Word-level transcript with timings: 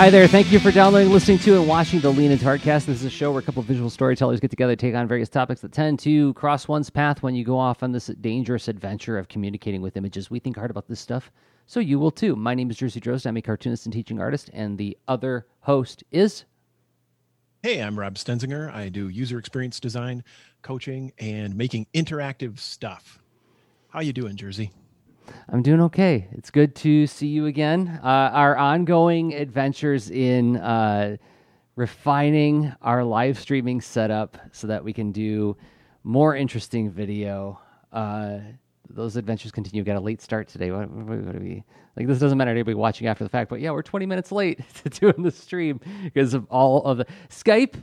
Hi 0.00 0.08
there. 0.08 0.26
Thank 0.26 0.50
you 0.50 0.58
for 0.58 0.70
downloading, 0.70 1.12
listening 1.12 1.40
to, 1.40 1.56
and 1.56 1.68
watching 1.68 2.00
the 2.00 2.10
Lean 2.10 2.30
Into 2.30 2.46
Artcast. 2.46 2.86
This 2.86 3.00
is 3.00 3.04
a 3.04 3.10
show 3.10 3.32
where 3.32 3.40
a 3.40 3.42
couple 3.42 3.62
visual 3.62 3.90
storytellers 3.90 4.40
get 4.40 4.48
together, 4.48 4.74
take 4.74 4.94
on 4.94 5.06
various 5.06 5.28
topics 5.28 5.60
that 5.60 5.72
tend 5.72 5.98
to 5.98 6.32
cross 6.32 6.66
one's 6.66 6.88
path 6.88 7.22
when 7.22 7.34
you 7.34 7.44
go 7.44 7.58
off 7.58 7.82
on 7.82 7.92
this 7.92 8.06
dangerous 8.06 8.66
adventure 8.66 9.18
of 9.18 9.28
communicating 9.28 9.82
with 9.82 9.98
images. 9.98 10.30
We 10.30 10.38
think 10.38 10.56
hard 10.56 10.70
about 10.70 10.88
this 10.88 11.00
stuff, 11.00 11.30
so 11.66 11.80
you 11.80 11.98
will 11.98 12.10
too. 12.10 12.34
My 12.34 12.54
name 12.54 12.70
is 12.70 12.78
Jerzy 12.78 12.98
Drozd. 12.98 13.26
I'm 13.26 13.36
a 13.36 13.42
cartoonist 13.42 13.84
and 13.84 13.92
teaching 13.92 14.18
artist, 14.18 14.48
and 14.54 14.78
the 14.78 14.96
other 15.06 15.46
host 15.60 16.02
is. 16.10 16.46
Hey, 17.62 17.82
I'm 17.82 17.98
Rob 17.98 18.14
Stenzinger. 18.14 18.72
I 18.72 18.88
do 18.88 19.10
user 19.10 19.38
experience 19.38 19.80
design, 19.80 20.24
coaching, 20.62 21.12
and 21.18 21.54
making 21.54 21.88
interactive 21.92 22.58
stuff. 22.58 23.18
How 23.90 24.00
you 24.00 24.14
doing, 24.14 24.36
Jerzy? 24.36 24.70
I'm 25.48 25.62
doing 25.62 25.80
okay. 25.82 26.28
It's 26.32 26.50
good 26.50 26.74
to 26.76 27.06
see 27.06 27.26
you 27.26 27.46
again. 27.46 28.00
Uh, 28.02 28.06
our 28.06 28.56
ongoing 28.56 29.34
adventures 29.34 30.10
in 30.10 30.56
uh, 30.56 31.16
refining 31.76 32.72
our 32.82 33.04
live 33.04 33.38
streaming 33.38 33.80
setup 33.80 34.38
so 34.52 34.66
that 34.66 34.84
we 34.84 34.92
can 34.92 35.12
do 35.12 35.56
more 36.04 36.36
interesting 36.36 36.90
video. 36.90 37.58
Uh, 37.92 38.38
those 38.88 39.16
adventures 39.16 39.52
continue. 39.52 39.80
We've 39.80 39.86
got 39.86 39.96
a 39.96 40.00
late 40.00 40.20
start 40.20 40.48
today. 40.48 40.70
What, 40.70 40.90
what, 40.90 41.18
what 41.18 41.36
are 41.36 41.40
we 41.40 41.64
like? 41.96 42.06
This 42.06 42.18
doesn't 42.18 42.36
matter 42.36 42.50
to 42.50 42.56
anybody 42.56 42.74
watching 42.74 43.06
after 43.06 43.24
the 43.24 43.30
fact, 43.30 43.50
but 43.50 43.60
yeah, 43.60 43.70
we're 43.70 43.82
20 43.82 44.06
minutes 44.06 44.32
late 44.32 44.60
to 44.82 44.90
doing 44.90 45.22
the 45.22 45.30
stream 45.30 45.80
because 46.04 46.34
of 46.34 46.46
all 46.50 46.84
of 46.84 46.98
the 46.98 47.06
Skype. 47.28 47.74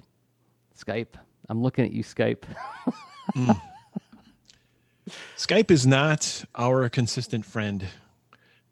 Skype. 0.77 1.15
I'm 1.49 1.61
looking 1.61 1.85
at 1.85 1.91
you, 1.91 2.03
Skype. 2.03 2.43
mm. 3.35 3.61
Skype 5.37 5.71
is 5.71 5.85
not 5.85 6.43
our 6.55 6.89
consistent 6.89 7.45
friend, 7.45 7.85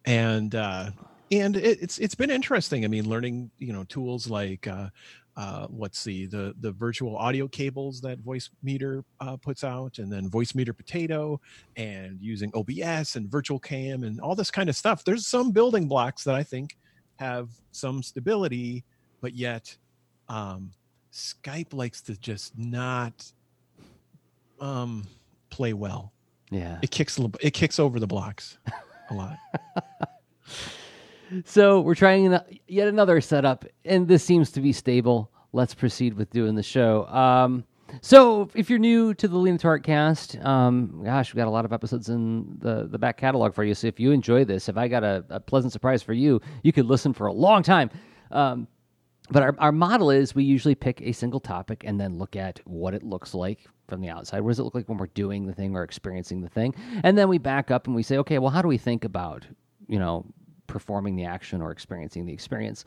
and 0.06 0.54
uh, 0.56 0.92
and 1.32 1.56
it, 1.56 1.82
it's 1.82 1.98
it's 1.98 2.16
been 2.16 2.30
interesting. 2.30 2.86
I 2.86 2.88
mean, 2.88 3.08
learning 3.08 3.52
you 3.60 3.74
know 3.74 3.84
tools 3.86 4.30
like 4.30 4.68
uh, 4.68 4.90
uh, 5.38 5.68
what's 5.68 6.04
the 6.04 6.26
the 6.28 6.56
the 6.60 6.72
virtual 6.72 7.18
audio 7.18 7.48
cables 7.48 8.02
that 8.02 8.20
Voicemeeter 8.24 9.04
uh, 9.20 9.38
puts 9.38 9.64
out, 9.64 10.00
and 10.00 10.12
then 10.12 10.30
Voicemeeter 10.30 10.76
Potato, 10.76 11.40
and 11.76 12.20
using 12.22 12.52
OBS 12.54 13.16
and 13.16 13.30
Virtual 13.30 13.60
Cam 13.60 14.04
and 14.04 14.20
all 14.22 14.36
this 14.36 14.52
kind 14.52 14.70
of 14.70 14.76
stuff. 14.76 15.04
There's 15.04 15.28
some 15.28 15.52
building 15.52 15.88
blocks 15.88 16.24
that 16.24 16.36
I 16.36 16.44
think 16.44 16.78
have 17.18 17.50
some 17.72 18.04
stability, 18.04 18.84
but 19.22 19.34
yet 19.34 19.76
um, 20.30 20.72
Skype 21.14 21.74
likes 21.74 22.02
to 22.04 22.18
just 22.18 22.58
not 22.58 23.32
um, 24.60 25.06
play 25.50 25.74
well 25.74 26.12
yeah. 26.56 26.78
It 26.82 26.92
kicks 26.92 27.20
it 27.42 27.52
kicks 27.52 27.80
over 27.80 28.00
the 28.00 28.08
blocks 28.08 28.58
a 29.10 29.14
lot. 29.14 29.38
so 31.46 31.82
we're 31.82 31.96
trying 31.96 32.38
yet 32.68 32.88
another 32.88 33.20
setup, 33.20 33.66
and 33.84 34.08
this 34.08 34.24
seems 34.24 34.52
to 34.52 34.62
be 34.62 34.72
stable. 34.72 35.32
Let's 35.52 35.74
proceed 35.74 36.14
with 36.14 36.30
doing 36.32 36.56
the 36.56 36.64
show. 36.64 37.06
Um, 37.08 37.66
so 38.02 38.50
if 38.56 38.70
you're 38.70 38.80
new 38.80 39.14
to 39.14 39.28
the 39.28 39.38
Lean 39.38 39.54
Into 39.54 39.80
cast, 39.80 40.38
um, 40.40 41.02
gosh, 41.04 41.34
we 41.34 41.38
got 41.38 41.48
a 41.48 41.52
lot 41.52 41.66
of 41.66 41.74
episodes 41.74 42.10
in 42.10 42.58
the, 42.60 42.88
the 42.90 42.98
back 42.98 43.18
catalog 43.18 43.54
for 43.54 43.64
you. 43.64 43.74
So 43.74 43.88
if 43.88 44.00
you 44.00 44.12
enjoy 44.12 44.44
this, 44.44 44.70
if 44.70 44.78
I 44.78 44.88
got 44.88 45.04
a, 45.04 45.24
a 45.30 45.40
pleasant 45.40 45.72
surprise 45.72 46.02
for 46.02 46.14
you, 46.14 46.42
you 46.64 46.74
could 46.74 46.86
listen 46.86 47.14
for 47.14 47.28
a 47.28 47.34
long 47.34 47.64
time. 47.64 47.90
Um, 48.32 48.68
but 49.30 49.44
our, 49.44 49.56
our 49.60 49.72
model 49.72 50.12
is 50.12 50.36
we 50.36 50.44
usually 50.44 50.76
pick 50.76 51.02
a 51.02 51.12
single 51.12 51.40
topic 51.40 51.84
and 51.86 52.00
then 52.00 52.18
look 52.18 52.36
at 52.36 52.60
what 52.66 52.94
it 52.94 53.04
looks 53.04 53.34
like 53.34 53.66
from 53.88 54.02
the 54.02 54.10
outside. 54.10 54.42
What 54.42 54.50
does 54.52 54.60
it 54.60 54.64
look 54.64 54.76
like 54.76 54.90
when 54.90 54.98
we're 54.98 55.08
doing 55.08 55.46
the 55.46 55.54
thing 55.54 55.76
or 55.76 55.84
experiencing 55.84 56.42
the 56.42 56.50
thing? 56.50 56.74
And 57.04 57.18
then 57.18 57.30
we 57.30 57.38
back 57.38 57.72
up 57.72 57.88
and 57.88 57.96
we 57.96 58.04
say, 58.04 58.18
okay, 58.18 58.40
well, 58.40 58.52
how 58.52 58.62
do 58.62 58.68
we 58.68 58.78
think 58.78 59.04
about, 59.06 59.46
you 59.88 60.00
know, 60.00 60.26
performing 60.68 61.16
the 61.16 61.26
action 61.26 61.62
or 61.62 61.72
experiencing 61.72 62.26
the 62.26 62.34
experience? 62.34 62.86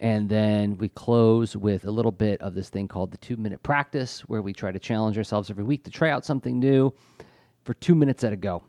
And 0.00 0.28
then 0.28 0.76
we 0.78 0.88
close 0.88 1.56
with 1.56 1.84
a 1.84 1.90
little 1.90 2.10
bit 2.10 2.40
of 2.40 2.54
this 2.54 2.68
thing 2.68 2.88
called 2.88 3.12
the 3.12 3.18
two 3.18 3.36
minute 3.36 3.62
practice, 3.62 4.20
where 4.22 4.42
we 4.42 4.52
try 4.52 4.72
to 4.72 4.78
challenge 4.80 5.16
ourselves 5.16 5.48
every 5.48 5.62
week 5.62 5.84
to 5.84 5.90
try 5.90 6.10
out 6.10 6.24
something 6.24 6.58
new 6.58 6.92
for 7.62 7.74
two 7.74 7.94
minutes 7.94 8.24
at 8.24 8.32
a 8.32 8.36
go. 8.36 8.64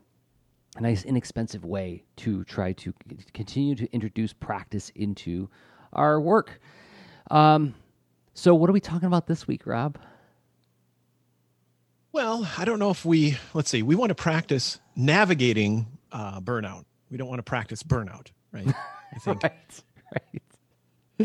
A 0.76 0.80
nice, 0.80 1.04
inexpensive 1.04 1.64
way 1.64 2.04
to 2.16 2.44
try 2.44 2.72
to 2.74 2.94
continue 3.32 3.74
to 3.74 3.92
introduce 3.92 4.32
practice 4.32 4.90
into 4.94 5.48
our 5.92 6.20
work. 6.20 6.60
Um, 7.30 7.74
so, 8.34 8.54
what 8.54 8.68
are 8.68 8.72
we 8.72 8.80
talking 8.80 9.06
about 9.06 9.26
this 9.26 9.46
week, 9.46 9.66
Rob? 9.66 9.98
Well, 12.14 12.48
I 12.56 12.64
don't 12.64 12.78
know 12.78 12.90
if 12.90 13.04
we, 13.04 13.38
let's 13.54 13.68
see, 13.68 13.82
we 13.82 13.96
want 13.96 14.10
to 14.10 14.14
practice 14.14 14.78
navigating 14.94 15.88
uh, 16.12 16.40
burnout. 16.40 16.84
We 17.10 17.16
don't 17.16 17.26
want 17.26 17.40
to 17.40 17.42
practice 17.42 17.82
burnout, 17.82 18.28
right? 18.52 18.68
I 18.68 19.18
think, 19.18 19.42
right, 19.42 19.82
right. 20.14 20.42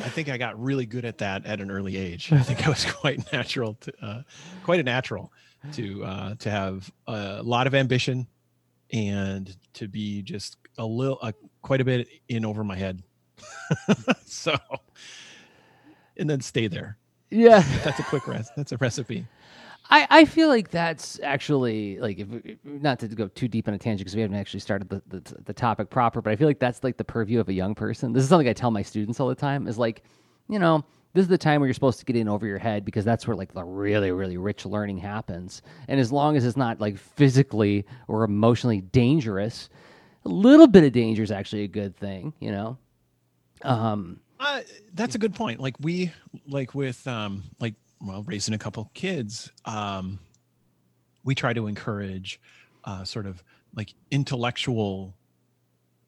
I 0.04 0.10
think 0.10 0.30
I 0.30 0.40
got 0.40 0.60
really 0.60 0.88
good 0.88 1.06
at 1.06 1.20
that 1.20 1.46
at 1.46 1.62
an 1.62 1.70
early 1.70 1.96
age. 1.96 2.32
I 2.34 2.42
think 2.42 2.66
I 2.66 2.70
was 2.70 2.86
quite 2.92 3.32
natural 3.32 3.76
to, 3.82 3.94
uh, 4.04 4.22
quite 4.64 4.80
a 4.80 4.84
natural 4.84 5.32
to, 5.74 6.04
uh, 6.04 6.36
to 6.40 6.50
have 6.50 6.92
a 7.06 7.44
lot 7.44 7.68
of 7.68 7.76
ambition 7.76 8.26
and 8.92 9.56
to 9.74 9.88
be 9.88 10.24
just 10.24 10.58
a 10.80 10.86
little, 10.88 11.20
uh, 11.22 11.34
quite 11.62 11.82
a 11.82 11.86
bit 11.86 12.08
in 12.30 12.44
over 12.44 12.64
my 12.64 12.76
head. 12.76 13.04
so, 14.26 14.58
and 16.18 16.28
then 16.28 16.42
stay 16.42 16.66
there. 16.66 16.98
Yeah. 17.30 17.64
That's 17.84 18.00
a 18.00 18.04
quick 18.04 18.28
rest. 18.28 18.54
That's 18.58 18.72
a 18.72 18.78
recipe. 18.78 19.28
I, 19.92 20.08
I 20.10 20.26
feel 20.26 20.50
like 20.50 20.70
that's 20.70 21.20
actually 21.24 22.00
like 22.00 22.20
if, 22.20 22.28
not 22.64 23.00
to 23.00 23.08
go 23.08 23.28
too 23.28 23.48
deep 23.48 23.68
on 23.68 23.74
a 23.74 23.78
tangent 23.78 24.02
because 24.02 24.16
we 24.16 24.22
haven't 24.22 24.38
actually 24.38 24.60
started 24.60 24.90
the, 24.90 25.02
the, 25.08 25.36
the 25.46 25.54
topic 25.54 25.90
proper, 25.90 26.22
but 26.22 26.32
I 26.32 26.36
feel 26.36 26.48
like 26.48 26.60
that's 26.60 26.84
like 26.84 26.98
the 26.98 27.04
purview 27.04 27.40
of 27.40 27.50
a 27.50 27.54
young 27.54 27.74
person. 27.74 28.14
This 28.14 28.24
is 28.24 28.30
something 28.30 28.48
I 28.48 28.54
tell 28.54 28.70
my 28.70 28.84
students 28.84 29.20
all 29.20 29.28
the 29.28 29.36
time. 29.36 29.68
Is 29.68 29.80
like, 29.80 30.04
you 30.48 30.60
know, 30.60 30.86
this 31.14 31.24
is 31.24 31.28
the 31.28 31.40
time 31.40 31.60
where 31.60 31.68
you're 31.68 31.74
supposed 31.74 31.98
to 32.00 32.06
get 32.06 32.16
in 32.16 32.30
over 32.30 32.46
your 32.46 32.60
head 32.60 32.86
because 32.86 33.04
that's 33.04 33.26
where 33.26 33.36
like 33.36 33.54
the 33.54 33.64
really 33.64 34.12
really 34.12 34.38
rich 34.38 34.64
learning 34.66 35.00
happens. 35.00 35.64
And 35.88 36.00
as 36.00 36.12
long 36.12 36.38
as 36.38 36.46
it's 36.46 36.58
not 36.58 36.80
like 36.80 36.98
physically 36.98 37.86
or 38.08 38.24
emotionally 38.24 38.82
dangerous, 38.82 39.70
a 40.24 40.30
little 40.30 40.68
bit 40.68 40.84
of 40.84 40.92
danger 40.92 41.24
is 41.24 41.32
actually 41.32 41.64
a 41.64 41.68
good 41.68 41.96
thing. 41.98 42.34
You 42.40 42.52
know. 42.52 42.78
Um, 43.64 44.20
uh, 44.40 44.62
that's 44.94 45.16
a 45.16 45.18
good 45.18 45.34
point. 45.34 45.60
Like 45.60 45.76
we 45.80 46.12
like 46.48 46.76
with 46.76 47.08
um 47.08 47.44
like 47.60 47.74
well 48.02 48.24
raising 48.24 48.54
a 48.54 48.58
couple 48.58 48.90
kids 48.94 49.52
um, 49.66 50.20
we 51.24 51.36
try 51.36 51.54
to 51.54 51.68
encourage 51.68 52.40
uh, 52.86 53.04
sort 53.04 53.26
of 53.26 53.44
like 53.76 53.94
intellectual 54.12 55.16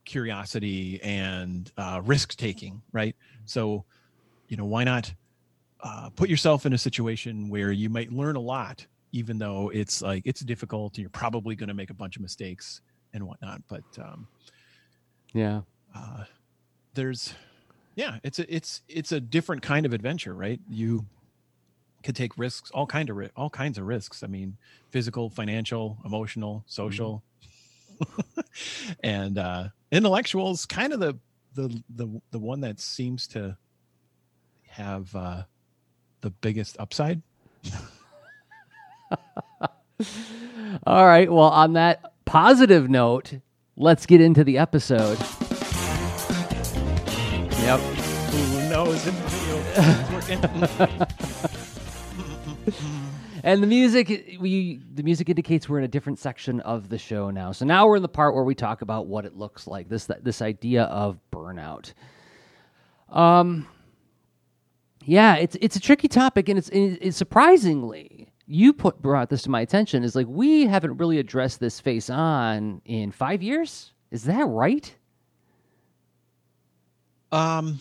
curiosity 0.05 0.99
and 1.03 1.71
uh, 1.77 2.01
risk 2.03 2.35
taking 2.35 2.81
right? 2.91 3.15
So 3.45 3.85
you 4.47 4.57
know 4.57 4.65
why 4.65 4.83
not 4.83 5.13
uh, 5.81 6.09
put 6.15 6.29
yourself 6.29 6.65
in 6.65 6.73
a 6.73 6.77
situation 6.77 7.49
where 7.49 7.71
you 7.71 7.89
might 7.89 8.11
learn 8.11 8.35
a 8.35 8.39
lot 8.39 8.85
even 9.13 9.37
though 9.37 9.69
it's 9.73 10.01
like 10.01 10.23
it's 10.25 10.41
difficult 10.41 10.93
and 10.95 11.03
you're 11.03 11.09
probably 11.09 11.55
going 11.55 11.67
to 11.67 11.73
make 11.73 11.89
a 11.89 11.93
bunch 11.93 12.15
of 12.15 12.21
mistakes 12.21 12.81
and 13.13 13.25
whatnot 13.25 13.61
but 13.67 13.83
um, 13.99 14.27
yeah. 15.33 15.61
uh, 15.95 16.23
there's 16.93 17.33
yeah 17.95 18.17
it's 18.23 18.39
a 18.39 18.53
it's 18.53 18.81
it's 18.87 19.11
a 19.11 19.19
different 19.19 19.61
kind 19.61 19.85
of 19.85 19.93
adventure 19.93 20.33
right? 20.33 20.59
You 20.69 21.05
could 22.03 22.15
take 22.15 22.37
risks, 22.37 22.71
all 22.71 22.85
kind 22.85 23.09
of 23.09 23.17
all 23.35 23.49
kinds 23.49 23.77
of 23.77 23.85
risks. 23.85 24.23
I 24.23 24.27
mean, 24.27 24.57
physical, 24.89 25.29
financial, 25.29 25.97
emotional, 26.05 26.63
social, 26.67 27.23
mm-hmm. 28.01 28.41
and 29.03 29.37
uh, 29.37 29.69
intellectuals. 29.91 30.65
Kind 30.65 30.93
of 30.93 30.99
the 30.99 31.17
the 31.53 31.83
the 31.95 32.21
the 32.31 32.39
one 32.39 32.61
that 32.61 32.79
seems 32.79 33.27
to 33.27 33.57
have 34.67 35.15
uh, 35.15 35.43
the 36.21 36.29
biggest 36.29 36.77
upside. 36.79 37.21
all 40.85 41.05
right. 41.05 41.31
Well, 41.31 41.49
on 41.49 41.73
that 41.73 42.13
positive 42.25 42.89
note, 42.89 43.33
let's 43.75 44.05
get 44.05 44.21
into 44.21 44.43
the 44.43 44.57
episode. 44.57 45.19
Yep. 47.61 47.79
Who 47.79 48.69
knows 48.69 49.05
it's 49.05 50.11
working? 50.11 51.57
and 53.43 53.61
the 53.61 53.67
music 53.67 54.37
we 54.39 54.81
the 54.93 55.03
music 55.03 55.29
indicates 55.29 55.67
we're 55.67 55.79
in 55.79 55.83
a 55.83 55.89
different 55.89 56.19
section 56.19 56.59
of 56.61 56.89
the 56.89 56.97
show 56.97 57.29
now. 57.29 57.51
So 57.51 57.65
now 57.65 57.87
we're 57.87 57.97
in 57.97 58.01
the 58.01 58.09
part 58.09 58.35
where 58.35 58.43
we 58.43 58.55
talk 58.55 58.81
about 58.81 59.07
what 59.07 59.25
it 59.25 59.35
looks 59.35 59.67
like. 59.67 59.89
This 59.89 60.09
this 60.21 60.41
idea 60.41 60.83
of 60.83 61.19
burnout. 61.31 61.93
Um 63.09 63.67
yeah, 65.03 65.35
it's 65.35 65.57
it's 65.61 65.75
a 65.75 65.79
tricky 65.79 66.07
topic 66.07 66.49
and 66.49 66.57
it's, 66.57 66.69
it's 66.69 67.17
surprisingly 67.17 68.31
you 68.45 68.73
put 68.73 69.01
brought 69.01 69.29
this 69.29 69.43
to 69.43 69.49
my 69.49 69.61
attention 69.61 70.03
is 70.03 70.15
like 70.15 70.27
we 70.27 70.65
haven't 70.65 70.97
really 70.97 71.17
addressed 71.17 71.59
this 71.59 71.79
face 71.79 72.09
on 72.09 72.81
in 72.85 73.11
5 73.11 73.41
years. 73.41 73.93
Is 74.11 74.23
that 74.25 74.45
right? 74.45 74.93
Um 77.31 77.79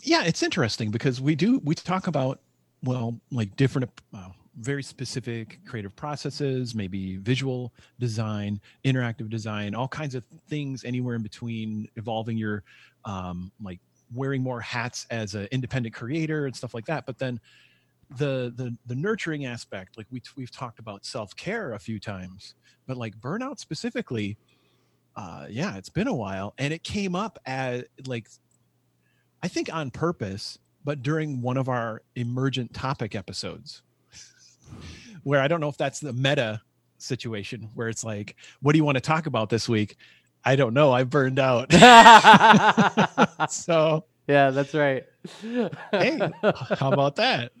yeah, 0.00 0.24
it's 0.24 0.42
interesting 0.42 0.90
because 0.90 1.20
we 1.20 1.34
do 1.34 1.60
we 1.64 1.74
talk 1.74 2.06
about 2.06 2.40
well, 2.84 3.20
like 3.30 3.54
different, 3.56 3.90
uh, 4.14 4.28
very 4.60 4.82
specific 4.82 5.60
creative 5.64 5.96
processes, 5.96 6.74
maybe 6.74 7.16
visual 7.16 7.72
design, 7.98 8.60
interactive 8.84 9.30
design, 9.30 9.74
all 9.74 9.88
kinds 9.88 10.14
of 10.14 10.24
things 10.48 10.84
anywhere 10.84 11.14
in 11.14 11.22
between, 11.22 11.88
evolving 11.96 12.36
your 12.36 12.62
um, 13.04 13.50
like 13.62 13.80
wearing 14.14 14.42
more 14.42 14.60
hats 14.60 15.06
as 15.10 15.34
an 15.34 15.48
independent 15.52 15.94
creator 15.94 16.46
and 16.46 16.54
stuff 16.54 16.74
like 16.74 16.84
that. 16.86 17.06
But 17.06 17.18
then 17.18 17.40
the 18.18 18.52
the 18.56 18.76
the 18.86 18.94
nurturing 18.94 19.46
aspect 19.46 19.96
like 19.96 20.06
we 20.10 20.20
we've 20.36 20.50
talked 20.50 20.78
about 20.78 21.04
self-care 21.04 21.72
a 21.72 21.78
few 21.78 21.98
times 21.98 22.54
but 22.86 22.96
like 22.96 23.18
burnout 23.18 23.58
specifically 23.58 24.36
uh 25.16 25.46
yeah 25.48 25.76
it's 25.76 25.88
been 25.88 26.08
a 26.08 26.14
while. 26.14 26.54
And 26.58 26.74
it 26.74 26.84
came 26.84 27.14
up 27.14 27.38
as 27.46 27.84
like 28.06 28.28
i 29.42 29.48
think 29.48 29.72
on 29.72 29.90
purpose 29.90 30.58
but 30.84 31.02
during 31.02 31.40
one 31.40 31.56
of 31.56 31.68
our 31.68 32.02
emergent 32.16 32.72
topic 32.74 33.14
episodes 33.14 33.82
where 35.22 35.40
i 35.40 35.48
don't 35.48 35.60
know 35.60 35.68
if 35.68 35.76
that's 35.76 36.00
the 36.00 36.12
meta 36.12 36.60
situation 37.02 37.68
where 37.74 37.88
it's 37.88 38.04
like 38.04 38.36
what 38.60 38.72
do 38.72 38.78
you 38.78 38.84
want 38.84 38.96
to 38.96 39.00
talk 39.00 39.26
about 39.26 39.50
this 39.50 39.68
week? 39.68 39.96
I 40.44 40.56
don't 40.56 40.74
know. 40.74 40.92
I 40.92 41.04
burned 41.04 41.38
out. 41.38 41.72
So 43.50 44.04
yeah 44.28 44.50
that's 44.50 44.72
right. 44.72 45.04
hey 45.90 46.18
how 46.78 46.92
about 46.92 47.16
that? 47.16 47.52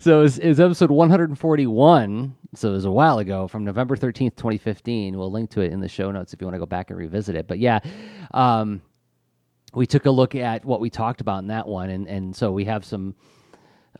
So 0.00 0.18
it 0.18 0.22
was, 0.22 0.38
it 0.38 0.48
was 0.48 0.60
episode 0.60 0.90
141 0.90 2.34
so 2.56 2.68
it 2.68 2.72
was 2.72 2.84
a 2.84 2.90
while 2.90 3.18
ago 3.18 3.46
from 3.48 3.64
november 3.64 3.96
13th 3.96 4.36
2015 4.36 5.16
we'll 5.16 5.30
link 5.30 5.50
to 5.50 5.60
it 5.60 5.72
in 5.72 5.80
the 5.80 5.88
show 5.88 6.10
notes 6.10 6.32
if 6.32 6.40
you 6.40 6.46
want 6.46 6.54
to 6.54 6.58
go 6.58 6.66
back 6.66 6.90
and 6.90 6.98
revisit 6.98 7.36
it. 7.36 7.46
But 7.46 7.58
yeah 7.60 7.78
um, 8.32 8.82
we 9.74 9.86
took 9.86 10.06
a 10.06 10.10
look 10.10 10.34
at 10.34 10.64
what 10.64 10.80
we 10.80 10.90
talked 10.90 11.20
about 11.20 11.38
in 11.38 11.48
that 11.48 11.66
one 11.66 11.90
and, 11.90 12.08
and 12.08 12.34
so 12.34 12.52
we 12.52 12.64
have 12.64 12.84
some 12.84 13.14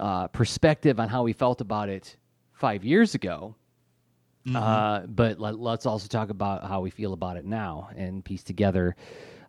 uh, 0.01 0.27
perspective 0.29 0.99
on 1.01 1.09
how 1.09 1.23
we 1.23 1.33
felt 1.33 1.61
about 1.61 1.89
it 1.89 2.17
five 2.53 2.85
years 2.85 3.15
ago 3.15 3.55
Mhm. 4.47 4.57
uh, 4.57 5.07
but 5.07 5.41
let, 5.41 5.55
us 5.55 5.87
also 5.87 6.07
talk 6.07 6.29
about 6.29 6.65
how 6.69 6.83
we 6.83 6.91
feel 6.91 7.15
about 7.15 7.39
it 7.39 7.47
now 7.47 7.89
and 7.97 8.23
piece 8.23 8.43
together. 8.43 8.95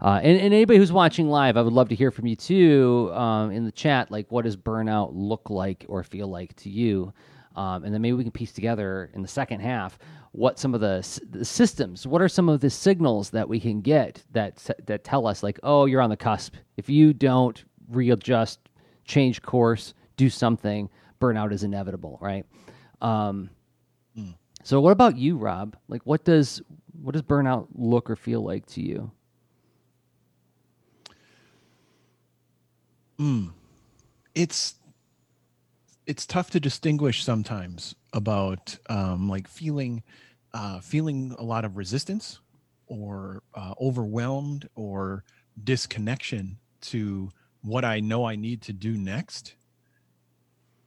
Uh, 0.01 0.21
and, 0.23 0.39
and 0.39 0.53
anybody 0.53 0.79
who's 0.79 0.91
watching 0.91 1.27
live, 1.27 1.57
I 1.57 1.61
would 1.61 1.73
love 1.73 1.89
to 1.89 1.95
hear 1.95 2.11
from 2.11 2.27
you 2.27 2.35
too 2.37 3.11
um, 3.13 3.51
in 3.51 3.65
the 3.65 3.73
chat. 3.73 4.09
Like, 4.09 4.31
what 4.31 4.45
does 4.45 4.55
burnout 4.55 5.11
look 5.13 5.49
like 5.49 5.85
or 5.89 6.01
feel 6.03 6.27
like 6.27 6.55
to 6.57 6.69
you? 6.69 7.11
Um, 7.55 7.83
and 7.83 7.93
then 7.93 8.01
maybe 8.01 8.13
we 8.13 8.23
can 8.23 8.31
piece 8.31 8.51
together 8.51 9.09
in 9.13 9.21
the 9.21 9.27
second 9.27 9.61
half 9.61 9.97
what 10.31 10.59
some 10.59 10.73
of 10.73 10.81
the, 10.81 11.21
the 11.29 11.45
systems, 11.45 12.05
what 12.05 12.21
are 12.21 12.27
some 12.27 12.49
of 12.49 12.59
the 12.59 12.69
signals 12.69 13.29
that 13.29 13.47
we 13.47 13.59
can 13.59 13.79
get 13.79 14.21
that 14.31 14.61
that 14.85 15.05
tell 15.05 15.25
us 15.27 15.41
like, 15.41 15.57
oh, 15.63 15.85
you're 15.85 16.01
on 16.01 16.09
the 16.09 16.17
cusp. 16.17 16.55
If 16.75 16.89
you 16.89 17.13
don't 17.13 17.63
readjust, 17.89 18.59
change 19.05 19.41
course, 19.41 19.93
do 20.17 20.29
something, 20.29 20.89
burnout 21.21 21.53
is 21.53 21.63
inevitable, 21.63 22.17
right? 22.21 22.45
Um, 23.01 23.49
so 24.63 24.81
what 24.81 24.91
about 24.91 25.15
you, 25.15 25.37
Rob? 25.37 25.77
Like 25.87 26.01
what 26.05 26.25
does 26.25 26.61
what 27.01 27.13
does 27.13 27.21
burnout 27.21 27.67
look 27.75 28.09
or 28.09 28.15
feel 28.15 28.41
like 28.41 28.65
to 28.67 28.81
you? 28.81 29.11
it's 34.33 34.75
it's 36.05 36.25
tough 36.25 36.51
to 36.51 36.59
distinguish 36.59 37.23
sometimes 37.23 37.95
about 38.13 38.77
um, 38.89 39.29
like 39.29 39.47
feeling 39.47 40.03
uh, 40.53 40.79
feeling 40.79 41.35
a 41.37 41.43
lot 41.43 41.65
of 41.65 41.75
resistance 41.75 42.39
or 42.87 43.43
uh, 43.55 43.73
overwhelmed 43.81 44.69
or 44.75 45.23
disconnection 45.61 46.57
to 46.79 47.29
what 47.61 47.83
I 47.83 47.99
know 47.99 48.25
I 48.25 48.35
need 48.35 48.61
to 48.63 48.73
do 48.73 48.95
next, 48.95 49.55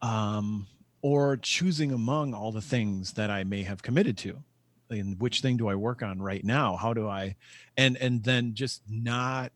um, 0.01 0.67
or 1.03 1.37
choosing 1.37 1.93
among 1.93 2.35
all 2.35 2.53
the 2.53 2.61
things 2.61 3.15
that 3.15 3.31
I 3.31 3.45
may 3.45 3.65
have 3.65 3.83
committed 3.83 4.17
to. 4.19 4.43
And 4.91 5.21
which 5.21 5.43
thing 5.43 5.59
do 5.59 5.69
I 5.69 5.75
work 5.75 6.03
on 6.03 6.23
right 6.23 6.45
now? 6.45 6.77
How 6.77 6.95
do 6.95 7.09
I, 7.09 7.37
and 7.77 7.97
and 7.99 8.25
then 8.25 8.55
just 8.55 8.83
not 8.89 9.53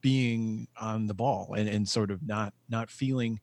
being 0.00 0.68
on 0.78 1.06
the 1.06 1.14
ball 1.14 1.54
and, 1.56 1.68
and 1.68 1.88
sort 1.88 2.10
of 2.10 2.22
not 2.22 2.52
not 2.68 2.90
feeling 2.90 3.40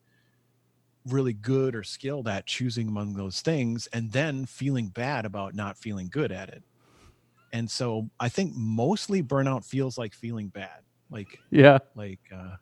really 1.06 1.32
good 1.32 1.74
or 1.74 1.82
skilled 1.82 2.28
at 2.28 2.46
choosing 2.46 2.88
among 2.88 3.14
those 3.14 3.40
things 3.40 3.88
and 3.92 4.12
then 4.12 4.46
feeling 4.46 4.88
bad 4.88 5.24
about 5.24 5.54
not 5.54 5.76
feeling 5.76 6.08
good 6.10 6.30
at 6.30 6.48
it 6.48 6.62
and 7.52 7.70
so 7.70 8.08
i 8.20 8.28
think 8.28 8.52
mostly 8.54 9.22
burnout 9.22 9.64
feels 9.64 9.98
like 9.98 10.14
feeling 10.14 10.48
bad 10.48 10.80
like 11.10 11.38
Yeah. 11.50 11.78
like 11.96 12.20
uh 12.34 12.56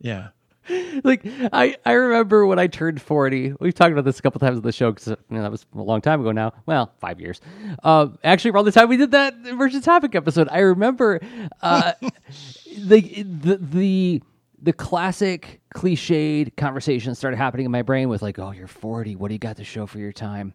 yeah 0.00 0.28
like 1.02 1.22
I, 1.52 1.76
I 1.84 1.92
remember 1.94 2.46
when 2.46 2.60
I 2.60 2.68
turned 2.68 3.02
40. 3.02 3.54
We've 3.58 3.74
talked 3.74 3.90
about 3.90 4.04
this 4.04 4.20
a 4.20 4.22
couple 4.22 4.38
times 4.38 4.58
on 4.58 4.62
the 4.62 4.70
show 4.70 4.92
because 4.92 5.08
you 5.08 5.16
know, 5.30 5.42
that 5.42 5.50
was 5.50 5.66
a 5.74 5.82
long 5.82 6.00
time 6.00 6.20
ago 6.20 6.30
now. 6.30 6.52
Well, 6.66 6.92
five 7.00 7.20
years. 7.20 7.40
Um, 7.82 8.16
actually, 8.22 8.52
around 8.52 8.66
the 8.66 8.70
time 8.70 8.88
we 8.88 8.96
did 8.96 9.10
that 9.10 9.34
emergent 9.44 9.82
topic 9.82 10.14
episode, 10.14 10.48
I 10.52 10.60
remember 10.60 11.18
uh, 11.62 11.94
the, 12.78 13.00
the 13.24 13.56
the 13.60 14.22
the 14.62 14.72
classic 14.72 15.60
cliched 15.74 16.56
conversation 16.56 17.14
started 17.14 17.36
happening 17.36 17.66
in 17.66 17.72
my 17.72 17.82
brain 17.82 18.08
with 18.08 18.22
like, 18.22 18.38
"Oh, 18.38 18.52
you're 18.52 18.66
40. 18.68 19.16
What 19.16 19.28
do 19.28 19.34
you 19.34 19.38
got 19.38 19.56
to 19.56 19.64
show 19.64 19.86
for 19.86 19.98
your 19.98 20.12
time?" 20.12 20.54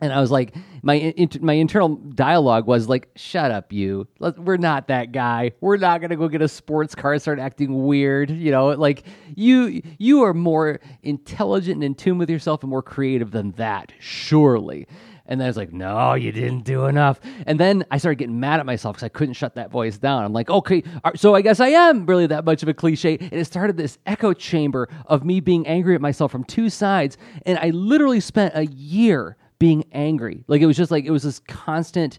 And 0.00 0.12
I 0.12 0.20
was 0.20 0.30
like, 0.30 0.54
my 0.82 0.94
in, 0.94 1.28
my 1.40 1.54
internal 1.54 1.96
dialogue 1.96 2.66
was 2.68 2.88
like, 2.88 3.08
"Shut 3.16 3.50
up, 3.50 3.72
you! 3.72 4.06
Let- 4.20 4.38
We're 4.38 4.56
not 4.56 4.88
that 4.88 5.10
guy. 5.12 5.52
We're 5.60 5.76
not 5.76 6.00
gonna 6.00 6.14
go 6.16 6.28
get 6.28 6.40
a 6.42 6.48
sports 6.48 6.94
car 6.94 7.14
and 7.14 7.22
start 7.22 7.38
acting 7.40 7.84
weird. 7.84 8.30
You 8.30 8.50
know, 8.52 8.68
like 8.68 9.04
you 9.34 9.82
you 9.98 10.22
are 10.22 10.34
more 10.34 10.78
intelligent 11.02 11.76
and 11.76 11.84
in 11.84 11.94
tune 11.94 12.18
with 12.18 12.30
yourself 12.30 12.62
and 12.62 12.70
more 12.70 12.82
creative 12.82 13.30
than 13.32 13.52
that, 13.52 13.92
surely." 13.98 14.86
And 15.28 15.40
then 15.40 15.46
I 15.46 15.48
was 15.48 15.56
like, 15.56 15.72
"No, 15.72 16.14
you 16.14 16.32
didn't 16.32 16.64
do 16.64 16.86
enough." 16.86 17.20
And 17.46 17.60
then 17.60 17.84
I 17.90 17.98
started 17.98 18.16
getting 18.16 18.40
mad 18.40 18.60
at 18.60 18.66
myself 18.66 18.96
because 18.96 19.04
I 19.04 19.10
couldn't 19.10 19.34
shut 19.34 19.54
that 19.54 19.70
voice 19.70 19.98
down. 19.98 20.24
I'm 20.24 20.32
like, 20.32 20.50
"Okay, 20.50 20.82
so 21.14 21.34
I 21.34 21.42
guess 21.42 21.60
I 21.60 21.68
am 21.68 22.06
really 22.06 22.26
that 22.26 22.44
much 22.44 22.62
of 22.62 22.68
a 22.68 22.74
cliche." 22.74 23.18
And 23.20 23.34
it 23.34 23.44
started 23.44 23.76
this 23.76 23.98
echo 24.06 24.32
chamber 24.32 24.88
of 25.06 25.24
me 25.24 25.40
being 25.40 25.66
angry 25.66 25.94
at 25.94 26.00
myself 26.00 26.32
from 26.32 26.44
two 26.44 26.70
sides, 26.70 27.18
and 27.46 27.58
I 27.58 27.70
literally 27.70 28.20
spent 28.20 28.54
a 28.56 28.66
year 28.66 29.36
being 29.58 29.84
angry. 29.92 30.44
Like 30.48 30.62
it 30.62 30.66
was 30.66 30.76
just 30.76 30.90
like 30.90 31.04
it 31.04 31.10
was 31.10 31.22
this 31.22 31.40
constant. 31.40 32.18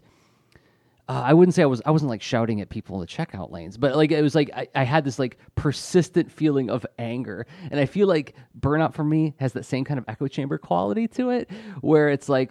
Uh, 1.08 1.22
I 1.26 1.34
wouldn't 1.34 1.56
say 1.56 1.62
I 1.62 1.66
was. 1.66 1.82
I 1.84 1.90
wasn't 1.90 2.10
like 2.10 2.22
shouting 2.22 2.60
at 2.60 2.68
people 2.68 2.94
in 2.94 3.00
the 3.00 3.06
checkout 3.06 3.50
lanes, 3.50 3.76
but 3.76 3.96
like 3.96 4.12
it 4.12 4.22
was 4.22 4.36
like 4.36 4.48
I, 4.54 4.68
I 4.76 4.84
had 4.84 5.04
this 5.04 5.18
like 5.18 5.38
persistent 5.56 6.30
feeling 6.30 6.70
of 6.70 6.86
anger, 7.00 7.46
and 7.70 7.80
I 7.80 7.86
feel 7.86 8.06
like 8.06 8.36
burnout 8.58 8.94
for 8.94 9.02
me 9.02 9.34
has 9.40 9.52
that 9.54 9.64
same 9.64 9.84
kind 9.84 9.98
of 9.98 10.04
echo 10.06 10.28
chamber 10.28 10.56
quality 10.56 11.08
to 11.08 11.30
it, 11.30 11.50
where 11.80 12.10
it's 12.10 12.28
like 12.28 12.50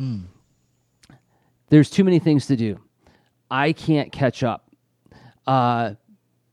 there's 1.69 1.89
too 1.89 2.03
many 2.03 2.19
things 2.19 2.47
to 2.47 2.55
do. 2.55 2.79
I 3.49 3.71
can't 3.73 4.11
catch 4.11 4.43
up. 4.43 4.69
Uh, 5.47 5.93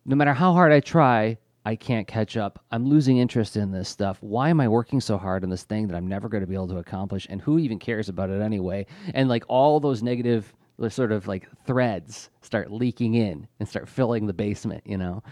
no 0.04 0.16
matter 0.16 0.32
how 0.32 0.52
hard 0.52 0.72
I 0.72 0.80
try, 0.80 1.38
I 1.64 1.74
can't 1.74 2.06
catch 2.06 2.36
up. 2.36 2.64
I'm 2.70 2.86
losing 2.86 3.18
interest 3.18 3.56
in 3.56 3.72
this 3.72 3.88
stuff. 3.88 4.18
Why 4.20 4.50
am 4.50 4.60
I 4.60 4.68
working 4.68 5.00
so 5.00 5.18
hard 5.18 5.42
on 5.42 5.50
this 5.50 5.64
thing 5.64 5.88
that 5.88 5.96
I'm 5.96 6.06
never 6.06 6.28
going 6.28 6.42
to 6.42 6.46
be 6.46 6.54
able 6.54 6.68
to 6.68 6.78
accomplish? 6.78 7.26
And 7.28 7.40
who 7.40 7.58
even 7.58 7.78
cares 7.78 8.08
about 8.08 8.30
it 8.30 8.40
anyway? 8.40 8.86
And 9.14 9.28
like 9.28 9.44
all 9.48 9.80
those 9.80 10.02
negative 10.02 10.54
sort 10.88 11.10
of 11.10 11.26
like 11.26 11.48
threads 11.66 12.30
start 12.42 12.70
leaking 12.70 13.14
in 13.14 13.48
and 13.58 13.68
start 13.68 13.88
filling 13.88 14.26
the 14.26 14.32
basement, 14.32 14.84
you 14.86 14.96
know? 14.96 15.22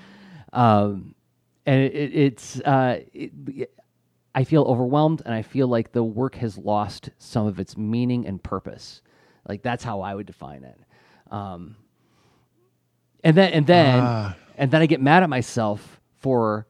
Um, 0.53 1.15
and 1.67 1.83
it, 1.83 1.95
it, 1.95 2.15
it's, 2.15 2.61
uh, 2.61 3.01
it, 3.13 3.71
I 4.35 4.43
feel 4.43 4.65
overwhelmed 4.65 5.23
and 5.25 5.33
I 5.33 5.43
feel 5.43 5.69
like 5.69 5.93
the 5.93 6.03
work 6.03 6.35
has 6.37 6.59
lost 6.59 7.11
some 7.19 7.47
of 7.47 7.61
its 7.61 7.77
meaning 7.77 8.27
and 8.27 8.43
purpose. 8.43 9.03
Like 9.49 9.63
that's 9.63 9.85
how 9.85 10.01
I 10.01 10.15
would 10.15 10.27
define 10.27 10.65
it. 10.65 10.79
Um, 11.31 11.77
and 13.23 13.37
then, 13.37 13.53
and 13.53 13.67
then, 13.67 14.01
Ah. 14.03 14.37
and 14.59 14.71
then 14.71 14.83
I 14.83 14.87
get 14.87 15.01
mad 15.01 15.23
at 15.23 15.31
myself 15.31 16.01
for 16.21 16.67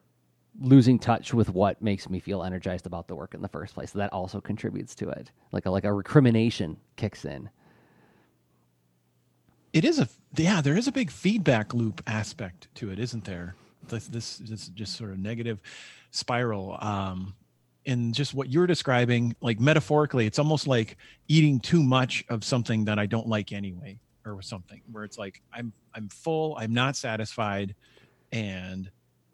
losing 0.61 0.97
touch 0.99 1.33
with 1.33 1.49
what 1.49 1.81
makes 1.81 2.09
me 2.09 2.19
feel 2.19 2.41
energized 2.43 2.85
about 2.85 3.07
the 3.09 3.15
work 3.15 3.33
in 3.33 3.41
the 3.41 3.47
first 3.49 3.73
place. 3.73 3.91
So 3.91 3.99
that 3.99 4.13
also 4.13 4.39
contributes 4.39 4.95
to 4.95 5.09
it. 5.09 5.31
Like 5.51 5.65
a, 5.65 5.71
like 5.71 5.83
a 5.83 5.93
recrimination 5.93 6.77
kicks 6.95 7.25
in. 7.25 7.49
it 9.73 9.83
is 9.83 9.99
a 9.99 10.07
yeah 10.37 10.61
there 10.61 10.77
is 10.77 10.87
a 10.87 10.91
big 10.91 11.11
feedback 11.11 11.73
loop 11.73 12.01
aspect 12.07 12.67
to 12.75 12.89
it 12.91 12.99
isn't 12.99 13.25
there 13.25 13.55
this 13.89 14.07
this, 14.07 14.37
this 14.37 14.67
just 14.69 14.95
sort 14.95 15.11
of 15.11 15.19
negative 15.19 15.59
spiral 16.11 16.77
um 16.81 17.33
and 17.85 18.13
just 18.13 18.33
what 18.33 18.49
you're 18.49 18.67
describing 18.67 19.35
like 19.41 19.59
metaphorically 19.59 20.25
it's 20.25 20.39
almost 20.39 20.67
like 20.67 20.97
eating 21.27 21.59
too 21.59 21.83
much 21.83 22.23
of 22.29 22.43
something 22.43 22.85
that 22.85 22.97
i 22.99 23.05
don't 23.05 23.27
like 23.27 23.51
anyway 23.51 23.97
or 24.25 24.41
something 24.41 24.81
where 24.91 25.03
it's 25.03 25.17
like 25.17 25.41
i'm 25.53 25.71
i'm 25.93 26.09
full 26.09 26.55
i'm 26.59 26.73
not 26.73 26.95
satisfied 26.95 27.75
and 28.31 28.89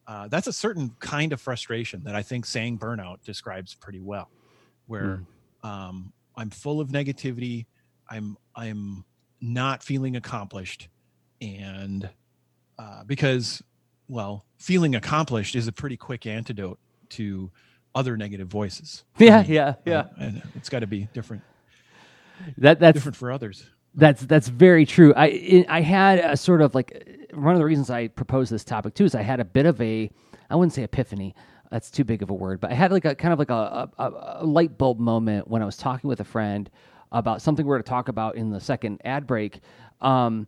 uh, 0.08 0.28
that's 0.28 0.48
a 0.48 0.54
certain 0.54 0.90
kind 1.00 1.32
of 1.32 1.40
frustration 1.40 2.04
that 2.04 2.16
i 2.16 2.22
think 2.22 2.46
saying 2.46 2.78
burnout 2.78 3.24
describes 3.24 3.74
pretty 3.74 4.00
well 4.00 4.30
where 4.88 5.24
um, 5.64 6.12
i'm 6.36 6.50
full 6.50 6.82
of 6.82 6.90
negativity 6.90 7.66
i'm 8.10 8.38
i'm 8.56 9.06
not 9.40 9.82
feeling 9.82 10.16
accomplished 10.16 10.90
and 11.42 12.10
uh, 12.78 13.04
because 13.06 13.64
well 14.08 14.46
feeling 14.58 14.96
accomplished 14.96 15.56
is 15.56 15.68
a 15.68 15.72
pretty 15.72 15.98
quick 15.98 16.26
antidote 16.26 16.80
to 17.10 17.50
other 17.96 18.18
negative 18.18 18.48
voices 18.48 19.04
Yeah, 19.18 19.44
yeah, 19.48 19.76
yeah. 19.86 20.06
and 20.20 20.42
it's 20.56 20.70
got 20.70 20.80
to 20.80 20.88
be 20.88 21.10
different 21.14 21.44
That 22.58 22.80
that's 22.80 22.96
different 22.96 23.16
for 23.18 23.32
others 23.32 23.66
That's 23.96 24.22
that's 24.24 24.48
very 24.48 24.86
true. 24.86 25.14
I 25.16 25.66
I 25.70 25.82
had 25.82 26.20
a 26.20 26.38
sort 26.38 26.62
of 26.62 26.74
like 26.76 27.28
one 27.34 27.54
of 27.54 27.60
the 27.60 27.66
reasons 27.66 27.90
I 27.90 28.08
proposed 28.10 28.52
this 28.52 28.64
topic 28.64 28.94
too 28.94 29.06
is 29.06 29.16
I 29.16 29.22
had 29.22 29.40
a 29.40 29.46
bit 29.46 29.66
of 29.66 29.80
a, 29.82 30.10
I 30.50 30.56
wouldn't 30.56 30.74
say 30.74 30.84
epiphany. 30.84 31.36
That's 31.72 31.92
too 31.92 32.04
big 32.04 32.22
of 32.22 32.30
a 32.30 32.34
word, 32.34 32.60
but 32.62 32.72
I 32.72 32.76
had 32.76 32.92
like 32.92 33.06
a 33.06 33.16
kind 33.16 33.34
of 33.34 33.40
like 33.40 33.50
a, 33.50 33.90
a, 33.98 34.12
a 34.40 34.46
light 34.46 34.78
bulb 34.78 35.00
moment 35.00 35.48
when 35.50 35.62
I 35.62 35.66
was 35.66 35.78
talking 35.78 36.08
with 36.10 36.20
a 36.22 36.26
friend 36.26 36.70
about 37.12 37.42
something 37.42 37.66
we're 37.66 37.78
to 37.78 37.84
talk 37.84 38.08
about 38.10 38.36
in 38.36 38.50
the 38.50 38.60
second 38.60 39.02
ad 39.06 39.28
break. 39.28 39.60
Um, 40.02 40.48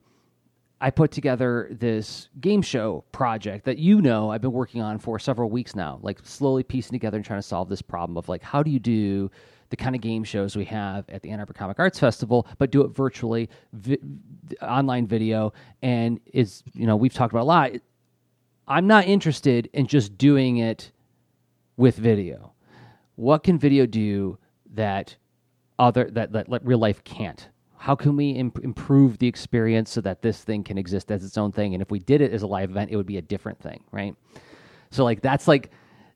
I 0.83 0.89
put 0.89 1.11
together 1.11 1.69
this 1.71 2.27
game 2.41 2.61
show 2.61 3.05
project 3.13 3.63
that 3.63 3.77
you 3.77 4.01
know 4.01 4.31
I've 4.31 4.41
been 4.41 4.51
working 4.51 4.81
on 4.81 4.99
for 4.99 5.17
several 5.17 5.49
weeks 5.49 5.77
now, 5.77 5.97
like 6.01 6.19
slowly 6.23 6.61
piecing 6.61 6.91
together 6.91 7.15
and 7.15 7.25
trying 7.25 7.39
to 7.39 7.47
solve 7.47 7.69
this 7.69 7.81
problem 7.81 8.17
of 8.17 8.27
like 8.27 8.43
how 8.43 8.61
do 8.61 8.69
you 8.69 8.79
do 8.79 9.31
the 9.69 9.77
kind 9.77 9.95
of 9.95 10.01
game 10.01 10.25
shows 10.25 10.57
we 10.57 10.65
have 10.65 11.09
at 11.09 11.21
the 11.21 11.29
Ann 11.29 11.39
Arbor 11.39 11.53
Comic 11.53 11.79
Arts 11.79 11.99
Festival, 11.99 12.45
but 12.57 12.69
do 12.69 12.81
it 12.81 12.89
virtually, 12.89 13.49
vi- 13.71 13.97
online 14.61 15.07
video, 15.07 15.53
and 15.81 16.19
is 16.33 16.63
you 16.73 16.85
know 16.85 16.97
we've 16.97 17.13
talked 17.13 17.31
about 17.31 17.43
a 17.43 17.45
lot. 17.45 17.71
I'm 18.67 18.85
not 18.85 19.05
interested 19.05 19.69
in 19.71 19.87
just 19.87 20.17
doing 20.17 20.57
it 20.57 20.91
with 21.77 21.95
video. 21.95 22.51
What 23.15 23.43
can 23.43 23.57
video 23.57 23.85
do 23.85 24.37
that 24.73 25.15
other 25.79 26.09
that, 26.11 26.33
that, 26.33 26.49
that 26.49 26.65
real 26.65 26.77
life 26.77 27.05
can't? 27.05 27.47
How 27.83 27.95
can 27.95 28.15
we 28.15 28.31
imp- 28.31 28.63
improve 28.63 29.17
the 29.17 29.27
experience 29.27 29.91
so 29.91 30.01
that 30.01 30.21
this 30.21 30.41
thing 30.43 30.63
can 30.63 30.77
exist 30.77 31.11
as 31.11 31.23
its 31.25 31.37
own 31.37 31.51
thing? 31.51 31.73
And 31.75 31.81
if 31.81 31.91
we 31.91 31.99
did 31.99 32.21
it 32.21 32.31
as 32.31 32.41
a 32.41 32.47
live 32.47 32.69
event, 32.71 32.91
it 32.91 32.95
would 32.95 33.05
be 33.05 33.17
a 33.17 33.21
different 33.21 33.59
thing, 33.59 33.83
right? 33.91 34.15
So 34.91 35.03
like 35.03 35.21
that's 35.21 35.47
like 35.47 35.71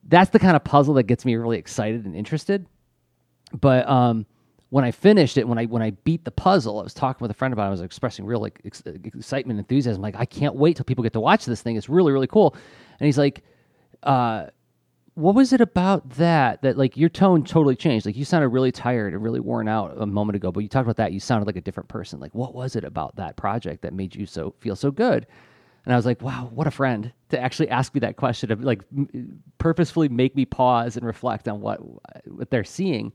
that's 0.08 0.30
the 0.30 0.40
kind 0.40 0.56
of 0.56 0.64
puzzle 0.64 0.94
that 0.96 1.04
gets 1.04 1.26
me 1.26 1.36
really 1.36 1.58
excited 1.58 2.06
and 2.06 2.16
interested 2.16 2.66
but 3.54 3.88
um, 3.88 4.26
when 4.70 4.84
I 4.84 4.92
finished 4.92 5.38
it, 5.38 5.48
when 5.48 5.58
I 5.58 5.66
when 5.66 5.82
I 5.82 5.92
beat 5.92 6.26
the 6.26 6.32
puzzle, 6.32 6.80
I 6.80 6.84
was 6.84 6.94
talking 6.94 7.20
with 7.24 7.32
a 7.32 7.34
friend 7.34 7.54
about. 7.54 7.64
it. 7.64 7.68
I 7.68 7.72
was 7.72 7.82
expressing 7.82 8.26
real 8.26 8.40
like 8.42 8.62
ex- 8.66 8.84
excitement, 8.86 9.60
enthusiasm. 9.60 10.02
Like 10.02 10.16
I 10.18 10.26
can't 10.26 10.56
wait 10.56 10.78
till 10.78 10.86
people 10.86 11.04
get 11.04 11.14
to 11.14 11.20
watch 11.20 11.46
this 11.46 11.62
thing. 11.62 11.76
It's 11.78 11.90
really 11.90 12.12
really 12.12 12.28
cool. 12.28 12.56
And 13.00 13.06
he's 13.06 13.18
like, 13.18 13.44
uh, 14.04 14.48
"What 15.18 15.34
was 15.36 15.52
it 15.52 15.62
about 15.62 16.12
that 16.12 16.62
that 16.62 16.78
like 16.78 16.96
your 16.96 17.10
tone 17.10 17.44
totally 17.44 17.76
changed? 17.76 18.06
Like 18.06 18.16
you 18.16 18.24
sounded 18.24 18.50
really 18.50 18.72
tired 18.72 19.14
and 19.14 19.24
really 19.24 19.40
worn 19.40 19.68
out 19.68 19.96
a 19.98 20.06
moment 20.06 20.36
ago, 20.36 20.52
but 20.52 20.60
you 20.60 20.70
talked 20.70 20.86
about 20.86 20.98
that. 20.98 21.12
You 21.12 21.20
sounded 21.20 21.48
like 21.48 21.56
a 21.56 21.62
different 21.62 21.90
person. 21.90 22.20
Like 22.20 22.36
what 22.36 22.54
was 22.54 22.76
it 22.76 22.84
about 22.84 23.16
that 23.16 23.36
project 23.36 23.82
that 23.82 23.94
made 23.94 24.16
you 24.16 24.26
so 24.28 24.54
feel 24.60 24.76
so 24.76 24.92
good?" 24.92 25.26
And 25.86 25.94
I 25.94 25.96
was 25.96 26.06
like, 26.06 26.22
wow, 26.22 26.50
what 26.54 26.68
a 26.68 26.72
friend 26.72 27.14
to 27.30 27.40
actually 27.40 27.70
ask 27.70 27.94
me 27.94 28.02
that 28.02 28.18
question, 28.18 28.50
to 28.50 28.58
like 28.58 28.82
m- 28.96 29.42
purposefully 29.58 30.10
make 30.10 30.36
me 30.36 30.44
pause 30.44 30.98
and 30.98 31.06
reflect 31.06 31.48
on 31.48 31.62
what 31.62 31.80
what 32.28 32.50
they're 32.52 32.66
seeing. 32.66 33.14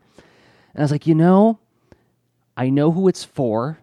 And 0.75 0.79
I 0.79 0.83
was 0.83 0.91
like, 0.91 1.07
you 1.07 1.15
know, 1.15 1.59
I 2.57 2.71
know 2.71 2.91
who 2.91 3.09
it's 3.09 3.25
for. 3.25 3.79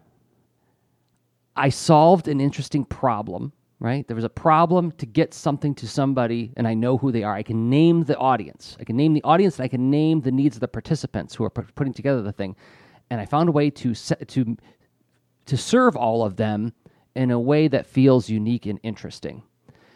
I 1.54 1.68
solved 1.68 2.26
an 2.26 2.40
interesting 2.40 2.84
problem, 2.84 3.52
right? 3.80 4.06
There 4.06 4.14
was 4.14 4.24
a 4.24 4.30
problem 4.30 4.92
to 4.92 5.06
get 5.06 5.32
something 5.32 5.74
to 5.76 5.88
somebody, 5.88 6.52
and 6.56 6.68
I 6.68 6.74
know 6.74 6.98
who 6.98 7.10
they 7.10 7.22
are. 7.22 7.34
I 7.34 7.42
can 7.42 7.70
name 7.70 8.04
the 8.04 8.16
audience. 8.18 8.76
I 8.78 8.84
can 8.84 8.96
name 8.96 9.14
the 9.14 9.24
audience, 9.24 9.56
and 9.56 9.64
I 9.64 9.68
can 9.68 9.90
name 9.90 10.20
the 10.20 10.30
needs 10.30 10.56
of 10.56 10.60
the 10.60 10.68
participants 10.68 11.34
who 11.34 11.44
are 11.44 11.50
putting 11.50 11.94
together 11.94 12.20
the 12.22 12.32
thing. 12.32 12.54
And 13.08 13.20
I 13.20 13.24
found 13.24 13.48
a 13.48 13.52
way 13.52 13.70
to 13.70 13.94
set, 13.94 14.28
to 14.28 14.56
to 15.46 15.56
serve 15.56 15.96
all 15.96 16.22
of 16.22 16.36
them 16.36 16.72
in 17.16 17.30
a 17.30 17.40
way 17.40 17.66
that 17.68 17.86
feels 17.86 18.28
unique 18.28 18.66
and 18.66 18.78
interesting. 18.82 19.42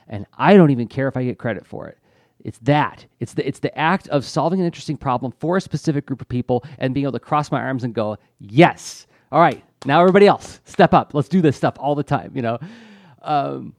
And 0.08 0.26
I 0.36 0.54
don't 0.56 0.70
even 0.70 0.88
care 0.88 1.06
if 1.06 1.16
I 1.16 1.24
get 1.24 1.38
credit 1.38 1.66
for 1.66 1.86
it. 1.86 1.98
It's 2.42 2.58
that. 2.60 3.06
It's 3.20 3.34
the 3.34 3.46
it's 3.46 3.60
the 3.60 3.76
act 3.78 4.08
of 4.08 4.24
solving 4.24 4.60
an 4.60 4.66
interesting 4.66 4.96
problem 4.96 5.32
for 5.38 5.58
a 5.58 5.60
specific 5.60 6.06
group 6.06 6.20
of 6.22 6.28
people 6.28 6.64
and 6.78 6.94
being 6.94 7.04
able 7.04 7.12
to 7.12 7.20
cross 7.20 7.50
my 7.50 7.60
arms 7.60 7.84
and 7.84 7.94
go, 7.94 8.16
"Yes. 8.38 9.06
All 9.30 9.40
right. 9.40 9.62
Now 9.84 10.00
everybody 10.00 10.26
else, 10.26 10.60
step 10.64 10.94
up. 10.94 11.12
Let's 11.12 11.28
do 11.28 11.42
this 11.42 11.56
stuff 11.56 11.74
all 11.78 11.94
the 11.94 12.02
time, 12.02 12.32
you 12.34 12.42
know." 12.42 12.58
Um, 13.24 13.74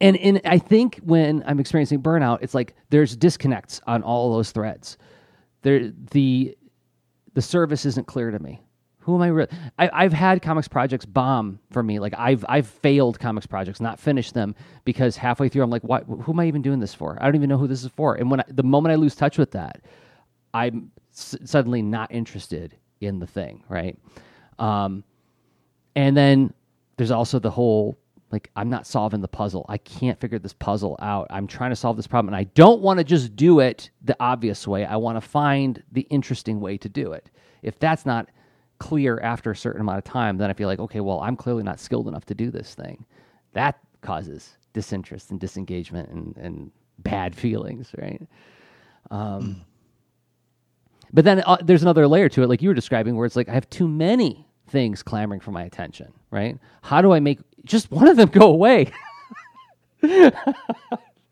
and 0.00 0.16
and 0.18 0.40
I 0.44 0.58
think 0.58 1.00
when 1.02 1.42
I'm 1.46 1.58
experiencing 1.58 2.02
burnout, 2.02 2.38
it's 2.42 2.54
like 2.54 2.74
there's 2.90 3.16
disconnects 3.16 3.80
on 3.86 4.02
all 4.02 4.34
those 4.34 4.50
threads. 4.50 4.98
There 5.62 5.90
the 6.10 6.56
the 7.34 7.42
service 7.42 7.86
isn't 7.86 8.06
clear 8.06 8.30
to 8.30 8.38
me. 8.38 8.60
Who 9.00 9.22
am 9.22 9.22
I? 9.78 9.88
I 9.90 10.02
have 10.02 10.12
had 10.12 10.42
comics 10.42 10.68
projects 10.68 11.06
bomb 11.06 11.60
for 11.70 11.82
me. 11.82 11.98
Like 12.00 12.14
I've 12.18 12.44
I've 12.48 12.66
failed 12.66 13.20
comics 13.20 13.46
projects, 13.46 13.80
not 13.80 14.00
finished 14.00 14.34
them 14.34 14.54
because 14.84 15.16
halfway 15.16 15.48
through 15.48 15.62
I'm 15.62 15.70
like, 15.70 15.84
what? 15.84 16.04
Who 16.04 16.32
am 16.32 16.40
I 16.40 16.46
even 16.46 16.60
doing 16.60 16.80
this 16.80 16.92
for? 16.92 17.16
I 17.20 17.24
don't 17.26 17.36
even 17.36 17.48
know 17.48 17.56
who 17.58 17.68
this 17.68 17.84
is 17.84 17.90
for. 17.92 18.16
And 18.16 18.30
when 18.30 18.40
I, 18.40 18.44
the 18.48 18.64
moment 18.64 18.92
I 18.92 18.96
lose 18.96 19.14
touch 19.14 19.38
with 19.38 19.52
that, 19.52 19.80
I'm 20.52 20.90
s- 21.12 21.36
suddenly 21.44 21.82
not 21.82 22.10
interested 22.12 22.76
in 23.00 23.20
the 23.20 23.26
thing, 23.26 23.62
right? 23.68 23.96
Um, 24.58 25.04
and 25.94 26.16
then 26.16 26.52
there's 26.96 27.12
also 27.12 27.38
the 27.38 27.50
whole 27.50 27.96
like 28.32 28.50
I'm 28.56 28.68
not 28.68 28.86
solving 28.86 29.20
the 29.20 29.28
puzzle. 29.28 29.64
I 29.68 29.78
can't 29.78 30.20
figure 30.20 30.38
this 30.38 30.52
puzzle 30.52 30.96
out. 31.00 31.26
I'm 31.30 31.46
trying 31.46 31.70
to 31.70 31.76
solve 31.76 31.96
this 31.96 32.06
problem, 32.06 32.34
and 32.34 32.36
I 32.36 32.44
don't 32.44 32.80
want 32.80 32.98
to 32.98 33.04
just 33.04 33.36
do 33.36 33.60
it 33.60 33.90
the 34.02 34.16
obvious 34.18 34.66
way. 34.66 34.84
I 34.84 34.96
want 34.96 35.16
to 35.16 35.20
find 35.20 35.82
the 35.92 36.02
interesting 36.02 36.60
way 36.60 36.76
to 36.78 36.88
do 36.88 37.12
it. 37.12 37.30
If 37.62 37.78
that's 37.78 38.04
not 38.04 38.28
clear 38.78 39.20
after 39.20 39.50
a 39.50 39.56
certain 39.56 39.80
amount 39.80 39.98
of 39.98 40.04
time, 40.04 40.36
then 40.36 40.50
I 40.50 40.52
feel 40.52 40.68
like, 40.68 40.80
okay, 40.80 41.00
well, 41.00 41.20
I'm 41.20 41.36
clearly 41.36 41.62
not 41.62 41.80
skilled 41.80 42.08
enough 42.08 42.26
to 42.26 42.34
do 42.34 42.50
this 42.50 42.74
thing. 42.74 43.04
That 43.52 43.78
causes 44.02 44.56
disinterest 44.72 45.30
and 45.30 45.40
disengagement 45.40 46.10
and, 46.10 46.36
and 46.36 46.70
bad 46.98 47.34
feelings, 47.34 47.92
right? 47.96 48.20
Um, 49.10 49.62
but 51.12 51.24
then 51.24 51.42
uh, 51.46 51.58
there's 51.62 51.82
another 51.82 52.06
layer 52.06 52.28
to 52.30 52.42
it, 52.42 52.48
like 52.48 52.60
you 52.60 52.68
were 52.68 52.74
describing, 52.74 53.16
where 53.16 53.24
it's 53.24 53.36
like 53.36 53.48
I 53.48 53.54
have 53.54 53.70
too 53.70 53.88
many 53.88 54.46
things 54.68 55.02
clamoring 55.02 55.40
for 55.40 55.52
my 55.52 55.62
attention, 55.62 56.12
right? 56.30 56.58
How 56.82 57.00
do 57.00 57.12
I 57.12 57.20
make 57.20 57.38
just 57.66 57.90
one 57.90 58.08
of 58.08 58.16
them 58.16 58.28
go 58.28 58.48
away? 58.50 58.92
I 60.02 60.32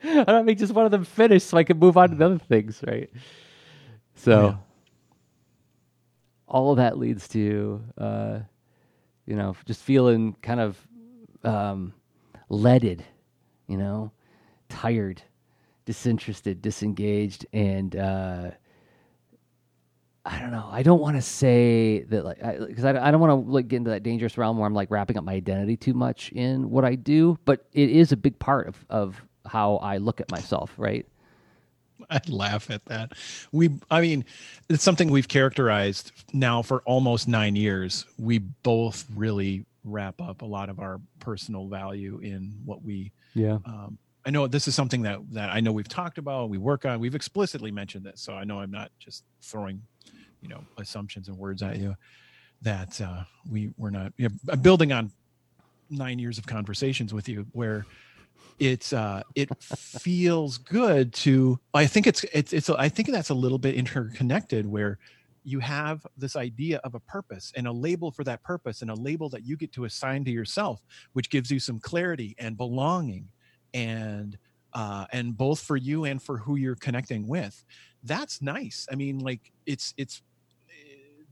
do 0.03 0.25
I 0.26 0.43
make 0.43 0.59
just 0.59 0.75
one 0.75 0.85
of 0.85 0.91
them 0.91 1.05
finish 1.05 1.45
so 1.45 1.57
I 1.57 1.64
can 1.64 1.79
move 1.79 1.97
on 1.97 2.11
to 2.11 2.17
the 2.17 2.26
other 2.26 2.38
things, 2.38 2.83
right? 2.87 3.11
So. 4.14 4.49
Yeah 4.49 4.55
all 6.55 6.71
of 6.71 6.76
that 6.76 6.97
leads 6.97 7.26
to 7.26 7.83
uh, 7.99 8.38
you 9.26 9.35
know 9.35 9.57
just 9.67 9.83
feeling 9.83 10.37
kind 10.41 10.61
of 10.61 10.79
um, 11.43 11.93
leaded 12.49 13.05
you 13.67 13.76
know 13.76 14.12
tired 14.69 15.21
disinterested 15.85 16.62
disengaged 16.62 17.45
and 17.53 17.97
uh, 17.97 18.50
I 20.26 20.38
don't 20.38 20.50
know. 20.50 20.69
I 20.71 20.83
don't 20.83 21.00
want 21.00 21.16
to 21.16 21.23
say 21.23 22.04
that 22.04 22.25
like 22.25 22.38
because 22.66 22.85
I, 22.85 22.93
I, 22.93 23.09
I, 23.09 23.11
don't 23.11 23.21
want 23.21 23.31
to 23.47 23.50
like 23.50 23.69
get 23.69 23.76
into 23.76 23.90
that 23.90 24.02
dangerous 24.02 24.38
realm 24.38 24.57
where 24.57 24.66
I'm 24.66 24.73
like 24.73 24.90
wrapping 24.90 25.19
up 25.19 25.25
my 25.25 25.35
identity 25.35 25.76
too 25.76 25.93
much 25.93 26.33
in 26.33 26.71
what 26.71 26.85
I 26.85 26.95
do, 26.95 27.38
but 27.45 27.66
it 27.75 27.90
is 27.90 28.11
a 28.11 28.16
big 28.16 28.38
part 28.38 28.69
of 28.69 28.85
of 28.88 29.23
how 29.47 29.76
I 29.76 29.99
look 29.99 30.23
at 30.23 30.31
myself, 30.31 30.73
right? 30.78 31.07
I 32.11 32.21
laugh 32.28 32.71
at 32.71 32.85
that. 32.87 33.12
We, 33.52 33.71
I 33.90 34.00
mean, 34.00 34.25
it's 34.69 34.83
something 34.83 35.11
we've 35.11 35.28
characterized 35.28 36.12
now 36.33 36.62
for 36.62 36.83
almost 36.83 37.28
nine 37.28 37.57
years. 37.57 38.07
We 38.19 38.38
both 38.38 39.04
really 39.14 39.64
wrap 39.85 40.21
up 40.21 40.43
a 40.43 40.47
lot 40.47 40.69
of 40.69 40.81
our 40.81 41.00
personal 41.21 41.66
value 41.66 42.19
in 42.23 42.54
what 42.64 42.83
we. 42.83 43.12
Yeah. 43.35 43.59
Um, 43.64 43.99
I 44.26 44.31
know 44.31 44.47
this 44.47 44.66
is 44.69 44.75
something 44.75 45.02
that 45.02 45.19
that 45.33 45.50
I 45.50 45.61
know 45.61 45.73
we've 45.73 45.88
talked 45.88 46.19
about. 46.19 46.49
We 46.49 46.59
work 46.59 46.85
on. 46.85 46.99
We've 47.00 47.14
explicitly 47.14 47.71
mentioned 47.71 48.04
this, 48.04 48.21
so 48.21 48.35
I 48.35 48.45
know 48.45 48.61
I'm 48.61 48.71
not 48.71 48.90
just 48.99 49.25
throwing, 49.43 49.83
you 50.40 50.49
know, 50.49 50.64
assumptions 50.78 51.28
and 51.28 51.37
words 51.37 51.62
at 51.62 51.78
you. 51.78 51.95
That 52.62 53.00
uh, 53.00 53.25
we 53.50 53.71
we're 53.76 53.90
not 53.90 54.12
you 54.16 54.31
know, 54.47 54.57
building 54.57 54.93
on 54.93 55.12
nine 55.90 56.19
years 56.19 56.38
of 56.38 56.47
conversations 56.47 57.12
with 57.12 57.28
you 57.28 57.47
where 57.52 57.85
it's 58.59 58.93
uh 58.93 59.23
it 59.35 59.49
feels 59.62 60.59
good 60.59 61.12
to 61.12 61.59
i 61.75 61.87
think 61.87 62.07
it's 62.07 62.25
it's 62.33 62.52
it's 62.52 62.71
i 62.71 62.88
think 62.88 63.11
that's 63.11 63.31
a 63.31 63.35
little 63.35 63.59
bit 63.59 63.75
interconnected 63.75 64.66
where 64.66 64.99
you 65.45 65.59
have 65.61 66.07
this 66.16 66.37
idea 66.37 66.78
of 66.85 66.95
a 66.95 67.00
purpose 67.00 67.52
and 67.57 67.66
a 67.66 67.73
label 67.73 68.11
for 68.11 68.25
that 68.25 68.43
purpose 68.43 68.81
and 68.81 68.90
a 68.90 68.95
label 68.95 69.28
that 69.28 69.45
you 69.45 69.57
get 69.57 69.73
to 69.73 69.85
assign 69.85 70.25
to 70.25 70.31
yourself 70.31 70.81
which 71.12 71.31
gives 71.31 71.50
you 71.50 71.59
some 71.59 71.78
clarity 71.81 72.35
and 72.38 72.57
belonging 72.57 73.28
and 73.75 74.38
uh 74.73 75.04
and 75.12 75.37
both 75.37 75.61
for 75.61 75.76
you 75.76 76.04
and 76.04 76.23
for 76.23 76.38
who 76.38 76.57
you're 76.57 76.76
connecting 76.76 77.26
with 77.28 77.64
that's 78.04 78.43
nice. 78.43 78.87
I 78.93 78.95
mean 78.95 79.19
like 79.19 79.50
it's 79.66 79.95
it's 79.97 80.23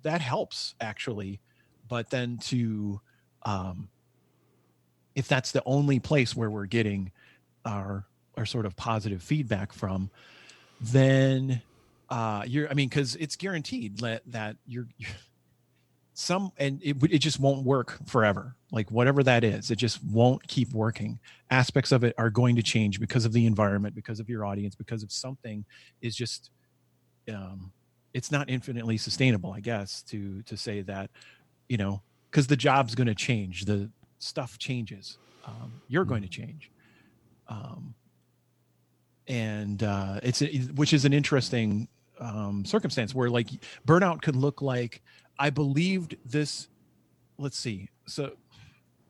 that 0.03 0.21
helps 0.21 0.75
actually. 0.81 1.41
But 1.89 2.11
then 2.11 2.39
to 2.45 3.01
um 3.45 3.89
if 5.15 5.29
that's 5.29 5.53
the 5.53 5.63
only 5.67 6.01
place 6.01 6.35
where 6.35 6.51
we're 6.51 6.67
getting 6.67 7.13
our 7.65 8.07
our 8.37 8.47
sort 8.47 8.65
of 8.65 8.75
positive 8.77 9.23
feedback 9.23 9.73
from, 9.73 10.11
then 10.81 11.61
uh, 12.09 12.45
you're 12.47 12.69
I 12.71 12.75
mean 12.75 12.89
because 12.89 13.15
it's 13.17 13.37
guaranteed 13.37 13.99
that 13.99 14.23
that 14.27 14.57
you're, 14.67 14.89
you're 14.97 15.11
some 16.15 16.53
and 16.59 16.81
it 16.83 16.97
it 17.11 17.19
just 17.19 17.41
won't 17.41 17.65
work 17.65 17.99
forever. 18.07 18.57
Like 18.71 18.91
whatever 18.91 19.23
that 19.23 19.45
is, 19.45 19.71
it 19.71 19.77
just 19.77 20.03
won't 20.05 20.47
keep 20.47 20.73
working. 20.73 21.19
Aspects 21.51 21.93
of 21.93 22.05
it 22.05 22.15
are 22.19 22.31
going 22.31 22.57
to 22.57 22.63
change 22.63 23.01
because 23.01 23.25
of 23.25 23.33
the 23.33 23.47
environment, 23.47 23.95
because 23.95 24.21
of 24.21 24.29
your 24.29 24.45
audience, 24.45 24.75
because 24.75 25.03
of 25.03 25.11
something 25.13 25.65
is 26.01 26.15
just 26.15 26.51
um 27.33 27.73
it's 28.15 28.31
not 28.31 28.51
infinitely 28.51 28.99
sustainable, 28.99 29.53
I 29.53 29.61
guess, 29.61 30.03
to 30.05 30.43
to 30.43 30.57
say 30.57 30.83
that, 30.83 31.11
you 31.69 31.79
know, 31.79 32.03
because 32.31 32.47
the 32.47 32.57
job's 32.57 32.95
going 32.95 33.07
to 33.07 33.15
change. 33.15 33.65
The 33.65 33.91
stuff 34.19 34.59
changes. 34.59 35.19
Um, 35.45 35.81
you're 35.89 36.05
going 36.05 36.23
to 36.23 36.29
change. 36.29 36.71
Um, 37.49 37.95
and 39.29 39.83
uh, 39.83 40.21
it's 40.23 40.43
which 40.75 40.93
is 40.93 41.05
an 41.05 41.13
interesting 41.13 41.89
um, 42.21 42.65
circumstance 42.65 43.15
where 43.15 43.31
like 43.31 43.49
burnout 43.87 44.23
could 44.23 44.37
look 44.37 44.63
like 44.63 45.03
I 45.39 45.51
believed 45.51 46.17
this. 46.25 46.69
Let's 47.39 47.59
see. 47.59 47.89
So 48.07 48.33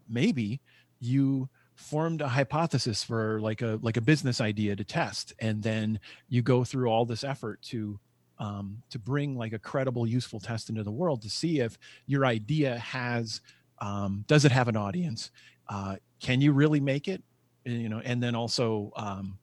maybe 0.09 0.61
you 1.01 1.49
formed 1.75 2.21
a 2.21 2.29
hypothesis 2.29 3.03
for 3.03 3.41
like 3.41 3.61
a 3.63 3.79
like 3.83 3.97
a 3.97 4.01
business 4.01 4.41
idea 4.41 4.77
to 4.77 4.85
test, 4.85 5.33
and 5.39 5.63
then 5.63 5.99
you 6.29 6.43
go 6.43 6.65
through 6.65 6.89
all 6.89 7.05
this 7.05 7.25
effort 7.25 7.61
to 7.63 7.99
um, 8.39 8.83
to 8.91 8.99
bring 8.99 9.37
like 9.37 9.53
a 9.53 9.59
credible, 9.59 10.07
useful 10.07 10.41
test 10.41 10.69
into 10.69 10.83
the 10.83 10.91
world 10.91 11.23
to 11.23 11.31
see 11.31 11.61
if 11.61 11.79
your 12.07 12.25
idea 12.25 12.79
has 12.79 13.41
um, 13.81 14.25
does 14.29 14.45
it 14.45 14.53
have 14.53 14.69
an 14.69 14.77
audience? 14.77 15.31
Uh, 15.69 15.97
can 16.21 16.41
you 16.41 16.53
really 16.53 16.81
make 16.81 17.09
it? 17.09 17.23
You 17.65 17.89
know, 17.89 18.01
and 18.05 18.23
then 18.23 18.35
also 18.35 18.93
um, 18.97 19.39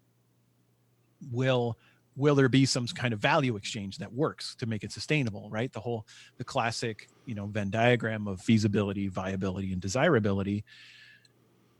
will 1.31 1.77
will 2.19 2.35
there 2.35 2.49
be 2.49 2.65
some 2.65 2.85
kind 2.87 3.13
of 3.13 3.19
value 3.19 3.55
exchange 3.55 3.97
that 3.97 4.11
works 4.11 4.53
to 4.55 4.65
make 4.65 4.83
it 4.83 4.91
sustainable 4.91 5.49
right? 5.49 5.71
The 5.71 5.79
whole 5.79 6.05
the 6.37 6.43
classic 6.43 7.07
you 7.25 7.33
know 7.33 7.47
venn 7.47 7.69
diagram 7.71 8.27
of 8.27 8.41
feasibility 8.41 9.07
viability 9.07 9.71
and 9.71 9.81
desirability. 9.81 10.65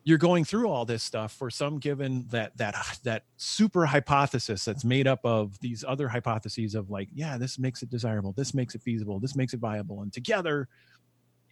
You're 0.05 0.17
going 0.17 0.46
through 0.46 0.69
all 0.69 0.86
this 0.86 1.03
stuff 1.03 1.34
for 1.34 1.50
some 1.50 1.77
given 1.77 2.25
that 2.29 2.58
that 2.58 2.75
that 3.03 3.24
super 3.36 3.86
hypothesis 3.86 4.63
that's 4.63 4.86
made 4.86 5.08
up 5.08 5.19
of 5.25 5.60
these 5.60 5.84
other 5.86 6.08
hypotheses 6.08 6.74
of 6.74 6.89
like 6.89 7.10
yeah 7.13 7.38
this 7.38 7.60
makes 7.60 7.84
it 7.84 7.89
desirable 7.89 8.31
this 8.31 8.53
makes 8.53 8.75
it 8.75 8.81
feasible 8.81 9.19
this 9.19 9.36
makes 9.36 9.53
it 9.53 9.60
viable 9.60 10.01
and 10.01 10.13
together 10.13 10.69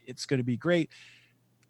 it's 0.05 0.25
going 0.25 0.39
to 0.39 0.45
be 0.45 0.55
great 0.55 0.89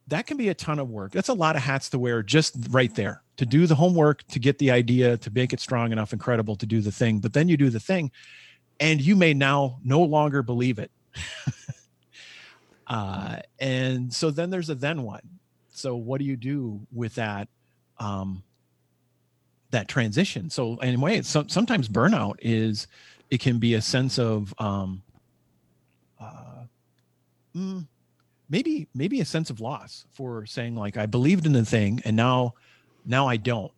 that 0.07 0.25
can 0.25 0.37
be 0.37 0.49
a 0.49 0.53
ton 0.53 0.79
of 0.79 0.89
work. 0.89 1.11
That's 1.11 1.29
a 1.29 1.33
lot 1.33 1.55
of 1.55 1.61
hats 1.61 1.89
to 1.89 1.99
wear 1.99 2.23
just 2.23 2.55
right 2.69 2.93
there 2.95 3.21
to 3.37 3.45
do 3.45 3.67
the 3.67 3.75
homework 3.75 4.25
to 4.27 4.39
get 4.39 4.57
the 4.57 4.71
idea 4.71 5.17
to 5.17 5.31
make 5.31 5.53
it 5.53 5.59
strong 5.59 5.91
enough 5.91 6.11
and 6.11 6.21
credible 6.21 6.55
to 6.55 6.65
do 6.65 6.81
the 6.81 6.91
thing. 6.91 7.19
But 7.19 7.33
then 7.33 7.49
you 7.49 7.57
do 7.57 7.69
the 7.69 7.79
thing 7.79 8.11
and 8.79 9.01
you 9.01 9.15
may 9.15 9.33
now 9.33 9.79
no 9.83 10.01
longer 10.01 10.41
believe 10.43 10.79
it. 10.79 10.91
Uh, 12.87 13.39
and 13.59 14.13
so 14.13 14.31
then 14.31 14.49
there's 14.49 14.69
a 14.69 14.75
then 14.75 15.03
one. 15.03 15.21
So 15.71 15.95
what 15.95 16.19
do 16.19 16.25
you 16.25 16.37
do 16.37 16.79
with 16.91 17.15
that 17.15 17.49
um, 17.99 18.43
that 19.71 19.87
transition? 19.87 20.49
So 20.49 20.77
anyway 20.77 21.21
so, 21.21 21.45
sometimes 21.47 21.89
burnout 21.89 22.35
is 22.39 22.87
it 23.29 23.41
can 23.41 23.59
be 23.59 23.73
a 23.73 23.81
sense 23.81 24.17
of 24.17 24.53
um, 24.57 25.03
uh, 26.19 26.63
mm, 27.55 27.85
maybe 28.49 28.87
maybe 28.93 29.19
a 29.21 29.25
sense 29.25 29.49
of 29.49 29.59
loss 29.59 30.05
for 30.11 30.45
saying 30.45 30.75
like 30.75 30.97
i 30.97 31.05
believed 31.05 31.45
in 31.45 31.53
the 31.53 31.65
thing 31.65 32.01
and 32.05 32.15
now 32.15 32.53
now 33.05 33.27
i 33.27 33.37
don't. 33.37 33.71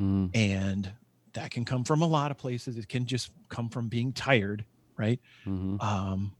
Mm. 0.00 0.30
and 0.34 0.92
that 1.32 1.50
can 1.50 1.64
come 1.64 1.84
from 1.84 2.02
a 2.02 2.06
lot 2.06 2.30
of 2.30 2.36
places. 2.36 2.76
It 2.76 2.86
can 2.86 3.06
just 3.06 3.30
come 3.48 3.70
from 3.70 3.88
being 3.88 4.12
tired 4.12 4.64
right? 4.98 5.20
Mm-hmm. 5.46 5.80
um, 5.80 6.32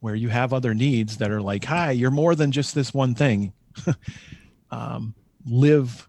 where 0.00 0.14
you 0.14 0.28
have 0.28 0.52
other 0.52 0.74
needs 0.74 1.18
that 1.18 1.30
are 1.30 1.40
like 1.40 1.64
hi 1.64 1.92
you're 1.92 2.10
more 2.10 2.34
than 2.34 2.52
just 2.52 2.74
this 2.74 2.92
one 2.94 3.14
thing. 3.14 3.52
Um, 4.72 5.14
live 5.44 6.08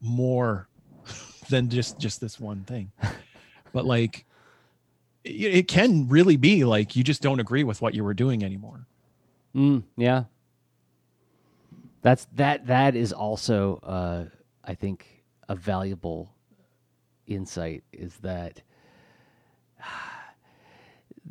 more 0.00 0.68
than 1.48 1.70
just 1.70 2.00
just 2.00 2.20
this 2.20 2.40
one 2.40 2.64
thing. 2.64 2.90
But 3.72 3.84
like 3.84 4.26
it, 5.22 5.54
it, 5.54 5.68
can 5.68 6.08
really 6.08 6.36
be 6.36 6.64
like 6.64 6.96
you 6.96 7.04
just 7.04 7.22
don't 7.22 7.38
agree 7.38 7.62
with 7.62 7.80
what 7.80 7.94
you 7.94 8.02
were 8.02 8.12
doing 8.12 8.42
anymore 8.42 8.86
mm, 9.54 9.82
yeah 9.96 10.24
that's 12.02 12.26
that 12.34 12.66
that 12.66 12.94
is 12.96 13.12
also 13.12 13.76
uh 13.82 14.24
i 14.64 14.74
think 14.74 15.24
a 15.48 15.54
valuable 15.54 16.34
insight 17.26 17.84
is 17.92 18.16
that 18.18 18.62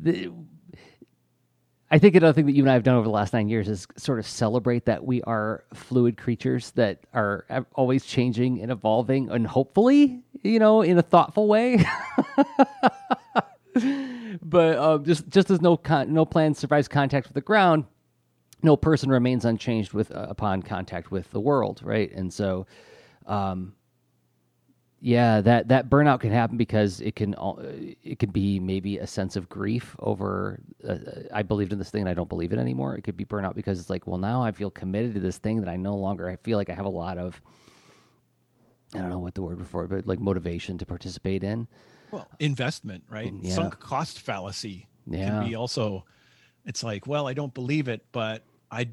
the 0.00 0.30
I 1.90 1.98
think 2.00 2.16
another 2.16 2.32
thing 2.32 2.46
that 2.46 2.54
you 2.54 2.62
and 2.64 2.70
I 2.70 2.74
have 2.74 2.82
done 2.82 2.96
over 2.96 3.04
the 3.04 3.10
last 3.12 3.32
nine 3.32 3.48
years 3.48 3.68
is 3.68 3.86
sort 3.96 4.18
of 4.18 4.26
celebrate 4.26 4.86
that 4.86 5.04
we 5.04 5.22
are 5.22 5.62
fluid 5.74 6.16
creatures 6.16 6.72
that 6.72 6.98
are 7.14 7.46
always 7.76 8.04
changing 8.04 8.60
and 8.60 8.72
evolving, 8.72 9.30
and 9.30 9.46
hopefully, 9.46 10.24
you 10.42 10.58
know, 10.58 10.82
in 10.82 10.98
a 10.98 11.02
thoughtful 11.02 11.46
way. 11.46 11.84
but 14.42 14.76
um, 14.76 15.04
just 15.04 15.28
just 15.28 15.50
as 15.50 15.60
no 15.60 15.76
con- 15.76 16.12
no 16.12 16.24
plan 16.24 16.54
survives 16.54 16.88
contact 16.88 17.28
with 17.28 17.34
the 17.34 17.40
ground, 17.40 17.84
no 18.64 18.76
person 18.76 19.10
remains 19.10 19.44
unchanged 19.44 19.92
with 19.92 20.10
uh, 20.10 20.26
upon 20.28 20.62
contact 20.62 21.10
with 21.10 21.30
the 21.30 21.40
world, 21.40 21.80
right? 21.84 22.10
And 22.12 22.32
so, 22.32 22.66
um, 23.26 23.74
yeah, 25.00 25.42
that 25.42 25.68
that 25.68 25.90
burnout 25.90 26.20
can 26.20 26.32
happen 26.32 26.56
because 26.56 27.02
it 27.02 27.14
can 27.14 27.34
it 28.02 28.18
could 28.18 28.32
be 28.32 28.58
maybe 28.58 28.96
a 28.96 29.06
sense 29.06 29.36
of 29.36 29.50
grief 29.50 29.94
over 29.98 30.60
uh, 30.88 30.96
I 31.32 31.42
believed 31.42 31.74
in 31.74 31.78
this 31.78 31.90
thing 31.90 32.00
and 32.00 32.08
I 32.08 32.14
don't 32.14 32.28
believe 32.28 32.54
it 32.54 32.58
anymore. 32.58 32.96
It 32.96 33.02
could 33.02 33.16
be 33.16 33.26
burnout 33.26 33.54
because 33.54 33.78
it's 33.78 33.90
like, 33.90 34.06
well, 34.06 34.16
now 34.18 34.42
I 34.42 34.50
feel 34.50 34.70
committed 34.70 35.12
to 35.14 35.20
this 35.20 35.36
thing 35.36 35.60
that 35.60 35.68
I 35.68 35.76
no 35.76 35.94
longer 35.94 36.28
I 36.28 36.36
feel 36.36 36.56
like 36.56 36.70
I 36.70 36.74
have 36.74 36.86
a 36.86 36.88
lot 36.88 37.18
of 37.18 37.40
I 38.94 38.98
don't 38.98 39.10
know 39.10 39.18
what 39.18 39.34
the 39.34 39.42
word 39.42 39.58
before, 39.58 39.86
but 39.88 40.06
like 40.06 40.20
motivation 40.20 40.78
to 40.78 40.86
participate 40.86 41.44
in. 41.44 41.68
Well, 42.10 42.26
investment, 42.38 43.04
right? 43.10 43.32
Yeah. 43.42 43.54
Sunk 43.54 43.78
cost 43.80 44.20
fallacy 44.20 44.88
yeah. 45.06 45.28
can 45.28 45.48
be 45.48 45.54
also. 45.54 46.04
It's 46.64 46.82
like, 46.82 47.06
well, 47.06 47.28
I 47.28 47.34
don't 47.34 47.52
believe 47.52 47.88
it, 47.88 48.06
but 48.10 48.42
I 48.74 48.88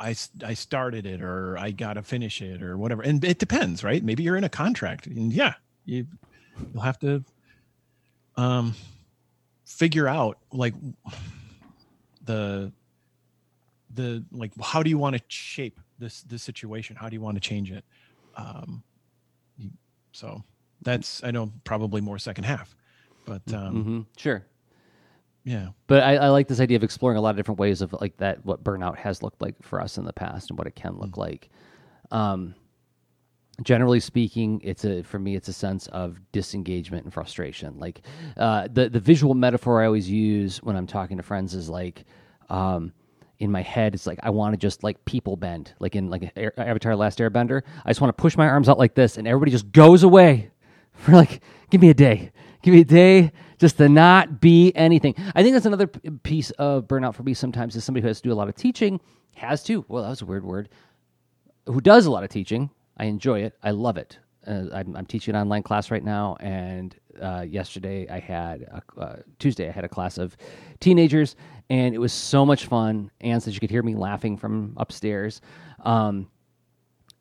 I, 0.00 0.14
I 0.44 0.54
started 0.54 1.06
it 1.06 1.22
or 1.22 1.58
I 1.58 1.72
got 1.72 1.94
to 1.94 2.02
finish 2.02 2.40
it 2.40 2.62
or 2.62 2.78
whatever. 2.78 3.02
And 3.02 3.22
it 3.24 3.38
depends, 3.38 3.82
right? 3.82 4.02
Maybe 4.02 4.22
you're 4.22 4.36
in 4.36 4.44
a 4.44 4.48
contract 4.48 5.06
and 5.06 5.32
yeah, 5.32 5.54
you, 5.84 6.06
you'll 6.72 6.82
have 6.82 6.98
to 7.00 7.24
um, 8.36 8.74
figure 9.64 10.06
out 10.06 10.38
like 10.52 10.74
the, 12.24 12.72
the, 13.92 14.24
like, 14.30 14.52
how 14.62 14.82
do 14.82 14.90
you 14.90 14.98
want 14.98 15.16
to 15.16 15.22
shape 15.26 15.80
this, 15.98 16.22
this 16.22 16.44
situation? 16.44 16.94
How 16.94 17.08
do 17.08 17.16
you 17.16 17.20
want 17.20 17.36
to 17.36 17.40
change 17.40 17.72
it? 17.72 17.84
Um, 18.36 18.84
so 20.12 20.44
that's, 20.82 21.24
I 21.24 21.32
know 21.32 21.52
probably 21.64 22.00
more 22.00 22.20
second 22.20 22.44
half, 22.44 22.76
but 23.26 23.42
um, 23.52 23.74
mm-hmm. 23.74 24.00
sure. 24.16 24.46
Yeah. 25.48 25.68
But 25.86 26.02
I, 26.02 26.16
I, 26.16 26.28
like 26.28 26.46
this 26.46 26.60
idea 26.60 26.76
of 26.76 26.84
exploring 26.84 27.16
a 27.16 27.22
lot 27.22 27.30
of 27.30 27.36
different 27.36 27.58
ways 27.58 27.80
of 27.80 27.94
like 28.02 28.18
that, 28.18 28.44
what 28.44 28.62
burnout 28.62 28.96
has 28.98 29.22
looked 29.22 29.40
like 29.40 29.54
for 29.62 29.80
us 29.80 29.96
in 29.96 30.04
the 30.04 30.12
past 30.12 30.50
and 30.50 30.58
what 30.58 30.66
it 30.66 30.76
can 30.76 30.98
look 30.98 31.12
mm-hmm. 31.12 31.20
like. 31.20 31.48
Um, 32.10 32.54
generally 33.62 33.98
speaking, 33.98 34.60
it's 34.62 34.84
a, 34.84 35.02
for 35.02 35.18
me, 35.18 35.36
it's 35.36 35.48
a 35.48 35.54
sense 35.54 35.86
of 35.86 36.20
disengagement 36.32 37.04
and 37.04 37.14
frustration. 37.14 37.78
Like, 37.78 38.02
uh, 38.36 38.68
the, 38.70 38.90
the 38.90 39.00
visual 39.00 39.34
metaphor 39.34 39.82
I 39.82 39.86
always 39.86 40.08
use 40.10 40.62
when 40.62 40.76
I'm 40.76 40.86
talking 40.86 41.16
to 41.16 41.22
friends 41.22 41.54
is 41.54 41.70
like, 41.70 42.04
um, 42.50 42.92
in 43.38 43.50
my 43.50 43.62
head, 43.62 43.94
it's 43.94 44.06
like 44.06 44.18
I 44.22 44.30
want 44.30 44.52
to 44.52 44.58
just 44.58 44.82
like 44.82 45.02
people 45.06 45.36
bend, 45.36 45.72
like 45.78 45.96
in 45.96 46.10
like 46.10 46.30
Air, 46.36 46.52
Avatar: 46.58 46.96
Last 46.96 47.20
Airbender. 47.20 47.62
I 47.84 47.90
just 47.90 48.00
want 48.00 48.16
to 48.16 48.20
push 48.20 48.36
my 48.36 48.48
arms 48.48 48.68
out 48.68 48.78
like 48.78 48.94
this, 48.94 49.16
and 49.16 49.28
everybody 49.28 49.52
just 49.52 49.70
goes 49.70 50.02
away 50.02 50.50
for 50.92 51.12
like, 51.12 51.40
give 51.70 51.80
me 51.80 51.90
a 51.90 51.94
day, 51.94 52.32
give 52.62 52.74
me 52.74 52.80
a 52.80 52.84
day 52.84 53.32
just 53.58 53.76
to 53.78 53.88
not 53.88 54.40
be 54.40 54.72
anything. 54.74 55.14
I 55.34 55.42
think 55.42 55.54
that's 55.54 55.66
another 55.66 55.86
piece 55.86 56.50
of 56.52 56.86
burnout 56.86 57.14
for 57.14 57.22
me 57.22 57.34
sometimes 57.34 57.76
is 57.76 57.84
somebody 57.84 58.02
who 58.02 58.08
has 58.08 58.20
to 58.20 58.28
do 58.28 58.32
a 58.32 58.36
lot 58.36 58.48
of 58.48 58.54
teaching, 58.54 59.00
has 59.34 59.62
to, 59.64 59.84
well, 59.88 60.02
that 60.02 60.10
was 60.10 60.22
a 60.22 60.26
weird 60.26 60.44
word, 60.44 60.68
who 61.66 61.80
does 61.80 62.06
a 62.06 62.10
lot 62.10 62.24
of 62.24 62.30
teaching. 62.30 62.70
I 62.96 63.04
enjoy 63.04 63.40
it. 63.40 63.54
I 63.62 63.70
love 63.70 63.96
it. 63.96 64.18
Uh, 64.46 64.64
I'm, 64.72 64.96
I'm, 64.96 65.06
teaching 65.06 65.34
an 65.34 65.42
online 65.42 65.62
class 65.62 65.90
right 65.90 66.02
now, 66.02 66.36
and 66.40 66.96
uh, 67.20 67.44
yesterday 67.46 68.08
I 68.08 68.18
had 68.18 68.62
a, 68.62 69.00
uh, 69.00 69.16
Tuesday 69.38 69.68
I 69.68 69.72
had 69.72 69.84
a 69.84 69.88
class 69.88 70.16
of 70.16 70.36
teenagers, 70.80 71.36
and 71.68 71.94
it 71.94 71.98
was 71.98 72.12
so 72.12 72.46
much 72.46 72.66
fun. 72.66 73.10
And 73.20 73.42
said 73.42 73.52
you 73.52 73.60
could 73.60 73.70
hear 73.70 73.82
me 73.82 73.94
laughing 73.94 74.38
from 74.38 74.72
upstairs. 74.78 75.42
Um, 75.84 76.28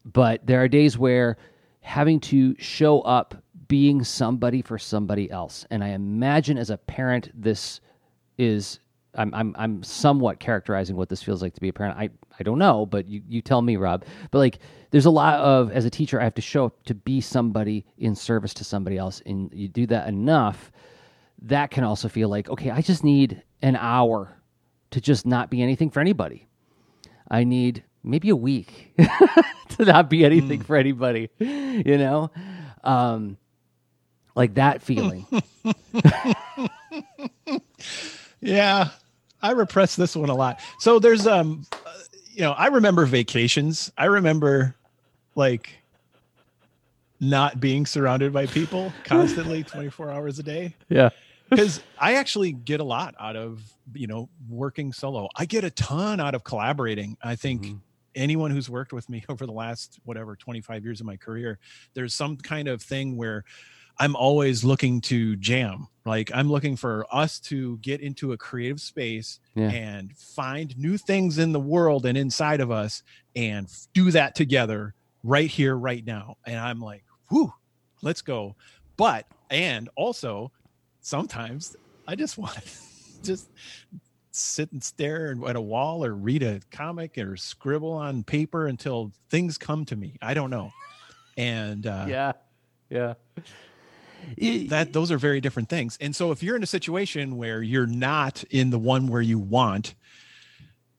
but 0.06 0.46
there 0.46 0.62
are 0.64 0.68
days 0.70 0.98
where 0.98 1.38
having 1.82 2.20
to 2.20 2.56
show 2.60 3.02
up 3.02 3.36
being 3.68 4.04
somebody 4.04 4.62
for 4.62 4.78
somebody 4.78 5.30
else. 5.30 5.66
And 5.70 5.84
I 5.84 5.90
imagine 5.90 6.58
as 6.58 6.70
a 6.70 6.78
parent, 6.78 7.30
this 7.34 7.82
is 8.38 8.80
I'm 9.16 9.34
I'm 9.34 9.56
I'm 9.58 9.84
somewhat 9.84 10.40
characterizing 10.40 10.96
what 10.96 11.10
this 11.10 11.24
feels 11.24 11.42
like 11.42 11.54
to 11.56 11.62
be 11.62 11.70
a 11.70 11.74
parent. 11.74 11.98
I 11.98 12.10
I 12.40 12.44
don't 12.44 12.60
know, 12.60 12.86
but 12.86 13.08
you 13.08 13.22
you 13.28 13.42
tell 13.42 13.62
me, 13.62 13.76
Rob. 13.76 14.06
But 14.32 14.40
like, 14.40 14.60
there's 14.92 15.06
a 15.06 15.12
lot 15.12 15.40
of 15.40 15.72
as 15.72 15.86
a 15.86 15.90
teacher, 15.90 16.22
I 16.22 16.24
have 16.24 16.36
to 16.36 16.42
show 16.42 16.66
up 16.66 16.84
to 16.86 16.94
be 16.94 17.20
somebody 17.20 17.86
in 17.98 18.16
service 18.16 18.54
to 18.56 18.64
somebody 18.64 18.98
else, 18.98 19.22
and 19.26 19.52
you 19.54 19.68
do 19.68 19.88
that 19.88 20.08
enough. 20.08 20.72
That 21.42 21.72
can 21.72 21.84
also 21.84 22.08
feel 22.10 22.30
like 22.30 22.50
okay, 22.50 22.70
I 22.70 22.82
just 22.82 23.04
need 23.04 23.42
an 23.62 23.76
hour 23.76 24.38
to 24.92 25.02
just 25.02 25.26
not 25.26 25.50
be 25.50 25.62
anything 25.62 25.90
for 25.90 26.00
anybody. 26.00 26.48
I 27.30 27.44
need 27.44 27.84
maybe 28.04 28.30
a 28.30 28.36
week 28.36 28.94
to 29.70 29.86
not 29.86 30.10
be 30.10 30.24
anything 30.24 30.62
mm. 30.62 30.66
for 30.66 30.76
anybody, 30.76 31.30
you 31.40 31.98
know. 31.98 32.32
Um, 32.84 33.38
like 34.38 34.54
that 34.54 34.82
feeling. 34.84 35.26
yeah, 38.40 38.90
I 39.42 39.52
repress 39.52 39.96
this 39.96 40.16
one 40.16 40.30
a 40.30 40.36
lot. 40.36 40.60
So 40.80 41.00
there's 41.00 41.28
um, 41.28 41.66
you 42.32 42.42
know, 42.42 42.52
I 42.54 42.68
remember 42.68 43.06
vacations. 43.06 43.92
I 43.98 44.06
remember 44.06 44.76
like 45.36 45.70
not 47.20 47.60
being 47.60 47.86
surrounded 47.88 48.32
by 48.32 48.46
people 48.46 48.94
constantly 49.04 49.64
24 49.64 50.12
hours 50.12 50.40
a 50.40 50.44
day. 50.44 50.76
Yeah. 50.88 51.10
Because 51.50 51.80
I 51.98 52.16
actually 52.16 52.52
get 52.52 52.82
a 52.82 52.84
lot 52.84 53.16
out 53.18 53.38
of, 53.38 53.62
you 53.94 54.06
know, 54.06 54.28
working 54.50 54.92
solo. 54.92 55.30
I 55.38 55.46
get 55.46 55.64
a 55.64 55.70
ton 55.72 56.20
out 56.20 56.36
of 56.36 56.44
collaborating. 56.44 57.16
I 57.24 57.38
think 57.38 57.64
Mhm. 57.68 57.80
anyone 58.16 58.52
who's 58.52 58.70
worked 58.70 58.92
with 58.92 59.08
me 59.10 59.24
over 59.30 59.46
the 59.46 59.54
last 59.54 59.98
whatever 60.04 60.36
25 60.36 60.84
years 60.84 61.00
of 61.00 61.06
my 61.06 61.16
career, 61.16 61.58
there's 61.94 62.14
some 62.14 62.36
kind 62.36 62.68
of 62.68 62.82
thing 62.82 63.16
where 63.16 63.46
I'm 64.00 64.16
always 64.16 64.64
looking 64.64 65.02
to 65.02 65.36
jam. 65.38 65.88
Like 66.06 66.32
I'm 66.34 66.50
looking 66.50 66.76
for 66.76 67.06
us 67.12 67.40
to 67.42 67.78
get 67.80 68.00
into 68.02 68.32
a 68.32 68.38
creative 68.38 68.80
space 68.80 69.40
Yeah. 69.56 69.70
and 69.72 70.16
find 70.16 70.78
new 70.78 70.98
things 70.98 71.38
in 71.38 71.52
the 71.52 71.60
world 71.60 72.06
and 72.06 72.18
inside 72.18 72.62
of 72.62 72.72
us 72.72 73.04
and 73.36 73.68
do 73.94 74.12
that 74.12 74.36
together 74.36 74.94
right 75.24 75.50
here, 75.50 75.76
right 75.76 76.06
now. 76.06 76.38
And 76.46 76.58
I'm 76.60 76.80
like, 76.80 77.04
whew, 77.30 77.52
let's 78.02 78.22
go. 78.22 78.56
But, 78.96 79.26
and 79.50 79.90
also 79.96 80.52
sometimes 81.02 81.76
I 82.08 82.16
just 82.16 82.38
want 82.38 82.54
to 82.56 82.62
just 83.24 83.50
sit 84.32 84.72
and 84.72 84.84
stare 84.84 85.36
at 85.48 85.56
a 85.56 85.62
wall 85.62 86.06
or 86.06 86.14
read 86.14 86.44
a 86.44 86.62
comic 86.72 87.18
or 87.18 87.36
scribble 87.36 87.94
on 87.94 88.24
paper 88.24 88.68
until 88.68 89.12
things 89.30 89.58
come 89.58 89.84
to 89.86 89.96
me. 89.96 90.16
I 90.22 90.34
don't 90.36 90.52
know. 90.52 90.72
And, 91.36 91.86
uh, 91.86 92.06
yeah. 92.08 92.32
Yeah. 92.90 93.16
That 94.70 94.94
those 94.94 95.12
are 95.12 95.18
very 95.18 95.42
different 95.42 95.70
things. 95.70 95.98
And 96.02 96.16
so 96.16 96.32
if 96.32 96.44
you're 96.44 96.56
in 96.56 96.64
a 96.64 96.68
situation 96.68 97.38
where 97.38 97.62
you're 97.62 97.88
not 97.88 98.44
in 98.50 98.70
the 98.70 98.80
one 98.80 99.08
where 99.08 99.22
you 99.22 99.40
want 99.40 99.96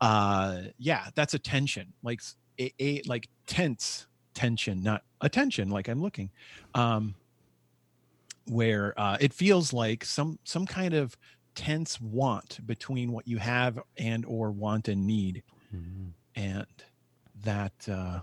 uh 0.01 0.63
yeah 0.79 1.07
that's 1.15 1.35
a 1.35 1.39
tension. 1.39 1.93
Like 2.03 2.21
a, 2.61 2.73
a 2.79 3.03
like 3.07 3.29
tense 3.47 4.07
tension 4.35 4.83
not 4.85 5.03
attention 5.21 5.69
like 5.69 5.89
i'm 5.89 6.01
looking 6.01 6.31
um 6.75 7.17
where 8.47 8.95
uh 8.97 9.17
it 9.21 9.33
feels 9.33 9.73
like 9.73 10.05
some 10.05 10.39
some 10.45 10.65
kind 10.65 10.95
of 10.95 11.17
tense 11.57 12.01
want 12.01 12.65
between 12.65 13.11
what 13.11 13.27
you 13.27 13.39
have 13.39 13.81
and 13.97 14.25
or 14.27 14.53
want 14.53 14.87
and 14.87 15.07
need. 15.07 15.43
Mhm. 15.75 16.13
and 16.37 16.67
that 17.43 17.89
uh 17.89 18.21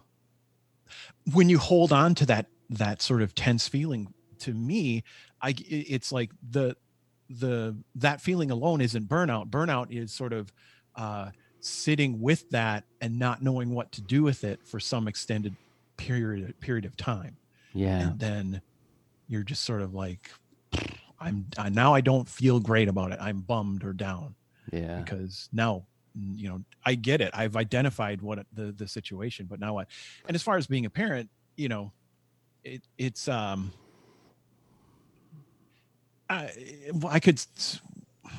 when 1.34 1.50
you 1.50 1.58
hold 1.58 1.92
on 1.92 2.16
to 2.16 2.26
that 2.26 2.48
that 2.70 3.02
sort 3.02 3.22
of 3.22 3.36
tense 3.36 3.68
feeling 3.68 4.14
to 4.46 4.54
me 4.54 5.04
i 5.42 5.54
it's 5.68 6.12
like 6.12 6.32
the 6.50 6.76
the 7.30 7.76
that 7.96 8.22
feeling 8.22 8.52
alone 8.52 8.82
isn't 8.82 9.08
burnout. 9.10 9.50
Burnout 9.50 9.88
is 9.92 10.12
sort 10.12 10.34
of 10.34 10.52
uh 10.96 11.30
sitting 11.60 12.22
with 12.22 12.48
that 12.52 12.84
and 13.02 13.18
not 13.18 13.42
knowing 13.42 13.74
what 13.74 13.92
to 13.94 14.02
do 14.02 14.22
with 14.22 14.44
it 14.44 14.60
for 14.64 14.80
some 14.80 15.08
extended 15.08 15.56
period 15.98 16.60
period 16.60 16.86
of 16.86 16.96
time. 16.96 17.38
Yeah. 17.74 18.00
and 18.00 18.20
then 18.20 18.62
you're 19.28 19.44
just 19.44 19.64
sort 19.64 19.82
of 19.82 19.94
like 19.94 20.30
i'm 21.20 21.48
I, 21.58 21.70
now 21.70 21.94
i 21.94 22.02
don't 22.02 22.28
feel 22.28 22.60
great 22.60 22.88
about 22.88 23.12
it. 23.12 23.20
I'm 23.20 23.42
bummed 23.42 23.84
or 23.84 23.94
down. 23.94 24.36
Yeah. 24.72 25.00
because 25.00 25.50
now 25.52 25.86
you 26.16 26.48
know 26.48 26.64
i 26.86 26.96
get 26.96 27.22
it. 27.22 27.32
I've 27.34 27.56
identified 27.56 28.22
what 28.22 28.46
the 28.54 28.72
the 28.72 28.88
situation 28.88 29.48
but 29.50 29.60
now 29.60 29.74
what 29.74 29.88
and 30.28 30.36
as 30.36 30.44
far 30.44 30.58
as 30.58 30.68
being 30.68 30.86
a 30.86 30.90
parent 30.90 31.30
you 31.58 31.70
know 31.70 31.92
it 32.64 32.82
it's 32.98 33.28
um 33.28 33.72
i 36.30 36.50
i 37.10 37.20
could 37.20 37.40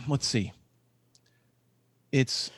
let's 0.09 0.27
see. 0.27 0.53
It's 2.13 2.51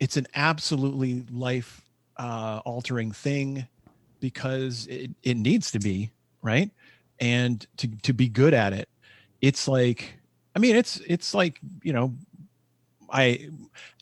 it's 0.00 0.16
an 0.16 0.26
absolutely 0.34 1.24
life 1.30 1.82
uh 2.16 2.60
altering 2.64 3.12
thing 3.12 3.66
because 4.20 4.86
it, 4.88 5.10
it 5.22 5.36
needs 5.36 5.70
to 5.72 5.78
be 5.78 6.10
right? 6.42 6.70
And 7.20 7.66
to 7.78 7.88
to 8.02 8.12
be 8.12 8.28
good 8.28 8.54
at 8.54 8.72
it 8.72 8.88
it's 9.40 9.68
like 9.68 10.18
i 10.56 10.58
mean 10.58 10.74
it's 10.76 11.00
it's 11.06 11.34
like 11.34 11.60
you 11.84 11.92
know 11.92 12.14
I 13.10 13.48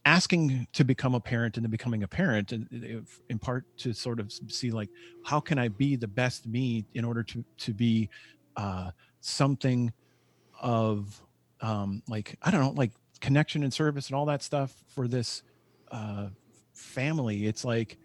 asking 0.05 0.67
to 0.73 0.85
become 0.85 1.15
a 1.15 1.21
parent 1.21 1.57
and 1.57 1.65
then 1.65 1.71
becoming 1.71 2.03
a 2.03 2.09
parent 2.09 2.53
and 2.53 2.67
if- 2.71 3.21
in 3.29 3.39
part 3.39 3.65
to 3.79 3.93
sort 3.93 4.21
of 4.21 4.33
see 4.33 4.71
like 4.71 4.91
how 5.23 5.41
can 5.41 5.59
I 5.59 5.69
be 5.69 5.97
the 5.97 6.09
best 6.09 6.47
me 6.47 6.87
in 6.95 7.05
order 7.05 7.23
to 7.25 7.45
to 7.59 7.75
be 7.75 8.09
uh 8.57 8.91
something 9.21 9.93
of 10.61 11.23
um 11.61 12.03
like 12.09 12.37
I 12.43 12.51
don't 12.51 12.61
know 12.61 12.71
like 12.71 12.93
connection 13.21 13.63
and 13.63 13.73
service 13.73 14.09
and 14.09 14.17
all 14.17 14.27
that 14.27 14.43
stuff 14.43 14.75
for 14.89 15.09
this 15.09 15.43
uh 15.91 16.29
family. 16.75 17.47
It's 17.47 17.65
like 17.65 17.99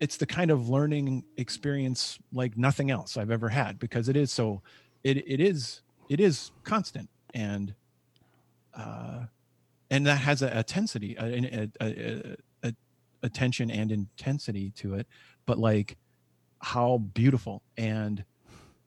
it's 0.00 0.16
the 0.16 0.26
kind 0.26 0.50
of 0.50 0.68
learning 0.68 1.24
experience 1.36 2.18
like 2.32 2.56
nothing 2.56 2.90
else 2.90 3.16
I've 3.16 3.30
ever 3.30 3.48
had 3.48 3.78
because 3.78 4.08
it 4.08 4.16
is 4.16 4.32
so 4.32 4.62
it 5.02 5.18
it 5.28 5.40
is 5.40 5.82
it 6.08 6.20
is 6.20 6.50
constant 6.64 7.08
and 7.32 7.74
uh 8.76 9.24
and 9.90 10.06
that 10.06 10.16
has 10.16 10.42
a, 10.42 10.48
a 10.48 10.58
intensity 10.58 11.16
a, 11.18 11.24
a, 11.24 11.70
a, 11.80 12.74
a, 13.22 13.30
and 13.70 13.92
intensity 13.92 14.70
to 14.76 14.94
it. 14.94 15.06
But 15.46 15.58
like 15.58 15.96
how 16.64 16.98
beautiful 17.12 17.62
and 17.76 18.24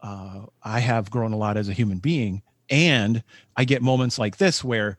uh, 0.01 0.41
i 0.63 0.79
have 0.79 1.09
grown 1.11 1.31
a 1.31 1.37
lot 1.37 1.57
as 1.57 1.69
a 1.69 1.73
human 1.73 1.99
being 1.99 2.41
and 2.69 3.23
i 3.55 3.63
get 3.65 3.81
moments 3.81 4.19
like 4.19 4.37
this 4.37 4.63
where 4.63 4.97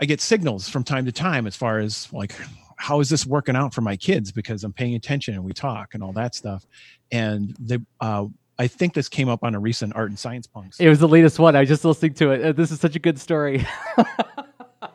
i 0.00 0.04
get 0.04 0.20
signals 0.20 0.68
from 0.68 0.84
time 0.84 1.04
to 1.04 1.12
time 1.12 1.46
as 1.46 1.56
far 1.56 1.78
as 1.78 2.12
like 2.12 2.34
how 2.76 3.00
is 3.00 3.08
this 3.08 3.24
working 3.26 3.56
out 3.56 3.72
for 3.72 3.80
my 3.80 3.96
kids 3.96 4.32
because 4.32 4.64
i'm 4.64 4.72
paying 4.72 4.94
attention 4.94 5.34
and 5.34 5.44
we 5.44 5.52
talk 5.52 5.94
and 5.94 6.02
all 6.02 6.12
that 6.12 6.34
stuff 6.34 6.66
and 7.12 7.54
they 7.60 7.78
uh, 8.00 8.24
i 8.58 8.66
think 8.66 8.94
this 8.94 9.08
came 9.08 9.28
up 9.28 9.44
on 9.44 9.54
a 9.54 9.58
recent 9.60 9.94
art 9.94 10.10
and 10.10 10.18
science 10.18 10.46
punks 10.46 10.80
It 10.80 10.88
was 10.88 10.98
the 10.98 11.08
latest 11.08 11.38
one. 11.38 11.54
I 11.56 11.60
was 11.60 11.68
just 11.68 11.84
listening 11.84 12.14
to 12.14 12.32
it. 12.32 12.44
Uh, 12.44 12.52
This 12.52 12.70
is 12.70 12.80
such 12.80 12.96
a 12.96 12.98
good 12.98 13.18
story. 13.18 13.64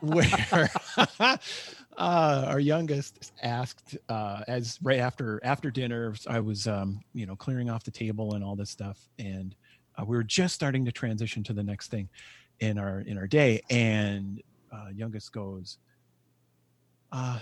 where 0.01 0.69
uh, 1.19 1.37
our 1.97 2.59
youngest 2.59 3.33
asked 3.41 3.97
uh, 4.07 4.41
as 4.47 4.79
right 4.81 4.99
after 4.99 5.39
after 5.43 5.69
dinner 5.71 6.13
i 6.27 6.39
was 6.39 6.67
um, 6.67 7.01
you 7.13 7.25
know 7.25 7.35
clearing 7.35 7.69
off 7.69 7.83
the 7.83 7.91
table 7.91 8.35
and 8.35 8.43
all 8.43 8.55
this 8.55 8.69
stuff 8.69 8.97
and 9.17 9.55
uh, 9.99 10.05
we 10.05 10.17
were 10.17 10.23
just 10.23 10.55
starting 10.55 10.85
to 10.85 10.93
transition 10.93 11.43
to 11.43 11.53
the 11.53 11.63
next 11.63 11.89
thing 11.91 12.09
in 12.61 12.79
our 12.79 13.01
in 13.01 13.17
our 13.17 13.27
day 13.27 13.61
and 13.71 14.41
uh, 14.73 14.87
youngest 14.95 15.33
goes 15.33 15.79
uh, 17.13 17.39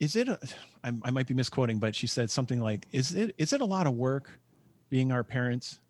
is 0.00 0.16
it 0.16 0.28
a, 0.28 0.38
I, 0.84 0.92
I 1.04 1.12
might 1.12 1.28
be 1.28 1.34
misquoting 1.34 1.80
but 1.80 1.96
she 1.96 2.08
said 2.08 2.30
something 2.30 2.60
like 2.60 2.86
is 2.92 3.14
it 3.14 3.34
is 3.38 3.54
it 3.54 3.62
a 3.62 3.66
lot 3.66 3.88
of 3.88 3.94
work 3.94 4.30
being 4.90 5.12
our 5.12 5.24
parents 5.24 5.80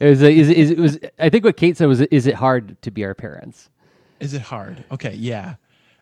It 0.00 0.06
was, 0.10 0.22
a, 0.22 0.30
is, 0.32 0.50
is, 0.50 0.72
it 0.72 0.78
was. 0.78 0.98
I 1.18 1.30
think 1.30 1.44
what 1.44 1.56
Kate 1.56 1.76
said 1.76 1.86
was, 1.88 2.02
"Is 2.02 2.26
it 2.26 2.34
hard 2.34 2.80
to 2.82 2.92
be 2.92 3.04
our 3.04 3.14
parents?" 3.14 3.70
Is 4.20 4.34
it 4.34 4.42
hard? 4.42 4.84
Okay, 4.92 5.14
yeah. 5.14 5.56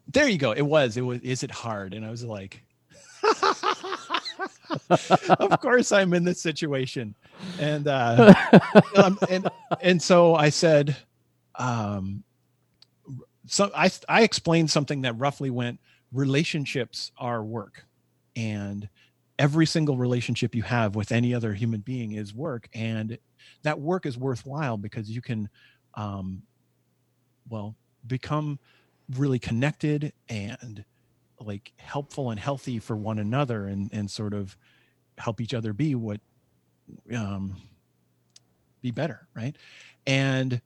There 0.08 0.28
you 0.28 0.38
go. 0.38 0.52
It 0.52 0.62
was. 0.62 0.96
It 0.96 1.02
was. 1.02 1.20
Is 1.22 1.44
it 1.44 1.50
hard? 1.52 1.94
And 1.94 2.06
I 2.06 2.10
was 2.10 2.24
like, 2.24 2.62
of 5.38 5.60
course 5.60 5.92
I'm 5.92 6.14
in 6.14 6.24
this 6.24 6.40
situation, 6.40 7.14
and 7.58 7.88
uh, 7.88 8.34
um, 8.96 9.18
and 9.28 9.48
and 9.80 10.02
so 10.02 10.34
I 10.34 10.50
said, 10.50 10.96
um, 11.56 12.22
so 13.46 13.70
I 13.74 13.90
I 14.08 14.22
explained 14.22 14.70
something 14.70 15.02
that 15.02 15.18
roughly 15.18 15.50
went: 15.50 15.80
relationships 16.12 17.12
are 17.18 17.42
work, 17.42 17.84
and 18.36 18.88
every 19.38 19.66
single 19.66 19.96
relationship 19.96 20.54
you 20.54 20.62
have 20.62 20.94
with 20.94 21.12
any 21.12 21.34
other 21.34 21.52
human 21.52 21.80
being 21.80 22.12
is 22.12 22.34
work, 22.34 22.68
and 22.74 23.18
that 23.62 23.80
work 23.80 24.06
is 24.06 24.16
worthwhile 24.16 24.76
because 24.76 25.10
you 25.10 25.20
can, 25.20 25.48
um, 25.94 26.42
well, 27.48 27.74
become 28.06 28.58
really 29.16 29.38
connected 29.38 30.12
and 30.28 30.84
like 31.40 31.72
helpful 31.76 32.30
and 32.30 32.38
healthy 32.38 32.78
for 32.78 32.96
one 32.96 33.18
another 33.18 33.66
and 33.66 33.90
and 33.92 34.10
sort 34.10 34.34
of 34.34 34.56
help 35.18 35.40
each 35.40 35.54
other 35.54 35.72
be 35.72 35.94
what 35.94 36.20
um 37.14 37.56
be 38.82 38.90
better 38.90 39.26
right? 39.34 39.56
And 40.06 40.60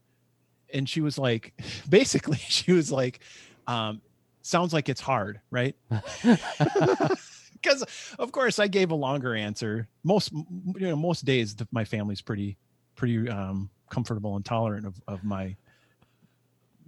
and 0.73 0.89
she 0.89 1.01
was 1.01 1.19
like 1.19 1.55
basically 1.89 2.37
she 2.49 2.73
was 2.73 2.91
like 2.91 3.21
um 3.67 4.01
sounds 4.43 4.73
like 4.73 4.89
it's 4.89 5.01
hard 5.01 5.41
right? 5.51 5.75
Because 7.61 8.15
of 8.21 8.31
course 8.31 8.61
i 8.61 8.69
gave 8.69 8.93
a 8.93 8.95
longer 8.95 9.35
answer. 9.35 9.89
Most 10.05 10.31
you 10.31 10.87
know 10.87 10.95
most 10.95 11.25
days 11.25 11.57
my 11.73 11.85
family's 11.85 12.23
pretty 12.23 12.57
pretty 12.95 13.29
um 13.29 13.69
comfortable 13.91 14.37
and 14.37 14.45
tolerant 14.45 14.87
of, 14.87 14.95
of 15.09 15.25
my 15.25 15.57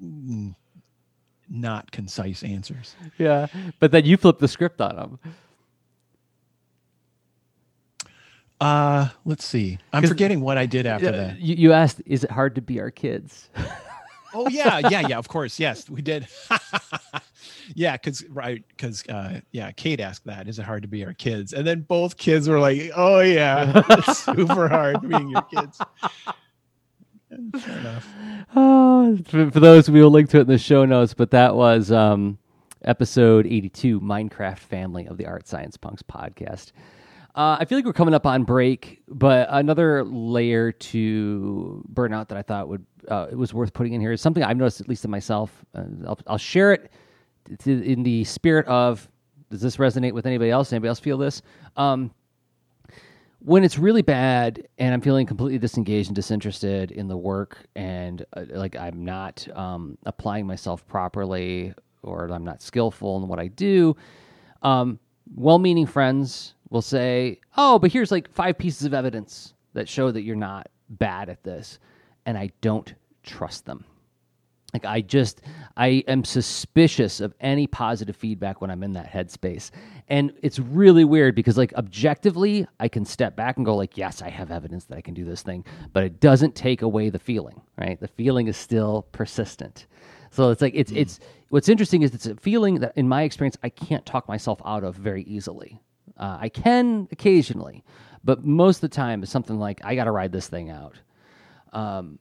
mm, 0.03 0.55
not 1.51 1.91
concise 1.91 2.43
answers 2.45 2.95
Yeah, 3.19 3.49
but 3.81 3.91
then 3.91 4.05
you 4.05 4.17
flip 4.17 4.39
the 4.39 4.49
script 4.49 4.81
on 4.81 4.97
them. 4.97 5.19
uh 8.61 9.09
let's 9.25 9.45
see 9.45 9.79
I'm 9.93 10.07
forgetting 10.07 10.41
what 10.43 10.59
i 10.59 10.67
did 10.67 10.87
after 10.87 11.11
that 11.13 11.41
You, 11.41 11.55
you 11.57 11.73
asked, 11.73 12.03
"Is 12.07 12.25
it 12.25 12.31
hard 12.31 12.55
to 12.57 12.61
be 12.63 12.81
our 12.81 12.91
kids?" 12.91 13.49
Oh 14.33 14.49
yeah, 14.49 14.79
yeah, 14.89 15.01
yeah. 15.09 15.19
Of 15.19 15.27
course, 15.27 15.59
yes, 15.59 15.91
we 15.91 16.03
did. 16.03 16.29
yeah, 17.75 17.95
because 17.97 18.25
right, 18.29 18.63
because 18.69 19.05
uh, 19.09 19.41
yeah, 19.51 19.73
Kate 19.73 19.99
asked 19.99 20.25
that. 20.27 20.47
Is 20.47 20.61
it 20.61 20.63
hard 20.65 20.83
to 20.83 20.89
be 20.89 21.05
our 21.05 21.15
kids? 21.15 21.53
And 21.53 21.67
then 21.67 21.81
both 21.81 22.17
kids 22.17 22.49
were 22.49 22.61
like, 22.61 22.93
"Oh 22.95 23.19
yeah, 23.19 23.83
it's 23.91 24.19
super 24.25 24.69
hard 24.69 25.01
being 25.09 25.31
your 25.31 25.43
kids." 25.43 25.81
Enough. 27.41 28.09
Oh, 28.57 29.17
for, 29.27 29.49
for, 29.49 29.61
those, 29.61 29.89
we 29.89 30.03
will 30.03 30.11
link 30.11 30.29
to 30.31 30.39
it 30.39 30.41
in 30.41 30.47
the 30.49 30.59
show 30.59 30.85
notes. 30.85 31.15
But 31.15 31.31
that 31.31 31.55
was 31.55 31.93
um, 31.93 32.37
episode 32.83 33.47
eighty-two, 33.47 34.01
Minecraft 34.01 34.59
Family 34.59 35.07
of 35.07 35.19
the 35.19 35.27
Art 35.27 35.47
Science 35.47 35.77
Punks 35.77 36.03
podcast. 36.03 36.73
Uh, 37.37 37.59
I 37.61 37.65
feel 37.65 37.79
like 37.79 37.85
we're 37.85 37.93
coming 37.93 38.13
up 38.13 38.27
on 38.27 38.43
break, 38.43 39.03
but 39.07 39.47
another 39.53 40.03
layer 40.03 40.73
to 40.73 41.85
burnout 41.93 42.29
that 42.29 42.39
I 42.39 42.43
thought 42.43 42.69
would 42.69 42.85
uh, 43.09 43.29
it 43.31 43.37
was 43.37 43.55
worth 43.55 43.73
putting 43.73 43.93
in 43.93 44.01
here 44.01 44.11
is 44.11 44.21
something 44.21 44.43
I've 44.43 44.57
noticed, 44.57 44.81
at 44.81 44.89
least 44.89 45.05
in 45.05 45.13
myself. 45.13 45.65
Uh, 45.75 45.85
I'll, 46.07 46.19
I'll, 46.27 46.39
share 46.39 46.73
it 46.73 46.91
to, 47.61 47.83
in 47.85 48.03
the 48.03 48.25
spirit 48.25 48.67
of 48.67 49.09
does 49.51 49.61
this 49.61 49.77
resonate 49.77 50.13
with 50.13 50.27
anybody 50.27 50.51
else? 50.51 50.73
Anybody 50.73 50.89
else 50.89 51.01
feel 51.01 51.19
this? 51.19 51.43
Um, 51.77 52.13
when 53.41 53.65
it's 53.65 53.79
really 53.79 54.03
bad 54.03 54.67
and 54.79 54.93
I'm 54.95 55.01
feeling 55.01 55.27
completely 55.27 55.59
disengaged 55.59 56.09
and 56.09 56.17
disinterested 56.17 56.91
in 56.91 57.09
the 57.09 57.17
work, 57.17 57.59
and 57.75 58.25
uh, 58.37 58.45
like 58.51 58.77
I'm 58.77 59.05
not 59.05 59.47
um, 59.55 59.99
applying 60.05 60.47
myself 60.47 60.87
properly, 60.87 61.75
or 62.03 62.31
I'm 62.31 62.45
not 62.45 62.63
skillful 62.63 63.17
in 63.23 63.29
what 63.29 63.39
I 63.39 63.49
do, 63.49 63.97
um, 64.63 64.99
well-meaning 65.35 65.87
friends 65.87 66.55
will 66.71 66.83
say, 66.83 67.41
"Oh, 67.57 67.79
but 67.79 67.93
here's 67.93 68.11
like 68.11 68.31
five 68.31 68.59
pieces 68.59 68.87
of 68.87 68.95
evidence 68.95 69.55
that 69.73 69.89
show 69.89 70.11
that 70.11 70.23
you're 70.23 70.37
not 70.37 70.69
bad 70.91 71.29
at 71.29 71.43
this," 71.43 71.79
and 72.27 72.37
I 72.37 72.51
don't 72.61 72.95
trust 73.23 73.65
them. 73.67 73.85
Like 74.73 74.85
I 74.85 75.01
just 75.01 75.43
I 75.77 76.05
am 76.07 76.25
suspicious 76.25 77.21
of 77.21 77.35
any 77.41 77.67
positive 77.67 78.17
feedback 78.17 78.61
when 78.61 78.71
I'm 78.71 78.83
in 78.83 78.93
that 78.95 79.11
headspace. 79.11 79.71
And 80.09 80.33
it's 80.43 80.59
really 80.59 81.05
weird 81.05 81.35
because 81.35 81.57
like 81.57 81.73
objectively 81.75 82.67
I 82.79 82.89
can 82.89 83.05
step 83.05 83.37
back 83.37 83.57
and 83.57 83.67
go 83.67 83.77
like 83.77 83.97
yes, 83.97 84.23
I 84.23 84.29
have 84.29 84.51
evidence 84.51 84.85
that 84.87 84.97
I 84.97 85.01
can 85.01 85.15
do 85.15 85.25
this 85.25 85.43
thing, 85.43 85.65
but 85.93 86.05
it 86.05 86.21
doesn't 86.21 86.55
take 86.55 86.83
away 86.83 87.11
the 87.11 87.19
feeling, 87.19 87.61
right? 87.77 87.99
The 87.99 88.09
feeling 88.09 88.49
is 88.49 88.57
still 88.57 89.07
persistent. 89.13 89.87
So 90.31 90.51
it's 90.51 90.63
like 90.63 90.75
it's 90.77 90.93
mm. 90.93 90.99
it's 90.99 91.21
what's 91.49 91.69
interesting 91.69 92.03
is 92.03 92.15
it's 92.15 92.27
a 92.27 92.37
feeling 92.37 92.81
that 92.81 92.93
in 92.97 93.09
my 93.09 93.23
experience 93.23 93.57
I 93.63 93.69
can't 93.69 94.07
talk 94.07 94.29
myself 94.29 94.61
out 94.65 94.85
of 94.85 94.95
very 94.97 95.23
easily. 95.25 95.81
Uh, 96.17 96.39
I 96.41 96.49
can 96.49 97.09
occasionally, 97.11 97.83
but 98.23 98.45
most 98.45 98.77
of 98.79 98.83
the 98.83 98.95
time 98.95 99.23
it's 99.23 99.33
something 99.33 99.59
like 99.59 99.81
I 99.85 99.95
got 99.95 100.05
to 100.05 100.11
ride 100.11 100.33
this 100.33 100.49
thing 100.49 100.71
out. 100.71 100.97
Um, 101.73 102.19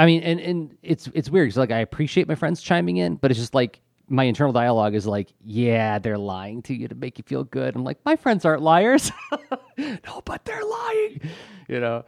I 0.00 0.06
mean, 0.06 0.22
and 0.22 0.40
and 0.40 0.78
it's 0.82 1.10
it's 1.12 1.28
weird 1.28 1.48
because 1.48 1.58
like 1.58 1.70
I 1.70 1.80
appreciate 1.80 2.26
my 2.26 2.34
friends 2.34 2.62
chiming 2.62 2.96
in, 2.96 3.16
but 3.16 3.30
it's 3.30 3.38
just 3.38 3.54
like 3.54 3.82
my 4.08 4.24
internal 4.24 4.50
dialogue 4.50 4.94
is 4.94 5.06
like, 5.06 5.28
yeah, 5.44 5.98
they're 5.98 6.16
lying 6.16 6.62
to 6.62 6.74
you 6.74 6.88
to 6.88 6.94
make 6.94 7.18
you 7.18 7.24
feel 7.24 7.44
good. 7.44 7.76
I'm 7.76 7.84
like, 7.84 7.98
my 8.06 8.16
friends 8.16 8.46
aren't 8.46 8.62
liars. 8.62 9.12
no, 9.76 10.22
but 10.24 10.42
they're 10.46 10.64
lying. 10.64 11.20
You 11.68 11.80
know. 11.80 12.04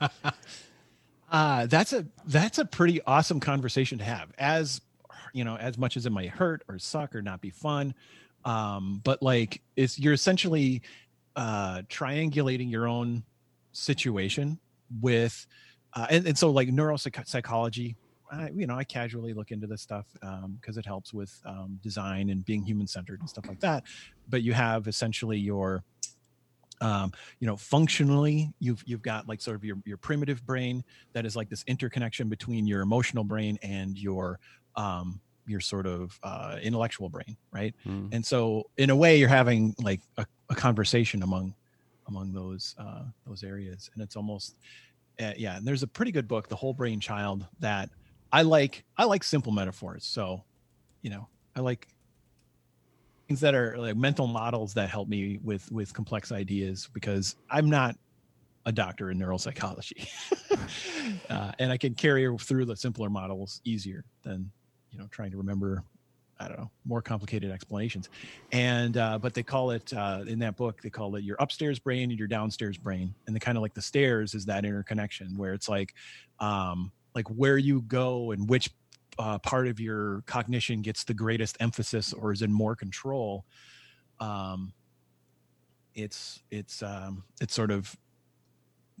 uh, 1.30 1.66
that's 1.66 1.92
a 1.92 2.06
that's 2.24 2.56
a 2.56 2.64
pretty 2.64 3.02
awesome 3.02 3.40
conversation 3.40 3.98
to 3.98 4.04
have. 4.04 4.32
As 4.38 4.80
you 5.34 5.44
know, 5.44 5.56
as 5.56 5.76
much 5.76 5.98
as 5.98 6.06
it 6.06 6.12
might 6.12 6.30
hurt 6.30 6.62
or 6.66 6.78
suck 6.78 7.14
or 7.14 7.20
not 7.20 7.42
be 7.42 7.50
fun, 7.50 7.92
um, 8.46 9.02
but 9.04 9.22
like 9.22 9.60
it's 9.76 9.98
you're 9.98 10.14
essentially 10.14 10.80
uh, 11.36 11.82
triangulating 11.90 12.70
your 12.70 12.88
own 12.88 13.22
situation 13.72 14.58
with 15.02 15.46
uh, 15.94 16.06
and, 16.10 16.26
and 16.26 16.38
so 16.38 16.50
like 16.50 16.68
neuropsychology 16.68 17.96
I, 18.30 18.50
you 18.54 18.66
know 18.66 18.76
i 18.76 18.84
casually 18.84 19.34
look 19.34 19.50
into 19.50 19.66
this 19.66 19.82
stuff 19.82 20.06
because 20.14 20.76
um, 20.76 20.78
it 20.78 20.86
helps 20.86 21.12
with 21.12 21.38
um, 21.44 21.78
design 21.82 22.30
and 22.30 22.44
being 22.44 22.62
human 22.62 22.86
centered 22.86 23.20
and 23.20 23.28
stuff 23.28 23.46
like 23.48 23.60
that 23.60 23.84
but 24.28 24.42
you 24.42 24.52
have 24.52 24.88
essentially 24.88 25.38
your 25.38 25.84
um, 26.80 27.12
you 27.38 27.46
know 27.46 27.56
functionally 27.56 28.52
you've 28.58 28.82
you've 28.86 29.02
got 29.02 29.28
like 29.28 29.40
sort 29.40 29.56
of 29.56 29.64
your, 29.64 29.76
your 29.84 29.96
primitive 29.96 30.44
brain 30.44 30.82
that 31.12 31.24
is 31.24 31.36
like 31.36 31.48
this 31.48 31.62
interconnection 31.66 32.28
between 32.28 32.66
your 32.66 32.80
emotional 32.80 33.24
brain 33.24 33.58
and 33.62 33.98
your 33.98 34.40
um, 34.76 35.20
your 35.46 35.60
sort 35.60 35.86
of 35.86 36.18
uh, 36.22 36.58
intellectual 36.62 37.08
brain, 37.08 37.36
right? 37.52 37.74
Mm. 37.86 38.08
And 38.12 38.24
so, 38.24 38.70
in 38.76 38.90
a 38.90 38.96
way, 38.96 39.18
you're 39.18 39.28
having 39.28 39.74
like 39.82 40.00
a, 40.16 40.26
a 40.50 40.54
conversation 40.54 41.22
among 41.22 41.54
among 42.08 42.32
those 42.32 42.74
uh, 42.78 43.04
those 43.26 43.42
areas, 43.42 43.90
and 43.94 44.02
it's 44.02 44.16
almost 44.16 44.56
uh, 45.20 45.32
yeah. 45.36 45.56
And 45.56 45.66
there's 45.66 45.82
a 45.82 45.86
pretty 45.86 46.12
good 46.12 46.28
book, 46.28 46.48
The 46.48 46.56
Whole 46.56 46.74
Brain 46.74 47.00
Child, 47.00 47.46
that 47.60 47.90
I 48.32 48.42
like. 48.42 48.84
I 48.96 49.04
like 49.04 49.24
simple 49.24 49.52
metaphors, 49.52 50.04
so 50.04 50.44
you 51.02 51.10
know, 51.10 51.28
I 51.56 51.60
like 51.60 51.88
things 53.28 53.40
that 53.40 53.54
are 53.54 53.76
like 53.78 53.96
mental 53.96 54.26
models 54.26 54.74
that 54.74 54.88
help 54.88 55.08
me 55.08 55.38
with 55.42 55.70
with 55.72 55.92
complex 55.92 56.32
ideas 56.32 56.88
because 56.92 57.36
I'm 57.50 57.68
not 57.68 57.96
a 58.64 58.72
doctor 58.72 59.10
in 59.10 59.18
neuropsychology, 59.18 60.08
uh, 61.30 61.52
and 61.58 61.72
I 61.72 61.76
can 61.76 61.94
carry 61.94 62.28
through 62.38 62.66
the 62.66 62.76
simpler 62.76 63.10
models 63.10 63.60
easier 63.64 64.04
than 64.22 64.50
you 64.90 64.98
know 64.98 65.06
trying 65.10 65.30
to 65.32 65.36
remember 65.36 65.82
I 66.42 66.48
don't 66.48 66.58
know 66.58 66.70
more 66.84 67.00
complicated 67.00 67.50
explanations, 67.50 68.08
and 68.50 68.96
uh, 68.96 69.18
but 69.18 69.34
they 69.34 69.42
call 69.42 69.70
it 69.70 69.92
uh, 69.92 70.24
in 70.26 70.38
that 70.40 70.56
book 70.56 70.82
they 70.82 70.90
call 70.90 71.14
it 71.16 71.24
your 71.24 71.36
upstairs 71.38 71.78
brain 71.78 72.10
and 72.10 72.18
your 72.18 72.28
downstairs 72.28 72.76
brain, 72.76 73.14
and 73.26 73.36
the 73.36 73.40
kind 73.40 73.56
of 73.56 73.62
like 73.62 73.74
the 73.74 73.82
stairs 73.82 74.34
is 74.34 74.44
that 74.46 74.64
interconnection 74.64 75.36
where 75.36 75.54
it's 75.54 75.68
like 75.68 75.94
um, 76.40 76.90
like 77.14 77.28
where 77.28 77.58
you 77.58 77.82
go 77.82 78.32
and 78.32 78.48
which 78.48 78.70
uh, 79.18 79.38
part 79.38 79.68
of 79.68 79.78
your 79.78 80.22
cognition 80.26 80.82
gets 80.82 81.04
the 81.04 81.14
greatest 81.14 81.56
emphasis 81.60 82.12
or 82.12 82.32
is 82.32 82.42
in 82.42 82.52
more 82.52 82.74
control. 82.74 83.44
Um, 84.20 84.72
it's 85.94 86.42
it's 86.50 86.82
um, 86.82 87.24
it's 87.40 87.54
sort 87.54 87.70
of 87.70 87.96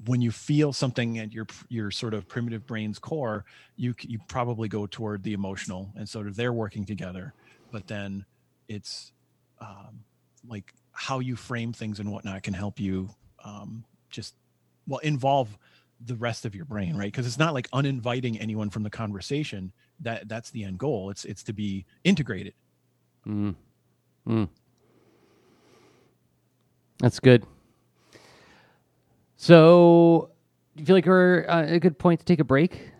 when 0.06 0.20
you 0.20 0.30
feel 0.30 0.72
something 0.72 1.18
at 1.18 1.32
your 1.32 1.46
your 1.68 1.90
sort 1.90 2.14
of 2.14 2.28
primitive 2.28 2.66
brain's 2.66 2.98
core, 2.98 3.44
you 3.76 3.94
you 4.00 4.18
probably 4.28 4.68
go 4.68 4.86
toward 4.86 5.22
the 5.22 5.32
emotional, 5.32 5.92
and 5.96 6.08
sort 6.08 6.26
of 6.26 6.36
they're 6.36 6.52
working 6.52 6.84
together. 6.84 7.34
But 7.70 7.86
then 7.86 8.24
it's 8.68 9.12
um, 9.60 10.04
like 10.46 10.72
how 10.92 11.20
you 11.20 11.36
frame 11.36 11.72
things 11.72 12.00
and 12.00 12.10
whatnot 12.10 12.42
can 12.42 12.54
help 12.54 12.80
you 12.80 13.10
um, 13.44 13.84
just 14.10 14.34
well 14.86 15.00
involve 15.00 15.56
the 16.04 16.16
rest 16.16 16.44
of 16.44 16.54
your 16.54 16.64
brain, 16.64 16.96
right? 16.96 17.12
Because 17.12 17.26
it's 17.26 17.38
not 17.38 17.54
like 17.54 17.68
uninviting 17.72 18.38
anyone 18.38 18.70
from 18.70 18.82
the 18.82 18.90
conversation. 18.90 19.72
That 20.00 20.28
that's 20.28 20.50
the 20.50 20.64
end 20.64 20.78
goal. 20.78 21.10
It's 21.10 21.24
it's 21.24 21.42
to 21.44 21.52
be 21.52 21.86
integrated. 22.02 22.54
Mm. 23.26 23.54
Mm. 24.26 24.48
That's 26.98 27.20
good. 27.20 27.44
So, 29.42 30.30
do 30.76 30.82
you 30.82 30.86
feel 30.86 30.94
like 30.94 31.04
we're 31.04 31.44
uh, 31.48 31.64
a 31.66 31.80
good 31.80 31.98
point 31.98 32.20
to 32.20 32.24
take 32.24 32.38
a 32.38 32.44
break? 32.44 32.92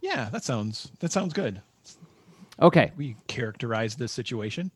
Yeah, 0.00 0.28
that 0.30 0.42
sounds 0.42 0.90
that 0.98 1.12
sounds 1.12 1.32
good. 1.32 1.62
Okay, 2.60 2.90
we 2.96 3.14
characterize 3.28 3.94
this 3.94 4.10
situation. 4.10 4.72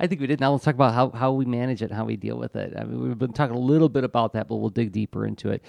I 0.00 0.06
think 0.06 0.22
we 0.22 0.26
did. 0.26 0.40
Now 0.40 0.52
let's 0.52 0.64
talk 0.64 0.74
about 0.74 0.94
how, 0.94 1.10
how 1.10 1.32
we 1.32 1.44
manage 1.44 1.82
it, 1.82 1.90
how 1.90 2.06
we 2.06 2.16
deal 2.16 2.38
with 2.38 2.56
it. 2.56 2.72
I 2.74 2.84
mean, 2.84 3.06
we've 3.06 3.18
been 3.18 3.34
talking 3.34 3.54
a 3.54 3.60
little 3.60 3.90
bit 3.90 4.04
about 4.04 4.32
that, 4.32 4.48
but 4.48 4.56
we'll 4.56 4.70
dig 4.70 4.90
deeper 4.90 5.26
into 5.26 5.50
it 5.50 5.62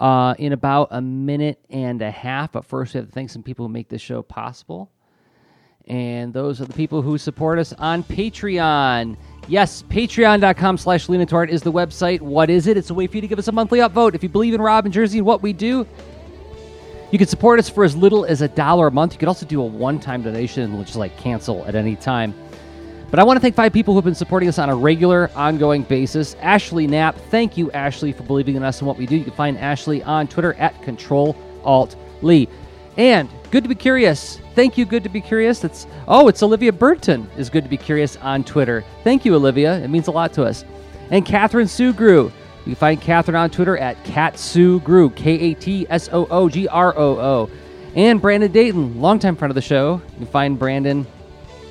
uh, 0.00 0.34
in 0.36 0.52
about 0.52 0.88
a 0.90 1.00
minute 1.00 1.64
and 1.70 2.02
a 2.02 2.10
half. 2.10 2.50
But 2.50 2.64
first, 2.64 2.94
we 2.94 2.98
have 2.98 3.06
to 3.06 3.12
thank 3.12 3.30
some 3.30 3.44
people 3.44 3.68
who 3.68 3.72
make 3.72 3.88
this 3.88 4.02
show 4.02 4.20
possible. 4.20 4.90
And 5.86 6.34
those 6.34 6.60
are 6.60 6.64
the 6.64 6.72
people 6.72 7.02
who 7.02 7.18
support 7.18 7.60
us 7.60 7.72
on 7.74 8.02
Patreon. 8.02 9.16
Yes, 9.48 9.82
patreon.com 9.82 10.78
slash 10.78 11.08
Leanintoart 11.08 11.48
is 11.48 11.62
the 11.62 11.72
website. 11.72 12.20
What 12.20 12.48
is 12.48 12.66
it? 12.66 12.76
It's 12.76 12.90
a 12.90 12.94
way 12.94 13.06
for 13.06 13.16
you 13.16 13.20
to 13.22 13.26
give 13.28 13.38
us 13.38 13.48
a 13.48 13.52
monthly 13.52 13.80
upvote. 13.80 14.14
If 14.14 14.22
you 14.22 14.28
believe 14.28 14.54
in 14.54 14.62
Rob 14.62 14.84
and 14.84 14.94
Jerzy 14.94 15.16
and 15.16 15.26
what 15.26 15.42
we 15.42 15.52
do, 15.52 15.86
you 17.10 17.18
can 17.18 17.26
support 17.26 17.58
us 17.58 17.68
for 17.68 17.84
as 17.84 17.94
little 17.94 18.24
as 18.24 18.40
a 18.40 18.48
dollar 18.48 18.86
a 18.86 18.90
month. 18.90 19.12
You 19.12 19.18
could 19.18 19.28
also 19.28 19.44
do 19.44 19.60
a 19.60 19.66
one-time 19.66 20.22
donation, 20.22 20.78
which 20.78 20.90
is 20.90 20.96
like 20.96 21.16
cancel 21.18 21.64
at 21.66 21.74
any 21.74 21.96
time. 21.96 22.34
But 23.10 23.18
I 23.18 23.24
want 23.24 23.36
to 23.36 23.40
thank 23.42 23.54
five 23.54 23.74
people 23.74 23.92
who 23.92 23.98
have 23.98 24.06
been 24.06 24.14
supporting 24.14 24.48
us 24.48 24.58
on 24.58 24.70
a 24.70 24.74
regular, 24.74 25.30
ongoing 25.34 25.82
basis. 25.82 26.34
Ashley 26.40 26.86
Knapp, 26.86 27.14
thank 27.30 27.58
you, 27.58 27.70
Ashley, 27.72 28.12
for 28.12 28.22
believing 28.22 28.56
in 28.56 28.62
us 28.62 28.78
and 28.78 28.88
what 28.88 28.96
we 28.96 29.04
do. 29.04 29.16
You 29.16 29.24
can 29.24 29.34
find 29.34 29.58
Ashley 29.58 30.02
on 30.04 30.28
Twitter 30.28 30.54
at 30.54 30.80
Control 30.82 31.36
Alt 31.62 31.94
Lee. 32.22 32.48
And 32.96 33.28
good 33.52 33.62
to 33.62 33.68
be 33.68 33.74
curious. 33.74 34.40
Thank 34.54 34.76
you, 34.76 34.84
good 34.84 35.04
to 35.04 35.10
be 35.10 35.20
curious. 35.20 35.60
That's 35.60 35.86
oh, 36.08 36.26
it's 36.26 36.42
Olivia 36.42 36.72
Burton 36.72 37.30
is 37.36 37.50
good 37.50 37.62
to 37.62 37.70
be 37.70 37.76
curious 37.76 38.16
on 38.16 38.42
Twitter. 38.42 38.82
Thank 39.04 39.24
you, 39.24 39.36
Olivia. 39.36 39.78
It 39.78 39.88
means 39.88 40.08
a 40.08 40.10
lot 40.10 40.32
to 40.32 40.42
us. 40.42 40.64
And 41.10 41.24
Catherine 41.24 41.68
Grew. 41.92 42.32
You 42.60 42.64
can 42.64 42.74
find 42.76 43.00
Catherine 43.00 43.36
on 43.36 43.50
Twitter 43.50 43.76
at 43.76 44.02
Grew, 44.82 45.10
K 45.10 45.32
A 45.32 45.54
T 45.54 45.86
S 45.90 46.08
O 46.12 46.26
O 46.30 46.48
G 46.48 46.66
R 46.66 46.96
O 46.96 47.18
O. 47.18 47.50
And 47.94 48.22
Brandon 48.22 48.50
Dayton, 48.50 49.00
longtime 49.00 49.36
friend 49.36 49.50
of 49.50 49.54
the 49.54 49.60
show. 49.60 50.00
You 50.12 50.16
can 50.16 50.26
find 50.26 50.58
Brandon 50.58 51.06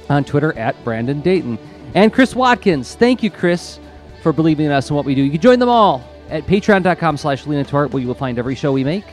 on 0.07 0.23
Twitter 0.23 0.55
at 0.59 0.81
Brandon 0.83 1.19
Dayton. 1.21 1.57
And 1.95 2.13
Chris 2.13 2.35
Watkins. 2.35 2.93
Thank 2.93 3.23
you, 3.23 3.31
Chris, 3.31 3.79
for 4.21 4.31
believing 4.31 4.67
in 4.67 4.71
us 4.71 4.89
and 4.89 4.95
what 4.95 5.05
we 5.05 5.15
do. 5.15 5.23
You 5.23 5.31
can 5.31 5.41
join 5.41 5.57
them 5.57 5.69
all 5.69 6.07
at 6.29 6.45
patreon.com 6.45 7.17
slash 7.17 7.45
Leanintoart, 7.45 7.91
where 7.91 8.01
you 8.01 8.07
will 8.07 8.13
find 8.13 8.37
every 8.37 8.55
show 8.55 8.71
we 8.71 8.83
make 8.83 9.05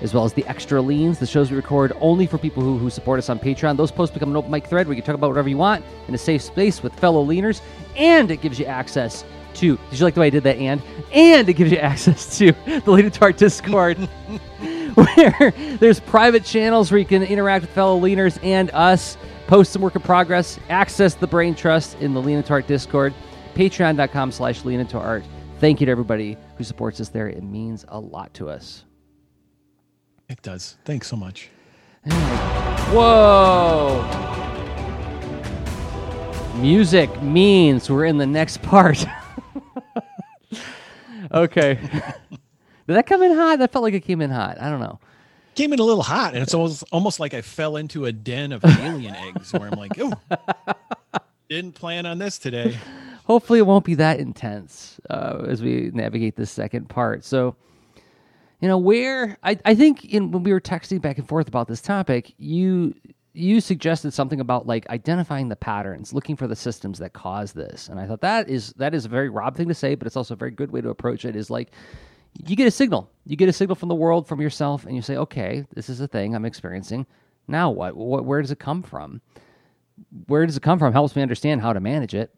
as 0.00 0.12
well 0.12 0.24
as 0.24 0.32
the 0.32 0.46
extra 0.46 0.80
leans, 0.80 1.18
the 1.18 1.26
shows 1.26 1.50
we 1.50 1.56
record 1.56 1.92
only 2.00 2.26
for 2.26 2.38
people 2.38 2.62
who, 2.62 2.78
who 2.78 2.90
support 2.90 3.18
us 3.18 3.28
on 3.28 3.38
Patreon. 3.38 3.76
Those 3.76 3.92
posts 3.92 4.12
become 4.12 4.30
an 4.30 4.36
open 4.36 4.50
mic 4.50 4.66
thread 4.66 4.86
where 4.86 4.94
you 4.96 5.02
can 5.02 5.06
talk 5.06 5.14
about 5.14 5.30
whatever 5.30 5.48
you 5.48 5.56
want 5.56 5.84
in 6.08 6.14
a 6.14 6.18
safe 6.18 6.42
space 6.42 6.82
with 6.82 6.94
fellow 6.98 7.24
leaners, 7.24 7.60
and 7.96 8.30
it 8.30 8.40
gives 8.40 8.58
you 8.58 8.66
access 8.66 9.24
to. 9.54 9.76
Did 9.90 9.98
you 9.98 10.04
like 10.04 10.14
the 10.14 10.20
way 10.20 10.26
I 10.26 10.30
did 10.30 10.44
that? 10.44 10.56
And 10.56 10.82
and 11.12 11.48
it 11.48 11.54
gives 11.54 11.70
you 11.70 11.78
access 11.78 12.38
to 12.38 12.52
the 12.66 12.90
Lean 12.90 13.06
Into 13.06 13.22
Art 13.22 13.36
Discord, 13.36 13.96
where 14.94 15.54
there's 15.78 16.00
private 16.00 16.44
channels 16.44 16.90
where 16.90 16.98
you 16.98 17.06
can 17.06 17.22
interact 17.22 17.62
with 17.62 17.70
fellow 17.70 18.00
leaners 18.00 18.38
and 18.42 18.70
us, 18.72 19.16
post 19.46 19.72
some 19.72 19.82
work 19.82 19.94
in 19.96 20.02
progress, 20.02 20.58
access 20.68 21.14
the 21.14 21.26
Brain 21.26 21.54
Trust 21.54 21.98
in 22.00 22.14
the 22.14 22.20
Lean 22.20 22.38
Into 22.38 22.52
Art 22.52 22.66
Discord, 22.66 23.14
Patreon.com/slash 23.54 24.64
Lean 24.64 24.80
Into 24.80 24.98
Art. 24.98 25.24
Thank 25.60 25.80
you 25.80 25.86
to 25.86 25.92
everybody 25.92 26.36
who 26.56 26.64
supports 26.64 27.00
us 27.00 27.08
there. 27.08 27.28
It 27.28 27.42
means 27.42 27.84
a 27.88 27.98
lot 27.98 28.34
to 28.34 28.50
us. 28.50 28.84
It 30.28 30.42
does. 30.42 30.76
Thanks 30.84 31.06
so 31.06 31.16
much. 31.16 31.48
Whoa! 32.90 34.02
Music 36.56 37.22
means 37.22 37.90
we're 37.90 38.04
in 38.04 38.18
the 38.18 38.26
next 38.26 38.62
part. 38.62 39.04
okay. 41.32 41.74
Did 42.86 42.96
that 42.96 43.06
come 43.06 43.22
in 43.22 43.34
hot? 43.34 43.58
That 43.58 43.72
felt 43.72 43.82
like 43.82 43.94
it 43.94 44.00
came 44.00 44.20
in 44.20 44.30
hot. 44.30 44.60
I 44.60 44.68
don't 44.68 44.80
know. 44.80 45.00
Came 45.54 45.72
in 45.72 45.78
a 45.78 45.82
little 45.82 46.02
hot, 46.02 46.34
and 46.34 46.42
it's 46.42 46.52
almost 46.52 46.84
almost 46.92 47.20
like 47.20 47.32
I 47.32 47.40
fell 47.40 47.76
into 47.76 48.06
a 48.06 48.12
den 48.12 48.52
of 48.52 48.64
alien 48.64 49.14
eggs 49.14 49.52
where 49.52 49.68
I'm 49.68 49.78
like, 49.78 49.92
oh, 49.98 50.12
didn't 51.48 51.72
plan 51.72 52.06
on 52.06 52.18
this 52.18 52.38
today. 52.38 52.76
Hopefully, 53.24 53.60
it 53.60 53.66
won't 53.66 53.84
be 53.84 53.94
that 53.94 54.18
intense 54.18 55.00
uh, 55.08 55.44
as 55.48 55.62
we 55.62 55.90
navigate 55.94 56.36
this 56.36 56.50
second 56.50 56.88
part. 56.88 57.24
So, 57.24 57.56
you 58.64 58.68
know, 58.68 58.78
where 58.78 59.36
I, 59.42 59.58
I 59.66 59.74
think 59.74 60.06
in 60.06 60.30
when 60.30 60.42
we 60.42 60.50
were 60.50 60.58
texting 60.58 60.98
back 60.98 61.18
and 61.18 61.28
forth 61.28 61.48
about 61.48 61.68
this 61.68 61.82
topic, 61.82 62.32
you 62.38 62.94
you 63.34 63.60
suggested 63.60 64.14
something 64.14 64.40
about 64.40 64.66
like 64.66 64.88
identifying 64.88 65.50
the 65.50 65.56
patterns, 65.56 66.14
looking 66.14 66.34
for 66.34 66.46
the 66.46 66.56
systems 66.56 66.98
that 67.00 67.12
cause 67.12 67.52
this, 67.52 67.90
and 67.90 68.00
I 68.00 68.06
thought 68.06 68.22
that 68.22 68.48
is 68.48 68.72
that 68.78 68.94
is 68.94 69.04
a 69.04 69.10
very 69.10 69.28
Rob 69.28 69.54
thing 69.54 69.68
to 69.68 69.74
say, 69.74 69.94
but 69.94 70.06
it's 70.06 70.16
also 70.16 70.32
a 70.32 70.38
very 70.38 70.50
good 70.50 70.72
way 70.72 70.80
to 70.80 70.88
approach 70.88 71.26
it. 71.26 71.36
Is 71.36 71.50
like 71.50 71.72
you 72.46 72.56
get 72.56 72.66
a 72.66 72.70
signal, 72.70 73.10
you 73.26 73.36
get 73.36 73.50
a 73.50 73.52
signal 73.52 73.74
from 73.74 73.90
the 73.90 73.94
world, 73.94 74.26
from 74.26 74.40
yourself, 74.40 74.86
and 74.86 74.96
you 74.96 75.02
say, 75.02 75.18
okay, 75.18 75.66
this 75.74 75.90
is 75.90 76.00
a 76.00 76.08
thing 76.08 76.34
I'm 76.34 76.46
experiencing. 76.46 77.04
Now 77.46 77.70
what? 77.70 77.94
what 77.94 78.24
where 78.24 78.40
does 78.40 78.50
it 78.50 78.60
come 78.60 78.82
from? 78.82 79.20
Where 80.26 80.46
does 80.46 80.56
it 80.56 80.62
come 80.62 80.78
from? 80.78 80.94
Helps 80.94 81.14
me 81.14 81.20
understand 81.20 81.60
how 81.60 81.74
to 81.74 81.80
manage 81.80 82.14
it. 82.14 82.34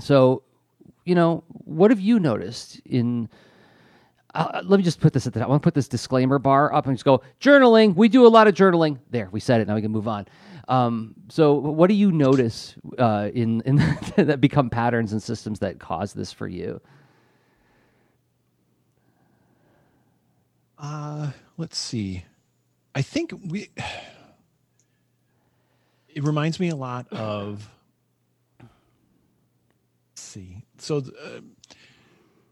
So, 0.00 0.42
you 1.04 1.14
know, 1.14 1.44
what 1.46 1.92
have 1.92 2.00
you 2.00 2.18
noticed 2.18 2.80
in? 2.84 3.28
Uh, 4.36 4.60
let 4.64 4.76
me 4.76 4.82
just 4.82 5.00
put 5.00 5.14
this 5.14 5.26
at 5.26 5.32
the 5.32 5.40
top. 5.40 5.46
I 5.46 5.50
want 5.50 5.62
to 5.62 5.66
put 5.66 5.72
this 5.72 5.88
disclaimer 5.88 6.38
bar 6.38 6.70
up 6.74 6.86
and 6.86 6.94
just 6.94 7.06
go 7.06 7.22
journaling. 7.40 7.96
We 7.96 8.10
do 8.10 8.26
a 8.26 8.28
lot 8.28 8.46
of 8.46 8.54
journaling. 8.54 8.98
There, 9.10 9.30
we 9.32 9.40
said 9.40 9.62
it. 9.62 9.66
Now 9.66 9.74
we 9.74 9.80
can 9.80 9.90
move 9.92 10.06
on. 10.06 10.26
Um, 10.68 11.14
so, 11.30 11.54
what 11.54 11.86
do 11.88 11.94
you 11.94 12.12
notice 12.12 12.74
uh, 12.98 13.30
in 13.32 13.62
in 13.62 13.76
that 14.16 14.42
become 14.42 14.68
patterns 14.68 15.12
and 15.12 15.22
systems 15.22 15.60
that 15.60 15.78
cause 15.78 16.12
this 16.12 16.32
for 16.32 16.46
you? 16.46 16.82
Uh, 20.78 21.30
let's 21.56 21.78
see. 21.78 22.24
I 22.94 23.00
think 23.00 23.32
we. 23.46 23.70
It 26.08 26.24
reminds 26.24 26.60
me 26.60 26.68
a 26.68 26.76
lot 26.76 27.10
of. 27.10 27.70
See. 30.14 30.62
So, 30.76 30.98
uh, 30.98 31.40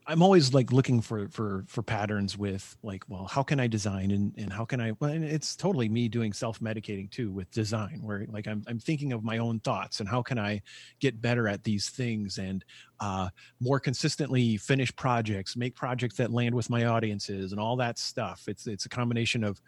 I'm 0.06 0.22
always 0.22 0.52
like 0.52 0.70
looking 0.70 1.00
for 1.00 1.28
for 1.28 1.64
for 1.66 1.82
patterns 1.82 2.36
with 2.36 2.76
like, 2.82 3.04
well, 3.08 3.24
how 3.26 3.42
can 3.42 3.58
I 3.58 3.66
design 3.66 4.10
and 4.10 4.34
and 4.36 4.52
how 4.52 4.66
can 4.66 4.80
I? 4.80 4.92
Well, 5.00 5.10
it's 5.10 5.56
totally 5.56 5.88
me 5.88 6.08
doing 6.08 6.32
self 6.32 6.60
medicating 6.60 7.10
too 7.10 7.30
with 7.32 7.50
design, 7.50 8.00
where 8.02 8.26
like 8.28 8.46
I'm 8.46 8.62
I'm 8.66 8.78
thinking 8.78 9.12
of 9.12 9.24
my 9.24 9.38
own 9.38 9.60
thoughts 9.60 10.00
and 10.00 10.08
how 10.08 10.20
can 10.22 10.38
I 10.38 10.60
get 11.00 11.22
better 11.22 11.48
at 11.48 11.64
these 11.64 11.88
things 11.88 12.36
and 12.36 12.64
uh, 13.00 13.30
more 13.60 13.80
consistently 13.80 14.58
finish 14.58 14.94
projects, 14.94 15.56
make 15.56 15.74
projects 15.74 16.16
that 16.16 16.30
land 16.30 16.54
with 16.54 16.68
my 16.68 16.84
audiences, 16.84 17.52
and 17.52 17.60
all 17.60 17.76
that 17.76 17.98
stuff. 17.98 18.44
It's 18.46 18.66
it's 18.66 18.84
a 18.84 18.90
combination 18.90 19.42
of, 19.42 19.60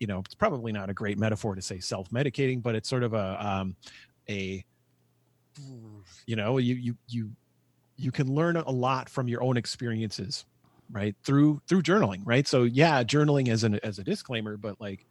you 0.00 0.06
know, 0.06 0.20
it's 0.20 0.34
probably 0.34 0.72
not 0.72 0.88
a 0.88 0.94
great 0.94 1.18
metaphor 1.18 1.54
to 1.54 1.60
say 1.60 1.80
self 1.80 2.08
medicating, 2.10 2.62
but 2.62 2.74
it's 2.74 2.88
sort 2.88 3.02
of 3.02 3.12
a 3.12 3.46
um, 3.46 3.76
a 4.30 4.64
you 6.26 6.36
know 6.36 6.56
you 6.56 6.74
you 6.76 6.96
you 7.08 7.30
you 7.96 8.12
can 8.12 8.34
learn 8.34 8.56
a 8.56 8.70
lot 8.70 9.08
from 9.08 9.28
your 9.28 9.42
own 9.42 9.56
experiences 9.56 10.44
right 10.90 11.16
through 11.24 11.60
through 11.68 11.82
journaling 11.82 12.22
right? 12.24 12.46
So 12.46 12.62
yeah 12.62 13.02
journaling 13.02 13.48
as 13.48 13.64
an 13.64 13.80
as 13.82 13.98
a 13.98 14.04
disclaimer 14.04 14.56
but 14.56 14.80
like 14.80 15.06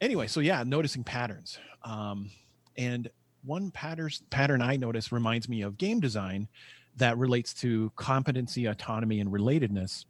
anyway 0.00 0.26
so 0.26 0.40
yeah 0.40 0.62
noticing 0.64 1.04
patterns. 1.04 1.58
Um 1.84 2.30
and 2.76 3.08
one 3.44 3.70
pattern 3.70 4.10
pattern 4.30 4.60
i 4.60 4.76
notice 4.76 5.12
reminds 5.12 5.48
me 5.48 5.62
of 5.62 5.78
game 5.78 6.00
design 6.00 6.48
that 6.96 7.16
relates 7.16 7.54
to 7.54 7.92
competency 7.96 8.66
autonomy 8.66 9.20
and 9.20 9.30
relatedness 9.30 10.04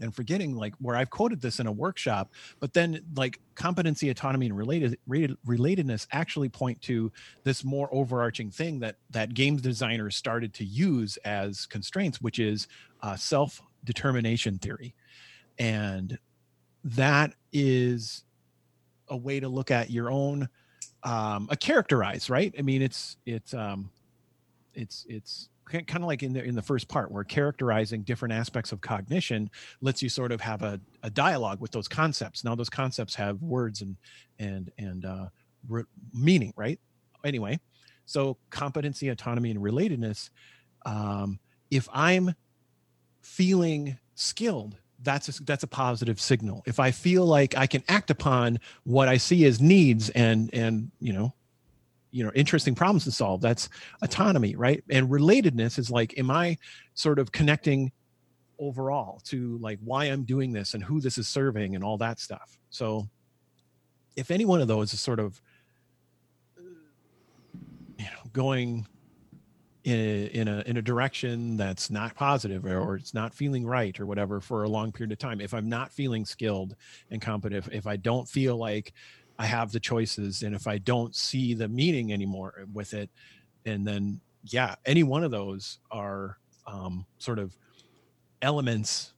and 0.00 0.14
forgetting 0.14 0.56
like 0.56 0.74
where 0.80 0.96
I've 0.96 1.10
quoted 1.10 1.40
this 1.40 1.60
in 1.60 1.66
a 1.66 1.72
workshop, 1.72 2.30
but 2.58 2.72
then 2.72 3.00
like 3.16 3.40
competency, 3.54 4.10
autonomy, 4.10 4.46
and 4.46 4.56
related, 4.56 4.98
relatedness 5.08 6.06
actually 6.12 6.48
point 6.48 6.80
to 6.82 7.12
this 7.44 7.64
more 7.64 7.88
overarching 7.92 8.50
thing 8.50 8.80
that 8.80 8.96
that 9.10 9.34
game 9.34 9.56
designers 9.56 10.16
started 10.16 10.54
to 10.54 10.64
use 10.64 11.16
as 11.18 11.66
constraints, 11.66 12.20
which 12.20 12.38
is 12.38 12.66
uh, 13.02 13.16
self 13.16 13.60
determination 13.84 14.58
theory, 14.58 14.94
and 15.58 16.18
that 16.84 17.34
is 17.52 18.24
a 19.08 19.16
way 19.16 19.40
to 19.40 19.48
look 19.48 19.70
at 19.70 19.90
your 19.90 20.10
own 20.10 20.48
um, 21.02 21.48
a 21.50 21.56
characterize, 21.56 22.28
right? 22.28 22.54
I 22.58 22.62
mean, 22.62 22.82
it's 22.82 23.16
it's 23.26 23.54
um, 23.54 23.90
it's 24.74 25.06
it's 25.08 25.48
kind 25.70 25.96
of 25.96 26.04
like 26.04 26.22
in 26.22 26.32
the 26.32 26.42
in 26.42 26.54
the 26.54 26.62
first 26.62 26.88
part 26.88 27.10
where 27.10 27.24
characterizing 27.24 28.02
different 28.02 28.34
aspects 28.34 28.72
of 28.72 28.80
cognition 28.80 29.50
lets 29.80 30.02
you 30.02 30.08
sort 30.08 30.32
of 30.32 30.40
have 30.40 30.62
a, 30.62 30.80
a 31.02 31.10
dialogue 31.10 31.60
with 31.60 31.70
those 31.70 31.88
concepts. 31.88 32.44
Now 32.44 32.54
those 32.54 32.70
concepts 32.70 33.14
have 33.14 33.42
words 33.42 33.82
and 33.82 33.96
and 34.38 34.70
and 34.78 35.04
uh, 35.04 35.26
re- 35.68 35.84
meaning 36.12 36.52
right? 36.56 36.78
Anyway 37.24 37.58
so 38.10 38.36
competency 38.50 39.08
autonomy 39.08 39.52
and 39.52 39.60
relatedness 39.60 40.30
um, 40.84 41.38
if 41.70 41.88
i'm 41.92 42.34
feeling 43.22 43.96
skilled 44.14 44.76
that's 45.02 45.40
a, 45.40 45.42
that's 45.44 45.62
a 45.62 45.66
positive 45.66 46.20
signal. 46.20 46.62
If 46.66 46.78
i 46.78 46.90
feel 46.90 47.24
like 47.24 47.56
i 47.56 47.66
can 47.66 47.82
act 47.88 48.10
upon 48.10 48.58
what 48.84 49.08
i 49.08 49.16
see 49.16 49.46
as 49.46 49.60
needs 49.60 50.10
and 50.10 50.50
and 50.52 50.90
you 51.00 51.12
know 51.12 51.32
you 52.10 52.24
know 52.24 52.32
interesting 52.34 52.74
problems 52.74 53.04
to 53.04 53.12
solve 53.12 53.40
that's 53.40 53.68
autonomy 54.02 54.56
right? 54.56 54.82
And 54.90 55.08
relatedness 55.08 55.78
is 55.78 55.90
like 55.90 56.18
am 56.18 56.30
i 56.30 56.56
sort 56.94 57.18
of 57.18 57.32
connecting 57.32 57.92
overall 58.58 59.20
to 59.24 59.58
like 59.58 59.78
why 59.82 60.06
i'm 60.06 60.24
doing 60.24 60.52
this 60.52 60.74
and 60.74 60.84
who 60.84 61.00
this 61.00 61.18
is 61.18 61.28
serving 61.28 61.74
and 61.74 61.84
all 61.84 61.98
that 61.98 62.20
stuff? 62.20 62.58
So 62.70 63.08
if 64.16 64.30
any 64.30 64.44
one 64.44 64.60
of 64.60 64.68
those 64.68 64.92
is 64.92 65.00
sort 65.00 65.20
of 65.20 65.40
you 68.00 68.04
know 68.04 68.30
going 68.32 68.86
in 69.84 69.98
a, 69.98 70.26
in 70.26 70.48
a 70.48 70.62
in 70.66 70.76
a 70.76 70.82
direction 70.82 71.56
that's 71.56 71.90
not 71.90 72.14
positive 72.14 72.66
or, 72.66 72.78
or, 72.78 72.96
it's 72.96 73.14
not 73.14 73.32
feeling 73.32 73.66
right 73.66 73.98
or 73.98 74.04
whatever 74.04 74.40
for 74.40 74.64
a 74.64 74.68
long 74.68 74.92
period 74.92 75.10
of 75.10 75.18
time 75.18 75.40
if 75.40 75.54
i'm 75.54 75.68
not 75.68 75.90
feeling 75.90 76.24
skilled 76.24 76.76
and 77.10 77.22
competent 77.22 77.66
if, 77.66 77.72
if 77.72 77.86
i 77.86 77.96
don't 77.96 78.28
feel 78.28 78.56
like 78.56 78.92
I 79.40 79.46
have 79.46 79.72
the 79.72 79.80
choices. 79.80 80.42
And 80.42 80.54
if 80.54 80.66
I 80.66 80.76
don't 80.76 81.16
see 81.16 81.54
the 81.54 81.66
meaning 81.66 82.12
anymore 82.12 82.66
with 82.74 82.92
it, 82.92 83.08
and 83.64 83.86
then, 83.86 84.20
yeah, 84.44 84.74
any 84.84 85.02
one 85.02 85.24
of 85.24 85.30
those 85.30 85.78
are 85.90 86.36
um, 86.66 87.06
sort 87.16 87.38
of 87.38 87.56
elements 88.42 89.14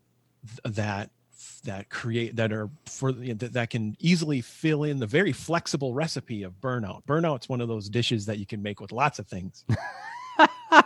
that 0.65 1.11
that 1.65 1.91
create 1.91 2.37
that 2.37 2.53
are 2.53 2.71
for 2.87 3.11
that, 3.11 3.53
that 3.53 3.71
can 3.71 3.97
easily 3.99 4.41
fill 4.41 4.85
in 4.85 5.01
the 5.01 5.07
very 5.07 5.33
flexible 5.33 5.93
recipe 5.93 6.45
of 6.45 6.53
burnout 6.61 7.05
burnout's 7.05 7.49
one 7.49 7.61
of 7.61 7.69
those 7.69 7.89
dishes 7.89 8.27
that 8.27 8.39
you 8.39 8.47
can 8.47 8.63
make 8.63 8.81
with 8.81 8.93
lots 8.93 9.21
of 9.21 9.29
things 9.29 9.65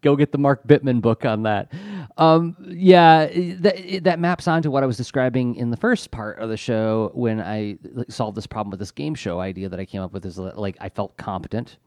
go 0.00 0.16
get 0.16 0.32
the 0.32 0.38
Mark 0.38 0.66
Bittman 0.66 1.00
book 1.00 1.24
on 1.24 1.42
that. 1.44 1.72
Um, 2.16 2.56
yeah, 2.68 3.26
that, 3.60 4.00
that 4.04 4.18
maps 4.18 4.48
onto 4.48 4.70
what 4.70 4.82
I 4.82 4.86
was 4.86 4.96
describing 4.96 5.54
in 5.56 5.70
the 5.70 5.76
first 5.76 6.10
part 6.10 6.38
of 6.38 6.48
the 6.48 6.56
show 6.56 7.10
when 7.14 7.40
I 7.40 7.78
solved 8.08 8.36
this 8.36 8.46
problem 8.46 8.70
with 8.70 8.80
this 8.80 8.90
game 8.90 9.14
show 9.14 9.40
idea 9.40 9.68
that 9.68 9.78
I 9.78 9.84
came 9.84 10.02
up 10.02 10.12
with. 10.12 10.24
Is 10.26 10.38
like 10.38 10.76
I 10.80 10.88
felt 10.88 11.16
competent, 11.16 11.78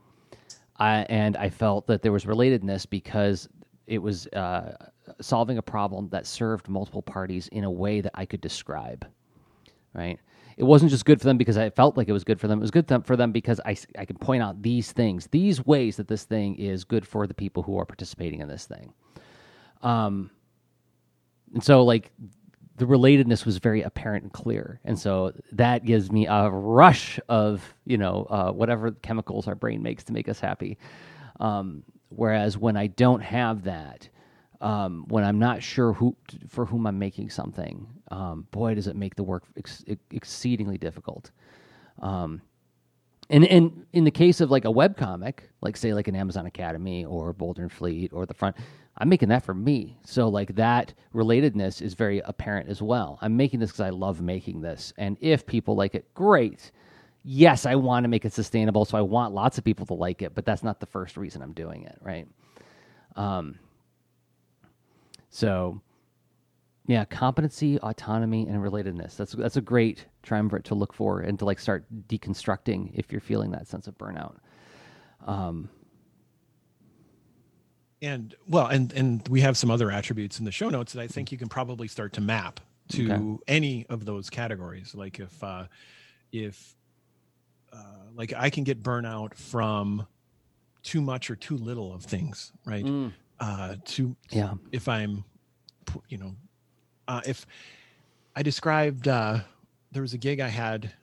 I, 0.78 1.06
and 1.10 1.38
I 1.38 1.50
felt 1.50 1.88
that 1.88 2.02
there 2.02 2.12
was 2.12 2.26
relatedness 2.26 2.90
because 2.90 3.50
it 3.88 3.98
was 3.98 4.28
uh, 4.28 4.76
solving 5.20 5.58
a 5.58 5.62
problem 5.62 6.10
that 6.10 6.26
served 6.26 6.70
multiple 6.70 7.02
parties 7.02 7.48
in 7.50 7.64
a 7.64 7.72
way 7.72 8.02
that 8.02 8.12
I 8.16 8.26
could 8.26 8.42
describe. 8.42 9.06
Right 9.94 10.20
it 10.58 10.64
wasn't 10.64 10.92
just 10.92 11.06
good 11.06 11.20
for 11.20 11.28
them 11.28 11.38
because 11.38 11.58
I 11.58 11.70
felt 11.70 11.98
like 11.98 12.08
it 12.10 12.14
was 12.14 12.24
good 12.24 12.40
for 12.40 12.48
them. 12.48 12.60
It 12.60 12.62
was 12.62 12.72
good 12.72 12.88
for 13.06 13.16
them 13.16 13.32
because 13.32 13.60
I, 13.66 13.76
I 13.98 14.06
can 14.06 14.18
point 14.18 14.44
out 14.44 14.62
these 14.62 14.92
things, 14.92 15.28
these 15.32 15.66
ways 15.66 15.98
that 15.98 16.08
this 16.08 16.24
thing 16.24 16.56
is 16.56 16.84
good 16.84 17.08
for 17.08 17.28
the 17.28 17.34
people 17.34 17.64
who 17.64 17.78
are 17.80 17.86
participating 17.86 18.42
in 18.42 18.48
this 18.48 18.66
thing. 18.66 18.94
Um, 19.82 20.32
and 21.54 21.64
so 21.64 21.84
like 21.84 22.12
the 22.78 22.86
relatedness 22.86 23.46
was 23.46 23.58
very 23.58 23.82
apparent 23.82 24.24
and 24.24 24.34
clear, 24.34 24.80
and 24.84 24.98
so 24.98 25.34
that 25.52 25.86
gives 25.86 26.12
me 26.12 26.28
a 26.28 26.50
rush 26.50 27.20
of 27.30 27.76
you 27.86 27.98
know 27.98 28.26
uh, 28.30 28.52
whatever 28.52 28.92
chemicals 28.92 29.48
our 29.48 29.56
brain 29.56 29.84
makes 29.84 30.04
to 30.06 30.14
make 30.14 30.30
us 30.30 30.40
happy. 30.40 30.78
Um, 31.40 31.84
whereas 32.10 32.58
when 32.58 32.78
I 32.78 32.88
don't 32.88 33.22
have 33.22 33.64
that, 33.64 34.10
um, 34.62 35.06
when 35.08 35.24
I'm 35.24 35.40
not 35.40 35.62
sure 35.62 35.94
who 35.94 36.16
for 36.48 36.66
whom 36.66 36.86
I'm 36.88 37.00
making 37.00 37.30
something, 37.32 37.88
um, 38.12 38.48
boy, 38.52 38.76
does 38.76 38.88
it 38.88 38.96
make 38.96 39.16
the 39.16 39.24
work 39.24 39.44
ex- 39.58 39.84
exceedingly 40.12 40.78
difficult. 40.78 41.32
Um, 42.00 42.42
and, 43.30 43.46
and 43.46 43.86
in 43.94 44.04
the 44.04 44.12
case 44.12 44.42
of 44.42 44.52
like 44.52 44.66
a 44.66 44.72
web 44.72 44.98
comic, 44.98 45.50
like 45.62 45.78
say 45.78 45.94
like 45.94 46.08
an 46.08 46.16
Amazon 46.16 46.46
Academy 46.46 47.06
or 47.06 47.34
Boulder 47.34 47.64
and 47.64 47.72
Fleet 47.72 48.12
or 48.14 48.26
the 48.26 48.34
front, 48.34 48.56
I'm 48.98 49.10
making 49.10 49.30
that 49.30 49.44
for 49.44 49.54
me. 49.54 49.98
So 50.06 50.28
like 50.28 50.56
that 50.56 50.94
relatedness 51.16 51.82
is 51.82 51.94
very 51.94 52.20
apparent 52.20 52.70
as 52.70 52.82
well. 52.82 53.18
I'm 53.22 53.36
making 53.36 53.62
this 53.62 53.72
because 53.72 53.82
I 53.82 53.90
love 53.90 54.22
making 54.22 54.62
this, 54.62 54.94
and 54.98 55.18
if 55.22 55.46
people 55.46 55.76
like 55.76 55.96
it, 55.96 56.14
great. 56.14 56.72
Yes, 57.24 57.66
I 57.66 57.76
want 57.76 58.04
to 58.04 58.08
make 58.10 58.26
it 58.26 58.34
sustainable, 58.34 58.84
so 58.84 58.98
I 58.98 59.02
want 59.02 59.34
lots 59.34 59.58
of 59.58 59.64
people 59.64 59.86
to 59.88 59.94
like 59.94 60.22
it, 60.22 60.34
but 60.36 60.44
that's 60.44 60.64
not 60.64 60.80
the 60.80 60.88
first 60.88 61.18
reason 61.18 61.42
I'm 61.42 61.54
doing 61.54 61.84
it, 61.84 61.98
right? 62.02 62.28
Um, 63.16 63.60
so 65.32 65.82
yeah, 66.88 67.06
competency, 67.06 67.80
autonomy, 67.80 68.48
and 68.48 68.58
relatedness. 68.58 69.16
That's 69.16 69.32
that's 69.32 69.56
a 69.56 69.62
great 69.62 70.06
triumvirate 70.24 70.66
to 70.66 70.76
look 70.76 70.94
for 70.94 71.22
and 71.22 71.40
to 71.40 71.46
like 71.46 71.60
start 71.60 71.86
deconstructing 72.08 72.92
if 72.94 73.12
you're 73.12 73.22
feeling 73.22 73.52
that 73.52 73.68
sense 73.68 73.88
of 73.88 73.98
burnout. 73.98 74.36
Um, 75.26 75.70
and 78.02 78.36
well, 78.48 78.68
and 78.68 78.92
and 78.94 79.26
we 79.30 79.42
have 79.42 79.58
some 79.58 79.72
other 79.72 79.90
attributes 79.90 80.40
in 80.40 80.46
the 80.46 80.52
show 80.52 80.70
notes 80.70 80.94
that 80.94 81.02
I 81.02 81.08
think 81.08 81.32
you 81.32 81.38
can 81.38 81.48
probably 81.48 81.88
start 81.88 82.14
to 82.14 82.22
map 82.22 82.60
to 82.90 83.12
okay. 83.12 83.38
any 83.48 83.86
of 83.88 84.06
those 84.06 84.30
categories. 84.30 84.94
Like 84.94 85.20
if 85.20 85.44
uh, 85.44 85.66
if 86.32 86.76
uh, 87.72 87.78
like 88.16 88.34
I 88.36 88.50
can 88.50 88.64
get 88.64 88.84
burnout 88.84 89.36
from 89.36 90.08
too 90.84 91.00
much 91.00 91.30
or 91.30 91.36
too 91.36 91.58
little 91.58 91.94
of 91.94 92.04
things, 92.04 92.52
right? 92.66 92.84
Mm. 92.84 93.14
Uh, 93.42 93.76
to 93.84 94.16
yeah, 94.30 94.54
if 94.72 94.88
I'm, 94.88 95.26
you 96.10 96.20
know, 96.20 96.36
uh, 97.08 97.22
if 97.26 97.46
I 98.36 98.44
described 98.44 99.08
uh, 99.08 99.40
there 99.92 100.04
was 100.04 100.14
a 100.14 100.18
gig 100.18 100.40
I 100.40 100.48
had 100.48 100.94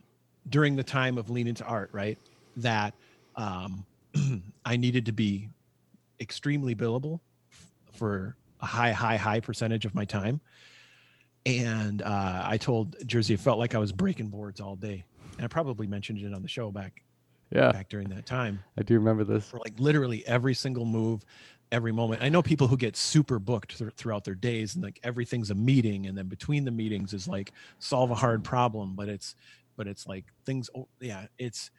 during 0.48 0.76
the 0.76 0.84
time 0.84 1.18
of 1.18 1.30
Lean 1.30 1.48
into 1.48 1.64
Art, 1.64 1.90
right? 1.92 2.16
That 2.56 2.94
um, 3.36 3.84
I 4.64 4.76
needed 4.76 5.06
to 5.06 5.12
be 5.12 5.48
extremely 6.20 6.74
billable 6.74 7.20
for 7.92 8.36
a 8.60 8.66
high, 8.66 8.92
high, 8.92 9.16
high 9.16 9.40
percentage 9.40 9.84
of 9.84 9.94
my 9.94 10.04
time. 10.04 10.40
And 11.44 12.02
uh, 12.02 12.42
I 12.44 12.56
told 12.56 12.96
Jerzy 13.00 13.34
it 13.34 13.40
felt 13.40 13.58
like 13.58 13.74
I 13.74 13.78
was 13.78 13.92
breaking 13.92 14.28
boards 14.28 14.60
all 14.60 14.76
day. 14.76 15.04
And 15.36 15.44
I 15.44 15.48
probably 15.48 15.86
mentioned 15.86 16.20
it 16.20 16.32
on 16.32 16.42
the 16.42 16.48
show 16.48 16.70
back 16.70 17.02
yeah 17.50 17.72
back 17.72 17.88
during 17.88 18.08
that 18.10 18.26
time. 18.26 18.62
I 18.76 18.82
do 18.82 18.94
remember 18.94 19.24
this. 19.24 19.48
For 19.48 19.58
like 19.58 19.78
literally 19.78 20.26
every 20.26 20.54
single 20.54 20.84
move, 20.84 21.24
every 21.70 21.92
moment. 21.92 22.22
I 22.22 22.28
know 22.28 22.42
people 22.42 22.66
who 22.66 22.76
get 22.76 22.96
super 22.96 23.38
booked 23.38 23.78
th- 23.78 23.92
throughout 23.94 24.24
their 24.24 24.34
days 24.34 24.74
and 24.74 24.84
like 24.84 25.00
everything's 25.02 25.50
a 25.50 25.54
meeting 25.54 26.06
and 26.06 26.16
then 26.16 26.26
between 26.26 26.64
the 26.64 26.70
meetings 26.70 27.12
is 27.12 27.28
like 27.28 27.52
solve 27.78 28.10
a 28.10 28.14
hard 28.14 28.44
problem, 28.44 28.94
but 28.94 29.08
it's 29.08 29.34
but 29.76 29.86
it's 29.86 30.06
like 30.06 30.24
things 30.44 30.70
oh, 30.76 30.88
yeah, 31.00 31.26
it's 31.38 31.70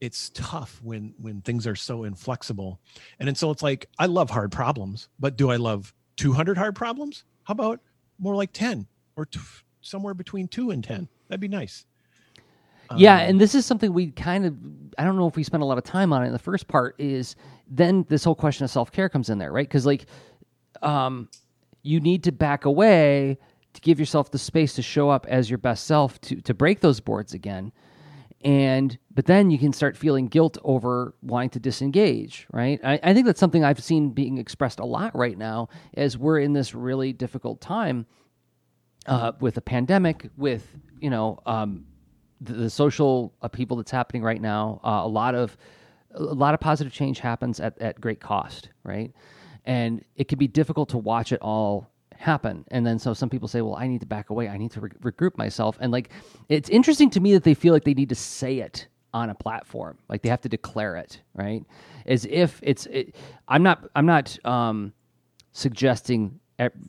it's 0.00 0.30
tough 0.34 0.80
when 0.82 1.14
when 1.18 1.40
things 1.40 1.66
are 1.66 1.76
so 1.76 2.04
inflexible. 2.04 2.80
And 3.18 3.28
and 3.28 3.36
so 3.36 3.50
it's 3.50 3.62
like 3.62 3.88
I 3.98 4.06
love 4.06 4.30
hard 4.30 4.52
problems, 4.52 5.08
but 5.18 5.36
do 5.36 5.50
I 5.50 5.56
love 5.56 5.94
200 6.16 6.58
hard 6.58 6.74
problems? 6.74 7.24
How 7.44 7.52
about 7.52 7.80
more 8.18 8.34
like 8.34 8.52
10 8.52 8.86
or 9.16 9.26
t- 9.26 9.40
somewhere 9.80 10.14
between 10.14 10.48
2 10.48 10.70
and 10.70 10.82
10? 10.82 11.08
That'd 11.28 11.40
be 11.40 11.48
nice. 11.48 11.86
Yeah, 12.90 13.14
um, 13.14 13.30
and 13.30 13.40
this 13.40 13.54
is 13.54 13.66
something 13.66 13.92
we 13.92 14.10
kind 14.10 14.46
of 14.46 14.54
I 14.98 15.04
don't 15.04 15.16
know 15.16 15.26
if 15.26 15.36
we 15.36 15.42
spent 15.42 15.62
a 15.62 15.66
lot 15.66 15.78
of 15.78 15.84
time 15.84 16.12
on 16.12 16.22
it. 16.22 16.26
In 16.26 16.32
the 16.32 16.38
first 16.38 16.68
part 16.68 16.94
is 16.98 17.36
then 17.68 18.04
this 18.08 18.24
whole 18.24 18.34
question 18.34 18.64
of 18.64 18.70
self 18.70 18.92
care 18.92 19.08
comes 19.08 19.30
in 19.30 19.38
there, 19.38 19.52
right? 19.52 19.66
Because 19.66 19.86
like, 19.86 20.06
um, 20.82 21.28
you 21.82 22.00
need 22.00 22.24
to 22.24 22.32
back 22.32 22.64
away 22.64 23.38
to 23.72 23.80
give 23.80 23.98
yourself 23.98 24.30
the 24.30 24.38
space 24.38 24.74
to 24.74 24.82
show 24.82 25.10
up 25.10 25.26
as 25.28 25.50
your 25.50 25.58
best 25.58 25.86
self 25.86 26.20
to 26.22 26.36
to 26.42 26.54
break 26.54 26.80
those 26.80 27.00
boards 27.00 27.34
again, 27.34 27.72
and 28.44 28.98
but 29.10 29.26
then 29.26 29.50
you 29.50 29.58
can 29.58 29.72
start 29.72 29.96
feeling 29.96 30.28
guilt 30.28 30.58
over 30.62 31.14
wanting 31.22 31.50
to 31.50 31.60
disengage, 31.60 32.46
right? 32.52 32.80
I, 32.84 33.00
I 33.02 33.14
think 33.14 33.26
that's 33.26 33.40
something 33.40 33.64
I've 33.64 33.82
seen 33.82 34.10
being 34.10 34.38
expressed 34.38 34.78
a 34.78 34.84
lot 34.84 35.16
right 35.16 35.36
now 35.36 35.68
as 35.94 36.16
we're 36.18 36.38
in 36.38 36.52
this 36.52 36.74
really 36.74 37.12
difficult 37.12 37.60
time 37.60 38.06
uh, 39.06 39.32
with 39.40 39.56
a 39.56 39.62
pandemic, 39.62 40.28
with 40.36 40.68
you 41.00 41.10
know. 41.10 41.40
Um, 41.46 41.86
the, 42.44 42.52
the 42.52 42.70
social 42.70 43.32
upheaval 43.42 43.76
that's 43.76 43.90
happening 43.90 44.22
right 44.22 44.40
now, 44.40 44.80
uh, 44.84 45.02
a 45.04 45.08
lot 45.08 45.34
of 45.34 45.56
a 46.14 46.22
lot 46.22 46.54
of 46.54 46.60
positive 46.60 46.92
change 46.92 47.18
happens 47.18 47.58
at, 47.58 47.76
at 47.80 48.00
great 48.00 48.20
cost, 48.20 48.68
right? 48.84 49.12
And 49.64 50.04
it 50.14 50.28
can 50.28 50.38
be 50.38 50.46
difficult 50.46 50.88
to 50.90 50.98
watch 50.98 51.32
it 51.32 51.40
all 51.40 51.90
happen. 52.16 52.64
And 52.70 52.86
then 52.86 52.98
so 52.98 53.14
some 53.14 53.28
people 53.28 53.48
say, 53.48 53.62
well, 53.62 53.74
I 53.74 53.88
need 53.88 54.00
to 54.00 54.06
back 54.06 54.30
away. 54.30 54.48
I 54.48 54.56
need 54.56 54.70
to 54.72 54.80
re- 54.80 54.90
regroup 55.02 55.36
myself. 55.36 55.76
And 55.80 55.90
like, 55.90 56.10
it's 56.48 56.68
interesting 56.68 57.10
to 57.10 57.20
me 57.20 57.32
that 57.32 57.42
they 57.42 57.54
feel 57.54 57.72
like 57.72 57.84
they 57.84 57.94
need 57.94 58.10
to 58.10 58.14
say 58.14 58.58
it 58.58 58.86
on 59.12 59.30
a 59.30 59.34
platform, 59.34 59.96
like 60.08 60.22
they 60.22 60.28
have 60.28 60.40
to 60.42 60.48
declare 60.48 60.96
it, 60.96 61.20
right? 61.34 61.64
As 62.04 62.26
if 62.26 62.60
it's. 62.62 62.86
It, 62.86 63.14
I'm 63.46 63.62
not. 63.62 63.88
I'm 63.94 64.06
not 64.06 64.44
um, 64.44 64.92
suggesting 65.52 66.40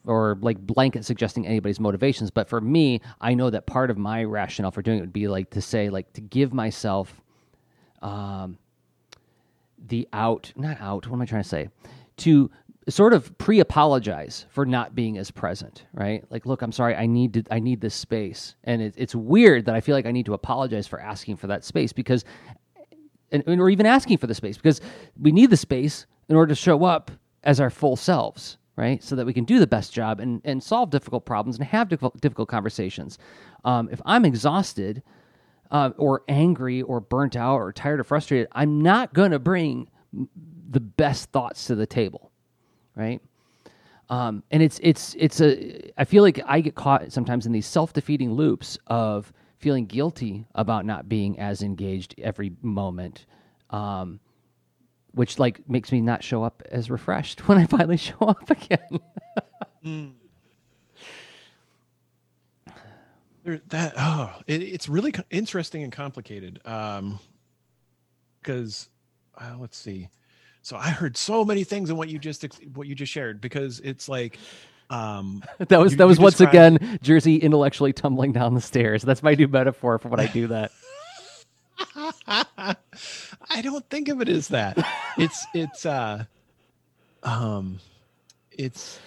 or 0.05 0.37
like 0.41 0.59
blanket 0.59 1.03
suggesting 1.03 1.47
anybody's 1.47 1.79
motivations 1.79 2.29
but 2.29 2.47
for 2.47 2.61
me 2.61 3.01
i 3.21 3.33
know 3.33 3.49
that 3.49 3.65
part 3.65 3.89
of 3.89 3.97
my 3.97 4.23
rationale 4.23 4.71
for 4.71 4.81
doing 4.81 4.97
it 4.97 5.01
would 5.01 5.13
be 5.13 5.27
like 5.27 5.49
to 5.49 5.61
say 5.61 5.89
like 5.89 6.11
to 6.13 6.21
give 6.21 6.53
myself 6.53 7.21
um 8.01 8.57
the 9.87 10.07
out 10.13 10.51
not 10.55 10.79
out 10.79 11.07
what 11.07 11.15
am 11.17 11.21
i 11.21 11.25
trying 11.25 11.43
to 11.43 11.49
say? 11.49 11.69
To 12.17 12.49
sort 12.87 13.13
of 13.13 13.35
pre-apologize 13.39 14.45
for 14.49 14.65
not 14.65 14.93
being 14.93 15.17
as 15.17 15.31
present 15.31 15.85
right? 15.93 16.23
Like 16.29 16.45
look 16.45 16.61
i'm 16.61 16.71
sorry 16.71 16.95
i 16.95 17.07
need 17.07 17.33
to 17.33 17.43
i 17.51 17.59
need 17.59 17.81
this 17.81 17.95
space. 17.95 18.55
And 18.63 18.81
it, 18.81 18.93
it's 18.97 19.15
weird 19.15 19.65
that 19.65 19.75
i 19.75 19.81
feel 19.81 19.95
like 19.95 20.05
i 20.05 20.11
need 20.11 20.27
to 20.27 20.33
apologize 20.33 20.87
for 20.87 20.99
asking 20.99 21.37
for 21.37 21.47
that 21.47 21.63
space 21.63 21.91
because 21.91 22.23
and, 23.31 23.43
or 23.59 23.69
even 23.69 23.87
asking 23.87 24.19
for 24.19 24.27
the 24.27 24.35
space 24.35 24.55
because 24.57 24.81
we 25.19 25.31
need 25.31 25.49
the 25.49 25.57
space 25.57 26.05
in 26.29 26.35
order 26.35 26.49
to 26.49 26.55
show 26.55 26.83
up 26.83 27.11
as 27.43 27.59
our 27.59 27.71
full 27.71 27.95
selves 27.95 28.57
right? 28.75 29.03
So 29.03 29.15
that 29.15 29.25
we 29.25 29.33
can 29.33 29.45
do 29.45 29.59
the 29.59 29.67
best 29.67 29.93
job 29.93 30.19
and, 30.19 30.41
and 30.43 30.61
solve 30.61 30.89
difficult 30.89 31.25
problems 31.25 31.57
and 31.57 31.65
have 31.65 31.89
difficult, 31.89 32.19
difficult 32.19 32.49
conversations. 32.49 33.17
Um, 33.63 33.89
if 33.91 34.01
I'm 34.05 34.25
exhausted 34.25 35.01
uh, 35.71 35.91
or 35.97 36.23
angry 36.27 36.81
or 36.81 36.99
burnt 36.99 37.35
out 37.35 37.57
or 37.57 37.71
tired 37.71 37.99
or 37.99 38.03
frustrated, 38.03 38.47
I'm 38.51 38.81
not 38.81 39.13
going 39.13 39.31
to 39.31 39.39
bring 39.39 39.87
the 40.69 40.79
best 40.79 41.31
thoughts 41.31 41.65
to 41.67 41.75
the 41.75 41.85
table, 41.85 42.31
right? 42.95 43.21
Um, 44.09 44.43
and 44.51 44.61
it's 44.61 44.79
it's 44.83 45.15
it's 45.17 45.41
a. 45.41 45.91
I 45.99 46.05
feel 46.05 46.21
like 46.21 46.39
I 46.45 46.61
get 46.61 46.75
caught 46.75 47.11
sometimes 47.11 47.45
in 47.45 47.51
these 47.51 47.65
self 47.65 47.91
defeating 47.93 48.33
loops 48.33 48.77
of 48.87 49.33
feeling 49.57 49.85
guilty 49.85 50.45
about 50.53 50.85
not 50.85 51.09
being 51.09 51.39
as 51.39 51.63
engaged 51.63 52.13
every 52.19 52.51
moment. 52.61 53.25
Um, 53.71 54.19
which 55.15 55.39
like 55.39 55.67
makes 55.67 55.91
me 55.91 56.01
not 56.01 56.23
show 56.23 56.43
up 56.43 56.61
as 56.69 56.91
refreshed 56.91 57.47
when 57.47 57.57
I 57.57 57.65
finally 57.65 57.97
show 57.97 58.17
up 58.19 58.49
again. 58.49 58.99
mm. 59.83 60.11
There, 63.43 63.61
that 63.69 63.93
oh, 63.97 64.33
it, 64.47 64.63
it's 64.63 64.89
really 64.89 65.13
interesting 65.29 65.83
and 65.83 65.91
complicated. 65.91 66.59
Um, 66.65 67.19
because 68.41 68.89
uh, 69.37 69.55
let's 69.59 69.77
see. 69.77 70.09
So 70.61 70.77
I 70.77 70.89
heard 70.89 71.17
so 71.17 71.45
many 71.45 71.63
things 71.63 71.89
in 71.89 71.97
what 71.97 72.09
you 72.09 72.19
just 72.19 72.45
what 72.73 72.87
you 72.87 72.95
just 72.95 73.11
shared 73.11 73.41
because 73.41 73.79
it's 73.81 74.09
like 74.09 74.39
um 74.89 75.43
that 75.59 75.79
was 75.79 75.93
you, 75.93 75.97
that 75.97 76.07
was 76.07 76.19
once 76.19 76.37
described... 76.37 76.77
again 76.77 76.99
Jerzy 76.99 77.41
intellectually 77.41 77.93
tumbling 77.93 78.31
down 78.31 78.53
the 78.53 78.61
stairs. 78.61 79.03
That's 79.03 79.21
my 79.21 79.35
new 79.35 79.47
metaphor 79.47 79.99
for 79.99 80.09
when 80.09 80.19
I 80.19 80.27
do 80.27 80.47
that. 80.47 80.71
I 83.47 83.61
don't 83.61 83.87
think 83.89 84.09
of 84.09 84.21
it 84.21 84.29
as 84.29 84.47
that. 84.49 84.77
It's 85.17 85.45
it's 85.53 85.85
uh 85.85 86.25
um 87.23 87.79
it's 88.51 88.99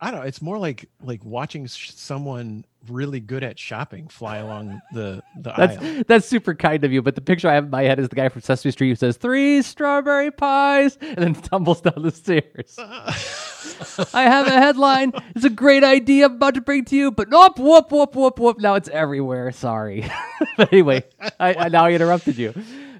I 0.00 0.10
don't 0.10 0.20
know, 0.20 0.26
it's 0.26 0.42
more 0.42 0.58
like 0.58 0.88
like 1.02 1.24
watching 1.24 1.66
someone 1.68 2.64
really 2.88 3.18
good 3.18 3.42
at 3.42 3.58
shopping 3.58 4.08
fly 4.08 4.36
along 4.36 4.80
the 4.92 5.22
the 5.36 5.52
that's, 5.56 5.78
aisle. 5.78 6.02
That's 6.06 6.26
super 6.26 6.54
kind 6.54 6.84
of 6.84 6.92
you, 6.92 7.00
but 7.02 7.14
the 7.14 7.20
picture 7.20 7.48
I 7.48 7.54
have 7.54 7.64
in 7.64 7.70
my 7.70 7.82
head 7.82 7.98
is 7.98 8.08
the 8.08 8.16
guy 8.16 8.28
from 8.28 8.42
Sesame 8.42 8.72
Street 8.72 8.90
who 8.90 8.94
says 8.94 9.16
three 9.16 9.62
strawberry 9.62 10.30
pies 10.30 10.98
and 11.00 11.16
then 11.16 11.34
tumbles 11.42 11.80
down 11.80 12.02
the 12.02 12.10
stairs. 12.10 12.76
I 14.14 14.22
have 14.22 14.46
a 14.46 14.50
headline. 14.50 15.12
It's 15.34 15.44
a 15.44 15.50
great 15.50 15.82
idea 15.82 16.26
I'm 16.26 16.34
about 16.36 16.54
to 16.54 16.60
bring 16.60 16.84
to 16.86 16.96
you, 16.96 17.10
but 17.10 17.28
nope, 17.28 17.58
whoop, 17.58 17.90
whoop, 17.90 18.14
whoop, 18.14 18.38
whoop. 18.38 18.60
Now 18.60 18.74
it's 18.74 18.88
everywhere. 18.88 19.50
Sorry. 19.52 20.08
but 20.56 20.72
anyway, 20.72 21.04
I, 21.40 21.54
I, 21.54 21.68
now 21.68 21.86
I 21.86 21.92
interrupted 21.92 22.36
you. 22.36 22.54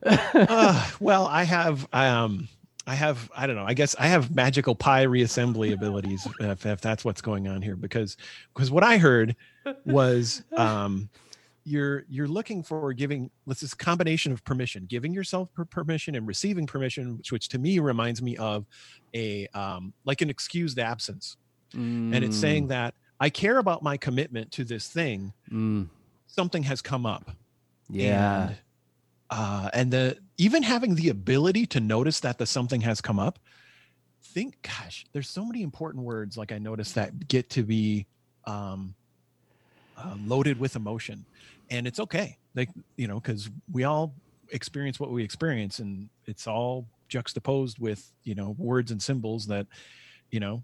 Uh, 0.07 0.90
well, 1.00 1.26
I 1.26 1.44
have 1.44 1.86
um 1.92 2.48
I 2.86 2.94
have 2.94 3.30
I 3.36 3.46
don't 3.46 3.57
know. 3.57 3.64
I 3.66 3.74
guess 3.74 3.96
I 3.98 4.07
have 4.07 4.34
magical 4.34 4.74
pie 4.74 5.07
reassembly 5.07 5.72
abilities 5.72 6.26
if, 6.40 6.66
if 6.66 6.80
that's 6.80 7.04
what's 7.04 7.20
going 7.20 7.48
on 7.48 7.62
here 7.62 7.76
because 7.76 8.16
because 8.54 8.70
what 8.70 8.84
I 8.84 8.98
heard 8.98 9.36
was 9.84 10.42
um 10.57 11.09
you're 11.66 12.04
you're 12.09 12.28
looking 12.28 12.62
for 12.62 12.92
giving 12.92 13.28
let's 13.44 13.61
this 13.61 13.74
combination 13.74 14.30
of 14.30 14.44
permission 14.44 14.86
giving 14.88 15.12
yourself 15.12 15.52
per- 15.52 15.64
permission 15.64 16.14
and 16.14 16.26
receiving 16.26 16.64
permission 16.64 17.16
which, 17.16 17.32
which 17.32 17.48
to 17.48 17.59
me 17.59 17.80
reminds 17.80 18.22
me 18.22 18.36
of 18.36 18.64
a 19.14 19.48
um 19.48 19.92
like 20.04 20.22
an 20.22 20.30
excused 20.30 20.78
absence 20.78 21.36
Mm, 21.74 22.14
and 22.14 22.24
it's 22.24 22.36
saying 22.36 22.68
that 22.68 22.94
i 23.18 23.28
care 23.28 23.59
about 23.59 23.82
my 23.82 23.96
commitment 23.96 24.52
to 24.52 24.62
this 24.62 24.86
thing 24.86 25.32
mm, 25.50 25.88
something 26.28 26.62
has 26.62 26.80
come 26.80 27.04
up 27.04 27.32
yeah. 27.90 28.46
and, 28.46 28.57
uh, 29.31 29.70
and 29.72 29.93
the 29.93 30.16
even 30.39 30.62
having 30.62 30.95
the 30.95 31.09
ability 31.09 31.66
to 31.66 31.81
notice 31.81 32.20
that 32.20 32.39
the 32.39 32.47
something 32.47 32.81
has 32.81 33.01
come 33.01 33.18
up 33.18 33.39
think 34.22 34.61
gosh 34.62 35.07
there's 35.12 35.29
so 35.29 35.45
many 35.45 35.62
important 35.62 36.05
words 36.05 36.37
like 36.37 36.53
i 36.53 36.59
noticed 36.59 36.95
that 36.95 37.29
get 37.29 37.49
to 37.49 37.62
be 37.62 38.07
um, 38.47 38.95
uh, 39.97 40.14
loaded 40.24 40.59
with 40.59 40.77
emotion. 40.77 41.24
And 41.70 41.87
it's 41.87 42.01
okay. 42.01 42.39
Like 42.55 42.70
you 42.97 43.09
know 43.09 43.20
because 43.20 43.51
we 43.70 43.85
all 43.85 44.14
experience 44.51 45.01
what 45.01 45.11
we 45.11 45.24
experience 45.24 45.81
and 45.81 46.09
it's 46.27 46.47
all 46.47 46.87
juxtaposed 47.09 47.79
with 47.79 48.12
you 48.22 48.35
know 48.35 48.55
words 48.59 48.91
and 48.91 49.03
symbols 49.03 49.47
that 49.47 49.66
you 50.31 50.41
know 50.41 50.62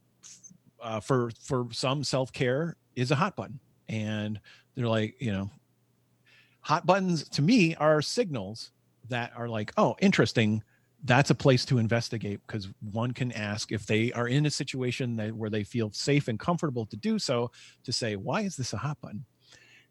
uh, 0.81 1.01
for 1.01 1.31
for 1.41 1.67
some 1.73 2.05
self-care 2.05 2.77
is 2.97 3.11
a 3.11 3.17
hot 3.17 3.37
button. 3.37 3.59
And 3.89 4.41
they're 4.75 4.87
like 4.87 5.17
you 5.21 5.33
know 5.33 5.51
hot 6.63 6.87
buttons 6.87 7.29
to 7.31 7.43
me 7.43 7.75
are 7.77 8.01
signals 8.01 8.71
that 9.09 9.33
are 9.37 9.49
like 9.49 9.73
oh 9.77 9.97
interesting. 10.01 10.63
That's 11.05 11.31
a 11.31 11.35
place 11.35 11.65
to 11.65 11.79
investigate 11.79 12.41
because 12.47 12.69
one 12.93 13.11
can 13.11 13.33
ask 13.33 13.73
if 13.73 13.87
they 13.87 14.13
are 14.13 14.29
in 14.29 14.47
a 14.47 14.51
situation 14.51 15.17
that 15.17 15.35
where 15.35 15.51
they 15.51 15.65
feel 15.65 15.91
safe 15.93 16.29
and 16.29 16.39
comfortable 16.39 16.87
to 16.87 16.97
do 16.97 17.19
so 17.19 17.51
to 17.83 17.93
say 17.93 18.17
why 18.17 18.43
is 18.43 18.57
this 18.57 18.73
a 18.73 18.77
hot 18.77 19.01
button? 19.01 19.25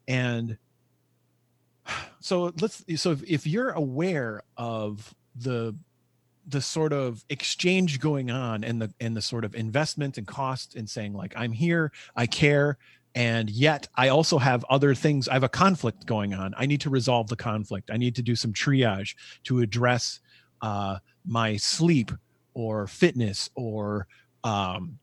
And 0.07 0.57
so 2.19 2.53
let's 2.61 2.83
so 2.95 3.11
if, 3.11 3.23
if 3.23 3.47
you're 3.47 3.71
aware 3.71 4.41
of 4.57 5.13
the 5.35 5.75
the 6.47 6.61
sort 6.61 6.91
of 6.91 7.23
exchange 7.29 7.99
going 7.99 8.31
on 8.31 8.63
and 8.63 8.81
the 8.81 8.93
and 8.99 9.15
the 9.15 9.21
sort 9.21 9.45
of 9.45 9.55
investment 9.55 10.17
and 10.17 10.25
cost 10.25 10.75
and 10.75 10.89
saying 10.89 11.13
like 11.13 11.33
i'm 11.37 11.51
here 11.51 11.91
i 12.15 12.25
care 12.25 12.77
and 13.15 13.49
yet 13.49 13.87
i 13.95 14.07
also 14.09 14.37
have 14.37 14.63
other 14.69 14.95
things 14.95 15.27
i 15.27 15.33
have 15.33 15.43
a 15.43 15.49
conflict 15.49 16.05
going 16.05 16.33
on. 16.33 16.53
I 16.57 16.65
need 16.65 16.81
to 16.81 16.89
resolve 16.89 17.27
the 17.27 17.35
conflict. 17.35 17.89
I 17.91 17.97
need 17.97 18.15
to 18.15 18.21
do 18.21 18.35
some 18.35 18.53
triage 18.53 19.15
to 19.43 19.59
address 19.59 20.19
uh, 20.61 20.97
my 21.25 21.57
sleep 21.57 22.11
or 22.53 22.87
fitness 22.87 23.49
or 23.55 24.07
um, 24.43 24.99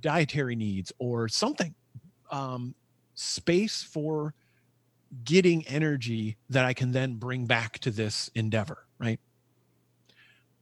dietary 0.00 0.56
needs 0.56 0.92
or 0.98 1.28
something. 1.28 1.74
Um, 2.30 2.74
space 3.14 3.82
for 3.82 4.34
getting 5.24 5.66
energy 5.66 6.36
that 6.50 6.66
i 6.66 6.74
can 6.74 6.92
then 6.92 7.14
bring 7.14 7.46
back 7.46 7.78
to 7.78 7.90
this 7.90 8.30
endeavor 8.34 8.86
right? 8.98 9.20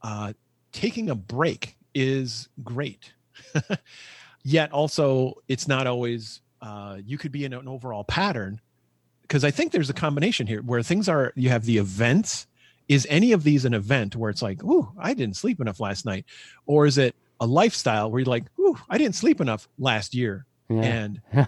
Uh, 0.03 0.33
taking 0.73 1.11
a 1.11 1.15
break 1.15 1.77
is 1.95 2.49
great. 2.63 3.13
Yet 4.45 4.71
also 4.73 5.35
it's 5.49 5.67
not 5.67 5.87
always 5.87 6.43
uh, 6.67 6.97
you 7.05 7.17
could 7.19 7.33
be 7.33 7.45
in 7.45 7.53
an 7.53 7.69
overall 7.69 8.05
pattern 8.05 8.61
because 9.23 9.45
i 9.45 9.51
think 9.51 9.73
there's 9.73 9.91
a 9.91 9.95
combination 9.95 10.47
here 10.47 10.61
where 10.63 10.83
things 10.83 11.09
are 11.09 11.33
you 11.37 11.49
have 11.49 11.65
the 11.65 11.79
events 11.79 12.47
is 12.89 13.07
any 13.11 13.33
of 13.33 13.43
these 13.43 13.65
an 13.65 13.75
event 13.75 14.17
where 14.17 14.31
it's 14.31 14.43
like 14.43 14.63
ooh 14.65 14.89
i 14.99 15.15
didn't 15.15 15.37
sleep 15.37 15.61
enough 15.61 15.81
last 15.81 16.05
night 16.05 16.25
or 16.67 16.87
is 16.87 16.99
it 16.99 17.15
a 17.41 17.47
lifestyle 17.47 18.11
where 18.11 18.21
you're 18.21 18.35
like 18.39 18.45
ooh 18.59 18.77
i 18.89 18.99
didn't 18.99 19.15
sleep 19.15 19.41
enough 19.41 19.69
last 19.79 20.15
year 20.15 20.45
yeah. 20.69 20.83
and 20.83 21.23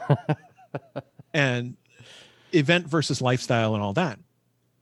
and 1.35 1.77
event 2.53 2.87
versus 2.87 3.21
lifestyle 3.21 3.75
and 3.75 3.83
all 3.83 3.93
that 3.95 4.19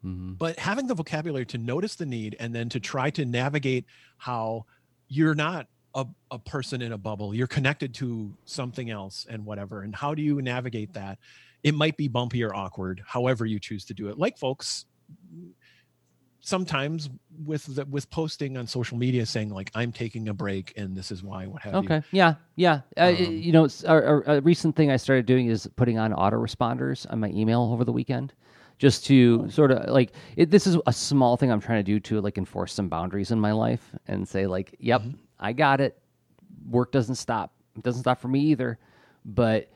Mhm. 0.04 0.38
but 0.38 0.58
having 0.58 0.86
the 0.86 0.94
vocabulary 0.94 1.46
to 1.46 1.58
notice 1.58 1.96
the 1.96 2.06
need 2.06 2.36
and 2.38 2.54
then 2.54 2.68
to 2.68 2.78
try 2.80 3.10
to 3.10 3.24
navigate 3.24 3.86
how 4.18 4.66
you're 5.08 5.34
not 5.34 5.66
a, 5.96 6.06
a 6.30 6.38
person 6.38 6.82
in 6.82 6.92
a 6.92 6.98
bubble. 6.98 7.34
You're 7.34 7.48
connected 7.48 7.92
to 7.94 8.32
something 8.44 8.90
else 8.90 9.26
and 9.28 9.44
whatever. 9.44 9.82
And 9.82 9.96
how 9.96 10.14
do 10.14 10.22
you 10.22 10.40
navigate 10.42 10.92
that? 10.92 11.18
It 11.64 11.74
might 11.74 11.96
be 11.96 12.06
bumpy 12.06 12.44
or 12.44 12.54
awkward 12.54 13.02
however 13.04 13.46
you 13.46 13.58
choose 13.58 13.84
to 13.86 13.94
do 13.94 14.08
it. 14.08 14.18
Like 14.18 14.38
folks 14.38 14.84
sometimes 16.40 17.10
with 17.44 17.64
the, 17.74 17.84
with 17.86 18.08
posting 18.10 18.56
on 18.56 18.68
social 18.68 18.96
media 18.96 19.26
saying 19.26 19.50
like 19.50 19.68
i'm 19.74 19.90
taking 19.90 20.28
a 20.28 20.34
break 20.34 20.72
and 20.76 20.96
this 20.96 21.10
is 21.10 21.20
why 21.20 21.44
what 21.44 21.60
have 21.60 21.72
you. 21.72 21.78
Okay. 21.80 22.02
Yeah. 22.12 22.34
Yeah. 22.54 22.82
Uh, 22.96 23.08
Um, 23.08 23.16
you 23.16 23.50
know, 23.50 23.66
a, 23.84 23.96
a, 23.96 24.36
a 24.36 24.40
recent 24.42 24.76
thing 24.76 24.92
I 24.92 24.96
started 24.96 25.26
doing 25.26 25.48
is 25.48 25.66
putting 25.74 25.98
on 25.98 26.12
autoresponders 26.12 27.04
on 27.10 27.18
my 27.18 27.30
email 27.30 27.62
over 27.72 27.84
the 27.84 27.90
weekend, 27.90 28.32
just 28.78 29.04
to 29.06 29.50
sort 29.50 29.72
of 29.72 29.88
like 29.88 30.12
it, 30.36 30.50
this 30.52 30.68
is 30.68 30.76
a 30.86 30.92
small 30.92 31.36
thing 31.36 31.50
I'm 31.50 31.60
trying 31.60 31.80
to 31.80 31.82
do 31.82 31.98
to 32.00 32.20
like 32.20 32.38
enforce 32.38 32.72
some 32.72 32.88
boundaries 32.88 33.32
in 33.32 33.40
my 33.40 33.50
life 33.52 33.92
and 34.06 34.28
say 34.28 34.46
like, 34.46 34.76
yep, 34.78 35.02
I 35.38 35.52
got 35.52 35.80
it. 35.80 35.98
Work 36.70 36.92
doesn't 36.92 37.16
stop. 37.16 37.52
It 37.76 37.82
doesn't 37.82 38.02
stop 38.02 38.20
for 38.20 38.28
me 38.28 38.40
either. 38.40 38.78
But 39.24 39.68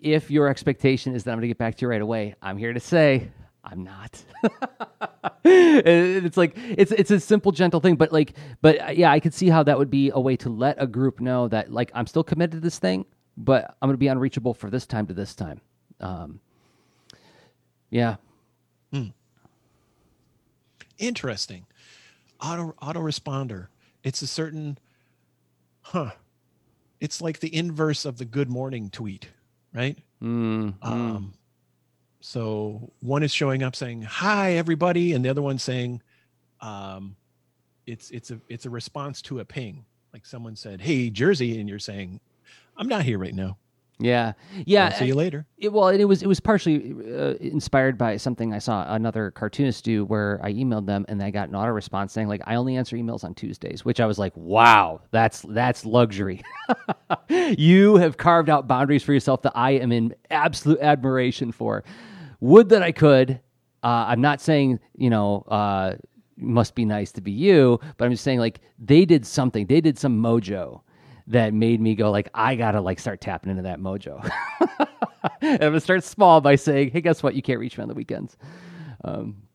if 0.00 0.30
your 0.30 0.48
expectation 0.48 1.14
is 1.14 1.24
that 1.24 1.32
I'm 1.32 1.36
going 1.38 1.42
to 1.42 1.48
get 1.48 1.58
back 1.58 1.76
to 1.76 1.82
you 1.82 1.88
right 1.88 2.00
away, 2.02 2.34
I'm 2.42 2.58
here 2.58 2.72
to 2.72 2.80
say 2.80 3.30
I'm 3.64 3.84
not. 3.84 4.22
It's 5.44 6.36
like 6.36 6.52
it's 6.56 6.92
it's 6.92 7.10
a 7.10 7.20
simple, 7.20 7.52
gentle 7.52 7.80
thing, 7.80 7.96
but 7.96 8.12
like, 8.12 8.34
but 8.60 8.80
uh, 8.80 8.90
yeah, 8.90 9.10
I 9.10 9.20
could 9.20 9.32
see 9.32 9.48
how 9.48 9.62
that 9.62 9.78
would 9.78 9.90
be 9.90 10.10
a 10.10 10.20
way 10.20 10.36
to 10.38 10.50
let 10.50 10.76
a 10.82 10.86
group 10.86 11.20
know 11.20 11.48
that 11.48 11.72
like 11.72 11.90
I'm 11.94 12.06
still 12.06 12.24
committed 12.24 12.52
to 12.52 12.60
this 12.60 12.78
thing, 12.78 13.06
but 13.36 13.76
I'm 13.80 13.88
going 13.88 13.94
to 13.94 13.98
be 13.98 14.08
unreachable 14.08 14.52
for 14.52 14.68
this 14.68 14.86
time 14.86 15.06
to 15.06 15.14
this 15.14 15.34
time. 15.34 15.60
Um, 16.00 16.40
yeah, 17.90 18.16
Hmm. 18.92 19.08
interesting 20.98 21.66
auto 22.42 22.74
autoresponder 22.82 23.68
it's 24.02 24.22
a 24.22 24.26
certain 24.26 24.78
huh. 25.82 26.10
it's 27.00 27.20
like 27.20 27.40
the 27.40 27.54
inverse 27.54 28.04
of 28.04 28.18
the 28.18 28.24
good 28.24 28.50
morning 28.50 28.90
tweet 28.90 29.28
right? 29.74 29.98
Mm, 30.22 30.74
mm. 30.78 30.86
um 30.86 31.34
so 32.20 32.90
one 33.00 33.22
is 33.22 33.32
showing 33.32 33.62
up 33.62 33.76
saying 33.76 34.02
hi 34.02 34.52
everybody 34.52 35.12
and 35.12 35.24
the 35.24 35.28
other 35.28 35.42
one 35.42 35.58
saying 35.58 36.02
um 36.60 37.16
it's 37.86 38.10
it's 38.10 38.30
a 38.30 38.40
it's 38.48 38.66
a 38.66 38.70
response 38.70 39.22
to 39.22 39.40
a 39.40 39.44
ping. 39.44 39.84
Like 40.12 40.26
someone 40.26 40.56
said 40.56 40.80
hey 40.80 41.10
Jerzy 41.10 41.60
and 41.60 41.68
you're 41.68 41.78
saying 41.78 42.20
i'm 42.76 42.88
not 42.88 43.02
here 43.02 43.18
right 43.18 43.34
now 43.34 43.58
yeah, 44.00 44.34
yeah. 44.64 44.86
I'll 44.86 44.92
see 44.92 45.06
you 45.06 45.14
later 45.14 45.44
It, 45.58 45.72
well, 45.72 45.88
it 45.88 46.04
was 46.04 46.22
it 46.22 46.28
was 46.28 46.38
partially 46.38 46.94
uh, 47.12 47.34
inspired 47.40 47.98
by 47.98 48.16
something 48.16 48.54
I 48.54 48.58
saw 48.58 48.94
another 48.94 49.32
cartoonist 49.32 49.84
do, 49.84 50.04
where 50.04 50.40
I 50.42 50.52
emailed 50.52 50.86
them 50.86 51.04
and 51.08 51.20
I 51.22 51.30
got 51.30 51.48
an 51.48 51.56
auto 51.56 51.72
response 51.72 52.12
saying 52.12 52.28
like 52.28 52.40
I 52.46 52.54
only 52.54 52.76
answer 52.76 52.96
emails 52.96 53.24
on 53.24 53.34
Tuesdays, 53.34 53.84
which 53.84 53.98
I 53.98 54.06
was 54.06 54.18
like, 54.18 54.36
wow, 54.36 55.00
that's 55.10 55.42
that's 55.48 55.84
luxury. 55.84 56.42
you 57.28 57.96
have 57.96 58.16
carved 58.16 58.48
out 58.48 58.68
boundaries 58.68 59.02
for 59.02 59.12
yourself 59.12 59.42
that 59.42 59.52
I 59.56 59.72
am 59.72 59.90
in 59.90 60.14
absolute 60.30 60.80
admiration 60.80 61.50
for. 61.50 61.84
Would 62.40 62.68
that 62.68 62.82
I 62.82 62.92
could. 62.92 63.40
Uh, 63.82 64.06
I'm 64.08 64.20
not 64.20 64.40
saying 64.40 64.80
you 64.96 65.10
know. 65.10 65.42
Uh, 65.48 65.96
must 66.40 66.76
be 66.76 66.84
nice 66.84 67.10
to 67.10 67.20
be 67.20 67.32
you, 67.32 67.80
but 67.96 68.04
I'm 68.04 68.12
just 68.12 68.22
saying 68.22 68.38
like 68.38 68.60
they 68.78 69.04
did 69.04 69.26
something. 69.26 69.66
They 69.66 69.80
did 69.80 69.98
some 69.98 70.22
mojo 70.22 70.82
that 71.28 71.54
made 71.54 71.80
me 71.80 71.94
go 71.94 72.10
like 72.10 72.28
I 72.34 72.56
gotta 72.56 72.80
like 72.80 72.98
start 72.98 73.20
tapping 73.20 73.50
into 73.50 73.62
that 73.62 73.80
mojo. 73.80 74.22
and 75.40 75.52
I'm 75.52 75.58
gonna 75.58 75.80
start 75.80 76.04
small 76.04 76.40
by 76.40 76.56
saying, 76.56 76.90
hey, 76.90 77.00
guess 77.00 77.22
what? 77.22 77.34
You 77.34 77.42
can't 77.42 77.60
reach 77.60 77.78
me 77.78 77.82
on 77.82 77.88
the 77.88 77.94
weekends. 77.94 78.36
Um, 79.04 79.48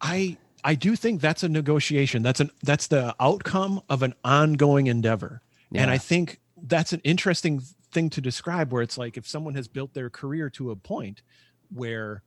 i 0.00 0.36
i 0.64 0.74
do 0.74 0.96
think 0.96 1.20
that's 1.20 1.42
a 1.42 1.48
negotiation 1.48 2.22
that's 2.22 2.40
an 2.40 2.50
that's 2.62 2.86
the 2.86 3.14
outcome 3.20 3.80
of 3.88 4.02
an 4.02 4.14
ongoing 4.24 4.86
endeavor 4.86 5.42
and 5.74 5.90
i 5.90 5.98
think 5.98 6.40
that's 6.62 6.92
an 6.92 7.00
interesting 7.04 7.60
thing 7.92 8.08
to 8.08 8.20
describe 8.20 8.72
where 8.72 8.82
it's 8.82 8.98
like 8.98 9.16
if 9.16 9.26
someone 9.26 9.54
has 9.54 9.68
built 9.68 9.92
their 9.94 10.10
career 10.10 10.48
to 10.50 10.70
a 10.70 10.76
point 10.76 11.22
where 11.74 12.22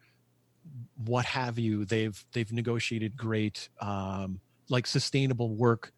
what 1.05 1.25
have 1.25 1.57
you 1.57 1.85
they've 1.85 2.25
they've 2.33 2.51
negotiated 2.51 3.15
great 3.15 3.69
um 3.81 4.39
like 4.69 4.85
sustainable 4.85 5.55
work 5.55 5.91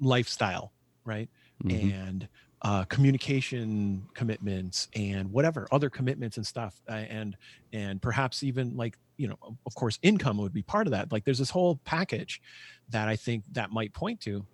lifestyle 0.00 0.72
right 1.04 1.28
Mhm. 1.64 1.92
and 1.92 2.28
uh, 2.62 2.84
communication 2.84 4.06
commitments 4.14 4.88
and 4.94 5.30
whatever 5.32 5.66
other 5.72 5.88
commitments 5.88 6.36
and 6.36 6.46
stuff 6.46 6.80
uh, 6.90 6.92
and 6.92 7.36
and 7.72 8.02
perhaps 8.02 8.42
even 8.42 8.76
like 8.76 8.98
you 9.16 9.28
know 9.28 9.36
of 9.66 9.74
course 9.74 9.98
income 10.02 10.36
would 10.38 10.52
be 10.52 10.62
part 10.62 10.86
of 10.86 10.90
that. 10.92 11.10
Like 11.12 11.24
there's 11.24 11.38
this 11.38 11.50
whole 11.50 11.80
package 11.84 12.40
that 12.90 13.08
i 13.08 13.16
think 13.16 13.44
that 13.52 13.70
might 13.70 13.94
point 13.94 14.20
to 14.20 14.46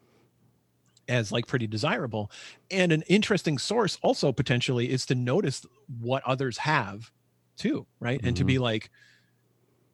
as 1.09 1.31
like 1.31 1.47
pretty 1.47 1.67
desirable. 1.67 2.31
And 2.71 2.91
an 2.93 3.03
interesting 3.03 3.59
source 3.59 3.97
also 4.03 4.33
potentially 4.33 4.91
is 4.91 5.07
to 5.07 5.15
notice 5.15 5.65
what 6.01 6.23
others 6.25 6.59
have 6.59 7.11
too 7.57 7.87
right? 8.01 8.21
And 8.25 8.37
to 8.37 8.45
be 8.45 8.59
like 8.59 8.91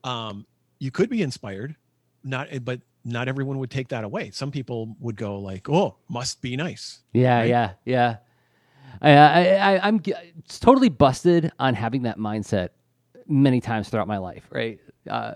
um 0.05 0.47
you 0.79 0.91
could 0.91 1.09
be 1.11 1.23
inspired 1.23 1.77
not 2.25 2.49
but 2.65 2.81
not 3.05 3.29
everyone 3.29 3.59
would 3.59 3.71
take 3.71 3.89
that 3.89 4.05
away. 4.05 4.31
Some 4.31 4.51
people 4.51 4.97
would 5.01 5.17
go 5.17 5.39
like, 5.39 5.69
"Oh, 5.69 5.97
must 6.09 6.41
be 6.43 6.57
nice." 6.57 7.01
Yeah, 7.13 7.41
Right? 7.41 7.49
yeah, 7.49 7.73
yeah. 7.85 8.17
I, 9.01 9.87
I, 9.87 10.01
it's 10.39 10.61
totally 10.61 10.89
busted 10.89 11.51
on 11.59 11.75
having 11.75 12.03
that 12.03 12.19
mindset 12.19 12.69
many 13.27 13.61
times 13.61 13.89
throughout 13.89 14.07
my 14.07 14.19
life, 14.19 14.47
right? 14.51 14.79
Uh, 15.09 15.35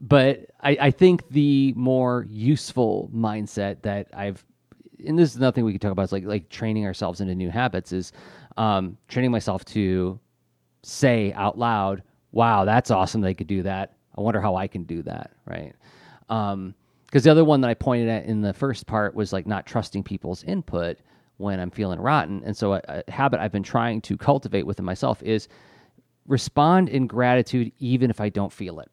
but 0.00 0.46
I, 0.60 0.76
I 0.80 0.90
think 0.90 1.28
the 1.28 1.72
more 1.76 2.26
useful 2.30 3.10
mindset 3.14 3.82
that 3.82 4.08
I've, 4.14 4.44
and 5.04 5.18
this 5.18 5.34
is 5.34 5.40
nothing 5.40 5.64
we 5.64 5.72
can 5.72 5.80
talk 5.80 5.92
about, 5.92 6.04
is 6.04 6.12
like 6.12 6.24
like 6.24 6.48
training 6.48 6.86
ourselves 6.86 7.20
into 7.20 7.34
new 7.34 7.50
habits. 7.50 7.92
Is 7.92 8.12
um, 8.56 8.96
training 9.08 9.30
myself 9.30 9.64
to 9.66 10.18
say 10.82 11.32
out 11.32 11.58
loud, 11.58 12.02
"Wow, 12.30 12.64
that's 12.64 12.90
awesome! 12.90 13.20
They 13.20 13.34
could 13.34 13.48
do 13.48 13.62
that. 13.64 13.94
I 14.16 14.20
wonder 14.20 14.40
how 14.40 14.54
I 14.56 14.68
can 14.68 14.84
do 14.84 15.02
that." 15.02 15.32
Right? 15.46 15.74
Because 17.12 17.24
the 17.24 17.30
other 17.30 17.44
one 17.44 17.60
that 17.60 17.68
I 17.68 17.74
pointed 17.74 18.08
at 18.08 18.24
in 18.24 18.40
the 18.40 18.54
first 18.54 18.86
part 18.86 19.14
was 19.14 19.34
like 19.34 19.46
not 19.46 19.66
trusting 19.66 20.02
people's 20.02 20.42
input 20.44 20.96
when 21.36 21.60
I'm 21.60 21.70
feeling 21.70 22.00
rotten. 22.00 22.42
And 22.42 22.56
so 22.56 22.72
a, 22.72 22.80
a 22.88 23.10
habit 23.10 23.38
I've 23.38 23.52
been 23.52 23.62
trying 23.62 24.00
to 24.02 24.16
cultivate 24.16 24.64
within 24.64 24.86
myself 24.86 25.22
is 25.22 25.46
respond 26.26 26.88
in 26.88 27.06
gratitude 27.06 27.70
even 27.78 28.08
if 28.08 28.18
I 28.18 28.30
don't 28.30 28.50
feel 28.50 28.80
it. 28.80 28.88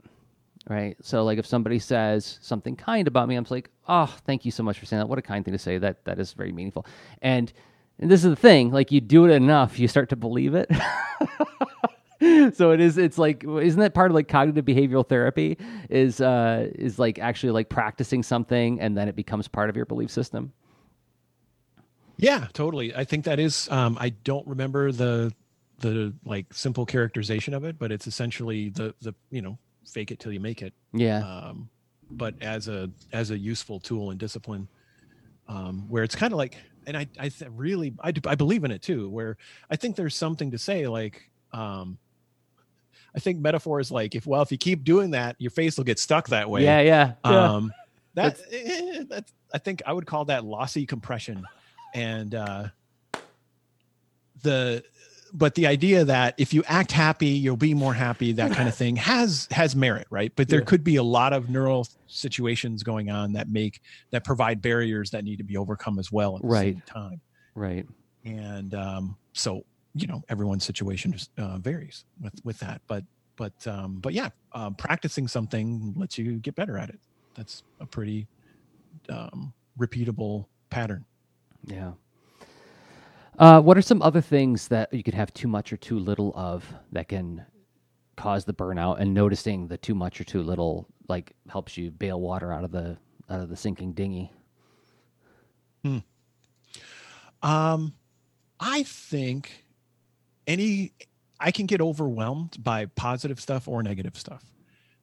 Right. 0.67 0.97
So 1.01 1.23
like 1.23 1.39
if 1.39 1.45
somebody 1.45 1.79
says 1.79 2.39
something 2.41 2.75
kind 2.75 3.07
about 3.07 3.29
me, 3.29 3.35
I'm 3.35 3.45
like, 3.49 3.69
oh, 3.87 4.13
thank 4.25 4.43
you 4.43 4.51
so 4.51 4.63
much 4.63 4.77
for 4.77 4.85
saying 4.85 4.99
that. 4.99 5.07
What 5.07 5.17
a 5.17 5.21
kind 5.21 5.45
thing 5.45 5.53
to 5.53 5.57
say. 5.57 5.77
That 5.77 6.03
that 6.03 6.19
is 6.19 6.33
very 6.33 6.51
meaningful. 6.51 6.85
And 7.21 7.53
and 7.99 8.11
this 8.11 8.25
is 8.25 8.29
the 8.29 8.35
thing, 8.35 8.69
like 8.71 8.91
you 8.91 8.99
do 8.99 9.25
it 9.25 9.31
enough, 9.31 9.79
you 9.79 9.87
start 9.87 10.09
to 10.09 10.17
believe 10.17 10.55
it. 10.55 10.69
so 12.53 12.71
it 12.71 12.79
is 12.81 12.97
it's 12.97 13.17
like 13.17 13.43
isn't 13.45 13.79
that 13.79 13.93
part 13.93 14.11
of 14.11 14.15
like 14.15 14.27
cognitive 14.27 14.65
behavioral 14.65 15.07
therapy 15.07 15.57
is 15.89 16.19
uh 16.19 16.69
is 16.75 16.99
like 16.99 17.17
actually 17.19 17.51
like 17.51 17.69
practicing 17.69 18.23
something 18.23 18.79
and 18.81 18.97
then 18.97 19.07
it 19.07 19.15
becomes 19.15 19.47
part 19.47 19.69
of 19.69 19.75
your 19.75 19.85
belief 19.85 20.11
system 20.11 20.51
Yeah, 22.17 22.47
totally. 22.51 22.93
I 22.93 23.05
think 23.05 23.23
that 23.25 23.39
is. 23.39 23.69
Um, 23.71 23.97
I 23.99 24.09
don't 24.09 24.45
remember 24.45 24.91
the 24.91 25.33
the 25.79 26.13
like 26.25 26.53
simple 26.53 26.85
characterization 26.85 27.53
of 27.53 27.63
it, 27.63 27.79
but 27.79 27.91
it's 27.91 28.07
essentially 28.07 28.69
the 28.69 28.93
the 29.01 29.13
you 29.31 29.41
know 29.41 29.57
fake 29.85 30.11
it 30.11 30.19
till 30.19 30.33
you 30.33 30.39
make 30.41 30.61
it. 30.61 30.73
yeah 30.91 31.19
Um, 31.19 31.69
but 32.11 32.33
as 32.41 32.67
a 32.67 32.89
as 33.13 33.31
a 33.31 33.37
useful 33.37 33.79
tool 33.79 34.11
and 34.11 34.19
discipline, 34.19 34.67
um, 35.47 35.85
where 35.87 36.03
it's 36.03 36.15
kind 36.15 36.33
of 36.33 36.37
like, 36.37 36.57
and 36.85 36.97
I 36.97 37.07
I 37.17 37.29
th- 37.29 37.49
really 37.55 37.93
I 38.01 38.11
do, 38.11 38.19
I 38.27 38.35
believe 38.35 38.65
in 38.65 38.71
it 38.71 38.81
too. 38.81 39.09
Where 39.09 39.37
I 39.69 39.77
think 39.77 39.95
there's 39.95 40.15
something 40.15 40.51
to 40.51 40.57
say 40.57 40.87
like. 40.87 41.29
Um, 41.53 41.97
I 43.15 43.19
think 43.19 43.39
metaphor 43.39 43.79
is 43.79 43.91
like 43.91 44.15
if 44.15 44.25
well 44.27 44.41
if 44.41 44.51
you 44.51 44.57
keep 44.57 44.83
doing 44.83 45.11
that 45.11 45.35
your 45.39 45.51
face 45.51 45.77
will 45.77 45.83
get 45.85 45.99
stuck 45.99 46.27
that 46.29 46.49
way. 46.49 46.63
yeah 46.63 46.79
yeah 46.81 47.13
yeah 47.25 47.45
Um, 47.55 47.73
that 48.15 48.39
eh, 48.51 49.03
that's 49.09 49.31
I 49.53 49.57
think 49.57 49.81
I 49.85 49.93
would 49.93 50.05
call 50.05 50.25
that 50.25 50.43
lossy 50.45 50.85
compression, 50.85 51.43
and 51.93 52.33
uh, 52.35 52.67
the 54.43 54.83
but 55.31 55.53
the 55.55 55.67
idea 55.67 56.05
that 56.05 56.33
if 56.39 56.53
you 56.53 56.63
act 56.67 56.91
happy 56.91 57.27
you'll 57.27 57.55
be 57.57 57.73
more 57.75 57.93
happy 57.93 58.31
that 58.33 58.51
kind 58.51 58.67
of 58.67 58.73
thing 58.73 58.95
has 58.95 59.47
has 59.51 59.75
merit 59.75 60.07
right 60.09 60.31
but 60.35 60.47
there 60.47 60.59
Yeah. 60.59 60.65
could 60.65 60.83
be 60.83 60.95
a 60.95 61.03
lot 61.03 61.33
of 61.33 61.49
neural 61.49 61.87
situations 62.07 62.81
going 62.81 63.11
on 63.11 63.33
that 63.33 63.47
make 63.47 63.79
that 64.11 64.23
provide 64.23 64.59
barriers 64.61 65.11
that 65.11 65.23
need 65.23 65.37
to 65.37 65.43
be 65.43 65.55
overcome 65.55 65.99
as 65.99 66.11
well 66.11 66.35
at 66.35 66.41
the 66.41 66.47
Right. 66.47 66.73
same 66.73 66.83
time 66.87 67.21
right 67.53 67.85
and 68.25 68.73
um, 68.73 69.17
so 69.33 69.65
you 69.93 70.07
know 70.07 70.23
everyone's 70.29 70.63
situation 70.63 71.11
just 71.11 71.31
uh, 71.37 71.57
varies 71.57 72.05
with 72.21 72.33
with 72.43 72.59
that. 72.59 72.81
But 72.87 73.03
but 73.35 73.67
um, 73.67 73.99
but 73.99 74.13
yeah 74.13 74.29
um, 74.53 74.75
practicing 74.75 75.27
something 75.27 75.93
lets 75.95 76.17
you 76.17 76.37
get 76.37 76.55
better 76.55 76.77
at 76.77 76.89
it. 76.89 76.99
That's 77.35 77.63
a 77.79 77.85
pretty 77.85 78.27
um, 79.09 79.53
repeatable 79.79 80.45
pattern. 80.69 81.05
Yeah. 81.65 81.91
Uh, 83.37 83.61
what 83.61 83.77
are 83.77 83.81
some 83.81 84.01
other 84.01 84.19
things 84.19 84.67
that 84.67 84.93
you 84.93 85.01
could 85.01 85.13
have 85.13 85.33
too 85.33 85.47
much 85.47 85.71
or 85.71 85.77
too 85.77 85.97
little 85.97 86.33
of 86.35 86.65
that 86.91 87.07
can 87.07 87.45
cause 88.17 88.43
the 88.43 88.53
burnout? 88.53 88.99
And 88.99 89.13
noticing 89.13 89.67
the 89.67 89.77
too 89.77 89.95
much 89.95 90.19
or 90.19 90.25
too 90.25 90.43
little 90.43 90.87
like 91.07 91.33
helps 91.47 91.77
you 91.77 91.89
bail 91.91 92.19
water 92.19 92.51
out 92.51 92.65
of 92.65 92.71
the 92.71 92.97
out 93.29 93.39
of 93.39 93.49
the 93.49 93.55
sinking 93.55 93.93
dinghy? 93.93 94.33
Hmm. 95.83 95.99
um 97.41 97.93
i 98.59 98.83
think 98.83 99.63
any 100.49 100.91
i 101.39 101.51
can 101.51 101.65
get 101.65 101.79
overwhelmed 101.79 102.61
by 102.61 102.85
positive 102.87 103.39
stuff 103.39 103.67
or 103.67 103.81
negative 103.83 104.17
stuff. 104.17 104.43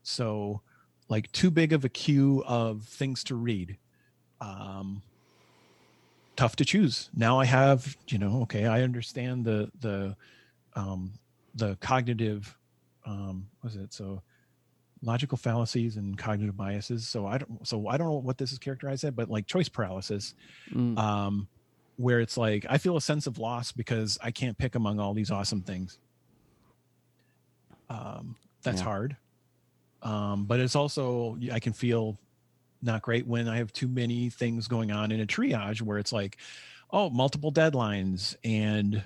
So 0.03 0.61
like 1.09 1.31
too 1.33 1.51
big 1.51 1.73
of 1.73 1.85
a 1.85 1.89
queue 1.89 2.43
of 2.47 2.83
things 2.83 3.25
to 3.25 3.35
read. 3.37 3.79
Um 4.41 5.03
tough 6.35 6.57
to 6.57 6.65
choose. 6.65 7.09
Now 7.17 7.39
i 7.41 7.47
have 7.47 7.97
you 8.09 8.19
know 8.19 8.43
okay 8.43 8.67
i 8.67 8.83
understand 8.83 9.45
the 9.45 9.71
the 9.81 10.17
um 10.75 11.13
the 11.55 11.77
cognitive 11.77 12.55
um 13.07 13.47
what 13.61 13.73
is 13.73 13.77
it? 13.77 13.95
So 13.95 14.23
logical 15.03 15.39
fallacies 15.39 15.97
and 15.97 16.19
cognitive 16.19 16.57
biases. 16.57 17.07
So 17.09 17.27
i 17.27 17.39
don't 17.39 17.67
so 17.67 17.87
i 17.89 17.97
don't 17.97 18.09
know 18.09 18.19
what 18.19 18.37
this 18.37 18.53
is 18.53 18.59
characterized 18.59 19.05
as 19.05 19.13
but 19.13 19.31
like 19.31 19.47
choice 19.47 19.69
paralysis 19.69 20.35
Mm, 20.75 20.99
um, 20.99 21.49
where 21.97 22.21
it's 22.21 22.37
like 22.37 22.67
I 22.69 22.79
feel 22.79 22.97
a 22.97 23.01
sense 23.01 23.27
of 23.27 23.39
loss 23.39 23.73
because 23.73 24.19
I 24.23 24.31
can't 24.31 24.59
pick 24.59 24.75
among 24.75 25.01
all 25.01 25.15
these 25.15 25.31
awesome 25.31 25.63
things. 25.63 25.99
Um, 27.89 28.37
that's 28.63 28.81
Yeah. 28.81 28.85
hard, 28.85 29.17
um, 30.03 30.47
but 30.47 30.61
it's 30.61 30.77
also 30.77 31.39
I 31.53 31.61
can 31.61 31.73
feel 31.73 32.19
not 32.83 33.03
great 33.03 33.27
when 33.27 33.49
I 33.49 33.59
have 33.59 33.73
too 33.73 33.89
many 33.89 34.31
things 34.31 34.69
going 34.69 34.93
on 34.93 35.13
in 35.13 35.21
a 35.21 35.27
triage 35.27 35.83
where 35.83 35.99
it's 35.99 36.13
like, 36.13 36.39
oh, 36.91 37.11
multiple 37.11 37.53
deadlines 37.53 38.37
and 38.45 39.03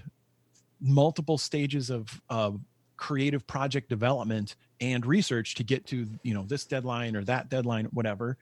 multiple 0.81 1.39
stages 1.39 1.91
of 1.91 2.21
of 2.29 2.61
creative 2.97 3.47
project 3.47 3.89
development 3.89 4.57
and 4.81 5.07
research 5.07 5.55
to 5.57 5.65
get 5.65 5.87
to 5.87 6.07
you 6.23 6.35
know 6.35 6.45
this 6.45 6.67
deadline 6.67 7.17
or 7.17 7.25
that 7.25 7.49
deadline 7.49 7.87
whatever 7.87 8.37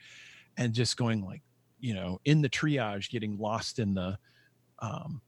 and 0.56 0.72
just 0.74 0.96
going 0.96 1.24
like 1.24 1.42
you 1.80 1.94
know 1.94 2.20
in 2.24 2.42
the 2.42 2.48
triage 2.48 3.10
getting 3.10 3.38
lost 3.38 3.78
in 3.78 3.94
the 3.94 4.18
um 4.80 5.20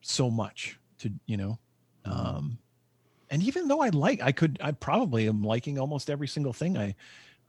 so 0.00 0.30
much 0.30 0.78
to 0.98 1.10
you 1.26 1.36
know 1.36 1.58
um 2.04 2.58
and 3.30 3.42
even 3.42 3.68
though 3.68 3.80
i 3.80 3.88
like 3.88 4.20
i 4.22 4.32
could 4.32 4.58
i 4.62 4.70
probably 4.70 5.28
am 5.28 5.42
liking 5.42 5.78
almost 5.78 6.08
every 6.08 6.28
single 6.28 6.52
thing 6.52 6.76
i 6.76 6.94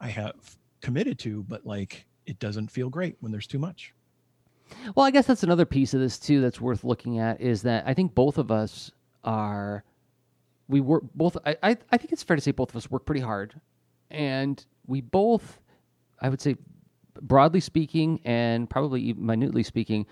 i 0.00 0.08
have 0.08 0.56
committed 0.80 1.18
to 1.18 1.42
but 1.44 1.64
like 1.64 2.06
it 2.28 2.38
doesn't 2.38 2.70
feel 2.70 2.90
great 2.90 3.16
when 3.20 3.32
there's 3.32 3.46
too 3.46 3.58
much. 3.58 3.94
Well, 4.94 5.06
I 5.06 5.10
guess 5.10 5.26
that's 5.26 5.42
another 5.42 5.64
piece 5.64 5.94
of 5.94 6.00
this 6.00 6.18
too 6.18 6.42
that's 6.42 6.60
worth 6.60 6.84
looking 6.84 7.18
at 7.18 7.40
is 7.40 7.62
that 7.62 7.84
I 7.86 7.94
think 7.94 8.14
both 8.14 8.36
of 8.36 8.52
us 8.52 8.90
are 9.24 9.82
we 10.68 10.80
work 10.80 11.04
both 11.14 11.38
I, 11.46 11.56
I 11.62 11.76
I 11.90 11.96
think 11.96 12.12
it's 12.12 12.22
fair 12.22 12.36
to 12.36 12.42
say 12.42 12.50
both 12.50 12.68
of 12.68 12.76
us 12.76 12.90
work 12.90 13.06
pretty 13.06 13.22
hard. 13.22 13.58
And 14.10 14.64
we 14.86 15.00
both 15.00 15.60
I 16.20 16.28
would 16.28 16.40
say 16.42 16.56
broadly 17.22 17.60
speaking 17.60 18.20
and 18.24 18.68
probably 18.68 19.00
even 19.02 19.24
minutely 19.24 19.62
speaking 19.62 20.06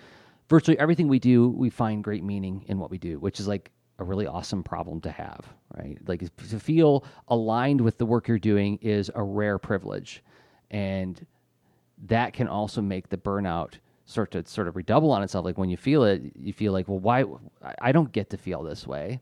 virtually 0.49 0.79
everything 0.79 1.09
we 1.09 1.19
do 1.19 1.49
we 1.49 1.71
find 1.71 2.05
great 2.05 2.25
meaning 2.25 2.65
in 2.69 2.79
what 2.79 2.91
we 2.91 2.99
do 2.99 3.19
which 3.19 3.41
is 3.41 3.49
like 3.49 3.71
a 3.99 4.05
really 4.05 4.27
awesome 4.27 4.63
problem 4.63 5.01
to 5.01 5.11
have 5.11 5.41
right 5.77 5.99
like 6.07 6.23
to 6.37 6.59
feel 6.61 7.05
aligned 7.29 7.81
with 7.81 7.99
the 7.99 8.07
work 8.07 8.29
you're 8.29 8.39
doing 8.39 8.79
is 8.83 9.11
a 9.15 9.23
rare 9.23 9.59
privilege 9.59 10.23
and 10.71 11.27
that 12.07 12.33
can 12.33 12.49
also 12.49 12.83
make 12.83 13.09
the 13.09 13.17
burnout 13.17 13.75
start 14.05 14.31
to 14.33 14.47
sort 14.47 14.69
of 14.69 14.77
redouble 14.77 15.11
on 15.11 15.23
itself. 15.23 15.45
Like 15.45 15.59
when 15.59 15.69
you 15.69 15.77
feel 15.77 16.05
it, 16.05 16.23
you 16.39 16.53
feel 16.53 16.73
like, 16.73 16.89
well, 16.89 16.99
why? 16.99 17.25
I- 17.81 17.93
don't 17.93 18.13
get 18.13 18.31
to 18.31 18.37
feel 18.37 18.63
this 18.63 18.87
way. 18.87 19.21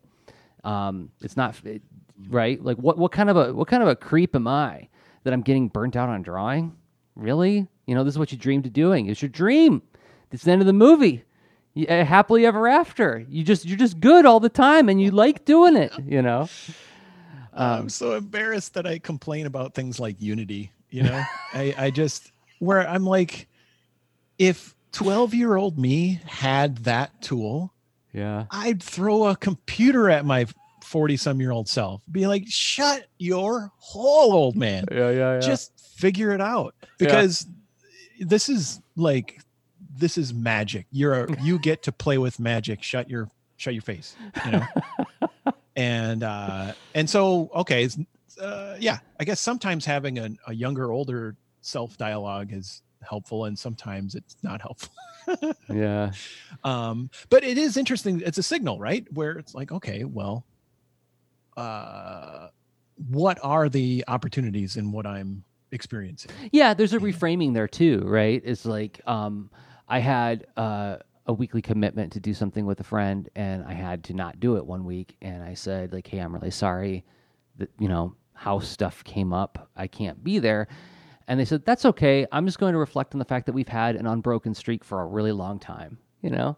Um, 0.63 1.11
it's 1.21 1.37
not 1.37 1.57
it, 1.65 1.83
right. 2.29 2.63
Like 2.63 2.77
what? 2.79 2.97
What 2.99 3.13
kind 3.13 3.29
of 3.29 3.37
a 3.37 3.53
what 3.53 3.69
kind 3.69 3.83
of 3.83 3.89
a 3.89 3.97
creep 3.97 4.35
am 4.35 4.47
I 4.47 4.89
that 5.25 5.33
I'm 5.33 5.43
getting 5.43 5.69
burnt 5.69 5.97
out 5.97 6.09
on 6.09 6.23
drawing? 6.23 6.75
Really? 7.17 7.67
You 7.87 7.95
know, 7.95 8.03
this 8.03 8.15
is 8.15 8.19
what 8.19 8.33
you 8.33 8.39
dreamed 8.39 8.67
of 8.67 8.73
doing. 8.73 9.07
It's 9.07 9.21
your 9.21 9.29
dream. 9.29 9.83
It's 10.35 10.45
the 10.45 10.51
end 10.53 10.61
of 10.61 10.67
the 10.67 10.73
movie. 10.73 11.25
You, 11.73 11.87
uh, 11.87 12.05
happily 12.05 12.45
ever 12.47 12.69
after. 12.69 13.25
You 13.29 13.43
just 13.43 13.65
you're 13.65 13.79
just 13.79 13.99
good 14.01 14.27
all 14.27 14.41
the 14.41 14.49
time, 14.49 14.89
and 14.89 15.01
you 15.01 15.11
like 15.11 15.45
doing 15.45 15.77
it. 15.77 15.93
You 16.05 16.23
know. 16.23 16.49
i'm 17.57 17.89
so 17.89 18.17
embarrassed 18.17 18.75
that 18.75 18.85
i 18.85 18.99
complain 18.99 19.47
about 19.47 19.75
things 19.75 20.01
like 20.01 20.21
unity 20.21 20.73
you 20.91 21.05
know 21.05 21.23
i 21.53 21.73
i 21.79 21.89
just 21.89 22.33
where 22.59 22.81
i'm 22.89 23.05
like 23.05 23.47
if 24.41 24.75
12 24.91 25.35
year 25.35 25.55
old 25.55 25.79
me 25.79 26.21
had 26.27 26.79
that 26.79 27.23
tool 27.23 27.73
Yeah. 28.13 28.47
I'd 28.51 28.83
throw 28.83 29.27
a 29.29 29.37
computer 29.37 30.11
at 30.11 30.25
my 30.25 30.47
40 30.83 31.17
some 31.17 31.41
year 31.41 31.53
old 31.53 31.69
self, 31.69 32.03
be 32.11 32.27
like, 32.27 32.45
shut 32.49 33.07
your 33.19 33.71
hole, 33.77 34.33
old 34.33 34.57
man. 34.57 34.87
Yeah. 34.91 35.11
Yeah. 35.11 35.39
Just 35.39 35.73
figure 35.97 36.33
it 36.33 36.41
out 36.41 36.75
because 36.99 37.47
this 38.21 38.49
is 38.49 38.81
like, 38.97 39.41
this 39.97 40.19
is 40.19 40.35
magic. 40.35 40.87
You're 40.91 41.25
a, 41.25 41.41
you 41.43 41.59
get 41.59 41.83
to 41.85 41.93
play 41.93 42.19
with 42.19 42.39
magic. 42.41 42.83
Shut 42.83 43.09
your, 43.09 43.29
shut 43.57 43.75
your 43.75 43.83
face, 43.83 44.17
you 44.45 44.53
know? 44.53 44.67
and, 45.77 46.23
uh, 46.23 46.73
and 46.95 47.09
so, 47.09 47.51
okay. 47.55 47.85
It's, 47.85 47.99
uh, 48.41 48.77
yeah, 48.81 48.99
I 49.21 49.25
guess 49.25 49.41
sometimes 49.41 49.85
having 49.85 50.19
a, 50.19 50.31
a 50.47 50.55
younger, 50.55 50.91
older 50.91 51.37
self 51.61 51.97
dialogue 51.97 52.53
is 52.53 52.83
helpful 53.05 53.45
and 53.45 53.59
sometimes 53.59 54.15
it's 54.15 54.37
not 54.43 54.61
helpful 54.61 54.93
yeah 55.73 56.11
um 56.65 57.11
but 57.31 57.45
it 57.45 57.57
is 57.59 57.77
interesting 57.77 58.21
it's 58.25 58.39
a 58.39 58.43
signal 58.43 58.79
right 58.79 59.07
where 59.13 59.33
it's 59.33 59.55
like 59.55 59.71
okay 59.73 60.05
well 60.05 60.45
uh 61.57 62.49
what 63.09 63.39
are 63.43 63.69
the 63.69 64.05
opportunities 64.09 64.77
in 64.77 64.93
what 64.93 65.07
i'm 65.07 65.45
experiencing 65.73 66.31
yeah 66.53 66.75
there's 66.75 66.93
a 66.93 66.99
reframing 66.99 67.55
there 67.55 67.69
too 67.69 68.03
right 68.05 68.43
it's 68.45 68.65
like 68.65 69.01
um 69.07 69.51
i 69.89 69.99
had 69.99 70.47
uh 70.57 70.97
a 71.27 71.33
weekly 71.33 71.63
commitment 71.63 72.13
to 72.13 72.21
do 72.21 72.35
something 72.35 72.67
with 72.67 72.81
a 72.81 72.85
friend 72.85 73.31
and 73.35 73.65
i 73.65 73.73
had 73.73 74.05
to 74.05 74.15
not 74.15 74.41
do 74.41 74.57
it 74.57 74.67
one 74.67 74.85
week 74.85 75.17
and 75.23 75.43
i 75.43 75.55
said 75.55 75.93
like 75.93 76.07
hey 76.07 76.19
i'm 76.19 76.35
really 76.35 76.51
sorry 76.51 77.05
that 77.57 77.71
you 77.79 77.89
know 77.89 78.15
house 78.35 78.69
stuff 78.69 79.03
came 79.05 79.33
up 79.33 79.71
i 79.77 79.87
can't 79.87 80.23
be 80.23 80.39
there 80.39 80.69
and 81.27 81.41
they 81.41 81.45
said, 81.45 81.65
that's 81.65 81.85
okay. 81.87 82.27
I'm 82.33 82.47
just 82.47 82.59
going 82.59 82.73
to 82.73 82.79
reflect 82.79 83.15
on 83.15 83.19
the 83.19 83.25
fact 83.25 83.47
that 83.47 83.53
we've 83.53 83.69
had 83.69 83.97
an 83.97 84.07
unbroken 84.07 84.55
streak 84.55 84.85
for 84.85 85.01
a 85.01 85.07
really 85.07 85.33
long 85.33 85.59
time, 85.59 85.99
you 86.21 86.31
know? 86.31 86.57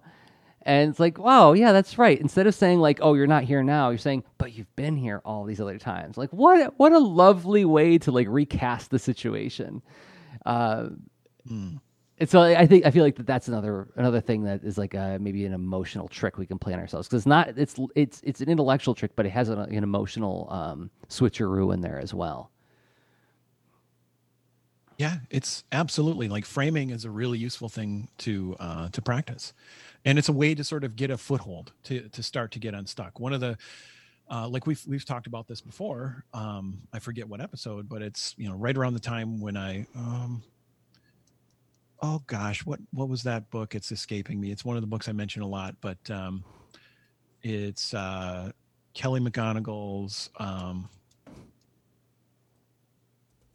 And 0.62 0.90
it's 0.90 0.98
like, 0.98 1.18
wow, 1.18 1.52
yeah, 1.52 1.70
that's 1.70 1.98
right. 1.98 2.20
Instead 2.20 2.48
of 2.48 2.54
saying 2.54 2.80
like, 2.80 2.98
"Oh, 3.00 3.14
you're 3.14 3.28
not 3.28 3.44
here 3.44 3.62
now," 3.62 3.90
you're 3.90 3.98
saying, 3.98 4.24
"But 4.36 4.52
you've 4.52 4.74
been 4.74 4.96
here 4.96 5.22
all 5.24 5.44
these 5.44 5.60
other 5.60 5.78
times." 5.78 6.18
Like, 6.18 6.30
what 6.32 6.74
what 6.76 6.90
a 6.90 6.98
lovely 6.98 7.64
way 7.64 7.98
to 7.98 8.10
like 8.10 8.26
recast 8.28 8.90
the 8.90 8.98
situation. 8.98 9.80
Uh, 10.44 10.88
mm. 11.48 11.80
And 12.18 12.28
so 12.28 12.40
I 12.40 12.66
think 12.66 12.86
I 12.86 12.90
feel 12.90 13.04
like 13.04 13.16
that 13.16 13.26
that's 13.26 13.46
another 13.46 13.88
another 13.96 14.22
thing 14.22 14.44
that 14.44 14.64
is 14.64 14.78
like 14.78 14.94
a, 14.94 15.18
maybe 15.20 15.44
an 15.44 15.52
emotional 15.52 16.08
trick 16.08 16.38
we 16.38 16.46
can 16.46 16.58
play 16.58 16.72
on 16.72 16.80
ourselves 16.80 17.08
because 17.08 17.20
it's 17.20 17.26
not 17.26 17.58
it's 17.58 17.76
it's 17.94 18.22
it's 18.24 18.40
an 18.40 18.48
intellectual 18.48 18.94
trick, 18.94 19.12
but 19.14 19.26
it 19.26 19.30
has 19.30 19.50
an, 19.50 19.58
an 19.58 19.84
emotional 19.84 20.48
um, 20.50 20.90
switcheroo 21.08 21.74
in 21.74 21.82
there 21.82 21.98
as 21.98 22.14
well. 22.14 22.50
Yeah, 24.96 25.18
it's 25.28 25.64
absolutely 25.72 26.28
like 26.28 26.46
framing 26.46 26.88
is 26.88 27.04
a 27.04 27.10
really 27.10 27.38
useful 27.38 27.68
thing 27.68 28.08
to 28.18 28.56
uh, 28.58 28.88
to 28.88 29.02
practice, 29.02 29.52
and 30.06 30.18
it's 30.18 30.30
a 30.30 30.32
way 30.32 30.54
to 30.54 30.64
sort 30.64 30.84
of 30.84 30.96
get 30.96 31.10
a 31.10 31.18
foothold 31.18 31.72
to 31.84 32.08
to 32.08 32.22
start 32.22 32.50
to 32.52 32.58
get 32.58 32.72
unstuck. 32.72 33.20
One 33.20 33.34
of 33.34 33.40
the 33.40 33.58
uh, 34.30 34.48
like 34.48 34.66
we've 34.66 34.82
we've 34.86 35.04
talked 35.04 35.26
about 35.26 35.48
this 35.48 35.60
before. 35.60 36.24
Um, 36.32 36.78
I 36.94 36.98
forget 36.98 37.28
what 37.28 37.42
episode, 37.42 37.90
but 37.90 38.00
it's 38.00 38.34
you 38.38 38.48
know 38.48 38.54
right 38.54 38.74
around 38.74 38.94
the 38.94 39.00
time 39.00 39.38
when 39.38 39.58
I 39.58 39.86
um, 39.94 40.42
oh 42.02 42.22
gosh, 42.26 42.64
what 42.64 42.80
what 42.92 43.08
was 43.08 43.22
that 43.24 43.50
book? 43.50 43.74
It's 43.74 43.92
escaping 43.92 44.40
me. 44.40 44.50
It's 44.50 44.64
one 44.64 44.76
of 44.76 44.82
the 44.82 44.88
books 44.88 45.08
I 45.08 45.12
mention 45.12 45.42
a 45.42 45.46
lot, 45.46 45.76
but 45.80 45.98
um, 46.10 46.44
it's 47.42 47.94
uh, 47.94 48.50
Kelly 48.94 49.20
McGonigal's 49.20 50.30
um, 50.38 50.88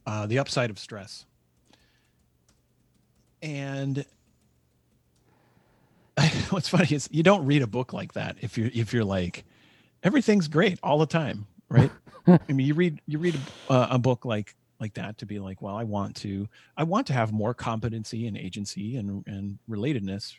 uh, 0.05 0.25
The 0.25 0.39
Upside 0.39 0.69
of 0.69 0.79
Stress 0.79 1.25
and 3.41 4.05
what's 6.49 6.69
funny 6.69 6.87
is 6.91 7.07
you 7.11 7.23
don't 7.23 7.45
read 7.45 7.61
a 7.61 7.67
book 7.67 7.93
like 7.93 8.13
that 8.13 8.37
if 8.41 8.57
you're 8.57 8.69
if 8.73 8.93
you're 8.93 9.03
like 9.03 9.43
everything's 10.03 10.47
great 10.47 10.79
all 10.83 10.97
the 10.97 11.05
time 11.05 11.47
right 11.69 11.91
i 12.27 12.39
mean 12.49 12.67
you 12.67 12.73
read 12.73 13.01
you 13.07 13.17
read 13.17 13.39
a, 13.69 13.87
a, 13.91 13.99
book 13.99 14.25
like 14.25 14.55
like 14.81 14.93
that 14.95 15.17
to 15.17 15.25
be 15.25 15.39
like 15.39 15.61
well 15.61 15.75
i 15.75 15.83
want 15.83 16.15
to 16.15 16.47
i 16.75 16.83
want 16.83 17.07
to 17.07 17.13
have 17.13 17.31
more 17.31 17.53
competency 17.53 18.27
and 18.27 18.35
agency 18.35 18.97
and 18.97 19.23
and 19.27 19.57
relatedness 19.69 20.33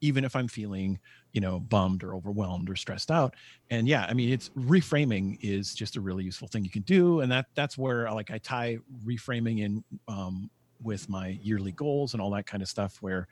even 0.00 0.24
if 0.24 0.34
i'm 0.34 0.48
feeling 0.48 0.98
you 1.32 1.40
know 1.40 1.60
bummed 1.60 2.02
or 2.02 2.14
overwhelmed 2.14 2.68
or 2.68 2.76
stressed 2.76 3.10
out. 3.10 3.34
And 3.70 3.86
yeah 3.86 4.06
i 4.08 4.14
mean 4.14 4.32
it's 4.32 4.48
reframing 4.50 5.38
is 5.40 5.74
just 5.74 5.96
a 5.96 6.00
really 6.00 6.24
useful 6.24 6.48
thing 6.48 6.64
you 6.64 6.70
can 6.70 6.82
do 6.82 7.20
and 7.20 7.30
that 7.30 7.46
that's 7.54 7.76
where 7.76 8.10
like 8.12 8.30
i 8.30 8.38
tie 8.38 8.78
reframing 9.04 9.60
in 9.60 9.84
um, 10.08 10.50
with 10.82 11.08
my 11.08 11.38
yearly 11.42 11.72
goals 11.72 12.14
and 12.14 12.22
all 12.22 12.30
that 12.30 12.46
kind 12.46 12.62
of 12.62 12.68
stuff 12.68 12.96
where 13.00 13.28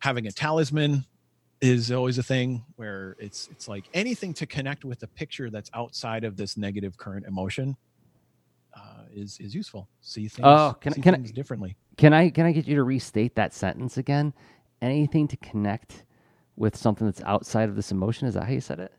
having 0.00 0.26
a 0.26 0.32
talisman 0.32 1.04
is 1.60 1.90
always 1.90 2.18
a 2.18 2.22
thing 2.22 2.64
where 2.76 3.16
it's 3.18 3.48
it's 3.50 3.66
like 3.66 3.84
anything 3.94 4.32
to 4.32 4.46
connect 4.46 4.84
with 4.84 5.02
a 5.02 5.08
picture 5.08 5.50
that's 5.50 5.70
outside 5.74 6.24
of 6.24 6.36
this 6.36 6.56
negative 6.56 6.96
current 6.96 7.26
emotion 7.26 7.76
is 9.18 9.38
is 9.40 9.54
useful. 9.54 9.88
See 10.00 10.28
things. 10.28 10.46
Oh, 10.46 10.76
can, 10.80 10.94
see 10.94 11.00
can 11.00 11.14
things 11.14 11.30
I, 11.30 11.34
differently. 11.34 11.76
Can 11.96 12.12
I 12.12 12.30
can 12.30 12.46
I 12.46 12.52
get 12.52 12.66
you 12.66 12.76
to 12.76 12.84
restate 12.84 13.34
that 13.34 13.52
sentence 13.52 13.98
again? 13.98 14.32
Anything 14.80 15.28
to 15.28 15.36
connect 15.38 16.04
with 16.56 16.76
something 16.76 17.06
that's 17.06 17.22
outside 17.22 17.68
of 17.68 17.76
this 17.76 17.92
emotion. 17.92 18.28
Is 18.28 18.34
that 18.34 18.44
how 18.44 18.52
you 18.52 18.60
said 18.60 18.80
it? 18.80 18.92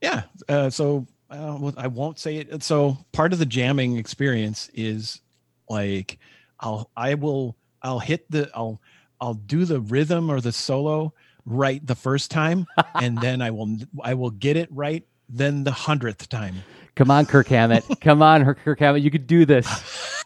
Yeah. 0.00 0.22
Uh, 0.48 0.70
so 0.70 1.06
uh, 1.30 1.72
I 1.76 1.86
won't 1.86 2.18
say 2.18 2.36
it. 2.36 2.62
So 2.62 2.96
part 3.12 3.32
of 3.32 3.38
the 3.38 3.46
jamming 3.46 3.96
experience 3.96 4.70
is 4.74 5.20
like 5.68 6.18
I'll 6.60 6.90
I 6.96 7.14
will 7.14 7.56
I'll 7.82 7.98
hit 7.98 8.30
the 8.30 8.50
I'll 8.54 8.80
I'll 9.20 9.34
do 9.34 9.64
the 9.64 9.80
rhythm 9.80 10.30
or 10.30 10.40
the 10.40 10.52
solo 10.52 11.12
right 11.44 11.84
the 11.86 11.94
first 11.94 12.30
time 12.30 12.66
and 12.94 13.18
then 13.20 13.40
I 13.40 13.50
will 13.50 13.76
I 14.02 14.14
will 14.14 14.30
get 14.30 14.56
it 14.56 14.68
right 14.70 15.04
then 15.28 15.64
the 15.64 15.72
hundredth 15.72 16.28
time. 16.28 16.56
Come 16.96 17.10
on, 17.10 17.26
Kirk 17.26 17.48
Hammett. 17.48 17.84
Come 18.00 18.22
on, 18.22 18.44
Kirk 18.54 18.80
Hammett. 18.80 19.02
You 19.02 19.10
could 19.10 19.26
do 19.26 19.44
this. 19.44 20.24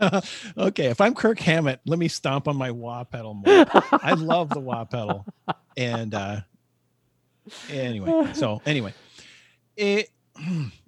okay, 0.58 0.86
if 0.86 1.00
I'm 1.00 1.14
Kirk 1.14 1.38
Hammett, 1.40 1.80
let 1.86 1.98
me 1.98 2.08
stomp 2.08 2.46
on 2.46 2.56
my 2.56 2.70
wah 2.70 3.04
pedal 3.04 3.34
more. 3.34 3.66
I 3.92 4.12
love 4.12 4.50
the 4.50 4.60
wah 4.60 4.84
pedal. 4.84 5.24
And 5.76 6.14
uh 6.14 6.40
anyway, 7.70 8.32
so 8.34 8.60
anyway. 8.66 8.94
It 9.76 10.10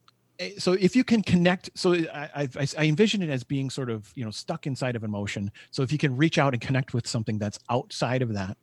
Eh, 0.40 0.52
so 0.56 0.72
if 0.72 0.96
you 0.96 1.04
can 1.04 1.22
connect 1.22 1.68
so 1.74 1.92
I, 1.92 2.48
I, 2.58 2.66
I 2.78 2.86
envision 2.86 3.22
it 3.22 3.28
as 3.28 3.44
being 3.44 3.68
sort 3.68 3.90
of 3.90 4.10
you 4.16 4.24
know 4.24 4.30
stuck 4.30 4.66
inside 4.66 4.96
of 4.96 5.04
emotion 5.04 5.52
so 5.70 5.82
if 5.82 5.92
you 5.92 5.98
can 5.98 6.16
reach 6.16 6.38
out 6.38 6.54
and 6.54 6.62
connect 6.62 6.94
with 6.94 7.06
something 7.06 7.38
that's 7.38 7.58
outside 7.68 8.22
of 8.22 8.32
that 8.32 8.56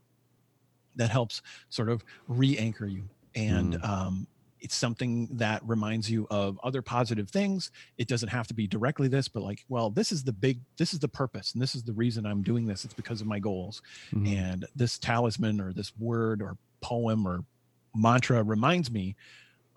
that 0.96 1.12
helps 1.12 1.44
sort 1.70 1.90
of 1.90 2.04
re-anchor 2.28 2.88
you 2.88 3.04
and 3.36 3.76
mm. 3.76 3.88
um, 3.88 4.28
it's 4.60 4.76
something 4.76 5.28
that 5.34 5.62
reminds 5.66 6.10
you 6.10 6.28
of 6.30 6.60
other 6.64 6.82
positive 6.82 7.30
things. 7.30 7.72
It 7.98 8.08
doesn't 8.08 8.30
have 8.30 8.48
to 8.48 8.54
be 8.54 8.68
directly 8.68 9.08
this 9.08 9.28
but 9.28 9.44
like 9.44 9.66
well 9.70 9.90
this 9.90 10.12
is 10.12 10.24
the 10.24 10.34
big 10.34 10.60
this 10.78 10.94
is 10.94 11.00
the 11.00 11.08
purpose 11.08 11.54
and 11.54 11.62
this 11.62 11.76
is 11.76 11.84
the 11.84 11.94
reason 11.94 12.26
i'm 12.26 12.42
doing 12.42 12.66
this. 12.66 12.86
It's 12.86 12.94
because 12.94 13.22
of 13.22 13.28
my 13.28 13.40
goals. 13.40 13.82
Mm-hmm. 14.12 14.28
and 14.28 14.66
this 14.76 14.98
talisman 14.98 15.60
or 15.60 15.74
this 15.74 15.92
word 15.98 16.42
or 16.42 16.58
poem 16.82 17.28
or 17.28 17.44
mantra 17.96 18.44
reminds 18.44 18.92
me 18.92 19.16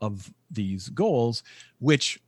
of 0.00 0.32
these 0.50 0.88
goals 0.90 1.42
which 1.78 2.20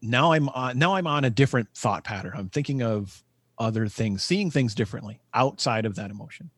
now 0.00 0.32
i'm 0.32 0.48
on 0.50 0.78
now 0.78 0.94
i'm 0.94 1.06
on 1.06 1.24
a 1.24 1.30
different 1.30 1.68
thought 1.74 2.04
pattern. 2.04 2.32
I'm 2.34 2.48
thinking 2.48 2.82
of 2.82 3.22
other 3.58 3.88
things 3.88 4.22
seeing 4.22 4.50
things 4.50 4.74
differently 4.74 5.20
outside 5.34 5.84
of 5.84 5.96
that 5.96 6.10
emotion. 6.10 6.50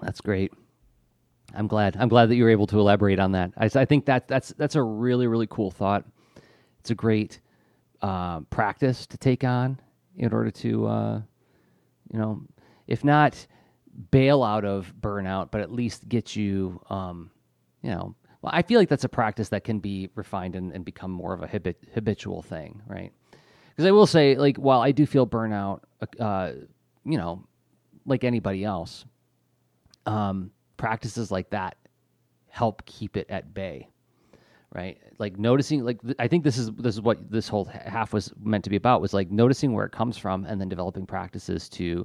That's 0.00 0.20
great 0.20 0.52
i'm 1.54 1.66
glad. 1.66 1.96
I'm 1.98 2.08
glad 2.08 2.28
that 2.28 2.36
you 2.36 2.44
were 2.44 2.50
able 2.50 2.66
to 2.68 2.78
elaborate 2.78 3.18
on 3.18 3.32
that. 3.32 3.52
I, 3.56 3.66
I 3.74 3.84
think 3.84 4.06
that 4.06 4.28
that's 4.28 4.50
that's 4.56 4.74
a 4.74 4.82
really 4.82 5.26
really 5.26 5.46
cool 5.48 5.70
thought. 5.70 6.04
It's 6.80 6.90
a 6.90 6.94
great 6.94 7.40
uh, 8.00 8.40
practice 8.40 9.06
to 9.06 9.16
take 9.16 9.44
on 9.44 9.80
in 10.16 10.32
order 10.32 10.50
to 10.50 10.86
uh, 10.86 11.22
you 12.12 12.18
know 12.18 12.42
if 12.86 13.04
not 13.04 13.46
bail 14.10 14.42
out 14.42 14.64
of 14.64 14.92
burnout 15.00 15.50
but 15.50 15.60
at 15.60 15.70
least 15.70 16.08
get 16.08 16.34
you 16.34 16.80
um, 16.88 17.30
you 17.82 17.90
know 17.90 18.14
well, 18.42 18.52
I 18.52 18.62
feel 18.62 18.80
like 18.80 18.88
that's 18.88 19.04
a 19.04 19.08
practice 19.08 19.48
that 19.50 19.62
can 19.62 19.78
be 19.78 20.10
refined 20.16 20.56
and, 20.56 20.72
and 20.72 20.84
become 20.84 21.12
more 21.12 21.32
of 21.32 21.42
a 21.42 21.46
habit, 21.46 21.82
habitual 21.94 22.42
thing, 22.42 22.82
right? 22.86 23.12
Because 23.70 23.86
I 23.86 23.92
will 23.92 24.06
say, 24.06 24.34
like, 24.34 24.56
while 24.56 24.80
I 24.80 24.90
do 24.90 25.06
feel 25.06 25.26
burnout, 25.26 25.80
uh, 26.18 26.52
you 27.04 27.16
know, 27.16 27.44
like 28.04 28.24
anybody 28.24 28.64
else, 28.64 29.04
um, 30.06 30.50
practices 30.82 31.30
like 31.30 31.48
that 31.50 31.76
help 32.48 32.84
keep 32.86 33.16
it 33.16 33.26
at 33.30 33.54
bay, 33.54 33.88
right? 34.74 34.98
Like 35.18 35.38
noticing, 35.38 35.84
like 35.84 36.02
th- 36.02 36.16
I 36.18 36.26
think 36.26 36.42
this 36.42 36.58
is 36.58 36.72
this 36.72 36.96
is 36.96 37.00
what 37.00 37.30
this 37.30 37.46
whole 37.46 37.66
half 37.66 38.12
was 38.12 38.32
meant 38.42 38.64
to 38.64 38.70
be 38.70 38.74
about 38.74 39.00
was 39.00 39.14
like 39.14 39.30
noticing 39.30 39.72
where 39.74 39.86
it 39.86 39.92
comes 39.92 40.18
from 40.18 40.44
and 40.44 40.60
then 40.60 40.68
developing 40.68 41.06
practices 41.06 41.68
to 41.70 42.04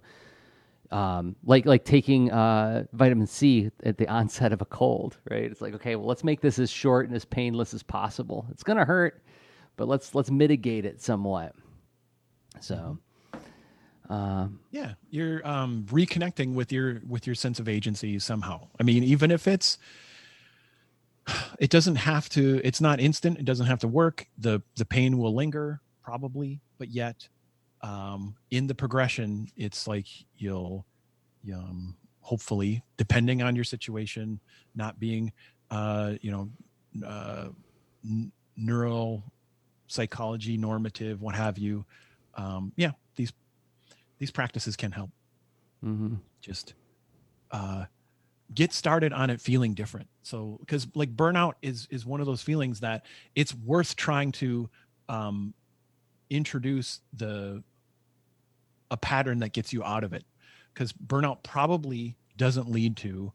um, 0.91 1.35
like 1.43 1.65
like 1.65 1.85
taking 1.85 2.31
uh, 2.31 2.83
vitamin 2.93 3.25
C 3.25 3.71
at 3.83 3.97
the 3.97 4.07
onset 4.19 4.53
of 4.53 4.61
a 4.61 4.65
cold, 4.65 5.17
right? 5.29 5.45
It's 5.45 5.59
like 5.59 5.73
okay, 5.73 5.95
well, 5.95 6.07
let's 6.07 6.23
make 6.23 6.39
this 6.39 6.59
as 6.59 6.69
short 6.69 7.07
and 7.07 7.15
as 7.15 7.25
painless 7.25 7.73
as 7.73 7.81
possible. 7.81 8.45
It's 8.51 8.63
gonna 8.63 8.85
hurt, 8.85 9.23
but 9.75 9.87
let's 9.87 10.13
let's 10.13 10.29
mitigate 10.29 10.85
it 10.85 11.01
somewhat. 11.01 11.55
So, 12.61 12.99
um, 14.09 14.59
yeah, 14.71 14.93
you're 15.09 15.45
um, 15.47 15.85
reconnecting 15.89 16.53
with 16.53 16.71
your 16.71 17.01
with 17.07 17.25
your 17.27 17.35
sense 17.35 17.59
of 17.59 17.67
agency 17.67 18.19
somehow. 18.19 18.67
I 18.79 18.83
mean, 18.83 19.03
even 19.03 19.31
if 19.31 19.47
it's 19.47 19.77
it 21.59 21.69
doesn't 21.69 21.97
have 21.97 22.29
to 22.29 22.61
it's 22.63 22.81
not 22.81 22.99
instant 22.99 23.37
it 23.37 23.45
doesn't 23.45 23.65
have 23.65 23.79
to 23.79 23.87
work 23.87 24.27
the 24.37 24.61
the 24.77 24.85
pain 24.85 25.17
will 25.17 25.33
linger 25.35 25.81
probably 26.01 26.61
but 26.77 26.89
yet 26.89 27.27
um, 27.81 28.35
in 28.51 28.67
the 28.67 28.75
progression, 28.75 29.47
it's 29.55 29.87
like 29.87 30.07
you'll, 30.37 30.85
um, 31.53 31.95
hopefully, 32.21 32.83
depending 32.97 33.41
on 33.41 33.55
your 33.55 33.63
situation, 33.63 34.39
not 34.75 34.99
being, 34.99 35.31
uh, 35.71 36.13
you 36.21 36.31
know, 36.31 36.49
uh, 37.05 37.49
n- 38.03 38.31
neural 38.55 39.23
psychology 39.87 40.57
normative, 40.57 41.21
what 41.21 41.35
have 41.35 41.57
you, 41.57 41.85
um, 42.35 42.73
yeah, 42.75 42.91
these 44.19 44.31
practices 44.31 44.75
can 44.75 44.91
help. 44.91 45.11
Mm-hmm. 45.83 46.15
Just 46.41 46.73
uh, 47.51 47.85
get 48.53 48.73
started 48.73 49.13
on 49.13 49.29
it 49.29 49.41
feeling 49.41 49.73
different. 49.73 50.07
So 50.23 50.57
because 50.59 50.87
like 50.95 51.15
burnout 51.15 51.53
is 51.61 51.87
is 51.91 52.05
one 52.05 52.19
of 52.19 52.25
those 52.25 52.41
feelings 52.41 52.79
that 52.81 53.05
it's 53.35 53.53
worth 53.53 53.95
trying 53.95 54.31
to 54.33 54.69
um, 55.09 55.53
introduce 56.29 57.01
the 57.13 57.63
a 58.89 58.97
pattern 58.97 59.39
that 59.39 59.53
gets 59.53 59.73
you 59.73 59.83
out 59.83 60.03
of 60.03 60.13
it 60.13 60.23
because 60.73 60.93
burnout 60.93 61.43
probably 61.43 62.15
doesn't 62.37 62.69
lead 62.69 62.95
to 62.97 63.33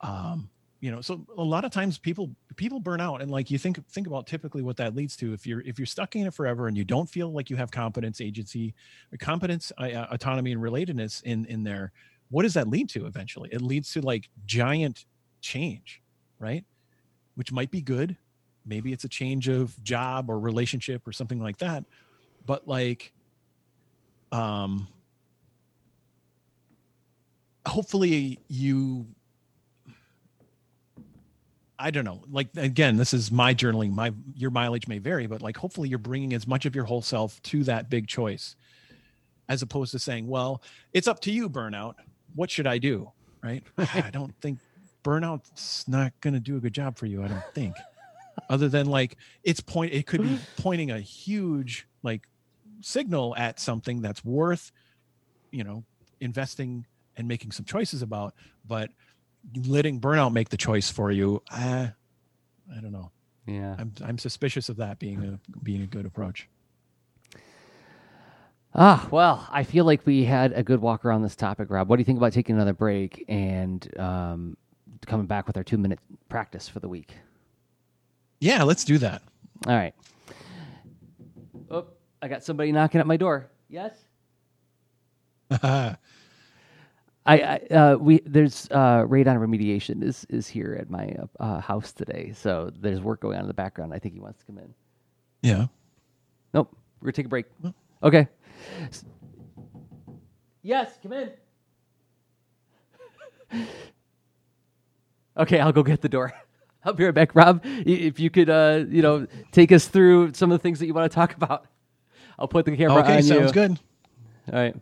um, 0.00 0.50
you 0.84 0.90
know 0.90 1.00
so 1.00 1.24
a 1.38 1.42
lot 1.42 1.64
of 1.64 1.70
times 1.70 1.96
people 1.96 2.28
people 2.56 2.78
burn 2.78 3.00
out. 3.00 3.22
And 3.22 3.30
like 3.30 3.50
you 3.50 3.56
think 3.56 3.82
think 3.88 4.06
about 4.06 4.26
typically 4.26 4.60
what 4.60 4.76
that 4.76 4.94
leads 4.94 5.16
to. 5.16 5.32
If 5.32 5.46
you're 5.46 5.62
if 5.62 5.78
you're 5.78 5.86
stuck 5.86 6.14
in 6.14 6.26
it 6.26 6.34
forever 6.34 6.68
and 6.68 6.76
you 6.76 6.84
don't 6.84 7.08
feel 7.08 7.32
like 7.32 7.48
you 7.48 7.56
have 7.56 7.70
competence 7.70 8.20
agency 8.20 8.74
competence 9.18 9.72
uh, 9.78 9.84
uh, 9.84 10.08
autonomy 10.10 10.52
and 10.52 10.60
relatedness 10.60 11.22
in 11.22 11.46
in 11.46 11.64
there 11.64 11.90
what 12.28 12.42
does 12.42 12.52
that 12.54 12.68
lead 12.68 12.90
to 12.90 13.06
eventually? 13.06 13.48
It 13.50 13.62
leads 13.62 13.92
to 13.94 14.02
like 14.02 14.28
giant 14.44 15.06
change 15.40 16.02
right? 16.38 16.64
Which 17.36 17.50
might 17.50 17.70
be 17.70 17.80
good. 17.80 18.18
Maybe 18.66 18.92
it's 18.92 19.04
a 19.04 19.08
change 19.08 19.48
of 19.48 19.82
job 19.82 20.28
or 20.28 20.38
relationship 20.38 21.08
or 21.08 21.12
something 21.12 21.40
like 21.40 21.56
that. 21.58 21.84
But 22.44 22.68
like 22.68 23.14
um 24.32 24.86
hopefully 27.66 28.40
you 28.48 29.06
I 31.84 31.90
don't 31.90 32.06
know. 32.06 32.22
Like 32.30 32.48
again, 32.56 32.96
this 32.96 33.12
is 33.12 33.30
my 33.30 33.52
journaling. 33.52 33.92
My 33.92 34.10
your 34.34 34.50
mileage 34.50 34.88
may 34.88 34.96
vary, 34.96 35.26
but 35.26 35.42
like 35.42 35.58
hopefully 35.58 35.90
you're 35.90 35.98
bringing 35.98 36.32
as 36.32 36.46
much 36.46 36.64
of 36.64 36.74
your 36.74 36.84
whole 36.84 37.02
self 37.02 37.42
to 37.42 37.62
that 37.64 37.90
big 37.90 38.08
choice, 38.08 38.56
as 39.50 39.60
opposed 39.60 39.92
to 39.92 39.98
saying, 39.98 40.26
"Well, 40.26 40.62
it's 40.94 41.06
up 41.06 41.20
to 41.20 41.30
you, 41.30 41.50
burnout. 41.50 41.96
What 42.34 42.50
should 42.50 42.66
I 42.66 42.78
do?" 42.78 43.12
Right? 43.42 43.62
I 43.76 44.08
don't 44.10 44.34
think 44.40 44.60
burnout's 45.04 45.86
not 45.86 46.18
going 46.22 46.32
to 46.32 46.40
do 46.40 46.56
a 46.56 46.60
good 46.60 46.72
job 46.72 46.96
for 46.96 47.04
you. 47.04 47.22
I 47.22 47.28
don't 47.28 47.44
think, 47.54 47.76
other 48.48 48.70
than 48.70 48.86
like 48.86 49.18
it's 49.42 49.60
point. 49.60 49.92
It 49.92 50.06
could 50.06 50.22
be 50.22 50.38
pointing 50.56 50.90
a 50.90 51.00
huge 51.00 51.86
like 52.02 52.22
signal 52.80 53.36
at 53.36 53.60
something 53.60 54.00
that's 54.00 54.24
worth, 54.24 54.72
you 55.50 55.64
know, 55.64 55.84
investing 56.18 56.86
and 57.18 57.28
making 57.28 57.52
some 57.52 57.66
choices 57.66 58.00
about, 58.00 58.34
but 58.66 58.88
letting 59.66 60.00
burnout 60.00 60.32
make 60.32 60.48
the 60.48 60.56
choice 60.56 60.90
for 60.90 61.10
you, 61.10 61.42
uh, 61.50 61.88
I 62.74 62.80
don't 62.80 62.92
know. 62.92 63.10
Yeah, 63.46 63.76
I'm 63.78 63.92
I'm 64.02 64.18
suspicious 64.18 64.68
of 64.68 64.76
that 64.76 64.98
being 64.98 65.22
a 65.22 65.38
being 65.62 65.82
a 65.82 65.86
good 65.86 66.06
approach. 66.06 66.48
Ah, 68.76 69.06
well, 69.10 69.46
I 69.52 69.62
feel 69.62 69.84
like 69.84 70.04
we 70.04 70.24
had 70.24 70.52
a 70.52 70.62
good 70.64 70.80
walk 70.80 71.04
around 71.04 71.22
this 71.22 71.36
topic, 71.36 71.70
Rob. 71.70 71.88
What 71.88 71.96
do 71.96 72.00
you 72.00 72.04
think 72.04 72.18
about 72.18 72.32
taking 72.32 72.56
another 72.56 72.72
break 72.72 73.24
and 73.28 73.88
um, 74.00 74.56
coming 75.06 75.26
back 75.26 75.46
with 75.46 75.56
our 75.56 75.62
two 75.62 75.78
minute 75.78 76.00
practice 76.28 76.68
for 76.68 76.80
the 76.80 76.88
week? 76.88 77.14
Yeah, 78.40 78.64
let's 78.64 78.82
do 78.84 78.98
that. 78.98 79.22
All 79.66 79.74
right. 79.76 79.94
Oh, 81.70 81.86
I 82.20 82.26
got 82.28 82.42
somebody 82.42 82.72
knocking 82.72 83.00
at 83.00 83.06
my 83.06 83.16
door. 83.16 83.48
Yes. 83.68 83.96
I, 87.26 87.38
I 87.40 87.74
uh, 87.74 87.96
we 87.96 88.20
there's 88.26 88.68
uh, 88.70 89.04
radon 89.04 89.38
remediation 89.38 90.02
is 90.02 90.26
is 90.28 90.46
here 90.46 90.76
at 90.78 90.90
my 90.90 91.16
uh, 91.40 91.60
house 91.60 91.92
today, 91.92 92.32
so 92.34 92.70
there's 92.80 93.00
work 93.00 93.20
going 93.20 93.36
on 93.36 93.42
in 93.42 93.48
the 93.48 93.54
background. 93.54 93.94
I 93.94 93.98
think 93.98 94.14
he 94.14 94.20
wants 94.20 94.40
to 94.40 94.46
come 94.46 94.58
in. 94.58 94.74
Yeah. 95.42 95.66
Nope. 96.52 96.76
We're 97.00 97.06
gonna 97.06 97.12
take 97.12 97.26
a 97.26 97.30
break. 97.30 97.46
Okay. 98.02 98.28
Yes, 100.62 100.98
come 101.02 101.12
in. 101.12 101.30
okay, 105.36 105.60
I'll 105.60 105.72
go 105.72 105.82
get 105.82 106.00
the 106.00 106.08
door. 106.08 106.32
I'll 106.84 106.92
be 106.92 107.04
right 107.04 107.14
back, 107.14 107.34
Rob. 107.34 107.62
If 107.64 108.20
you 108.20 108.28
could, 108.28 108.50
uh, 108.50 108.84
you 108.88 109.00
know, 109.00 109.26
take 109.52 109.72
us 109.72 109.88
through 109.88 110.34
some 110.34 110.52
of 110.52 110.58
the 110.58 110.62
things 110.62 110.78
that 110.78 110.86
you 110.86 110.94
want 110.94 111.10
to 111.10 111.14
talk 111.14 111.34
about. 111.34 111.66
I'll 112.38 112.48
put 112.48 112.66
the 112.66 112.76
camera 112.76 113.00
okay, 113.00 113.18
on 113.18 113.24
you. 113.24 113.32
Okay, 113.32 113.40
sounds 113.40 113.52
good. 113.52 113.78
All 114.52 114.58
right. 114.58 114.76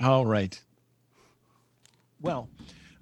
All 0.00 0.26
right. 0.26 0.60
Well, 2.20 2.48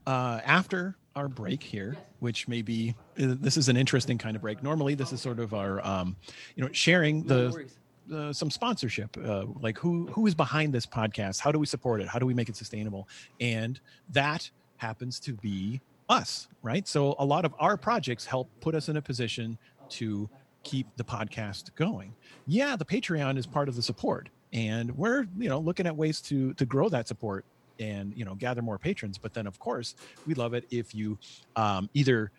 uh, 0.07 0.41
after 0.45 0.97
our 1.14 1.29
break 1.29 1.62
here, 1.62 1.97
which 2.21 2.47
may 2.47 2.62
be 2.62 2.95
uh, 3.21 3.35
this 3.41 3.57
is 3.57 3.69
an 3.69 3.77
interesting 3.77 4.19
kind 4.19 4.37
of 4.37 4.43
break. 4.43 4.62
Normally, 4.62 4.95
this 4.95 5.12
is 5.12 5.21
sort 5.21 5.41
of 5.41 5.55
our, 5.55 5.85
um, 5.85 6.17
you 6.55 6.62
know, 6.62 6.71
sharing 6.73 7.25
the 7.25 7.69
uh, 8.12 8.33
some 8.33 8.51
sponsorship, 8.51 9.17
uh, 9.25 9.47
like 9.61 9.79
who 9.79 10.07
who 10.09 10.27
is 10.27 10.35
behind 10.35 10.73
this 10.73 10.87
podcast? 10.87 11.41
How 11.41 11.51
do 11.51 11.59
we 11.59 11.67
support 11.67 12.01
it? 12.01 12.09
How 12.09 12.19
do 12.19 12.27
we 12.27 12.35
make 12.35 12.49
it 12.49 12.57
sustainable? 12.57 13.09
And 13.41 13.81
that 14.11 14.49
happens 14.77 15.19
to 15.21 15.33
be 15.33 15.81
us, 16.09 16.49
right? 16.62 16.87
So 16.87 17.17
a 17.19 17.25
lot 17.25 17.45
of 17.45 17.55
our 17.59 17.77
projects 17.77 18.27
help 18.27 18.49
put 18.61 18.75
us 18.75 18.89
in 18.89 18.97
a 18.97 19.03
position 19.03 19.59
to 19.89 20.29
keep 20.62 20.87
the 20.97 21.05
podcast 21.05 21.75
going. 21.75 22.14
Yeah, 22.47 22.77
the 22.77 22.85
Patreon 22.85 23.39
is 23.39 23.47
part 23.47 23.69
of 23.69 23.77
the 23.77 23.83
support, 23.83 24.29
and 24.53 24.97
we're 24.97 25.27
you 25.39 25.49
know 25.49 25.59
looking 25.59 25.87
at 25.87 25.97
ways 25.97 26.21
to 26.23 26.53
to 26.55 26.67
grow 26.67 26.89
that 26.91 27.09
support 27.09 27.45
and 27.79 28.12
you 28.16 28.24
know 28.24 28.35
gather 28.35 28.62
more 28.62 28.79
patrons. 28.79 29.18
But 29.18 29.35
then 29.35 29.47
of 29.47 29.59
course 29.59 29.95
we 30.27 30.35
love 30.35 30.55
it 30.55 30.64
if 30.70 30.95
you 30.95 31.18
um, 31.57 31.89
either 31.95 32.31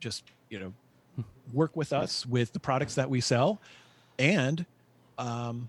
just 0.00 0.24
you 0.50 0.58
know 0.58 0.72
work 1.52 1.76
with 1.76 1.92
us 1.92 2.26
with 2.26 2.52
the 2.52 2.60
products 2.60 2.94
that 2.96 3.08
we 3.08 3.20
sell 3.20 3.60
and 4.18 4.66
um 5.18 5.68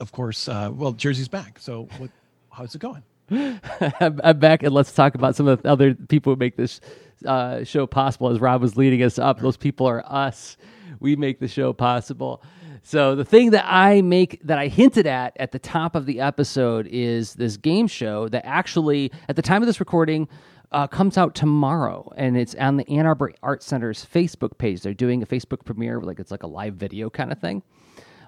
of 0.00 0.10
course 0.12 0.48
uh 0.48 0.70
well 0.72 0.92
Jerzy's 0.92 1.28
back 1.28 1.58
so 1.58 1.88
what 1.98 2.10
how's 2.50 2.74
it 2.74 2.78
going 2.80 3.02
I'm 3.30 3.60
I'm 4.24 4.38
back, 4.38 4.62
and 4.62 4.72
let's 4.72 4.92
talk 4.92 5.14
about 5.14 5.34
some 5.36 5.48
of 5.48 5.62
the 5.62 5.68
other 5.68 5.94
people 5.94 6.32
who 6.32 6.38
make 6.38 6.56
this 6.56 6.80
uh, 7.24 7.64
show 7.64 7.86
possible. 7.86 8.28
As 8.28 8.40
Rob 8.40 8.62
was 8.62 8.76
leading 8.76 9.02
us 9.02 9.18
up, 9.18 9.40
those 9.40 9.56
people 9.56 9.86
are 9.86 10.04
us. 10.06 10.56
We 11.00 11.16
make 11.16 11.40
the 11.40 11.48
show 11.48 11.72
possible. 11.72 12.42
So 12.88 13.16
the 13.16 13.24
thing 13.24 13.50
that 13.50 13.64
I 13.66 14.00
make 14.00 14.40
that 14.44 14.58
I 14.58 14.68
hinted 14.68 15.08
at 15.08 15.36
at 15.40 15.50
the 15.50 15.58
top 15.58 15.96
of 15.96 16.06
the 16.06 16.20
episode 16.20 16.86
is 16.86 17.34
this 17.34 17.56
game 17.56 17.88
show 17.88 18.28
that 18.28 18.46
actually, 18.46 19.10
at 19.28 19.34
the 19.34 19.42
time 19.42 19.60
of 19.60 19.66
this 19.66 19.80
recording, 19.80 20.28
uh, 20.70 20.86
comes 20.86 21.18
out 21.18 21.34
tomorrow, 21.34 22.12
and 22.16 22.36
it's 22.36 22.54
on 22.54 22.76
the 22.76 22.88
Ann 22.88 23.04
Arbor 23.04 23.32
Art 23.42 23.64
Center's 23.64 24.06
Facebook 24.06 24.56
page. 24.58 24.82
They're 24.82 24.94
doing 24.94 25.20
a 25.20 25.26
Facebook 25.26 25.64
premiere, 25.64 26.00
like 26.00 26.20
it's 26.20 26.30
like 26.30 26.44
a 26.44 26.46
live 26.46 26.74
video 26.74 27.10
kind 27.10 27.32
of 27.32 27.40
thing. 27.40 27.64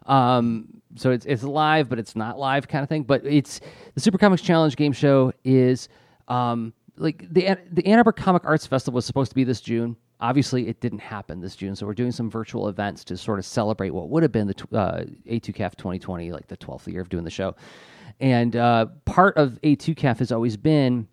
Um, 0.06 0.82
so 0.96 1.12
it's 1.12 1.24
it's 1.24 1.44
live, 1.44 1.88
but 1.88 2.00
it's 2.00 2.16
not 2.16 2.36
live 2.36 2.66
kind 2.66 2.82
of 2.82 2.88
thing. 2.88 3.04
But 3.04 3.24
it's 3.24 3.60
the 3.94 4.00
Super 4.00 4.18
Comics 4.18 4.42
Challenge 4.42 4.74
game 4.74 4.92
show 4.92 5.32
is 5.44 5.88
um, 6.26 6.72
like 6.96 7.32
the 7.32 7.56
the 7.70 7.86
Ann 7.86 7.98
Arbor 7.98 8.10
Comic 8.10 8.42
Arts 8.44 8.66
Festival 8.66 8.96
was 8.96 9.06
supposed 9.06 9.30
to 9.30 9.36
be 9.36 9.44
this 9.44 9.60
June. 9.60 9.94
Obviously, 10.20 10.66
it 10.66 10.80
didn't 10.80 10.98
happen 10.98 11.40
this 11.40 11.54
June, 11.54 11.76
so 11.76 11.86
we're 11.86 11.94
doing 11.94 12.10
some 12.10 12.28
virtual 12.28 12.68
events 12.68 13.04
to 13.04 13.16
sort 13.16 13.38
of 13.38 13.44
celebrate 13.44 13.90
what 13.90 14.08
would 14.08 14.22
have 14.22 14.32
been 14.32 14.48
the 14.48 14.76
uh, 14.76 15.04
A2CAF 15.30 15.76
2020, 15.76 16.32
like 16.32 16.48
the 16.48 16.56
12th 16.56 16.88
year 16.88 17.00
of 17.00 17.08
doing 17.08 17.24
the 17.24 17.30
show. 17.30 17.54
And 18.20 18.56
uh, 18.56 18.86
part 19.04 19.36
of 19.36 19.60
A2CAF 19.62 20.18
has 20.18 20.32
always 20.32 20.56
been 20.56 21.06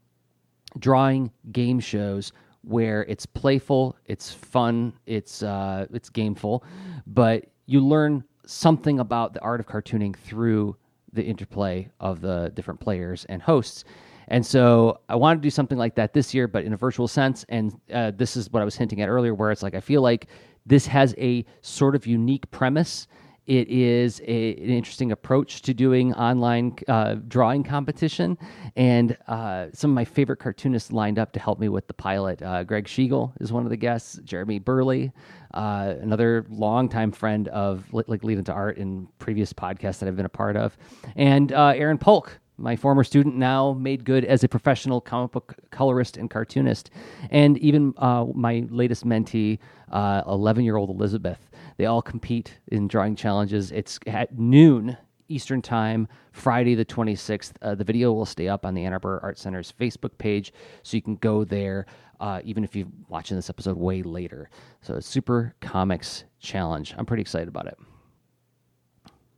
drawing 0.79 1.31
game 1.51 1.79
shows 1.79 2.31
where 2.63 3.03
it's 3.03 3.25
playful, 3.25 3.95
it's 4.05 4.31
fun, 4.31 4.93
it's 5.05 5.43
uh, 5.43 5.85
it's 5.93 6.09
gameful, 6.09 6.63
but 7.05 7.45
you 7.67 7.79
learn 7.79 8.23
something 8.47 8.99
about 8.99 9.33
the 9.33 9.41
art 9.41 9.59
of 9.59 9.67
cartooning 9.67 10.15
through 10.15 10.75
the 11.13 11.23
interplay 11.23 11.87
of 11.99 12.21
the 12.21 12.51
different 12.55 12.79
players 12.79 13.25
and 13.25 13.41
hosts. 13.41 13.85
And 14.27 14.45
so 14.45 14.99
I 15.09 15.15
wanted 15.15 15.37
to 15.37 15.41
do 15.41 15.49
something 15.49 15.77
like 15.77 15.95
that 15.95 16.13
this 16.13 16.33
year, 16.33 16.47
but 16.47 16.63
in 16.63 16.73
a 16.73 16.77
virtual 16.77 17.07
sense. 17.07 17.45
And 17.49 17.79
uh, 17.93 18.11
this 18.11 18.35
is 18.35 18.49
what 18.51 18.61
I 18.61 18.65
was 18.65 18.75
hinting 18.75 19.01
at 19.01 19.09
earlier, 19.09 19.33
where 19.33 19.51
it's 19.51 19.63
like 19.63 19.75
I 19.75 19.79
feel 19.79 20.01
like 20.01 20.27
this 20.65 20.87
has 20.87 21.13
a 21.17 21.45
sort 21.61 21.95
of 21.95 22.07
unique 22.07 22.49
premise. 22.51 23.07
It 23.45 23.67
is 23.67 24.21
a, 24.21 24.55
an 24.55 24.69
interesting 24.69 25.11
approach 25.11 25.61
to 25.61 25.73
doing 25.73 26.15
online 26.15 26.75
uh, 26.87 27.17
drawing 27.27 27.63
competition, 27.63 28.39
and 28.75 29.15
uh, 29.27 29.67
some 29.71 29.91
of 29.91 29.95
my 29.95 30.03
favorite 30.05 30.37
cartoonists 30.37 30.91
lined 30.91 31.19
up 31.19 31.31
to 31.33 31.39
help 31.39 31.59
me 31.59 31.69
with 31.69 31.87
the 31.87 31.93
pilot. 31.93 32.41
Uh, 32.41 32.63
Gregg 32.63 32.85
Schigiel 32.85 33.33
is 33.39 33.53
one 33.53 33.63
of 33.63 33.69
the 33.69 33.77
guests. 33.77 34.19
Jeremy 34.23 34.57
Burley, 34.57 35.11
uh, 35.53 35.93
another 36.01 36.47
longtime 36.49 37.11
friend 37.11 37.47
of 37.49 37.85
like 37.93 38.23
Lean 38.23 38.39
into 38.39 38.51
Art 38.51 38.77
in 38.79 39.07
previous 39.19 39.53
podcasts 39.53 39.99
that 39.99 40.07
I've 40.07 40.15
been 40.15 40.25
a 40.25 40.29
part 40.29 40.57
of, 40.57 40.75
and 41.15 41.51
uh, 41.51 41.73
Aaron 41.75 41.99
Polk, 41.99 42.39
my 42.57 42.75
former 42.75 43.03
student, 43.03 43.35
now 43.35 43.73
made 43.73 44.05
good 44.05 44.25
as 44.25 44.43
a 44.43 44.47
professional 44.47 45.01
comic 45.01 45.31
book 45.31 45.55
colorist 45.71 46.17
and 46.17 46.29
cartoonist, 46.29 46.89
and 47.29 47.57
even 47.59 47.93
uh, 47.97 48.25
my 48.33 48.65
latest 48.69 49.05
mentee, 49.05 49.59
eleven-year-old 49.91 50.89
Elizabeth. 50.89 51.49
They 51.77 51.85
all 51.85 52.01
compete 52.01 52.59
in 52.67 52.87
drawing 52.87 53.15
challenges. 53.15 53.71
It's 53.71 53.99
at 54.07 54.37
noon 54.37 54.97
Eastern 55.27 55.61
Time, 55.61 56.07
Friday 56.31 56.75
the 56.75 56.85
26th. 56.85 57.53
Uh, 57.61 57.75
the 57.75 57.83
video 57.83 58.13
will 58.13 58.25
stay 58.25 58.47
up 58.47 58.65
on 58.65 58.73
the 58.73 58.85
Ann 58.85 58.93
Arbor 58.93 59.19
Art 59.23 59.37
Center's 59.37 59.73
Facebook 59.77 60.17
page, 60.17 60.53
so 60.83 60.95
you 60.95 61.01
can 61.01 61.15
go 61.15 61.43
there, 61.43 61.87
uh, 62.19 62.41
even 62.43 62.63
if 62.63 62.75
you're 62.75 62.87
watching 63.09 63.35
this 63.35 63.49
episode 63.49 63.75
way 63.75 64.03
later. 64.03 64.49
So, 64.81 64.95
it's 64.95 65.07
Super 65.07 65.55
Comics 65.61 66.25
Challenge. 66.39 66.93
I'm 66.97 67.05
pretty 67.05 67.21
excited 67.21 67.47
about 67.47 67.67
it. 67.67 67.77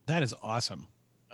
that 0.05 0.21
is 0.23 0.33
awesome 0.43 0.87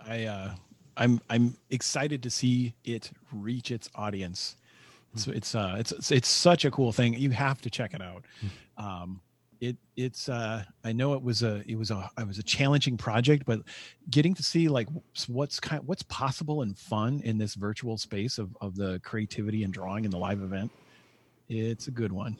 I 0.06 0.24
uh, 0.24 0.54
I'm 0.96 1.20
I'm 1.28 1.56
excited 1.70 2.22
to 2.22 2.30
see 2.30 2.74
it 2.84 3.10
reach 3.32 3.70
its 3.70 3.90
audience. 3.94 4.56
So 5.16 5.30
it's 5.30 5.54
uh 5.54 5.76
it's 5.78 5.92
it's, 5.92 6.10
it's 6.10 6.28
such 6.28 6.64
a 6.64 6.70
cool 6.70 6.92
thing. 6.92 7.14
You 7.14 7.30
have 7.30 7.60
to 7.62 7.70
check 7.70 7.94
it 7.94 8.02
out. 8.02 8.24
Um, 8.76 9.20
it 9.60 9.76
it's 9.96 10.28
uh 10.28 10.64
I 10.82 10.92
know 10.92 11.14
it 11.14 11.22
was 11.22 11.42
a 11.42 11.62
it 11.66 11.76
was 11.76 11.90
a 11.90 12.10
it 12.18 12.26
was 12.26 12.38
a 12.38 12.42
challenging 12.42 12.96
project, 12.96 13.44
but 13.46 13.60
getting 14.10 14.34
to 14.34 14.42
see 14.42 14.68
like 14.68 14.88
what's 15.28 15.60
kind 15.60 15.82
what's 15.86 16.02
possible 16.04 16.62
and 16.62 16.76
fun 16.76 17.20
in 17.24 17.38
this 17.38 17.54
virtual 17.54 17.96
space 17.96 18.38
of 18.38 18.56
of 18.60 18.76
the 18.76 19.00
creativity 19.04 19.62
and 19.62 19.72
drawing 19.72 20.04
in 20.04 20.10
the 20.10 20.18
live 20.18 20.42
event, 20.42 20.70
it's 21.48 21.86
a 21.86 21.92
good 21.92 22.12
one. 22.12 22.36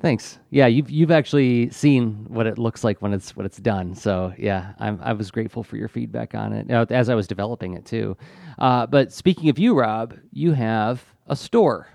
Thanks. 0.00 0.38
Yeah, 0.50 0.66
you've 0.66 0.90
you've 0.90 1.10
actually 1.10 1.70
seen 1.70 2.26
what 2.28 2.46
it 2.46 2.58
looks 2.58 2.84
like 2.84 3.00
when 3.00 3.14
it's 3.14 3.34
when 3.36 3.46
it's 3.46 3.58
done. 3.58 3.94
So 3.94 4.34
yeah, 4.36 4.74
I'm, 4.78 5.00
I 5.02 5.12
was 5.12 5.30
grateful 5.30 5.62
for 5.62 5.76
your 5.76 5.88
feedback 5.88 6.34
on 6.34 6.52
it 6.52 6.70
uh, 6.70 6.84
as 6.90 7.08
I 7.08 7.14
was 7.14 7.26
developing 7.26 7.74
it 7.74 7.86
too. 7.86 8.16
Uh, 8.58 8.86
but 8.86 9.12
speaking 9.12 9.48
of 9.48 9.58
you, 9.58 9.78
Rob, 9.78 10.14
you 10.32 10.52
have 10.52 11.02
a 11.26 11.36
store. 11.36 11.88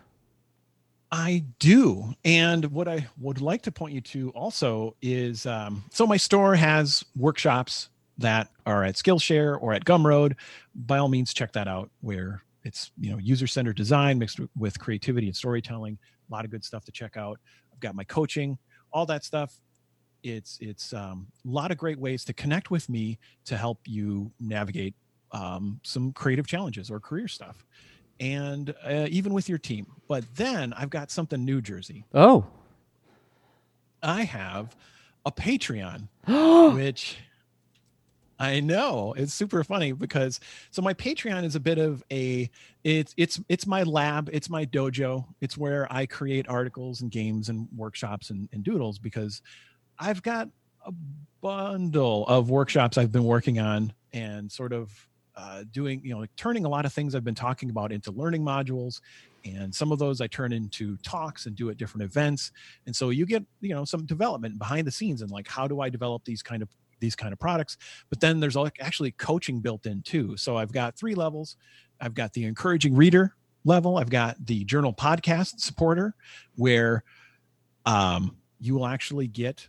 I 1.11 1.43
do. 1.59 2.13
And 2.23 2.65
what 2.71 2.87
I 2.87 3.07
would 3.19 3.41
like 3.41 3.63
to 3.63 3.71
point 3.71 3.93
you 3.93 4.01
to 4.01 4.29
also 4.31 4.95
is 5.01 5.45
um, 5.45 5.83
so 5.91 6.05
my 6.05 6.17
store 6.17 6.55
has 6.55 7.03
workshops 7.15 7.89
that 8.19 8.49
are 8.65 8.83
at 8.83 8.95
Skillshare 8.95 9.57
or 9.61 9.73
at 9.73 9.85
Gumroad. 9.85 10.35
By 10.75 10.99
all 10.99 11.07
means, 11.07 11.33
check 11.33 11.53
that 11.53 11.67
out 11.67 11.89
where 12.01 12.43
it's 12.63 12.91
you 12.99 13.11
know 13.11 13.17
user 13.17 13.47
centered 13.47 13.75
design 13.75 14.19
mixed 14.19 14.39
with 14.57 14.79
creativity 14.79 15.27
and 15.27 15.35
storytelling. 15.35 15.97
A 16.29 16.33
lot 16.33 16.45
of 16.45 16.51
good 16.51 16.63
stuff 16.63 16.85
to 16.85 16.91
check 16.91 17.17
out. 17.17 17.39
Got 17.79 17.95
my 17.95 18.03
coaching, 18.03 18.57
all 18.91 19.05
that 19.07 19.23
stuff. 19.23 19.53
It's 20.23 20.57
it's 20.61 20.93
um, 20.93 21.27
a 21.45 21.49
lot 21.49 21.71
of 21.71 21.77
great 21.77 21.97
ways 21.99 22.25
to 22.25 22.33
connect 22.33 22.71
with 22.71 22.89
me 22.89 23.19
to 23.45 23.55
help 23.55 23.79
you 23.85 24.31
navigate 24.39 24.95
um, 25.31 25.79
some 25.83 26.11
creative 26.11 26.47
challenges 26.47 26.89
or 26.91 26.99
career 26.99 27.27
stuff 27.27 27.65
and 28.19 28.73
uh, 28.85 29.07
even 29.09 29.33
with 29.33 29.47
your 29.47 29.57
team. 29.57 29.87
But 30.07 30.23
then 30.35 30.73
I've 30.73 30.89
got 30.89 31.11
something 31.11 31.43
new, 31.43 31.61
Jerzy. 31.61 32.03
Oh, 32.13 32.45
I 34.01 34.23
have 34.23 34.75
a 35.25 35.31
Patreon, 35.31 36.07
which 36.75 37.17
I 38.39 38.61
know 38.61 39.13
it's 39.17 39.33
super 39.33 39.63
funny 39.65 39.91
because 39.91 40.39
so 40.71 40.81
my 40.81 40.93
Patreon 40.93 41.43
is 41.43 41.55
a 41.55 41.59
bit 41.59 41.77
of 41.77 42.03
a 42.09 42.49
it's 42.85 43.13
it's 43.17 43.41
it's 43.49 43.67
my 43.67 43.83
lab, 43.83 44.29
it's 44.31 44.49
my 44.49 44.65
dojo, 44.65 45.25
it's 45.41 45.57
where 45.57 45.91
I 45.91 46.05
create 46.05 46.47
articles 46.47 47.01
and 47.01 47.11
games 47.11 47.49
and 47.49 47.67
workshops 47.75 48.29
and, 48.29 48.47
and 48.53 48.63
doodles 48.63 48.97
because 48.97 49.41
I've 49.99 50.23
got 50.23 50.47
a 50.85 50.93
bundle 51.41 52.25
of 52.27 52.49
workshops 52.49 52.97
I've 52.97 53.11
been 53.11 53.25
working 53.25 53.59
on 53.59 53.93
and 54.13 54.49
sort 54.49 54.71
of 54.71 55.07
uh, 55.35 55.63
doing, 55.71 56.01
you 56.03 56.13
know, 56.13 56.19
like 56.19 56.35
turning 56.35 56.65
a 56.65 56.69
lot 56.69 56.85
of 56.85 56.93
things 56.93 57.15
I've 57.15 57.23
been 57.23 57.35
talking 57.35 57.69
about 57.69 57.91
into 57.91 58.11
learning 58.11 58.43
modules. 58.43 59.01
And 59.45 59.73
some 59.73 59.91
of 59.91 59.99
those 59.99 60.19
I 60.19 60.27
turn 60.27 60.51
into 60.51 60.97
talks 60.97 61.45
and 61.45 61.55
do 61.55 61.69
at 61.69 61.77
different 61.77 62.03
events. 62.03 62.51
And 62.85 62.95
so 62.95 63.09
you 63.09 63.25
get, 63.25 63.43
you 63.61 63.73
know, 63.73 63.85
some 63.85 64.05
development 64.05 64.59
behind 64.59 64.85
the 64.85 64.91
scenes 64.91 65.21
and 65.21 65.31
like, 65.31 65.47
how 65.47 65.65
do 65.65 65.79
I 65.79 65.89
develop 65.89 66.25
these 66.25 66.41
kind 66.41 66.61
of 66.61 66.69
these 66.99 67.15
kind 67.15 67.33
of 67.33 67.39
products 67.39 67.77
but 68.09 68.19
then 68.19 68.39
there's 68.39 68.57
actually 68.79 69.11
coaching 69.11 69.59
built 69.59 69.85
in 69.85 70.01
too. 70.01 70.35
So 70.37 70.57
i've 70.57 70.71
got 70.71 70.97
three 70.97 71.15
levels. 71.15 71.55
I've 72.01 72.13
got 72.13 72.33
the 72.33 72.45
encouraging 72.45 72.95
reader 72.95 73.35
level. 73.65 73.97
I've 73.97 74.09
got 74.09 74.45
the 74.45 74.63
journal 74.63 74.93
podcast 74.93 75.59
supporter 75.59 76.15
where 76.55 77.03
um, 77.85 78.37
you 78.59 78.75
will 78.75 78.85
actually 78.85 79.27
get 79.27 79.67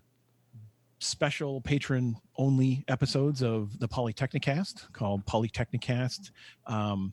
special 1.01 1.61
patron 1.61 2.17
only 2.37 2.85
episodes 2.89 3.43
of 3.43 3.79
the 3.79 3.89
Polytechnicast 3.89 4.93
called 4.93 5.25
Polytechnicast 5.27 6.31
um, 6.67 7.13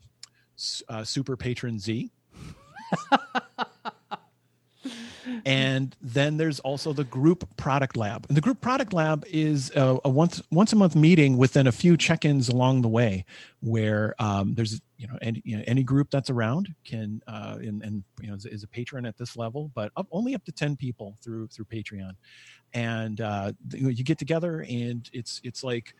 uh, 0.88 1.04
Super 1.04 1.36
Patron 1.36 1.78
Z. 1.78 2.10
and 5.44 5.96
then 6.00 6.36
there's 6.36 6.60
also 6.60 6.92
the 6.92 7.04
group 7.04 7.48
product 7.56 7.96
lab. 7.96 8.26
And 8.28 8.36
the 8.36 8.40
group 8.40 8.60
product 8.60 8.92
lab 8.92 9.24
is 9.28 9.70
a, 9.74 9.98
a 10.04 10.08
once 10.08 10.42
once 10.50 10.72
a 10.72 10.76
month 10.76 10.96
meeting 10.96 11.36
within 11.36 11.66
a 11.66 11.72
few 11.72 11.96
check-ins 11.96 12.48
along 12.48 12.82
the 12.82 12.88
way 12.88 13.24
where 13.60 14.14
um, 14.18 14.54
there's 14.54 14.80
you 14.96 15.06
know 15.06 15.18
any 15.22 15.42
you 15.44 15.56
know, 15.56 15.64
any 15.66 15.82
group 15.82 16.10
that's 16.10 16.30
around 16.30 16.74
can 16.84 17.22
uh, 17.26 17.56
and, 17.60 17.82
and 17.82 18.04
you 18.20 18.28
know 18.28 18.34
is, 18.34 18.46
is, 18.46 18.62
a 18.62 18.68
patron 18.68 19.06
at 19.06 19.16
this 19.16 19.36
level 19.36 19.70
but 19.74 19.92
up, 19.96 20.06
only 20.10 20.34
up 20.34 20.44
to 20.44 20.52
10 20.52 20.76
people 20.76 21.16
through 21.22 21.48
through 21.48 21.64
patreon. 21.66 22.12
And 22.74 23.20
uh, 23.20 23.52
you 23.72 24.04
get 24.04 24.18
together 24.18 24.66
and 24.68 25.08
it's 25.12 25.40
it's 25.44 25.64
like 25.64 25.94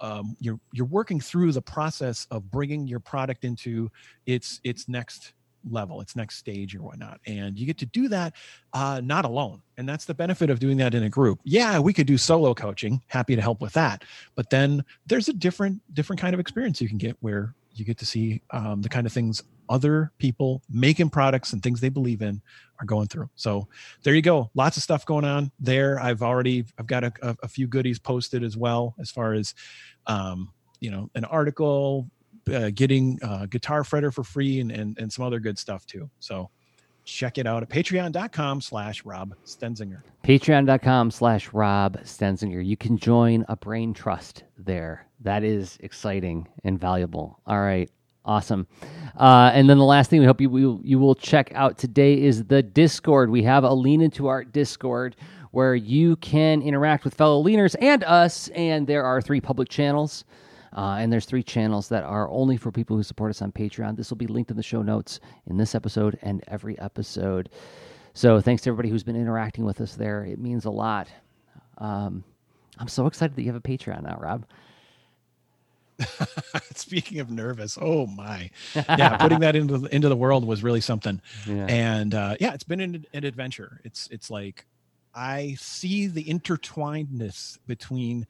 um, 0.00 0.36
you're 0.40 0.58
you're 0.72 0.86
working 0.86 1.20
through 1.20 1.52
the 1.52 1.62
process 1.62 2.26
of 2.30 2.50
bringing 2.50 2.86
your 2.86 3.00
product 3.00 3.44
into 3.44 3.90
its 4.26 4.60
its 4.64 4.88
next 4.88 5.34
level, 5.68 6.00
its 6.00 6.16
next 6.16 6.36
stage 6.36 6.74
or 6.74 6.82
whatnot. 6.82 7.20
And 7.26 7.58
you 7.58 7.66
get 7.66 7.78
to 7.78 7.86
do 7.86 8.08
that 8.08 8.34
uh, 8.72 9.00
not 9.02 9.24
alone. 9.24 9.62
And 9.76 9.88
that's 9.88 10.04
the 10.04 10.14
benefit 10.14 10.50
of 10.50 10.58
doing 10.58 10.76
that 10.78 10.94
in 10.94 11.02
a 11.02 11.08
group. 11.08 11.40
Yeah, 11.44 11.78
we 11.78 11.92
could 11.92 12.06
do 12.06 12.18
solo 12.18 12.54
coaching. 12.54 13.02
Happy 13.08 13.36
to 13.36 13.42
help 13.42 13.60
with 13.60 13.72
that. 13.74 14.04
But 14.34 14.50
then 14.50 14.84
there's 15.06 15.28
a 15.28 15.32
different 15.32 15.80
different 15.94 16.20
kind 16.20 16.34
of 16.34 16.40
experience 16.40 16.80
you 16.80 16.88
can 16.88 16.98
get 16.98 17.16
where 17.20 17.54
you 17.72 17.84
get 17.84 17.98
to 17.98 18.06
see 18.06 18.42
um, 18.50 18.82
the 18.82 18.88
kind 18.88 19.06
of 19.06 19.12
things 19.12 19.42
other 19.68 20.10
people 20.18 20.62
making 20.68 21.08
products 21.08 21.52
and 21.52 21.62
things 21.62 21.80
they 21.80 21.88
believe 21.88 22.20
in 22.20 22.42
are 22.80 22.84
going 22.84 23.06
through. 23.06 23.30
So 23.36 23.68
there 24.02 24.14
you 24.14 24.22
go. 24.22 24.50
Lots 24.54 24.76
of 24.76 24.82
stuff 24.82 25.06
going 25.06 25.24
on 25.24 25.52
there. 25.60 26.00
I've 26.00 26.22
already 26.22 26.66
I've 26.78 26.88
got 26.88 27.04
a, 27.04 27.12
a, 27.22 27.36
a 27.44 27.48
few 27.48 27.66
goodies 27.68 27.98
posted 27.98 28.42
as 28.42 28.56
well 28.56 28.94
as 28.98 29.10
far 29.10 29.32
as 29.34 29.54
um, 30.06 30.52
you 30.80 30.90
know 30.90 31.08
an 31.14 31.24
article, 31.24 32.10
uh, 32.52 32.70
getting 32.74 33.18
uh, 33.22 33.46
guitar 33.46 33.82
fretter 33.82 34.12
for 34.12 34.24
free 34.24 34.60
and, 34.60 34.70
and 34.70 34.98
and 34.98 35.12
some 35.12 35.24
other 35.24 35.40
good 35.40 35.58
stuff 35.58 35.86
too. 35.86 36.08
So 36.20 36.50
check 37.04 37.38
it 37.38 37.46
out 37.46 37.62
at 37.62 37.68
patreon.com 37.68 38.60
slash 38.60 39.04
rob 39.04 39.34
stenzinger 39.44 40.02
patreon.com 40.22 41.10
slash 41.10 41.52
rob 41.52 41.98
stenzinger 42.02 42.64
you 42.64 42.76
can 42.76 42.96
join 42.96 43.44
a 43.48 43.56
brain 43.56 43.92
trust 43.94 44.44
there 44.58 45.06
that 45.18 45.42
is 45.42 45.78
exciting 45.80 46.46
and 46.62 46.78
valuable 46.78 47.40
all 47.46 47.60
right 47.60 47.90
Awesome. 48.24 48.66
Uh, 49.16 49.50
and 49.54 49.68
then 49.68 49.78
the 49.78 49.84
last 49.84 50.10
thing 50.10 50.20
we 50.20 50.26
hope 50.26 50.40
you 50.40 50.50
will, 50.50 50.80
you 50.84 50.98
will 50.98 51.14
check 51.14 51.50
out 51.54 51.78
today 51.78 52.20
is 52.20 52.44
the 52.44 52.62
Discord. 52.62 53.30
We 53.30 53.42
have 53.44 53.64
a 53.64 53.72
Lean 53.72 54.02
Into 54.02 54.26
Art 54.26 54.52
Discord 54.52 55.16
where 55.52 55.74
you 55.74 56.16
can 56.16 56.60
interact 56.62 57.02
with 57.04 57.14
fellow 57.14 57.42
leaners 57.42 57.74
and 57.80 58.04
us. 58.04 58.48
And 58.48 58.86
there 58.86 59.04
are 59.04 59.22
three 59.22 59.40
public 59.40 59.70
channels. 59.70 60.24
Uh, 60.76 60.96
and 60.98 61.12
there's 61.12 61.24
three 61.24 61.42
channels 61.42 61.88
that 61.88 62.04
are 62.04 62.28
only 62.30 62.56
for 62.56 62.70
people 62.70 62.96
who 62.96 63.02
support 63.02 63.30
us 63.30 63.42
on 63.42 63.50
Patreon. 63.52 63.96
This 63.96 64.10
will 64.10 64.16
be 64.16 64.26
linked 64.26 64.50
in 64.50 64.56
the 64.56 64.62
show 64.62 64.82
notes 64.82 65.20
in 65.46 65.56
this 65.56 65.74
episode 65.74 66.18
and 66.22 66.44
every 66.48 66.78
episode. 66.78 67.48
So 68.14 68.40
thanks 68.40 68.62
to 68.62 68.70
everybody 68.70 68.88
who's 68.88 69.02
been 69.02 69.16
interacting 69.16 69.64
with 69.64 69.80
us 69.80 69.94
there. 69.96 70.24
It 70.24 70.38
means 70.38 70.64
a 70.64 70.70
lot. 70.70 71.08
Um, 71.78 72.24
I'm 72.78 72.88
so 72.88 73.06
excited 73.06 73.36
that 73.36 73.42
you 73.42 73.52
have 73.52 73.56
a 73.56 73.60
Patreon 73.60 74.02
now, 74.02 74.18
Rob. 74.20 74.46
Speaking 76.74 77.20
of 77.20 77.30
nervous, 77.30 77.76
oh 77.80 78.06
my, 78.06 78.50
yeah, 78.74 79.18
putting 79.18 79.40
that 79.40 79.54
into 79.54 79.84
into 79.94 80.08
the 80.08 80.16
world 80.16 80.46
was 80.46 80.62
really 80.62 80.80
something. 80.80 81.20
Yeah. 81.46 81.66
And 81.66 82.14
uh, 82.14 82.36
yeah, 82.40 82.54
it's 82.54 82.64
been 82.64 82.80
an, 82.80 83.04
an 83.12 83.24
adventure. 83.24 83.82
It's 83.84 84.08
it's 84.10 84.30
like 84.30 84.64
I 85.14 85.56
see 85.58 86.06
the 86.06 86.24
intertwinedness 86.24 87.58
between, 87.66 88.26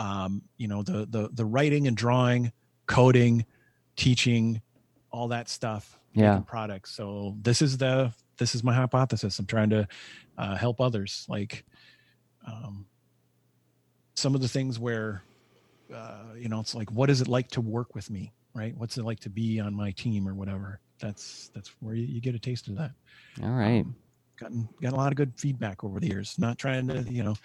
um, 0.00 0.42
you 0.56 0.66
know, 0.66 0.82
the 0.82 1.06
the 1.08 1.28
the 1.32 1.44
writing 1.44 1.86
and 1.86 1.96
drawing, 1.96 2.50
coding, 2.86 3.44
teaching, 3.96 4.62
all 5.12 5.28
that 5.28 5.48
stuff. 5.48 5.98
Yeah, 6.14 6.40
products. 6.46 6.90
So 6.90 7.36
this 7.40 7.62
is 7.62 7.76
the 7.76 8.12
this 8.38 8.54
is 8.54 8.64
my 8.64 8.74
hypothesis. 8.74 9.38
I'm 9.38 9.46
trying 9.46 9.70
to 9.70 9.86
uh, 10.38 10.56
help 10.56 10.80
others. 10.80 11.26
Like, 11.28 11.64
um, 12.46 12.86
some 14.14 14.34
of 14.34 14.40
the 14.40 14.48
things 14.48 14.78
where 14.78 15.22
uh, 15.94 16.34
you 16.36 16.48
know, 16.48 16.60
it's 16.60 16.74
like, 16.74 16.90
what 16.90 17.10
is 17.10 17.20
it 17.20 17.28
like 17.28 17.48
to 17.48 17.60
work 17.60 17.94
with 17.94 18.10
me, 18.10 18.32
right? 18.54 18.74
What's 18.76 18.96
it 18.96 19.04
like 19.04 19.20
to 19.20 19.30
be 19.30 19.60
on 19.60 19.74
my 19.74 19.90
team 19.90 20.26
or 20.26 20.34
whatever? 20.34 20.80
That's 20.98 21.50
that's 21.54 21.70
where 21.80 21.94
you, 21.94 22.06
you 22.06 22.20
get 22.20 22.34
a 22.34 22.38
taste 22.38 22.68
of 22.68 22.76
that. 22.76 22.92
All 23.42 23.50
right. 23.50 23.80
Um, 23.80 23.96
gotten 24.38 24.68
got 24.80 24.92
a 24.92 24.96
lot 24.96 25.12
of 25.12 25.16
good 25.16 25.32
feedback 25.36 25.84
over 25.84 26.00
the 26.00 26.06
years. 26.06 26.36
Not 26.38 26.58
trying 26.58 26.88
to, 26.88 27.02
you 27.02 27.22
know, 27.22 27.36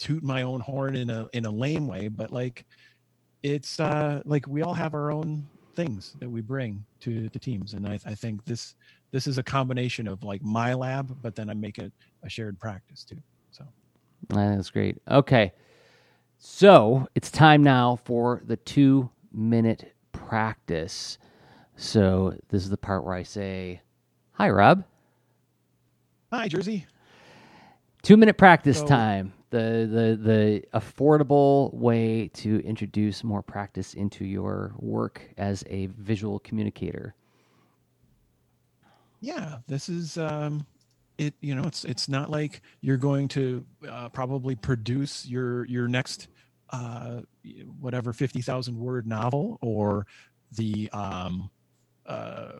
toot 0.00 0.22
my 0.22 0.42
own 0.42 0.60
horn 0.60 0.96
in 0.96 1.10
a 1.10 1.28
in 1.32 1.44
a 1.44 1.50
lame 1.50 1.86
way, 1.86 2.08
but 2.08 2.32
like 2.32 2.64
it's 3.42 3.78
uh 3.78 4.22
like 4.24 4.46
we 4.48 4.62
all 4.62 4.74
have 4.74 4.94
our 4.94 5.12
own 5.12 5.46
things 5.76 6.16
that 6.18 6.28
we 6.28 6.40
bring 6.40 6.84
to 7.00 7.28
the 7.28 7.38
teams, 7.38 7.74
and 7.74 7.86
I, 7.86 7.98
I 8.06 8.14
think 8.14 8.44
this 8.44 8.74
this 9.12 9.26
is 9.26 9.38
a 9.38 9.42
combination 9.42 10.08
of 10.08 10.24
like 10.24 10.42
my 10.42 10.72
lab, 10.74 11.16
but 11.22 11.34
then 11.34 11.50
I 11.50 11.54
make 11.54 11.78
it 11.78 11.92
a 12.22 12.28
shared 12.28 12.58
practice 12.58 13.04
too. 13.04 13.18
So 13.50 13.64
that's 14.28 14.70
great. 14.70 14.98
Okay. 15.08 15.52
So 16.38 17.06
it's 17.14 17.30
time 17.30 17.62
now 17.62 17.96
for 18.04 18.40
the 18.46 18.56
two 18.56 19.10
minute 19.32 19.92
practice. 20.12 21.18
So 21.76 22.34
this 22.48 22.62
is 22.62 22.70
the 22.70 22.78
part 22.78 23.04
where 23.04 23.14
I 23.14 23.22
say, 23.22 23.82
Hi, 24.32 24.48
Rob. 24.48 24.84
Hi, 26.32 26.48
Jerzy. 26.48 26.86
Two 28.02 28.16
minute 28.16 28.38
practice 28.38 28.78
so, 28.78 28.86
time. 28.86 29.34
The 29.50 29.88
the 29.90 30.18
the 30.22 30.62
affordable 30.78 31.74
way 31.74 32.28
to 32.34 32.60
introduce 32.64 33.22
more 33.22 33.42
practice 33.42 33.94
into 33.94 34.24
your 34.24 34.72
work 34.78 35.22
as 35.36 35.64
a 35.68 35.86
visual 35.86 36.38
communicator. 36.38 37.14
Yeah, 39.20 39.58
this 39.66 39.88
is 39.88 40.16
um, 40.16 40.66
it. 41.18 41.34
You 41.40 41.54
know, 41.54 41.64
it's 41.64 41.84
it's 41.84 42.08
not 42.08 42.30
like 42.30 42.62
you're 42.80 42.96
going 42.96 43.28
to 43.28 43.64
uh, 43.88 44.08
probably 44.08 44.54
produce 44.54 45.26
your 45.26 45.66
your 45.66 45.88
next 45.88 46.28
uh, 46.70 47.20
whatever 47.80 48.12
fifty 48.12 48.40
thousand 48.40 48.78
word 48.78 49.06
novel 49.06 49.58
or 49.60 50.06
the 50.52 50.88
um, 50.92 51.50
uh, 52.06 52.52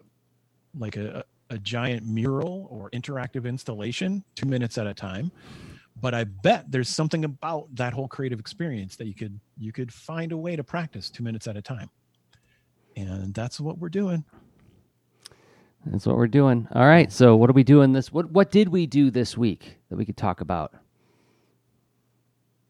like 0.77 0.97
a 0.97 1.25
a 1.51 1.59
giant 1.59 2.07
mural 2.07 2.69
or 2.71 2.91
interactive 2.91 3.45
installation 3.45 4.25
two 4.37 4.47
minutes 4.47 4.79
at 4.79 4.87
a 4.87 4.95
time 4.95 5.33
but 6.01 6.15
i 6.15 6.25
bet 6.25 6.71
there's 6.71 6.89
something 6.89 7.25
about 7.25 7.75
that 7.75 7.93
whole 7.93 8.09
creative 8.09 8.39
experience 8.41 8.97
that 8.97 9.07
you 9.07 9.15
could 9.15 9.41
you 9.61 9.73
could 9.73 9.93
find 9.93 10.33
a 10.33 10.37
way 10.37 10.57
to 10.57 10.65
practice 10.65 11.11
two 11.11 11.23
minutes 11.23 11.47
at 11.47 11.57
a 11.57 11.63
time. 11.63 11.91
And 12.97 13.33
that's 13.35 13.61
what 13.61 13.79
we're 13.79 13.89
doing. 13.89 14.25
That's 15.87 16.07
what 16.07 16.17
we're 16.17 16.27
doing. 16.27 16.67
All 16.75 16.87
right. 16.87 17.11
So 17.13 17.37
what 17.37 17.49
are 17.49 17.53
we 17.55 17.63
doing 17.63 17.93
this 17.93 18.13
what 18.13 18.31
what 18.31 18.51
did 18.51 18.69
we 18.69 18.87
do 18.87 19.11
this 19.11 19.37
week 19.37 19.77
that 19.89 19.97
we 19.97 20.05
could 20.05 20.17
talk 20.17 20.41
about? 20.41 20.75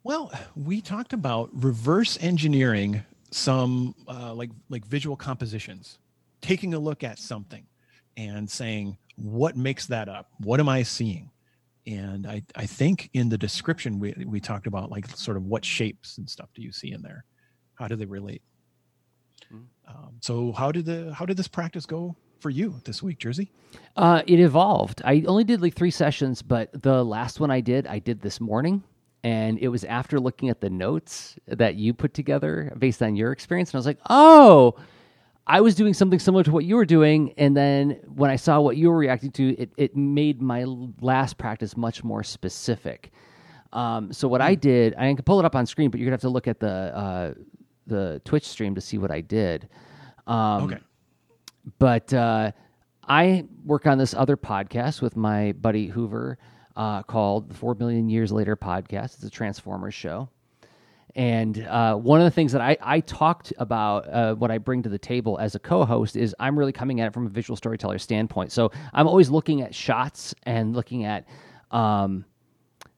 Well 0.02 0.32
we 0.56 0.80
talked 0.80 1.12
about 1.12 1.50
reverse 1.52 2.18
engineering 2.20 3.02
some 3.30 3.94
uh, 4.08 4.34
like 4.34 4.50
like 4.68 4.84
visual 4.84 5.16
compositions 5.16 5.98
taking 6.40 6.74
a 6.74 6.78
look 6.78 7.04
at 7.04 7.18
something 7.18 7.64
and 8.16 8.50
saying 8.50 8.96
what 9.16 9.56
makes 9.56 9.86
that 9.86 10.08
up? 10.08 10.30
What 10.38 10.60
am 10.60 10.68
i 10.68 10.82
seeing 10.82 11.30
and 11.90 12.26
i 12.26 12.42
i 12.56 12.66
think 12.66 13.10
in 13.14 13.28
the 13.28 13.38
description 13.38 13.98
we 13.98 14.14
we 14.26 14.40
talked 14.40 14.66
about 14.66 14.90
like 14.90 15.06
sort 15.16 15.36
of 15.36 15.44
what 15.44 15.64
shapes 15.64 16.18
and 16.18 16.28
stuff 16.28 16.48
do 16.54 16.62
you 16.62 16.72
see 16.72 16.92
in 16.92 17.02
there? 17.02 17.24
How 17.74 17.88
do 17.88 17.96
they 17.96 18.04
relate? 18.06 18.42
Mm-hmm. 19.52 19.64
um, 19.88 20.12
so 20.20 20.52
how 20.52 20.70
did 20.70 20.84
the 20.84 21.12
how 21.14 21.24
did 21.24 21.36
this 21.36 21.48
practice 21.48 21.86
go 21.86 22.14
for 22.38 22.50
you 22.50 22.80
this 22.84 23.02
week 23.02 23.18
Jerzy? 23.18 23.48
Uh, 23.96 24.22
it 24.26 24.38
evolved. 24.38 25.02
I 25.04 25.24
only 25.26 25.44
did 25.44 25.60
like 25.60 25.74
three 25.74 25.90
sessions 25.90 26.42
but 26.42 26.70
the 26.82 27.02
last 27.04 27.40
one 27.40 27.50
i 27.50 27.60
did 27.60 27.86
i 27.86 27.98
did 27.98 28.20
this 28.20 28.40
morning 28.40 28.82
and 29.22 29.58
it 29.58 29.68
was 29.68 29.84
after 29.84 30.18
looking 30.18 30.48
at 30.48 30.60
the 30.60 30.70
notes 30.70 31.36
that 31.46 31.74
you 31.74 31.92
put 31.92 32.14
together 32.14 32.72
based 32.78 33.02
on 33.02 33.16
your 33.16 33.32
experience 33.32 33.70
and 33.70 33.76
i 33.76 33.78
was 33.78 33.86
like 33.86 34.00
oh 34.08 34.74
I 35.46 35.60
was 35.60 35.74
doing 35.74 35.94
something 35.94 36.18
similar 36.18 36.44
to 36.44 36.52
what 36.52 36.64
you 36.64 36.76
were 36.76 36.84
doing, 36.84 37.34
and 37.36 37.56
then 37.56 38.00
when 38.06 38.30
I 38.30 38.36
saw 38.36 38.60
what 38.60 38.76
you 38.76 38.90
were 38.90 38.96
reacting 38.96 39.32
to, 39.32 39.56
it 39.58 39.70
it 39.76 39.96
made 39.96 40.40
my 40.40 40.64
last 41.00 41.38
practice 41.38 41.76
much 41.76 42.04
more 42.04 42.22
specific. 42.22 43.12
Um, 43.72 44.12
so 44.12 44.28
what 44.28 44.40
I 44.40 44.54
hmm. 44.54 44.60
did, 44.60 44.94
I 44.96 45.12
can 45.14 45.22
pull 45.24 45.38
it 45.38 45.44
up 45.44 45.54
on 45.54 45.66
screen, 45.66 45.90
but 45.90 45.98
you're 45.98 46.06
gonna 46.06 46.14
have 46.14 46.20
to 46.22 46.28
look 46.28 46.48
at 46.48 46.60
the 46.60 46.68
uh, 46.68 47.34
the 47.86 48.20
Twitch 48.24 48.46
stream 48.46 48.74
to 48.74 48.80
see 48.80 48.98
what 48.98 49.10
I 49.10 49.20
did. 49.20 49.68
Um, 50.26 50.64
okay. 50.64 50.78
But 51.78 52.12
uh, 52.14 52.52
I 53.06 53.44
work 53.64 53.86
on 53.86 53.98
this 53.98 54.14
other 54.14 54.36
podcast 54.36 55.02
with 55.02 55.16
my 55.16 55.52
buddy 55.52 55.88
Hoover 55.88 56.38
uh, 56.76 57.02
called 57.02 57.48
the 57.50 57.54
Four 57.54 57.74
Million 57.74 58.08
Years 58.08 58.32
Later 58.32 58.56
podcast. 58.56 59.16
It's 59.16 59.24
a 59.24 59.30
Transformers 59.30 59.94
show. 59.94 60.28
And 61.16 61.66
uh, 61.66 61.96
one 61.96 62.20
of 62.20 62.24
the 62.24 62.30
things 62.30 62.52
that 62.52 62.60
I, 62.60 62.76
I 62.80 63.00
talked 63.00 63.52
about, 63.58 64.08
uh, 64.08 64.34
what 64.34 64.50
I 64.50 64.58
bring 64.58 64.82
to 64.84 64.88
the 64.88 64.98
table 64.98 65.38
as 65.38 65.54
a 65.54 65.58
co 65.58 65.84
host, 65.84 66.16
is 66.16 66.34
I'm 66.38 66.58
really 66.58 66.72
coming 66.72 67.00
at 67.00 67.08
it 67.08 67.14
from 67.14 67.26
a 67.26 67.30
visual 67.30 67.56
storyteller 67.56 67.98
standpoint. 67.98 68.52
So 68.52 68.70
I'm 68.92 69.08
always 69.08 69.30
looking 69.30 69.62
at 69.62 69.74
shots 69.74 70.34
and 70.44 70.74
looking 70.74 71.04
at 71.04 71.26
um, 71.70 72.24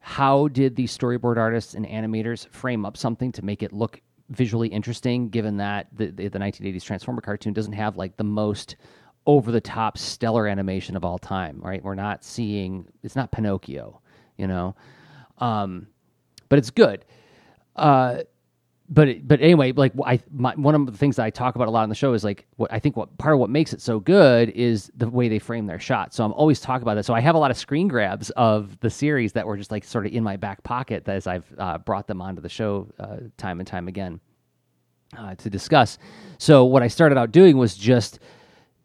how 0.00 0.48
did 0.48 0.76
the 0.76 0.84
storyboard 0.84 1.36
artists 1.36 1.74
and 1.74 1.86
animators 1.86 2.48
frame 2.48 2.84
up 2.84 2.96
something 2.96 3.32
to 3.32 3.44
make 3.44 3.62
it 3.62 3.72
look 3.72 4.00
visually 4.28 4.68
interesting, 4.68 5.28
given 5.28 5.56
that 5.58 5.88
the, 5.92 6.06
the, 6.06 6.28
the 6.28 6.38
1980s 6.38 6.82
Transformer 6.82 7.20
cartoon 7.20 7.52
doesn't 7.52 7.72
have 7.72 7.96
like 7.96 8.16
the 8.16 8.24
most 8.24 8.76
over 9.26 9.52
the 9.52 9.60
top 9.60 9.96
stellar 9.96 10.48
animation 10.48 10.96
of 10.96 11.04
all 11.04 11.18
time, 11.18 11.60
right? 11.60 11.82
We're 11.82 11.94
not 11.94 12.24
seeing, 12.24 12.86
it's 13.02 13.14
not 13.14 13.30
Pinocchio, 13.30 14.00
you 14.36 14.48
know? 14.48 14.74
Um, 15.38 15.86
but 16.48 16.58
it's 16.58 16.70
good 16.70 17.04
uh, 17.76 18.18
but 18.92 19.26
but 19.26 19.40
anyway, 19.40 19.72
like 19.72 19.92
I 20.04 20.20
my, 20.30 20.54
one 20.54 20.74
of 20.74 20.86
the 20.86 20.92
things 20.92 21.16
that 21.16 21.24
I 21.24 21.30
talk 21.30 21.54
about 21.54 21.66
a 21.66 21.70
lot 21.70 21.82
on 21.82 21.88
the 21.88 21.94
show 21.94 22.12
is 22.12 22.24
like 22.24 22.46
what 22.56 22.70
I 22.72 22.78
think 22.78 22.96
what 22.96 23.16
part 23.16 23.32
of 23.32 23.40
what 23.40 23.48
makes 23.48 23.72
it 23.72 23.80
so 23.80 23.98
good 23.98 24.50
is 24.50 24.92
the 24.94 25.08
way 25.08 25.28
they 25.28 25.38
frame 25.38 25.66
their 25.66 25.78
shots. 25.80 26.16
So 26.16 26.24
I'm 26.24 26.32
always 26.34 26.60
talking 26.60 26.82
about 26.82 26.96
that. 26.96 27.04
So 27.04 27.14
I 27.14 27.20
have 27.20 27.34
a 27.34 27.38
lot 27.38 27.50
of 27.50 27.56
screen 27.56 27.88
grabs 27.88 28.30
of 28.30 28.78
the 28.80 28.90
series 28.90 29.32
that 29.32 29.46
were 29.46 29.56
just 29.56 29.70
like 29.70 29.84
sort 29.84 30.04
of 30.04 30.12
in 30.12 30.22
my 30.22 30.36
back 30.36 30.62
pocket 30.62 31.08
as 31.08 31.26
I've 31.26 31.46
uh, 31.56 31.78
brought 31.78 32.06
them 32.06 32.20
onto 32.20 32.42
the 32.42 32.50
show 32.50 32.88
uh, 33.00 33.16
time 33.38 33.60
and 33.60 33.66
time 33.66 33.88
again 33.88 34.20
uh, 35.16 35.36
to 35.36 35.48
discuss. 35.48 35.96
So 36.36 36.64
what 36.66 36.82
I 36.82 36.88
started 36.88 37.16
out 37.16 37.32
doing 37.32 37.56
was 37.56 37.74
just 37.74 38.18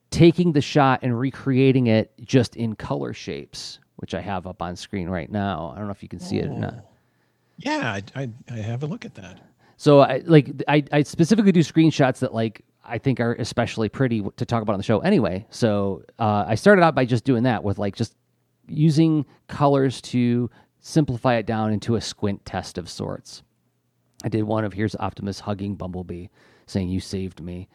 taking 0.10 0.54
the 0.54 0.62
shot 0.62 1.02
and 1.04 1.20
recreating 1.20 1.88
it 1.88 2.14
just 2.24 2.56
in 2.56 2.76
color 2.76 3.12
shapes, 3.12 3.80
which 3.98 4.14
I 4.14 4.22
have 4.22 4.48
up 4.48 4.62
on 4.62 4.78
screen 4.78 5.10
right 5.10 5.30
now. 5.30 5.74
I 5.76 5.80
don't 5.80 5.88
know 5.88 5.92
if 5.92 6.04
you 6.04 6.10
can 6.10 6.20
see 6.20 6.40
oh. 6.40 6.46
it 6.46 6.48
or 6.48 6.60
not. 6.60 6.86
Yeah, 7.58 7.99
I, 8.16 8.22
I, 8.22 8.30
I 8.49 8.58
have 8.58 8.84
a 8.84 8.86
look 8.86 9.05
at 9.05 9.16
that. 9.16 9.39
So 9.78 10.01
I 10.01 10.22
like 10.26 10.64
I, 10.68 10.84
I 10.91 11.03
specifically 11.03 11.51
do 11.51 11.62
screenshots 11.62 12.20
that 12.20 12.34
like 12.34 12.64
I 12.84 12.97
think 12.97 13.20
are 13.20 13.34
especially 13.36 13.89
pretty 13.89 14.24
to 14.38 14.45
talk 14.45 14.62
about 14.62 14.74
on 14.74 14.80
the 14.80 14.84
show 14.84 14.99
anyway. 14.99 15.45
So 15.49 16.03
uh, 16.20 16.45
I 16.47 16.55
started 16.55 16.82
out 16.84 16.95
by 16.95 17.05
just 17.05 17.24
doing 17.26 17.43
that 17.43 17.64
with 17.64 17.78
like 17.78 17.95
just 17.95 18.16
using 18.68 19.26
colors 19.47 20.01
to 20.01 20.49
simplify 20.80 21.36
it 21.36 21.45
down 21.45 21.74
into 21.74 21.95
a 21.95 22.01
squint 22.01 22.43
test 22.45 22.78
of 22.78 22.89
sorts. 22.89 23.43
I 24.24 24.30
did 24.30 24.43
one 24.43 24.66
of 24.66 24.74
here's 24.74 24.95
Optimus 24.95 25.39
hugging 25.41 25.76
Bumblebee, 25.76 26.28
saying 26.66 26.89
"You 26.89 26.99
saved 26.99 27.41
me." 27.41 27.70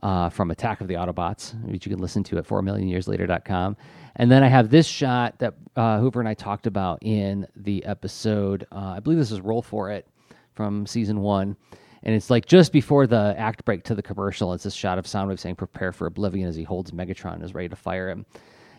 Uh, 0.00 0.28
from 0.28 0.52
Attack 0.52 0.80
of 0.80 0.86
the 0.86 0.94
Autobots, 0.94 1.60
which 1.64 1.84
you 1.84 1.90
can 1.90 2.00
listen 2.00 2.22
to 2.22 2.38
at 2.38 2.46
4millionyearslater.com. 2.46 3.76
And 4.14 4.30
then 4.30 4.44
I 4.44 4.48
have 4.48 4.70
this 4.70 4.86
shot 4.86 5.38
that 5.40 5.54
uh, 5.74 5.98
Hoover 5.98 6.20
and 6.20 6.28
I 6.28 6.34
talked 6.34 6.68
about 6.68 6.98
in 7.02 7.46
the 7.56 7.84
episode. 7.84 8.66
Uh, 8.70 8.94
I 8.96 9.00
believe 9.00 9.18
this 9.18 9.32
is 9.32 9.40
Roll 9.40 9.60
for 9.60 9.90
It 9.90 10.06
from 10.54 10.86
season 10.86 11.20
one. 11.20 11.56
And 12.02 12.14
it's 12.14 12.30
like 12.30 12.46
just 12.46 12.72
before 12.72 13.06
the 13.06 13.34
act 13.36 13.64
break 13.64 13.84
to 13.84 13.94
the 13.94 14.02
commercial. 14.02 14.52
It's 14.52 14.64
this 14.64 14.74
shot 14.74 14.98
of 14.98 15.06
Soundwave 15.06 15.38
saying, 15.38 15.56
Prepare 15.56 15.92
for 15.92 16.06
oblivion 16.06 16.48
as 16.48 16.56
he 16.56 16.62
holds 16.62 16.90
Megatron 16.90 17.34
and 17.34 17.44
is 17.44 17.54
ready 17.54 17.68
to 17.68 17.76
fire 17.76 18.08
him. 18.08 18.24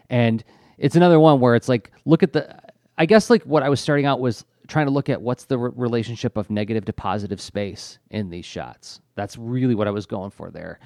And 0.10 0.44
it's 0.78 0.96
another 0.96 1.20
one 1.20 1.40
where 1.40 1.56
it's 1.56 1.70
like, 1.70 1.92
look 2.06 2.24
at 2.24 2.34
the. 2.34 2.58
I 2.98 3.06
guess 3.06 3.30
like 3.30 3.44
what 3.44 3.64
I 3.64 3.70
was 3.70 3.80
starting 3.80 4.06
out 4.06 4.20
was 4.20 4.46
trying 4.68 4.86
to 4.88 4.92
look 4.92 5.10
at 5.10 5.22
what's 5.22 5.46
the 5.46 5.58
re- 5.58 5.72
relationship 5.76 6.38
of 6.38 6.50
negative 6.50 6.86
to 6.86 6.94
positive 6.94 7.40
space 7.40 7.98
in 8.12 8.30
these 8.30 8.46
shots. 8.46 9.02
That's 9.16 9.38
really 9.38 9.76
what 9.76 9.88
I 9.88 9.92
was 9.92 10.06
going 10.06 10.32
for 10.32 10.52
there. 10.52 10.80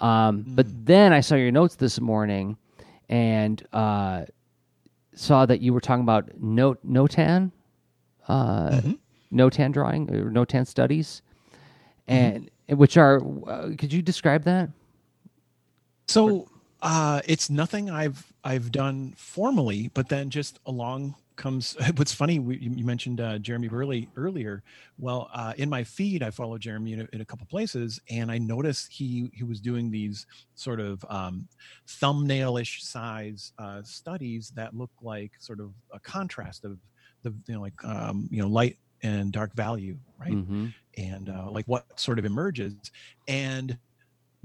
Um, 0.00 0.44
mm. 0.44 0.56
But 0.56 0.66
then 0.86 1.12
I 1.12 1.20
saw 1.20 1.34
your 1.34 1.50
notes 1.50 1.76
this 1.76 2.00
morning 2.00 2.56
and 3.08 3.64
uh, 3.72 4.24
saw 5.14 5.46
that 5.46 5.60
you 5.60 5.72
were 5.72 5.80
talking 5.80 6.02
about 6.02 6.30
Not- 6.40 6.84
Notan, 6.86 7.52
uh, 8.28 8.70
mm-hmm. 8.70 8.92
Notan 9.38 9.72
drawing 9.72 10.10
or 10.14 10.30
Notan 10.30 10.66
studies, 10.66 11.22
and 12.06 12.50
mm-hmm. 12.68 12.76
which 12.76 12.96
are. 12.96 13.22
Uh, 13.46 13.70
could 13.76 13.92
you 13.92 14.02
describe 14.02 14.44
that? 14.44 14.70
So 16.06 16.48
uh, 16.82 17.20
it's 17.26 17.50
nothing 17.50 17.90
I've 17.90 18.32
I've 18.44 18.70
done 18.72 19.14
formally, 19.16 19.90
but 19.94 20.08
then 20.08 20.30
just 20.30 20.58
along 20.64 21.16
comes 21.38 21.76
what's 21.96 22.12
funny 22.12 22.38
we, 22.38 22.58
you 22.58 22.84
mentioned 22.84 23.20
uh, 23.20 23.38
jeremy 23.38 23.68
burley 23.68 24.10
earlier. 24.16 24.62
Well 24.98 25.30
uh, 25.32 25.54
in 25.56 25.70
my 25.70 25.84
feed 25.84 26.22
i 26.22 26.30
follow 26.30 26.58
jeremy 26.58 26.92
in 26.92 27.00
a, 27.00 27.08
in 27.14 27.20
a, 27.22 27.24
couple 27.24 27.46
places 27.46 28.00
and 28.10 28.30
i 28.30 28.36
noticed 28.36 28.92
he 28.92 29.30
he 29.32 29.44
was 29.44 29.60
doing 29.60 29.90
these 29.90 30.26
sort 30.54 30.80
of 30.80 31.04
um, 31.08 31.48
thumbnailish 31.86 32.80
size 32.80 33.52
uh, 33.58 33.80
studies 33.82 34.52
that 34.56 34.76
look 34.76 34.90
like 35.00 35.32
sort 35.38 35.60
of 35.60 35.72
a 35.92 36.00
contrast 36.00 36.64
of 36.64 36.78
the 37.22 37.32
you 37.46 37.54
know 37.54 37.62
like 37.62 37.82
um, 37.84 38.28
you 38.30 38.42
know 38.42 38.48
light 38.48 38.76
and 39.02 39.32
dark 39.32 39.54
value 39.54 39.96
right? 40.18 40.32
Mm-hmm. 40.32 40.66
and 40.96 41.28
uh, 41.30 41.48
like 41.50 41.66
what 41.66 41.98
sort 41.98 42.18
of 42.18 42.24
emerges. 42.24 42.74
And 43.28 43.78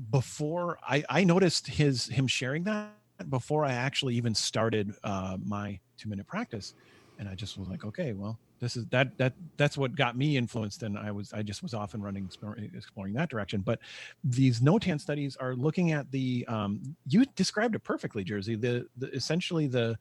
before 0.10 0.80
i 0.88 1.04
i 1.08 1.24
noticed 1.24 1.68
his 1.68 2.08
him 2.08 2.26
sharing 2.28 2.64
that 2.64 2.90
before 3.30 3.66
I 3.66 3.74
actually 3.74 4.16
even 4.16 4.36
started 4.36 4.94
uh, 5.04 5.38
my 5.44 5.80
two 5.98 6.10
minute 6.10 6.28
practice, 6.28 6.74
and 7.20 7.28
I 7.30 7.36
just 7.36 7.58
was 7.58 7.70
like, 7.70 7.86
okay, 7.86 8.14
well, 8.14 8.40
this 8.60 8.76
is 8.76 8.86
that 8.88 9.18
that 9.18 9.34
that's 9.58 9.78
what 9.78 9.96
got 9.96 10.18
me 10.18 10.38
influenced, 10.38 10.84
and 10.84 10.98
I 10.98 11.12
was 11.12 11.34
I 11.34 11.42
just 11.42 11.64
was 11.64 11.74
off 11.74 11.94
and 11.94 12.04
running 12.04 12.26
exploring 12.26 13.14
that 13.14 13.30
direction. 13.30 13.62
But 13.62 13.80
these 14.24 14.62
NOTAN 14.62 15.00
studies 15.00 15.36
are 15.38 15.56
looking 15.56 15.92
at 15.92 16.10
the 16.12 16.46
um, 16.48 16.96
you 17.08 17.26
described 17.36 17.76
it 17.76 17.84
perfectly, 17.84 18.24
Jerzy. 18.24 18.60
The, 18.60 18.88
the 18.98 19.10
essentially 19.14 19.68
the 19.68 19.98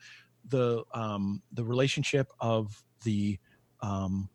the 0.48 0.84
um, 0.94 1.42
the 1.52 1.64
relationship 1.64 2.30
of 2.40 2.82
the 3.04 3.38
um, 3.80 4.28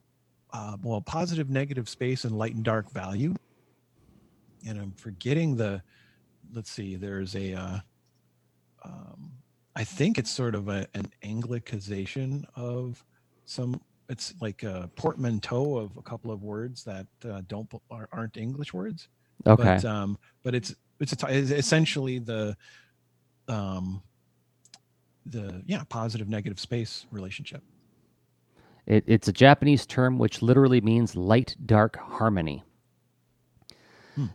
uh, 0.51 0.77
well 0.81 1.01
positive 1.01 1.49
negative 1.49 1.89
space 1.89 2.25
and 2.25 2.37
light 2.37 2.55
and 2.55 2.63
dark 2.63 2.89
value 2.91 3.35
and 4.67 4.79
i'm 4.79 4.91
forgetting 4.93 5.55
the 5.55 5.81
let's 6.53 6.71
see 6.71 6.95
there's 6.95 7.35
a 7.35 7.53
uh, 7.53 7.79
um, 8.83 9.31
I 9.77 9.83
think 9.83 10.17
it's 10.17 10.31
sort 10.31 10.55
of 10.55 10.69
a, 10.69 10.87
an 10.95 11.05
Anglicization 11.23 12.43
of 12.55 13.05
some 13.45 13.79
it's 14.09 14.33
like 14.41 14.63
a 14.63 14.89
portmanteau 14.95 15.77
of 15.77 15.95
a 15.97 16.01
couple 16.01 16.31
of 16.31 16.41
words 16.41 16.83
that 16.85 17.05
uh, 17.29 17.43
don't 17.47 17.71
aren't 18.11 18.37
English 18.37 18.73
words. 18.73 19.07
Okay. 19.45 19.63
But 19.63 19.85
um, 19.85 20.17
but 20.41 20.55
it's 20.55 20.73
it's, 20.99 21.13
a, 21.21 21.27
it's 21.29 21.51
essentially 21.51 22.17
the 22.17 22.57
um 23.47 24.01
the 25.27 25.61
yeah 25.67 25.83
positive 25.89 26.27
negative 26.27 26.59
space 26.59 27.05
relationship. 27.11 27.61
It, 28.87 29.03
it's 29.05 29.27
a 29.27 29.33
Japanese 29.33 29.85
term 29.85 30.17
which 30.17 30.41
literally 30.41 30.81
means 30.81 31.15
light 31.15 31.55
dark 31.67 31.97
harmony. 31.97 32.63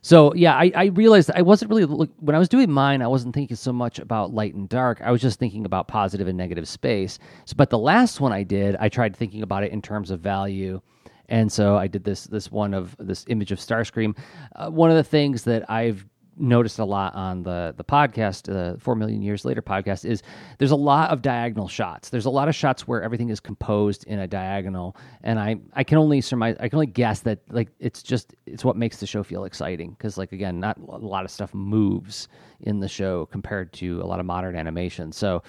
So 0.02 0.34
yeah, 0.34 0.54
I, 0.54 0.72
I 0.74 0.84
realized 0.86 1.30
I 1.34 1.42
wasn't 1.42 1.70
really 1.70 1.84
look, 1.84 2.10
when 2.20 2.36
I 2.36 2.38
was 2.38 2.48
doing 2.48 2.70
mine. 2.70 3.02
I 3.02 3.08
wasn't 3.08 3.34
thinking 3.34 3.56
so 3.56 3.72
much 3.72 3.98
about 3.98 4.32
light 4.32 4.54
and 4.54 4.68
dark. 4.68 5.00
I 5.02 5.10
was 5.10 5.20
just 5.20 5.38
thinking 5.38 5.64
about 5.66 5.88
positive 5.88 6.28
and 6.28 6.38
negative 6.38 6.68
space. 6.68 7.18
So, 7.44 7.54
but 7.56 7.70
the 7.70 7.78
last 7.78 8.20
one 8.20 8.32
I 8.32 8.42
did, 8.42 8.76
I 8.76 8.88
tried 8.88 9.16
thinking 9.16 9.42
about 9.42 9.64
it 9.64 9.72
in 9.72 9.82
terms 9.82 10.10
of 10.10 10.20
value, 10.20 10.80
and 11.28 11.50
so 11.50 11.76
I 11.76 11.86
did 11.88 12.04
this 12.04 12.24
this 12.24 12.50
one 12.50 12.74
of 12.74 12.96
this 12.98 13.24
image 13.28 13.52
of 13.52 13.58
Starscream. 13.58 14.16
Uh, 14.54 14.70
one 14.70 14.90
of 14.90 14.96
the 14.96 15.04
things 15.04 15.42
that 15.44 15.68
I've 15.70 16.04
noticed 16.36 16.78
a 16.78 16.84
lot 16.84 17.14
on 17.14 17.42
the 17.42 17.74
the 17.76 17.84
podcast, 17.84 18.44
the 18.44 18.78
Four 18.80 18.94
Million 18.94 19.22
Years 19.22 19.44
Later 19.44 19.62
podcast, 19.62 20.04
is 20.04 20.22
there's 20.58 20.70
a 20.70 20.76
lot 20.76 21.10
of 21.10 21.22
diagonal 21.22 21.68
shots. 21.68 22.08
There's 22.08 22.24
a 22.26 22.30
lot 22.30 22.48
of 22.48 22.54
shots 22.54 22.86
where 22.88 23.02
everything 23.02 23.28
is 23.28 23.40
composed 23.40 24.04
in 24.04 24.18
a 24.18 24.26
diagonal, 24.26 24.96
and 25.22 25.38
I 25.38 25.56
I 25.74 25.84
can 25.84 25.98
only 25.98 26.20
surmise, 26.20 26.56
I 26.60 26.68
can 26.68 26.76
only 26.76 26.86
guess 26.86 27.20
that 27.20 27.40
like 27.50 27.68
it's 27.78 28.02
just 28.02 28.34
it's 28.46 28.64
what 28.64 28.76
makes 28.76 28.98
the 28.98 29.06
show 29.06 29.22
feel 29.22 29.44
exciting 29.44 29.90
because 29.90 30.18
like 30.18 30.32
again, 30.32 30.60
not 30.60 30.78
a 30.78 30.96
lot 30.96 31.24
of 31.24 31.30
stuff 31.30 31.52
moves 31.54 32.28
in 32.60 32.80
the 32.80 32.88
show 32.88 33.26
compared 33.26 33.72
to 33.74 34.00
a 34.00 34.06
lot 34.06 34.20
of 34.20 34.26
modern 34.26 34.56
animation. 34.56 35.12
So, 35.12 35.42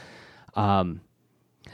um, 0.55 1.01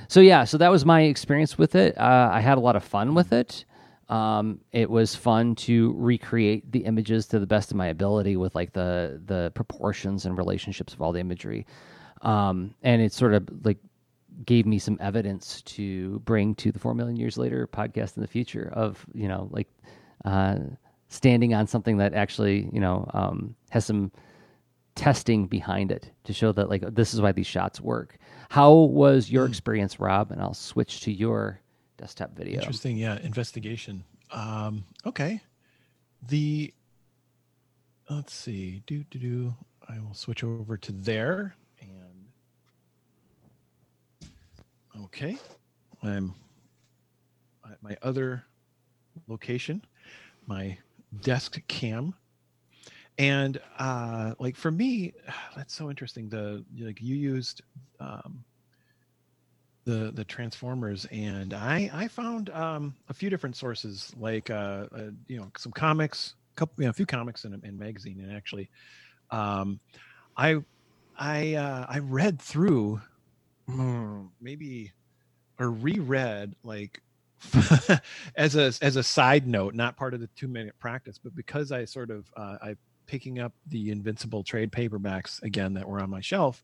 so 0.07 0.19
yeah, 0.19 0.43
so 0.43 0.57
that 0.57 0.71
was 0.71 0.85
my 0.85 1.01
experience 1.03 1.57
with 1.57 1.75
it. 1.75 1.97
Uh, 1.97 2.29
I 2.31 2.41
had 2.41 2.57
a 2.57 2.61
lot 2.61 2.75
of 2.75 2.83
fun 2.83 3.15
with 3.15 3.33
it. 3.33 3.65
Um, 4.09 4.59
it 4.71 4.89
was 4.89 5.15
fun 5.15 5.53
to 5.55 5.93
recreate 5.95 6.71
the 6.71 6.79
images 6.79 7.27
to 7.27 7.39
the 7.39 7.45
best 7.45 7.69
of 7.69 7.77
my 7.77 7.87
ability 7.87 8.37
with 8.37 8.55
like 8.55 8.73
the 8.73 9.21
the 9.25 9.51
proportions 9.53 10.25
and 10.25 10.37
relationships 10.37 10.93
of 10.93 11.01
all 11.01 11.11
the 11.11 11.19
imagery, 11.19 11.67
um, 12.23 12.73
and 12.81 13.01
it 13.01 13.13
sort 13.13 13.35
of 13.35 13.47
like 13.63 13.77
gave 14.45 14.65
me 14.65 14.79
some 14.79 14.97
evidence 14.99 15.61
to 15.63 16.19
bring 16.19 16.55
to 16.55 16.71
the 16.71 16.79
Four 16.79 16.95
Million 16.95 17.17
Years 17.17 17.37
Later 17.37 17.67
podcast 17.67 18.17
in 18.17 18.21
the 18.21 18.27
future 18.27 18.71
of 18.73 19.05
you 19.13 19.27
know 19.27 19.47
like 19.51 19.67
uh, 20.25 20.57
standing 21.09 21.53
on 21.53 21.67
something 21.67 21.97
that 21.97 22.15
actually 22.15 22.67
you 22.73 22.79
know 22.79 23.09
um, 23.13 23.55
has 23.69 23.85
some 23.85 24.11
testing 24.95 25.47
behind 25.47 25.91
it 25.91 26.11
to 26.23 26.33
show 26.33 26.51
that 26.51 26.67
like 26.67 26.81
this 26.95 27.13
is 27.13 27.21
why 27.21 27.31
these 27.31 27.47
shots 27.47 27.79
work. 27.79 28.17
How 28.49 28.73
was 28.73 29.31
your 29.31 29.45
hmm. 29.45 29.51
experience, 29.51 29.99
Rob? 29.99 30.31
And 30.31 30.41
I'll 30.41 30.55
switch 30.55 31.01
to 31.01 31.11
your 31.11 31.61
desktop 31.99 32.35
video. 32.35 32.59
Interesting. 32.59 32.97
Yeah. 32.97 33.19
Investigation. 33.21 34.03
Um, 34.31 34.85
okay. 35.05 35.41
The, 36.27 36.73
let's 38.09 38.33
see. 38.33 38.81
Do, 38.87 39.03
do, 39.11 39.19
do. 39.19 39.53
I 39.87 39.99
will 39.99 40.13
switch 40.13 40.43
over 40.43 40.77
to 40.77 40.91
there. 40.91 41.55
And, 41.81 42.27
okay. 45.03 45.37
I'm 46.01 46.33
at 47.69 47.81
my 47.83 47.97
other 48.01 48.45
location, 49.27 49.83
my 50.47 50.77
desk 51.21 51.59
cam 51.67 52.13
and 53.17 53.59
uh 53.77 54.33
like 54.39 54.55
for 54.55 54.71
me 54.71 55.11
that's 55.55 55.75
so 55.75 55.89
interesting 55.89 56.29
the 56.29 56.63
like 56.79 57.01
you 57.01 57.15
used 57.15 57.61
um 57.99 58.43
the 59.85 60.11
the 60.13 60.25
transformers 60.25 61.05
and 61.11 61.53
i 61.53 61.89
i 61.93 62.07
found 62.07 62.49
um 62.51 62.95
a 63.09 63.13
few 63.13 63.29
different 63.29 63.55
sources 63.55 64.13
like 64.19 64.49
uh, 64.49 64.85
uh 64.95 65.09
you 65.27 65.37
know 65.39 65.49
some 65.57 65.71
comics 65.71 66.35
a 66.55 66.59
couple 66.59 66.75
you 66.81 66.85
know, 66.85 66.89
a 66.89 66.93
few 66.93 67.05
comics 67.05 67.45
and 67.45 67.79
magazine 67.79 68.19
and 68.21 68.35
actually 68.35 68.69
um 69.31 69.79
i 70.37 70.57
i 71.17 71.55
uh 71.55 71.85
i 71.89 71.99
read 71.99 72.41
through 72.41 73.01
hmm, 73.67 74.25
maybe 74.41 74.91
or 75.59 75.71
reread 75.71 76.55
like 76.63 77.01
as 78.35 78.55
a 78.55 78.73
as 78.81 78.95
a 78.97 79.03
side 79.03 79.47
note 79.47 79.73
not 79.73 79.95
part 79.95 80.13
of 80.13 80.19
the 80.19 80.27
two 80.35 80.47
minute 80.47 80.75
practice 80.79 81.17
but 81.17 81.33
because 81.35 81.71
i 81.71 81.85
sort 81.85 82.09
of 82.11 82.25
uh, 82.35 82.57
i 82.61 82.75
picking 83.07 83.39
up 83.39 83.53
the 83.67 83.89
invincible 83.89 84.43
trade 84.43 84.71
paperbacks 84.71 85.41
again 85.41 85.73
that 85.73 85.87
were 85.87 85.99
on 85.99 86.09
my 86.09 86.21
shelf 86.21 86.63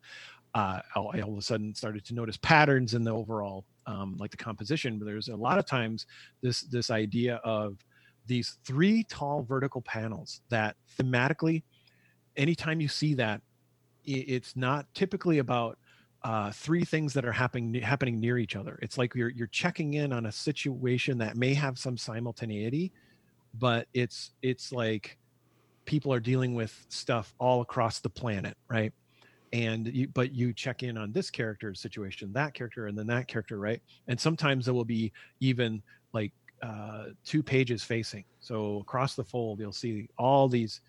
uh, 0.55 0.79
I 0.95 1.21
all 1.21 1.33
of 1.33 1.37
a 1.37 1.41
sudden 1.41 1.75
started 1.75 2.05
to 2.05 2.15
notice 2.15 2.37
patterns 2.37 2.93
in 2.93 3.03
the 3.03 3.11
overall, 3.11 3.65
um, 3.87 4.15
like 4.17 4.31
the 4.31 4.37
composition. 4.37 4.97
But 4.97 5.05
there's 5.05 5.27
a 5.27 5.35
lot 5.35 5.59
of 5.59 5.65
times 5.65 6.07
this 6.41 6.61
this 6.61 6.89
idea 6.89 7.35
of 7.43 7.77
these 8.25 8.57
three 8.65 9.03
tall 9.03 9.43
vertical 9.43 9.81
panels 9.81 10.41
that 10.49 10.77
thematically, 10.97 11.63
anytime 12.37 12.79
you 12.79 12.87
see 12.87 13.13
that, 13.15 13.41
it's 14.05 14.55
not 14.55 14.87
typically 14.93 15.39
about 15.39 15.77
uh, 16.23 16.51
three 16.51 16.85
things 16.85 17.13
that 17.13 17.25
are 17.25 17.33
happening 17.33 17.73
happening 17.81 18.19
near 18.21 18.37
each 18.37 18.55
other. 18.55 18.79
It's 18.81 18.97
like 18.97 19.13
you're 19.13 19.29
you're 19.29 19.47
checking 19.47 19.95
in 19.95 20.13
on 20.13 20.25
a 20.25 20.31
situation 20.31 21.17
that 21.17 21.35
may 21.35 21.53
have 21.53 21.77
some 21.77 21.97
simultaneity, 21.97 22.93
but 23.53 23.87
it's 23.93 24.31
it's 24.41 24.71
like 24.71 25.17
people 25.83 26.13
are 26.13 26.21
dealing 26.21 26.55
with 26.55 26.85
stuff 26.87 27.33
all 27.39 27.61
across 27.61 27.99
the 27.99 28.09
planet, 28.09 28.55
right? 28.69 28.93
And 29.55 29.87
you 29.87 30.05
but 30.09 30.35
you 30.35 30.51
check 30.51 30.83
in 30.83 30.97
on 30.97 31.13
this 31.13 31.29
character's 31.29 31.79
situation 31.79 32.33
that 32.33 32.53
character 32.53 32.87
and 32.87 32.97
then 32.97 33.07
that 33.07 33.25
character 33.25 33.57
right 33.57 33.81
and 34.09 34.19
sometimes 34.19 34.65
there 34.65 34.73
will 34.73 34.83
be 34.83 35.13
even 35.39 35.81
like 36.11 36.33
uh 36.61 37.05
two 37.23 37.41
pages 37.41 37.81
facing 37.81 38.25
so 38.41 38.79
across 38.79 39.15
the 39.15 39.23
fold 39.23 39.59
you'll 39.59 39.71
see 39.71 40.09
all 40.17 40.49
these 40.49 40.81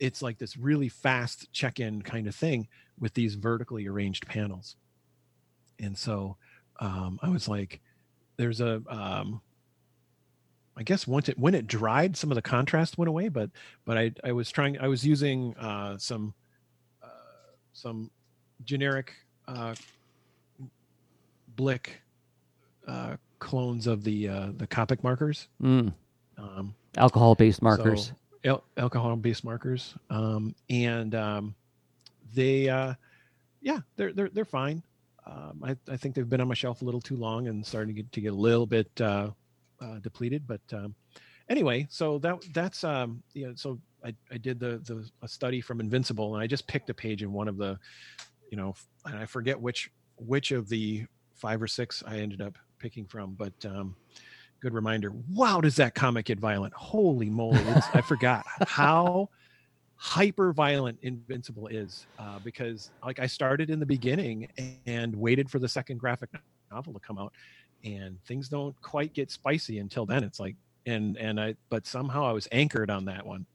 it's 0.00 0.22
like 0.22 0.38
this 0.38 0.56
really 0.56 0.88
fast 0.88 1.52
check-in 1.52 2.02
kind 2.02 2.26
of 2.26 2.34
thing 2.34 2.66
with 2.98 3.14
these 3.14 3.36
vertically 3.36 3.86
arranged 3.86 4.26
panels 4.26 4.74
and 5.78 5.96
so 5.96 6.36
um 6.80 7.16
i 7.22 7.28
was 7.28 7.46
like 7.48 7.80
there's 8.36 8.60
a 8.60 8.82
um 8.88 9.40
I 10.76 10.82
guess 10.82 11.06
once 11.06 11.28
it 11.28 11.38
when 11.38 11.54
it 11.54 11.66
dried, 11.66 12.16
some 12.16 12.30
of 12.30 12.36
the 12.36 12.42
contrast 12.42 12.96
went 12.96 13.10
away. 13.10 13.28
But 13.28 13.50
but 13.84 13.98
I 13.98 14.12
I 14.24 14.32
was 14.32 14.50
trying 14.50 14.78
I 14.78 14.88
was 14.88 15.04
using 15.04 15.54
uh, 15.58 15.98
some 15.98 16.32
some 17.80 18.10
generic 18.64 19.14
uh, 19.48 19.74
Blick 21.56 22.00
uh, 22.86 23.16
clones 23.38 23.86
of 23.86 24.04
the 24.04 24.28
uh, 24.28 24.48
the 24.56 24.66
Copic 24.66 25.02
markers. 25.02 25.48
Mm. 25.62 25.92
Um, 26.38 26.74
alcohol 26.96 27.34
based 27.34 27.62
markers. 27.62 28.06
So, 28.06 28.50
al- 28.50 28.64
alcohol 28.76 29.16
based 29.16 29.44
markers, 29.44 29.94
um, 30.08 30.54
and 30.68 31.14
um, 31.14 31.54
they, 32.34 32.68
uh, 32.68 32.94
yeah, 33.60 33.80
they're 33.96 34.12
they're 34.12 34.30
they're 34.30 34.44
fine. 34.44 34.82
Um, 35.26 35.62
I, 35.64 35.76
I 35.92 35.96
think 35.96 36.14
they've 36.14 36.28
been 36.28 36.40
on 36.40 36.48
my 36.48 36.54
shelf 36.54 36.82
a 36.82 36.84
little 36.84 37.00
too 37.00 37.16
long 37.16 37.46
and 37.46 37.64
starting 37.64 37.94
to 37.94 38.02
get, 38.02 38.12
to 38.12 38.20
get 38.20 38.32
a 38.32 38.36
little 38.36 38.66
bit 38.66 38.88
uh, 39.00 39.30
uh, 39.80 39.98
depleted. 40.00 40.46
But 40.46 40.62
um, 40.72 40.94
anyway, 41.48 41.86
so 41.90 42.18
that 42.20 42.38
that's 42.52 42.84
um, 42.84 43.22
you 43.34 43.48
know, 43.48 43.54
so 43.54 43.78
I, 44.04 44.14
I 44.30 44.38
did 44.38 44.58
the 44.58 44.78
the 44.84 45.08
a 45.22 45.28
study 45.28 45.60
from 45.60 45.80
Invincible, 45.80 46.34
and 46.34 46.42
I 46.42 46.46
just 46.46 46.66
picked 46.66 46.90
a 46.90 46.94
page 46.94 47.22
in 47.22 47.32
one 47.32 47.48
of 47.48 47.56
the, 47.56 47.78
you 48.50 48.56
know, 48.56 48.74
and 49.04 49.16
I 49.16 49.26
forget 49.26 49.60
which 49.60 49.90
which 50.16 50.52
of 50.52 50.68
the 50.68 51.06
five 51.34 51.62
or 51.62 51.66
six 51.66 52.02
I 52.06 52.18
ended 52.18 52.40
up 52.40 52.56
picking 52.78 53.06
from, 53.06 53.34
but 53.34 53.52
um, 53.64 53.96
good 54.60 54.74
reminder. 54.74 55.12
Wow, 55.32 55.60
does 55.60 55.76
that 55.76 55.94
comic 55.94 56.26
get 56.26 56.38
violent? 56.38 56.74
Holy 56.74 57.30
moly! 57.30 57.64
I 57.94 58.00
forgot 58.00 58.44
how 58.66 59.28
hyper 59.96 60.52
violent 60.52 60.98
Invincible 61.02 61.66
is 61.66 62.06
uh, 62.18 62.38
because 62.38 62.90
like 63.04 63.18
I 63.20 63.26
started 63.26 63.70
in 63.70 63.80
the 63.80 63.86
beginning 63.86 64.48
and 64.86 65.14
waited 65.14 65.50
for 65.50 65.58
the 65.58 65.68
second 65.68 65.98
graphic 65.98 66.30
novel 66.70 66.92
to 66.94 67.00
come 67.00 67.18
out, 67.18 67.32
and 67.84 68.22
things 68.24 68.48
don't 68.48 68.80
quite 68.82 69.12
get 69.12 69.30
spicy 69.30 69.78
until 69.78 70.06
then. 70.06 70.24
It's 70.24 70.40
like 70.40 70.56
and 70.86 71.16
and 71.18 71.40
I 71.40 71.54
but 71.68 71.86
somehow 71.86 72.24
I 72.24 72.32
was 72.32 72.48
anchored 72.52 72.90
on 72.90 73.04
that 73.06 73.24
one 73.26 73.46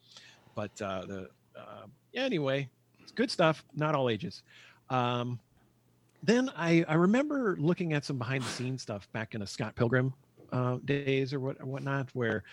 but 0.55 0.71
uh, 0.81 1.05
the 1.05 1.29
uh, 1.57 1.85
anyway, 2.13 2.69
it's 3.01 3.11
good 3.11 3.29
stuff. 3.29 3.63
Not 3.75 3.95
all 3.95 4.09
ages. 4.09 4.43
Um, 4.89 5.39
then 6.23 6.49
I, 6.55 6.83
I 6.87 6.95
remember 6.95 7.55
looking 7.59 7.93
at 7.93 8.03
some 8.03 8.17
behind 8.17 8.43
the 8.43 8.49
scenes 8.49 8.81
stuff 8.81 9.07
back 9.13 9.35
in 9.35 9.41
the 9.41 9.47
Scott 9.47 9.75
Pilgrim 9.75 10.13
uh, 10.51 10.77
days 10.85 11.33
or 11.33 11.39
what 11.39 11.61
or 11.61 11.65
whatnot, 11.65 12.09
where 12.13 12.43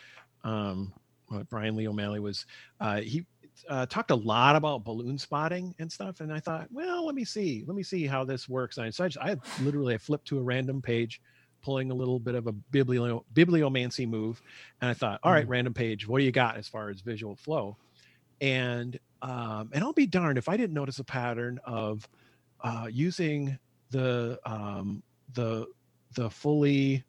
um, 0.44 0.92
what 1.28 1.48
Brian 1.48 1.74
Lee 1.76 1.88
O'Malley 1.88 2.20
was 2.20 2.44
uh, 2.80 3.00
he 3.00 3.24
uh, 3.68 3.86
talked 3.86 4.10
a 4.10 4.14
lot 4.14 4.56
about 4.56 4.84
balloon 4.84 5.18
spotting 5.18 5.74
and 5.78 5.90
stuff, 5.90 6.20
and 6.20 6.32
I 6.32 6.40
thought, 6.40 6.68
well, 6.70 7.06
let 7.06 7.14
me 7.14 7.24
see, 7.24 7.64
let 7.66 7.76
me 7.76 7.82
see 7.82 8.06
how 8.06 8.24
this 8.24 8.48
works. 8.48 8.78
And 8.78 8.94
so 8.94 9.04
I, 9.04 9.08
just, 9.08 9.24
I 9.24 9.36
literally 9.62 9.94
I 9.94 9.98
flipped 9.98 10.26
to 10.28 10.38
a 10.38 10.42
random 10.42 10.82
page, 10.82 11.20
pulling 11.62 11.90
a 11.90 11.94
little 11.94 12.18
bit 12.18 12.34
of 12.34 12.46
a 12.46 12.52
biblio, 12.52 13.24
bibliomancy 13.34 14.08
move, 14.08 14.42
and 14.80 14.90
I 14.90 14.94
thought, 14.94 15.20
all 15.22 15.32
right, 15.32 15.44
mm-hmm. 15.44 15.52
random 15.52 15.74
page, 15.74 16.08
what 16.08 16.18
do 16.18 16.24
you 16.24 16.32
got 16.32 16.56
as 16.56 16.68
far 16.68 16.90
as 16.90 17.00
visual 17.00 17.36
flow? 17.36 17.76
And 18.42 19.00
um, 19.24 19.70
and 19.74 19.84
I'll 19.84 19.94
be 19.94 20.08
darned 20.08 20.38
if 20.38 20.50
I 20.50 20.58
didn't 20.58 20.74
notice 20.74 21.00
a 21.00 21.04
pattern 21.04 21.60
of 21.66 22.08
uh, 22.62 22.88
using 22.90 23.58
the 23.90 24.38
um, 24.46 25.04
the 25.34 25.66
the 26.14 26.30
fully 26.30 27.04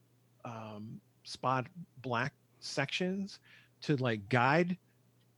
um, 0.46 1.02
spot 1.24 1.68
black 2.02 2.34
sections 2.62 3.40
to 3.84 3.98
like 3.98 4.30
guide 4.30 4.78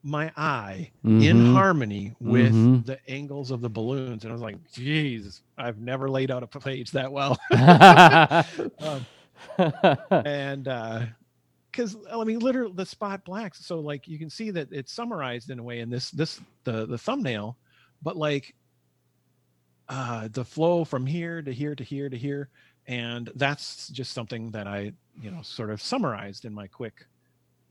my 0.03 0.31
eye 0.37 0.91
Mhm. 1.03 1.19
in 1.19 1.39
harmony 1.39 2.15
with 2.21 2.69
Mhm. 2.69 2.85
the 2.85 2.99
angles 3.09 3.51
of 3.51 3.61
the 3.61 3.69
balloons 3.69 4.15
and 4.25 4.25
i 4.31 4.33
was 4.33 4.41
like 4.41 4.51
geez 4.63 5.35
i've 5.57 5.79
never 5.79 6.03
laid 6.09 6.31
out 6.31 6.43
a 6.43 6.47
page 6.47 6.91
that 6.91 7.11
well 7.11 7.37
um, 8.81 9.07
and 10.23 10.67
uh 10.67 11.01
because 11.75 11.97
i 12.11 12.23
mean 12.23 12.39
literally 12.39 12.71
the 12.75 12.85
spot 12.85 13.23
blacks 13.25 13.65
so 13.65 13.79
like 13.79 14.07
you 14.07 14.17
can 14.17 14.29
see 14.29 14.51
that 14.51 14.71
it's 14.71 14.93
summarized 14.93 15.49
in 15.49 15.59
a 15.59 15.63
way 15.63 15.79
in 15.79 15.89
this 15.89 16.09
this 16.11 16.39
the 16.63 16.85
the 16.85 16.97
thumbnail 16.97 17.57
but 18.01 18.15
like 18.15 18.55
uh 19.89 20.27
the 20.31 20.45
flow 20.45 20.85
from 20.85 21.05
here 21.05 21.41
to 21.41 21.53
here 21.53 21.75
to 21.75 21.83
here 21.83 22.09
to 22.09 22.17
here 22.17 22.49
and 22.87 23.31
that's 23.35 23.89
just 23.89 24.13
something 24.13 24.51
that 24.51 24.67
i 24.67 24.91
you 25.21 25.31
know 25.31 25.41
sort 25.41 25.69
of 25.69 25.81
summarized 25.81 26.45
in 26.45 26.53
my 26.53 26.67
quick 26.67 27.05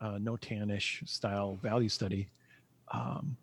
uh 0.00 0.18
no 0.20 0.36
tanish 0.36 1.06
style 1.08 1.58
value 1.62 1.88
study. 1.88 2.28
Um 2.92 3.36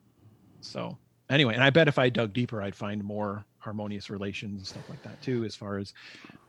so 0.60 0.98
anyway 1.30 1.56
and 1.56 1.64
i 1.64 1.70
bet 1.70 1.88
if 1.88 1.98
i 1.98 2.08
dug 2.08 2.34
deeper 2.34 2.62
i'd 2.62 2.76
find 2.76 3.04
more 3.04 3.46
harmonious 3.62 4.10
relations 4.10 4.60
and 4.60 4.68
stuff 4.68 4.90
like 4.90 5.02
that 5.04 5.22
too 5.22 5.46
as 5.46 5.56
far 5.56 5.78
as 5.78 5.94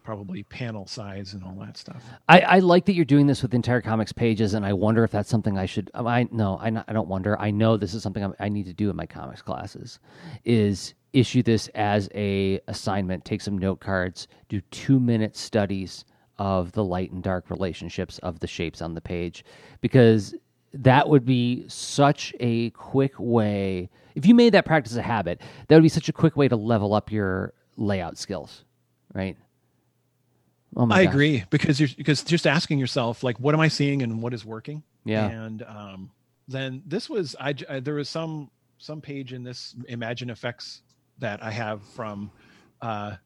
probably 0.02 0.42
panel 0.44 0.86
size 0.86 1.34
and 1.34 1.44
all 1.44 1.56
that 1.60 1.76
stuff 1.76 2.02
I, 2.28 2.40
I 2.40 2.58
like 2.60 2.86
that 2.86 2.94
you're 2.94 3.04
doing 3.04 3.26
this 3.26 3.42
with 3.42 3.54
entire 3.54 3.80
comics 3.80 4.12
pages, 4.12 4.54
and 4.54 4.64
I 4.64 4.72
wonder 4.72 5.04
if 5.04 5.10
that's 5.10 5.28
something 5.28 5.58
I 5.58 5.66
should. 5.66 5.90
I 5.94 6.28
no, 6.30 6.58
I, 6.58 6.68
I 6.88 6.92
don't 6.92 7.08
wonder. 7.08 7.38
I 7.40 7.50
know 7.50 7.76
this 7.76 7.94
is 7.94 8.02
something 8.02 8.22
I'm, 8.22 8.34
I 8.40 8.48
need 8.48 8.66
to 8.66 8.72
do 8.72 8.90
in 8.90 8.96
my 8.96 9.06
comics 9.06 9.42
classes. 9.42 9.98
Is 10.44 10.94
issue 11.12 11.42
this 11.42 11.68
as 11.74 12.08
a 12.14 12.60
assignment. 12.68 13.24
Take 13.24 13.40
some 13.42 13.58
note 13.58 13.80
cards. 13.80 14.28
Do 14.48 14.60
two 14.70 14.98
minute 14.98 15.36
studies 15.36 16.04
of 16.38 16.72
the 16.72 16.84
light 16.84 17.12
and 17.12 17.22
dark 17.22 17.50
relationships 17.50 18.18
of 18.18 18.40
the 18.40 18.46
shapes 18.46 18.82
on 18.82 18.94
the 18.94 19.00
page, 19.00 19.44
because 19.80 20.34
that 20.74 21.08
would 21.08 21.24
be 21.24 21.64
such 21.68 22.34
a 22.40 22.70
quick 22.70 23.12
way. 23.18 23.90
If 24.14 24.26
you 24.26 24.34
made 24.34 24.54
that 24.54 24.64
practice 24.64 24.96
a 24.96 25.02
habit, 25.02 25.40
that 25.68 25.74
would 25.76 25.82
be 25.82 25.88
such 25.88 26.08
a 26.08 26.12
quick 26.12 26.36
way 26.36 26.48
to 26.48 26.56
level 26.56 26.94
up 26.94 27.10
your 27.10 27.52
layout 27.76 28.18
skills, 28.18 28.64
right? 29.14 29.36
Oh 30.76 30.86
my 30.86 30.96
I 31.00 31.04
gosh. 31.04 31.12
agree 31.12 31.44
because 31.50 31.78
you're 31.78 31.88
because 31.96 32.22
just 32.24 32.46
asking 32.46 32.78
yourself 32.78 33.22
like 33.22 33.38
what 33.38 33.54
am 33.54 33.60
I 33.60 33.68
seeing 33.68 34.02
and 34.02 34.22
what 34.22 34.32
is 34.32 34.44
working 34.44 34.82
Yeah. 35.04 35.28
and 35.28 35.62
um 35.64 36.10
then 36.48 36.82
this 36.86 37.10
was 37.10 37.36
I 37.38 37.52
there 37.52 37.94
was 37.94 38.08
some 38.08 38.50
some 38.78 39.00
page 39.02 39.34
in 39.34 39.42
this 39.44 39.74
ImagineFX 39.90 40.80
that 41.18 41.42
I 41.42 41.50
have 41.50 41.82
from 41.88 42.30
uh 42.80 43.16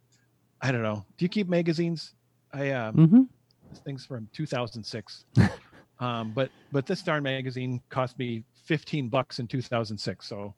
I 0.60 0.72
don't 0.72 0.82
know 0.82 1.04
do 1.18 1.24
you 1.24 1.28
keep 1.28 1.48
magazines 1.48 2.14
I 2.52 2.70
um 2.72 2.96
Mm-hmm. 2.96 3.22
this 3.70 3.78
thing's 3.78 4.04
from 4.04 4.28
2006 4.32 5.24
um 6.00 6.32
but 6.34 6.50
but 6.72 6.86
this 6.86 7.02
darn 7.02 7.22
magazine 7.22 7.80
cost 7.88 8.18
me 8.18 8.44
15 8.64 9.08
bucks 9.08 9.38
in 9.38 9.46
2006 9.46 10.26
so 10.26 10.54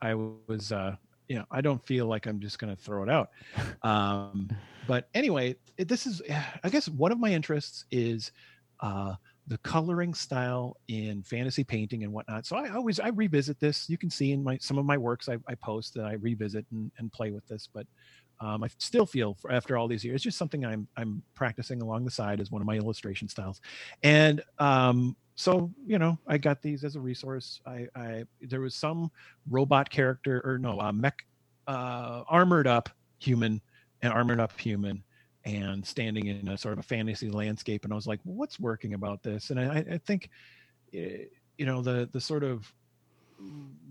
I 0.00 0.14
was 0.14 0.72
uh 0.72 0.96
you 1.28 1.36
know 1.36 1.44
I 1.50 1.60
don't 1.60 1.82
feel 1.84 2.06
like 2.06 2.26
I'm 2.26 2.40
just 2.40 2.58
going 2.58 2.74
to 2.74 2.82
throw 2.82 3.02
it 3.02 3.08
out. 3.08 3.30
Um 3.82 4.48
but 4.86 5.08
anyway 5.14 5.56
it, 5.76 5.88
this 5.88 6.06
is 6.06 6.22
i 6.62 6.68
guess 6.68 6.88
one 6.88 7.12
of 7.12 7.18
my 7.18 7.30
interests 7.32 7.84
is 7.90 8.32
uh 8.80 9.14
the 9.48 9.58
coloring 9.58 10.14
style 10.14 10.76
in 10.86 11.22
fantasy 11.24 11.64
painting 11.64 12.04
and 12.04 12.12
whatnot. 12.12 12.46
So 12.46 12.56
i 12.56 12.68
always 12.70 13.00
i 13.00 13.08
revisit 13.08 13.58
this. 13.58 13.88
You 13.88 13.98
can 13.98 14.10
see 14.10 14.30
in 14.32 14.42
my 14.44 14.56
some 14.58 14.78
of 14.78 14.84
my 14.84 14.96
works 14.96 15.28
i, 15.28 15.36
I 15.48 15.54
post 15.56 15.94
that 15.94 16.04
i 16.04 16.14
revisit 16.14 16.64
and, 16.70 16.90
and 16.98 17.12
play 17.12 17.30
with 17.30 17.46
this 17.48 17.68
but 17.72 17.86
um, 18.42 18.64
I 18.64 18.68
still 18.78 19.06
feel 19.06 19.36
after 19.48 19.76
all 19.76 19.86
these 19.86 20.04
years, 20.04 20.16
it's 20.16 20.24
just 20.24 20.38
something 20.38 20.64
I'm 20.64 20.88
I'm 20.96 21.22
practicing 21.34 21.80
along 21.80 22.04
the 22.04 22.10
side 22.10 22.40
as 22.40 22.50
one 22.50 22.60
of 22.60 22.66
my 22.66 22.76
illustration 22.76 23.28
styles, 23.28 23.60
and 24.02 24.42
um, 24.58 25.16
so 25.36 25.70
you 25.86 25.98
know 25.98 26.18
I 26.26 26.38
got 26.38 26.60
these 26.60 26.82
as 26.82 26.96
a 26.96 27.00
resource. 27.00 27.60
I, 27.66 27.86
I 27.94 28.24
there 28.40 28.60
was 28.60 28.74
some 28.74 29.10
robot 29.48 29.88
character 29.88 30.42
or 30.44 30.58
no 30.58 30.80
uh, 30.80 30.92
mech 30.92 31.24
uh, 31.68 32.24
armored 32.28 32.66
up 32.66 32.88
human 33.18 33.60
and 34.02 34.12
armored 34.12 34.40
up 34.40 34.58
human 34.58 35.04
and 35.44 35.86
standing 35.86 36.26
in 36.26 36.48
a 36.48 36.58
sort 36.58 36.72
of 36.72 36.78
a 36.80 36.82
fantasy 36.82 37.28
landscape 37.28 37.84
and 37.84 37.92
i 37.92 37.96
was 37.96 38.06
like 38.06 38.20
well, 38.24 38.36
what's 38.36 38.60
working 38.60 38.94
about 38.94 39.22
this 39.22 39.50
and 39.50 39.58
i, 39.58 39.78
I 39.78 39.98
think 39.98 40.30
eh, 40.94 41.24
you 41.58 41.66
know 41.66 41.82
the 41.82 42.08
the 42.12 42.20
sort 42.20 42.44
of 42.44 42.72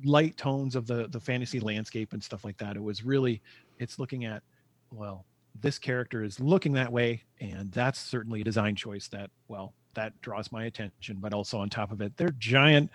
light 0.03 0.37
tones 0.37 0.75
of 0.75 0.87
the 0.87 1.07
the 1.09 1.19
fantasy 1.19 1.59
landscape 1.59 2.13
and 2.13 2.23
stuff 2.23 2.45
like 2.45 2.57
that 2.57 2.75
it 2.75 2.83
was 2.83 3.03
really 3.03 3.41
it's 3.81 3.99
looking 3.99 4.23
at 4.25 4.43
well 4.91 5.25
this 5.59 5.77
character 5.77 6.23
is 6.23 6.39
looking 6.39 6.71
that 6.73 6.91
way 6.91 7.23
and 7.41 7.71
that's 7.73 7.99
certainly 7.99 8.41
a 8.41 8.43
design 8.43 8.75
choice 8.75 9.07
that 9.09 9.29
well 9.49 9.73
that 9.93 10.13
draws 10.21 10.53
my 10.53 10.63
attention. 10.65 11.17
But 11.19 11.33
also 11.33 11.59
on 11.59 11.69
top 11.69 11.91
of 11.91 11.99
it 11.99 12.15
their 12.15 12.29
giant 12.39 12.89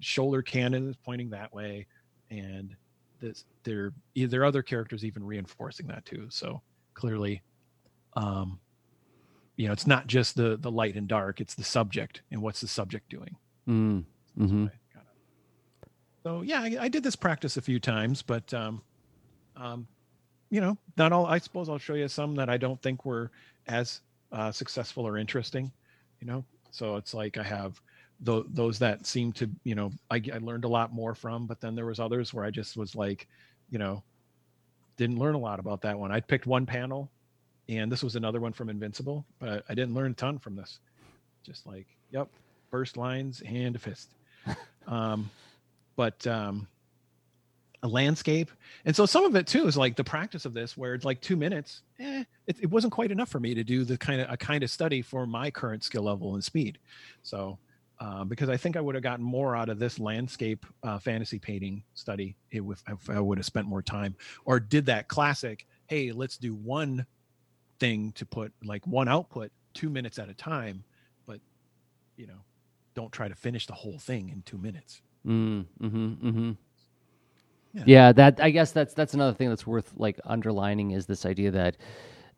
shoulder 0.00 0.42
cannon 0.42 0.90
is 0.90 0.96
pointing 0.96 1.30
that 1.30 1.52
way 1.52 1.86
and 2.30 2.76
this 3.18 3.44
there 3.64 3.92
there 4.14 4.42
are 4.42 4.44
other 4.44 4.62
characters 4.62 5.04
even 5.04 5.24
reinforcing 5.24 5.86
that 5.88 6.04
too. 6.04 6.26
So 6.30 6.62
clearly 6.94 7.42
um 8.14 8.60
you 9.56 9.66
know 9.66 9.72
it's 9.72 9.86
not 9.86 10.06
just 10.06 10.36
the 10.36 10.58
the 10.58 10.70
light 10.70 10.96
and 10.96 11.08
dark 11.08 11.40
it's 11.40 11.54
the 11.54 11.64
subject 11.64 12.22
and 12.30 12.40
what's 12.42 12.60
the 12.60 12.68
subject 12.68 13.08
doing? 13.08 13.36
Mm, 13.68 14.04
That's 14.36 14.52
mhm. 14.52 14.62
what 14.64 14.72
I 14.72 14.94
got 14.94 15.06
so 16.22 16.42
yeah 16.42 16.60
I, 16.60 16.84
I 16.84 16.88
did 16.88 17.02
this 17.02 17.16
practice 17.16 17.56
a 17.56 17.62
few 17.62 17.80
times 17.80 18.22
but 18.22 18.52
um 18.54 18.82
um 19.56 19.88
you 20.56 20.62
know 20.62 20.78
not 20.96 21.12
all 21.12 21.26
i 21.26 21.36
suppose 21.38 21.68
i'll 21.68 21.76
show 21.76 21.92
you 21.92 22.08
some 22.08 22.34
that 22.34 22.48
i 22.48 22.56
don't 22.56 22.80
think 22.80 23.04
were 23.04 23.30
as 23.68 24.00
uh 24.32 24.50
successful 24.50 25.06
or 25.06 25.18
interesting 25.18 25.70
you 26.20 26.26
know? 26.26 26.42
So 26.70 26.96
it's 26.96 27.12
like 27.12 27.36
i 27.36 27.42
have 27.42 27.78
tho- 28.20 28.46
those 28.48 28.78
that 28.78 29.06
seem 29.06 29.32
to 29.34 29.50
you 29.64 29.74
know 29.74 29.92
I, 30.10 30.22
I 30.32 30.38
learned 30.38 30.64
a 30.64 30.68
lot 30.68 30.94
more 30.94 31.14
from 31.14 31.46
but 31.46 31.60
then 31.60 31.74
there 31.74 31.84
was 31.84 32.00
others 32.00 32.32
where 32.32 32.46
i 32.46 32.50
just 32.50 32.74
was 32.78 32.94
like 32.96 33.28
you 33.70 33.78
know 33.78 34.02
didn't 34.96 35.18
learn 35.18 35.34
a 35.34 35.38
lot 35.38 35.60
about 35.60 35.82
that 35.82 35.98
one. 35.98 36.10
I 36.10 36.20
picked 36.20 36.46
one 36.46 36.64
panel 36.64 37.10
and 37.68 37.92
this 37.92 38.02
was 38.02 38.16
another 38.16 38.40
one 38.40 38.54
from 38.54 38.70
invincible 38.70 39.26
but 39.38 39.62
i 39.68 39.74
didn't 39.74 39.94
learn 39.94 40.12
a 40.12 40.14
ton 40.14 40.38
from 40.38 40.56
this. 40.56 40.80
Just 41.44 41.66
like 41.66 41.86
yep 42.10 42.28
burst 42.70 42.96
lines 42.96 43.42
and 43.46 43.76
a 43.76 43.78
fist. 43.78 44.08
Um 44.86 45.30
but 45.96 46.26
um 46.26 46.68
a 47.82 47.88
landscape 47.88 48.50
and 48.84 48.96
so 48.96 49.06
some 49.06 49.24
of 49.24 49.36
it 49.36 49.46
too 49.46 49.66
is 49.66 49.76
like 49.76 49.96
the 49.96 50.04
practice 50.04 50.44
of 50.44 50.54
this 50.54 50.76
where 50.76 50.94
it's 50.94 51.04
like 51.04 51.20
two 51.20 51.36
minutes 51.36 51.82
eh, 52.00 52.24
it, 52.46 52.56
it 52.62 52.70
wasn't 52.70 52.92
quite 52.92 53.10
enough 53.10 53.28
for 53.28 53.40
me 53.40 53.54
to 53.54 53.62
do 53.62 53.84
the 53.84 53.98
kind 53.98 54.20
of 54.20 54.30
a 54.30 54.36
kind 54.36 54.62
of 54.62 54.70
study 54.70 55.02
for 55.02 55.26
my 55.26 55.50
current 55.50 55.84
skill 55.84 56.02
level 56.02 56.34
and 56.34 56.42
speed 56.44 56.78
so 57.22 57.58
uh, 57.98 58.24
because 58.24 58.48
I 58.48 58.56
think 58.56 58.76
I 58.76 58.80
would 58.80 58.94
have 58.94 59.02
gotten 59.02 59.24
more 59.24 59.56
out 59.56 59.68
of 59.68 59.78
this 59.78 59.98
landscape 59.98 60.66
uh, 60.82 60.98
fantasy 60.98 61.38
painting 61.38 61.82
study 61.94 62.36
would, 62.52 62.78
if 62.88 63.10
I 63.10 63.20
would 63.20 63.38
have 63.38 63.46
spent 63.46 63.66
more 63.66 63.82
time, 63.82 64.14
or 64.44 64.60
did 64.60 64.86
that 64.86 65.08
classic. 65.08 65.66
Hey, 65.86 66.12
let's 66.12 66.36
do 66.36 66.54
one 66.54 67.06
thing 67.78 68.12
to 68.12 68.26
put 68.26 68.52
like 68.62 68.86
one 68.86 69.08
output, 69.08 69.50
two 69.72 69.88
minutes 69.88 70.18
at 70.18 70.28
a 70.28 70.34
time, 70.34 70.84
but 71.26 71.40
you 72.16 72.26
know, 72.26 72.40
don't 72.94 73.12
try 73.12 73.28
to 73.28 73.34
finish 73.34 73.66
the 73.66 73.72
whole 73.72 73.98
thing 73.98 74.28
in 74.28 74.42
two 74.42 74.58
minutes. 74.58 75.00
Mm, 75.26 75.64
mm-hmm, 75.80 76.28
mm-hmm. 76.28 76.50
Yeah. 77.76 77.84
Yeah. 77.86 78.12
that 78.14 78.40
I 78.42 78.50
guess 78.50 78.72
that's 78.72 78.94
that's 78.94 79.14
another 79.14 79.34
thing 79.34 79.50
that's 79.50 79.66
worth 79.66 79.94
like 79.98 80.20
underlining 80.24 80.92
is 80.92 81.06
this 81.06 81.26
idea 81.26 81.52
that 81.52 81.78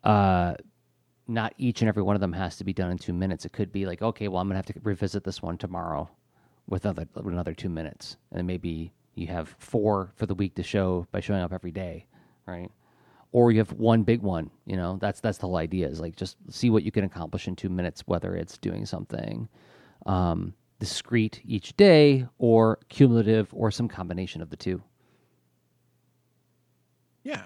uh, 0.05 0.55
not 1.29 1.55
each 1.59 1.83
and 1.83 1.89
every 1.89 2.03
one 2.05 2.17
of 2.17 2.21
them 2.23 2.35
has 2.35 2.57
to 2.59 2.65
be 2.65 2.75
done 2.75 2.93
in 2.93 2.99
two 2.99 3.15
minutes. 3.15 3.47
It 3.47 3.53
could 3.53 3.73
be 3.73 3.87
like, 3.87 4.03
okay, 4.03 4.29
well, 4.29 4.41
I'm 4.43 4.49
gonna 4.49 4.59
have 4.59 4.67
to 4.67 4.75
revisit 4.83 5.25
this 5.25 5.43
one 5.43 5.59
tomorrow 5.59 6.11
with 6.69 6.85
another 6.87 7.09
with 7.15 7.35
another 7.35 7.55
two 7.55 7.71
minutes, 7.71 8.19
and 8.33 8.47
maybe 8.47 8.93
you 9.17 9.29
have 9.29 9.57
four 9.61 10.13
for 10.17 10.27
the 10.27 10.37
week 10.37 10.57
to 10.57 10.65
show 10.65 11.07
by 11.13 11.21
showing 11.21 11.43
up 11.43 11.53
every 11.53 11.73
day, 11.73 12.07
right? 12.47 12.71
Or 13.33 13.53
you 13.53 13.59
have 13.61 13.73
one 13.75 14.05
big 14.05 14.23
one. 14.23 14.51
You 14.67 14.77
know, 14.77 14.99
that's 15.01 15.21
that's 15.21 15.39
the 15.39 15.47
whole 15.49 15.57
idea. 15.59 15.89
Is 15.89 16.01
like 16.01 16.17
just 16.17 16.37
see 16.51 16.71
what 16.71 16.85
you 16.85 16.93
can 16.93 17.05
accomplish 17.05 17.49
in 17.49 17.57
two 17.57 17.71
minutes, 17.71 18.03
whether 18.07 18.37
it's 18.37 18.59
doing 18.59 18.87
something 18.87 19.49
um, 20.07 20.55
discrete 20.81 21.43
each 21.47 21.77
day 21.77 22.27
or 22.39 22.79
cumulative 22.89 23.51
or 23.55 23.71
some 23.71 23.89
combination 23.89 24.43
of 24.43 24.51
the 24.51 24.57
two. 24.57 24.83
Yeah. 27.29 27.43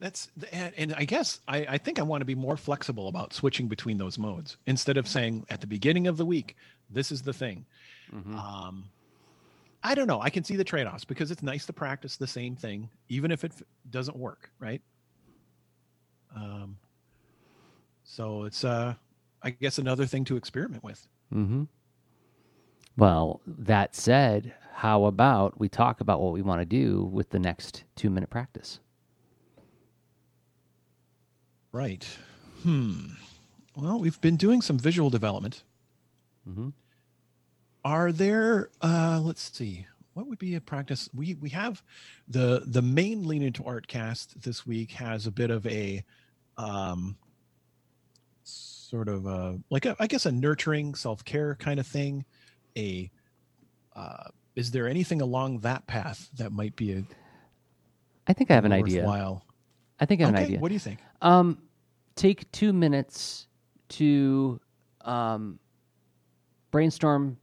That's 0.00 0.28
and, 0.52 0.92
I 0.94 1.04
guess 1.04 1.40
I, 1.46 1.58
I 1.58 1.78
think 1.78 2.00
I 2.00 2.02
want 2.02 2.20
to 2.20 2.24
be 2.24 2.34
more 2.34 2.56
flexible 2.56 3.06
about 3.06 3.32
switching 3.32 3.68
between 3.68 3.96
those 3.96 4.18
modes 4.18 4.56
instead 4.66 4.96
of 4.96 5.06
saying 5.06 5.46
at 5.50 5.60
the 5.60 5.68
beginning 5.68 6.08
of 6.08 6.16
the 6.16 6.26
week, 6.26 6.56
this 6.90 7.12
is 7.12 7.22
the 7.22 7.32
thing. 7.32 7.64
Um, 8.36 8.84
I 9.84 9.94
don't 9.94 10.08
know. 10.08 10.20
I 10.20 10.30
can 10.30 10.42
see 10.42 10.56
the 10.56 10.64
trade 10.64 10.86
offs 10.86 11.04
because 11.04 11.30
it's 11.30 11.42
nice 11.42 11.64
to 11.66 11.72
practice 11.72 12.16
the 12.16 12.26
same 12.26 12.56
thing, 12.56 12.90
even 13.08 13.30
if 13.30 13.44
it 13.44 13.52
f- 13.54 13.62
doesn't 13.90 14.16
work, 14.16 14.50
right? 14.58 14.82
Um, 16.34 16.76
so 18.02 18.44
it's, 18.44 18.64
uh, 18.64 18.94
I 19.42 19.50
guess, 19.50 19.78
another 19.78 20.06
thing 20.06 20.24
to 20.24 20.36
experiment 20.36 20.82
with. 20.82 21.06
Mm-hmm. 21.32 21.64
Well, 22.96 23.40
that 23.46 23.94
said, 23.94 24.54
how 24.74 25.04
about 25.04 25.58
we 25.60 25.68
talk 25.68 26.00
about 26.00 26.20
what 26.20 26.32
we 26.32 26.42
want 26.42 26.60
to 26.60 26.66
do 26.66 27.04
with 27.04 27.30
the 27.30 27.38
next 27.38 27.84
two 27.94 28.10
minute 28.10 28.30
practice? 28.30 28.80
Right. 31.74 32.06
Hmm. 32.62 33.06
Well, 33.76 33.98
we've 33.98 34.20
been 34.20 34.36
doing 34.36 34.62
some 34.62 34.78
visual 34.78 35.10
development 35.10 35.64
Mm-hmm. 36.48 36.68
Are 37.84 38.12
there? 38.12 38.70
Uh, 38.82 39.20
let's 39.22 39.56
see. 39.56 39.86
What 40.14 40.26
would 40.26 40.38
be 40.38 40.54
a 40.54 40.60
practice? 40.60 41.08
We 41.14 41.34
we 41.34 41.48
have 41.50 41.82
the 42.28 42.62
the 42.66 42.82
main 42.82 43.26
lean 43.26 43.42
into 43.42 43.64
art 43.64 43.88
cast 43.88 44.42
this 44.42 44.66
week 44.66 44.92
has 44.92 45.26
a 45.26 45.30
bit 45.30 45.50
of 45.50 45.66
a 45.66 46.04
um 46.56 47.16
sort 48.42 49.08
of 49.08 49.26
a 49.26 49.58
like 49.70 49.86
a, 49.86 49.96
I 49.98 50.06
guess 50.06 50.26
a 50.26 50.32
nurturing 50.32 50.94
self 50.94 51.24
care 51.24 51.54
kind 51.56 51.80
of 51.80 51.86
thing. 51.86 52.24
A 52.76 53.10
uh, 53.96 54.28
is 54.54 54.70
there 54.70 54.86
anything 54.86 55.20
along 55.20 55.60
that 55.60 55.86
path 55.86 56.28
that 56.36 56.52
might 56.52 56.76
be 56.76 56.92
a 56.92 57.04
I 58.26 58.32
think 58.32 58.50
I 58.50 58.54
have 58.54 58.64
an 58.64 58.72
idea. 58.72 59.00
worthwhile? 59.00 59.44
I 60.00 60.06
think 60.06 60.20
I 60.20 60.24
have 60.26 60.34
Okay, 60.34 60.42
an 60.42 60.46
idea. 60.48 60.60
what 60.60 60.68
do 60.68 60.74
you 60.74 60.80
think? 60.80 60.98
Um, 61.22 61.58
take 62.16 62.50
two 62.52 62.72
minutes 62.72 63.46
to 63.90 64.60
um, 65.02 65.58
brainstorm 66.70 67.36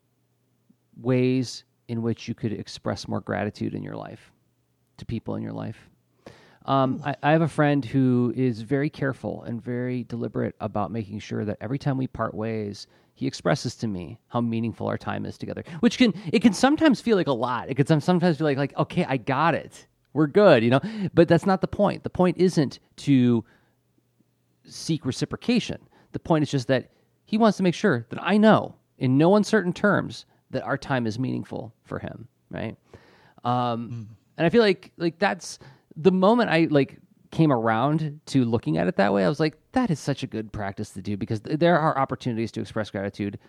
ways 0.99 1.64
in 1.88 2.02
which 2.02 2.28
you 2.28 2.34
could 2.36 2.53
express 2.53 3.07
more 3.07 3.22
gratitude 3.22 3.73
in 3.73 3.84
your 3.84 3.95
life 3.95 4.32
to 4.98 5.06
people 5.06 5.36
in 5.36 5.44
your 5.44 5.53
life. 5.53 5.90
Um, 6.65 7.02
I, 7.03 7.15
I 7.23 7.32
have 7.32 7.41
a 7.41 7.48
friend 7.48 7.84
who 7.84 8.34
is 8.36 8.61
very 8.61 8.90
careful 8.90 9.41
and 9.44 9.61
very 9.61 10.03
deliberate 10.03 10.56
about 10.60 10.91
making 10.91 11.19
sure 11.19 11.44
that 11.44 11.57
every 11.60 11.80
time 11.80 11.98
we 11.98 12.06
part 12.06 12.36
ways, 12.36 12.86
he 13.15 13.26
expresses 13.26 13.76
to 13.78 13.88
me 13.88 14.19
how 14.28 14.41
meaningful 14.41 14.88
our 14.88 14.98
time 14.98 15.26
is 15.26 15.38
together. 15.40 15.64
Which 15.80 15.98
can 15.98 16.14
it 16.32 16.41
can 16.41 16.53
sometimes 16.53 17.02
feel 17.02 17.18
like 17.18 17.28
a 17.28 17.34
lot. 17.34 17.69
It 17.69 17.76
can 17.76 17.99
sometimes 17.99 18.38
feel 18.38 18.45
like 18.45 18.57
like 18.57 18.78
okay, 18.78 19.06
I 19.06 19.18
got 19.18 19.56
it, 19.56 19.88
we're 20.13 20.27
good, 20.27 20.63
you 20.63 20.69
know. 20.69 20.81
But 21.13 21.27
that's 21.27 21.45
not 21.45 21.61
the 21.61 21.67
point. 21.67 22.03
The 22.03 22.09
point 22.09 22.38
isn't 22.38 22.79
to 22.97 23.43
seek 24.65 25.05
reciprocation. 25.05 25.79
The 26.11 26.19
point 26.19 26.43
is 26.43 26.51
just 26.51 26.67
that 26.67 26.91
he 27.25 27.38
wants 27.38 27.57
to 27.57 27.63
make 27.63 27.73
sure 27.75 28.05
that 28.09 28.19
I 28.21 28.38
know 28.38 28.75
in 28.97 29.17
no 29.17 29.35
uncertain 29.35 29.73
terms 29.73 30.25
that 30.51 30.63
our 30.63 30.77
time 30.77 31.07
is 31.07 31.17
meaningful 31.17 31.73
for 31.83 31.99
him, 31.99 32.27
right? 32.49 32.75
Um, 33.43 34.09
And 34.38 34.45
I 34.45 34.49
feel 34.49 34.61
like 34.61 34.91
like 34.97 35.19
that's 35.19 35.59
the 35.95 36.11
moment 36.11 36.49
I 36.49 36.67
like 36.69 36.97
came 37.31 37.51
around 37.51 38.19
to 38.27 38.43
looking 38.43 38.77
at 38.77 38.88
it 38.88 38.97
that 38.97 39.13
way. 39.13 39.23
I 39.25 39.29
was 39.29 39.39
like, 39.39 39.57
that 39.71 39.89
is 39.89 39.99
such 39.99 40.23
a 40.23 40.27
good 40.27 40.51
practice 40.51 40.89
to 40.91 41.01
do 41.01 41.15
because 41.15 41.39
th- 41.39 41.59
there 41.59 41.79
are 41.79 41.97
opportunities 41.97 42.51
to 42.53 42.61
express 42.61 42.89
gratitude 42.89 43.39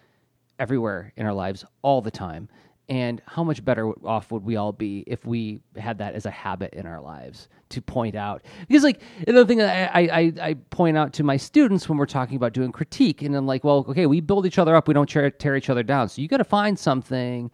everywhere 0.58 1.12
in 1.16 1.26
our 1.26 1.32
lives 1.32 1.64
all 1.82 2.00
the 2.00 2.10
time. 2.10 2.48
And 2.92 3.22
how 3.24 3.42
much 3.42 3.64
better 3.64 3.90
off 4.04 4.30
would 4.32 4.44
we 4.44 4.56
all 4.56 4.70
be 4.70 5.02
if 5.06 5.24
we 5.24 5.60
had 5.78 5.96
that 5.96 6.12
as 6.12 6.26
a 6.26 6.30
habit 6.30 6.74
in 6.74 6.84
our 6.84 7.00
lives 7.00 7.48
to 7.70 7.80
point 7.80 8.14
out? 8.14 8.42
Because, 8.68 8.84
like, 8.84 9.00
another 9.26 9.46
thing 9.46 9.56
that 9.56 9.96
I, 9.96 10.00
I, 10.02 10.32
I 10.48 10.54
point 10.68 10.98
out 10.98 11.14
to 11.14 11.22
my 11.22 11.38
students 11.38 11.88
when 11.88 11.96
we're 11.96 12.04
talking 12.04 12.36
about 12.36 12.52
doing 12.52 12.70
critique, 12.70 13.22
and 13.22 13.34
I'm 13.34 13.46
like, 13.46 13.64
well, 13.64 13.86
okay, 13.88 14.04
we 14.04 14.20
build 14.20 14.44
each 14.44 14.58
other 14.58 14.76
up, 14.76 14.88
we 14.88 14.92
don't 14.92 15.08
tear, 15.08 15.30
tear 15.30 15.56
each 15.56 15.70
other 15.70 15.82
down. 15.82 16.10
So 16.10 16.20
you 16.20 16.28
got 16.28 16.36
to 16.36 16.44
find 16.44 16.78
something 16.78 17.50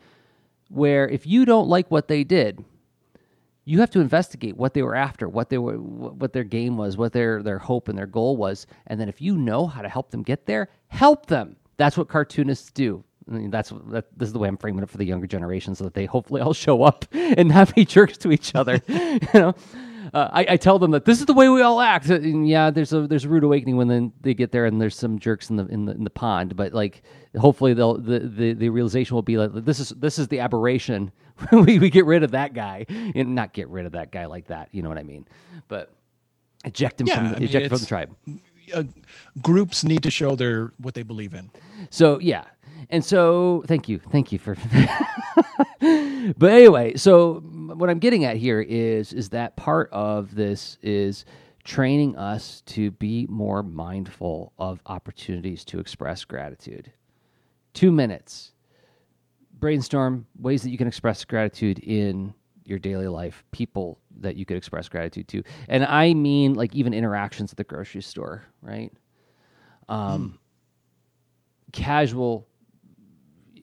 where 0.71 1.09
if 1.09 1.25
you 1.25 1.45
don't 1.45 1.69
like 1.69 1.89
what 1.89 2.09
they 2.09 2.25
did, 2.25 2.65
you 3.65 3.79
have 3.79 3.91
to 3.91 4.01
investigate 4.01 4.57
what 4.57 4.75
they 4.75 4.83
were 4.83 4.97
after, 4.97 5.29
what 5.29 5.51
they 5.51 5.59
were, 5.59 5.77
what 5.77 6.33
their 6.33 6.43
game 6.43 6.77
was, 6.77 6.97
what 6.97 7.13
their 7.13 7.45
their 7.45 7.61
hope 7.61 7.87
and 7.87 7.97
their 7.97 8.09
goal 8.09 8.37
was, 8.37 8.67
and 8.89 9.01
then 9.01 9.09
if 9.09 9.21
you 9.21 9.37
know 9.37 9.69
how 9.69 9.83
to 9.83 9.89
help 9.89 10.11
them 10.11 10.25
get 10.25 10.47
there, 10.47 10.69
help 10.89 11.27
them. 11.27 11.55
That's 11.77 11.97
what 11.97 12.09
cartoonists 12.09 12.73
do. 12.73 13.05
I 13.29 13.33
mean, 13.33 13.51
that's 13.51 13.73
that, 13.91 14.07
this 14.17 14.29
is 14.29 14.33
the 14.33 14.39
way 14.39 14.49
I'm 14.49 14.57
framing 14.57 14.83
it 14.83 14.91
for 14.91 14.99
the 14.99 15.05
younger 15.05 15.27
generation, 15.27 15.75
so 15.75 15.85
that 15.85 15.95
they 15.95 16.07
hopefully 16.07 16.41
all 16.41 16.55
show 16.67 16.83
up 16.83 17.05
and 17.13 17.49
not 17.49 17.75
be 17.75 17.85
jerks 17.85 18.19
to 18.19 18.33
each 18.33 18.55
other. 18.55 18.81
you 18.89 19.21
know, 19.35 19.55
uh, 20.15 20.29
I, 20.33 20.47
I 20.51 20.57
tell 20.57 20.79
them 20.79 20.93
that 20.93 21.05
this 21.05 21.21
is 21.21 21.27
the 21.27 21.35
way 21.35 21.49
we 21.49 21.63
all 21.63 21.81
act. 21.81 22.09
And 22.09 22.49
yeah, 22.49 22.71
there's 22.71 22.93
a 22.93 23.07
there's 23.07 23.25
a 23.25 23.29
rude 23.29 23.45
awakening 23.45 23.77
when 23.77 23.89
then 23.89 24.13
they 24.21 24.35
get 24.35 24.53
there 24.53 24.67
and 24.67 24.81
there's 24.81 24.97
some 24.97 25.19
jerks 25.19 25.51
in 25.51 25.57
the 25.57 25.67
in 25.67 25.85
the, 25.85 25.93
in 25.93 26.05
the 26.05 26.11
pond. 26.11 26.57
But 26.57 26.73
like, 26.73 27.03
hopefully 27.39 27.75
they'll 27.75 27.99
the, 27.99 28.21
the 28.21 28.53
the 28.55 28.69
realization 28.71 29.15
will 29.15 29.23
be 29.23 29.37
like 29.37 29.53
this 29.65 29.81
is 29.81 29.91
this 29.91 30.19
is 30.19 30.29
the 30.29 30.41
aberration. 30.41 31.13
we 31.53 31.79
we 31.79 31.91
get 31.91 32.07
rid 32.07 32.23
of 32.23 32.33
that 32.33 32.55
guy 32.55 32.87
and 32.89 33.35
not 33.35 33.53
get 33.53 33.69
rid 33.69 33.87
of 33.87 33.93
that 33.93 34.11
guy 34.11 34.27
like 34.27 34.47
that. 34.49 34.69
You 34.73 34.83
know 34.83 34.89
what 34.89 34.99
I 34.99 35.03
mean? 35.05 35.27
But 35.69 35.93
eject 36.65 37.01
him 37.01 37.07
Yeah, 37.07 37.17
from 37.17 37.27
I 37.27 37.33
mean, 37.35 37.43
eject 37.43 37.69
from 37.69 37.79
the 37.79 37.87
tribe. 37.87 38.17
Uh, 38.75 38.83
groups 39.41 39.83
need 39.85 40.03
to 40.03 40.11
show 40.11 40.37
their 40.37 40.73
what 40.79 40.95
they 40.95 41.03
believe 41.03 41.35
in. 41.35 41.51
So 41.91 42.19
yeah, 42.21 42.45
and 42.91 43.05
so 43.05 43.65
thank 43.67 43.89
you, 43.89 43.99
thank 44.11 44.33
you 44.33 44.39
for. 44.39 44.57
but 46.37 46.51
anyway, 46.51 46.97
so 46.97 47.41
what 47.41 47.91
I'm 47.91 47.99
getting 47.99 48.25
at 48.25 48.37
here 48.37 48.61
is 48.61 49.13
is 49.13 49.31
that 49.31 49.57
part 49.57 49.91
of 49.93 50.35
this 50.35 50.79
is 50.83 51.25
training 51.65 52.17
us 52.17 52.63
to 52.67 52.91
be 52.93 53.27
more 53.29 53.63
mindful 53.63 54.53
of 54.59 54.81
opportunities 54.87 55.65
to 55.67 55.79
express 55.79 56.25
gratitude. 56.25 56.93
Two 57.75 57.93
minutes. 57.93 58.53
Brainstorm 59.59 60.27
ways 60.39 60.63
that 60.63 60.71
you 60.71 60.79
can 60.79 60.87
express 60.89 61.25
gratitude 61.25 61.79
in 61.81 62.33
your 62.65 62.79
daily 62.79 63.09
life, 63.09 63.45
people 63.51 63.99
that 64.21 64.37
you 64.37 64.45
could 64.45 64.57
express 64.57 64.89
gratitude 64.89 65.29
to. 65.29 65.43
And 65.69 65.85
I 65.85 66.15
mean 66.15 66.55
like 66.55 66.75
even 66.75 66.95
interactions 66.95 67.51
at 67.53 67.57
the 67.57 67.65
grocery 67.65 68.03
store, 68.03 68.45
right? 68.63 68.93
Um, 69.89 70.39
casual 71.73 72.47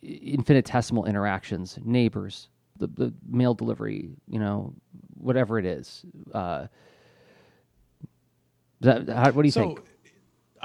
infinitesimal 0.05 1.05
interactions 1.05 1.79
neighbors 1.83 2.49
the, 2.77 2.87
the 2.87 3.13
mail 3.27 3.53
delivery 3.53 4.09
you 4.27 4.39
know 4.39 4.73
whatever 5.15 5.57
it 5.57 5.65
is 5.65 6.05
uh 6.33 6.67
that, 8.81 9.07
how, 9.09 9.31
what 9.31 9.41
do 9.41 9.47
you 9.47 9.51
so 9.51 9.61
think 9.61 9.79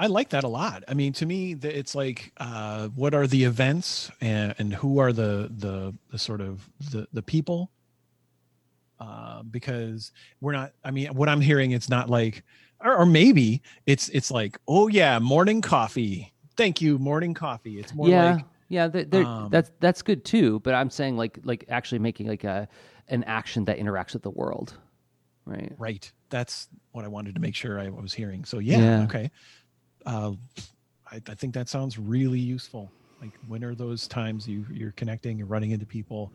I 0.01 0.07
like 0.07 0.29
that 0.29 0.43
a 0.43 0.47
lot. 0.47 0.83
I 0.87 0.95
mean, 0.95 1.13
to 1.13 1.27
me, 1.27 1.51
it's 1.61 1.93
like, 1.93 2.31
uh, 2.37 2.87
what 2.87 3.13
are 3.13 3.27
the 3.27 3.43
events 3.43 4.09
and, 4.19 4.55
and 4.57 4.73
who 4.73 4.97
are 4.97 5.13
the, 5.13 5.51
the, 5.55 5.93
the 6.09 6.17
sort 6.17 6.41
of 6.41 6.67
the, 6.89 7.07
the 7.13 7.21
people? 7.21 7.69
Uh, 8.99 9.43
because 9.43 10.11
we're 10.39 10.53
not, 10.53 10.71
I 10.83 10.89
mean, 10.89 11.13
what 11.13 11.29
I'm 11.29 11.39
hearing, 11.39 11.69
it's 11.69 11.87
not 11.87 12.09
like, 12.09 12.43
or, 12.83 12.97
or 12.97 13.05
maybe 13.05 13.61
it's, 13.85 14.09
it's 14.09 14.31
like, 14.31 14.57
oh 14.67 14.87
yeah, 14.87 15.19
morning 15.19 15.61
coffee. 15.61 16.33
Thank 16.57 16.81
you. 16.81 16.97
Morning 16.97 17.35
coffee. 17.35 17.77
It's 17.77 17.93
more 17.93 18.09
yeah 18.09 18.33
like, 18.35 18.45
yeah 18.71 18.87
they're, 18.87 19.05
they're- 19.05 19.25
um, 19.25 19.49
that's 19.51 19.71
that's 19.79 20.01
good 20.01 20.23
too 20.25 20.59
but 20.61 20.73
i'm 20.73 20.89
saying 20.89 21.15
like 21.17 21.37
like 21.43 21.65
actually 21.69 21.99
making 21.99 22.27
like 22.27 22.43
a 22.43 22.67
an 23.09 23.23
action 23.25 23.65
that 23.65 23.77
interacts 23.77 24.13
with 24.13 24.23
the 24.23 24.29
world 24.31 24.73
right 25.45 25.71
right. 25.77 26.11
That's 26.29 26.69
what 26.93 27.03
I 27.03 27.09
wanted 27.09 27.35
to 27.35 27.41
make 27.41 27.55
sure 27.55 27.77
I 27.77 27.89
was 27.89 28.13
hearing. 28.13 28.45
So 28.45 28.59
yeah. 28.59 28.77
Yeah. 28.79 29.03
Okay. 29.03 29.31
Uh, 30.05 30.31
I, 31.11 31.19
I 31.27 31.35
think 31.35 31.53
that 31.55 31.67
sounds 31.67 31.99
really 31.99 32.39
useful. 32.39 32.89
Like 33.21 33.31
when 33.47 33.65
are 33.65 33.75
those 33.75 34.07
times 34.07 34.47
you 34.47 34.65
you're 34.71 34.93
connecting 34.93 35.41
and 35.41 35.49
running 35.49 35.71
into 35.71 35.85
people, 35.85 36.31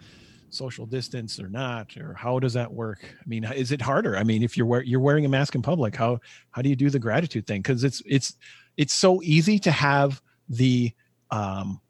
social 0.51 0.85
distance 0.85 1.41
or 1.41 1.49
not, 1.49 1.97
or 1.97 2.13
how 2.13 2.39
does 2.39 2.53
that 2.53 2.71
work? 2.71 2.99
I 3.05 3.25
mean, 3.27 3.45
is 3.45 3.73
it 3.73 3.81
harder? 3.81 4.19
I 4.19 4.23
mean, 4.23 4.43
if 4.43 4.55
you're 4.57 4.67
wear, 4.67 4.83
you're 4.83 5.01
wearing 5.01 5.25
a 5.25 5.31
mask 5.31 5.55
in 5.55 5.63
public, 5.63 5.97
how 5.97 6.19
how 6.51 6.61
do 6.61 6.69
you 6.69 6.77
do 6.77 6.91
the 6.91 6.99
gratitude 6.99 7.47
thing? 7.47 7.63
Because 7.63 7.85
it's 7.85 8.03
it's 8.05 8.35
it's 8.77 8.93
so 8.93 9.23
easy 9.23 9.59
to 9.61 9.71
have 9.71 10.21
the 10.51 10.93
um 11.31 11.81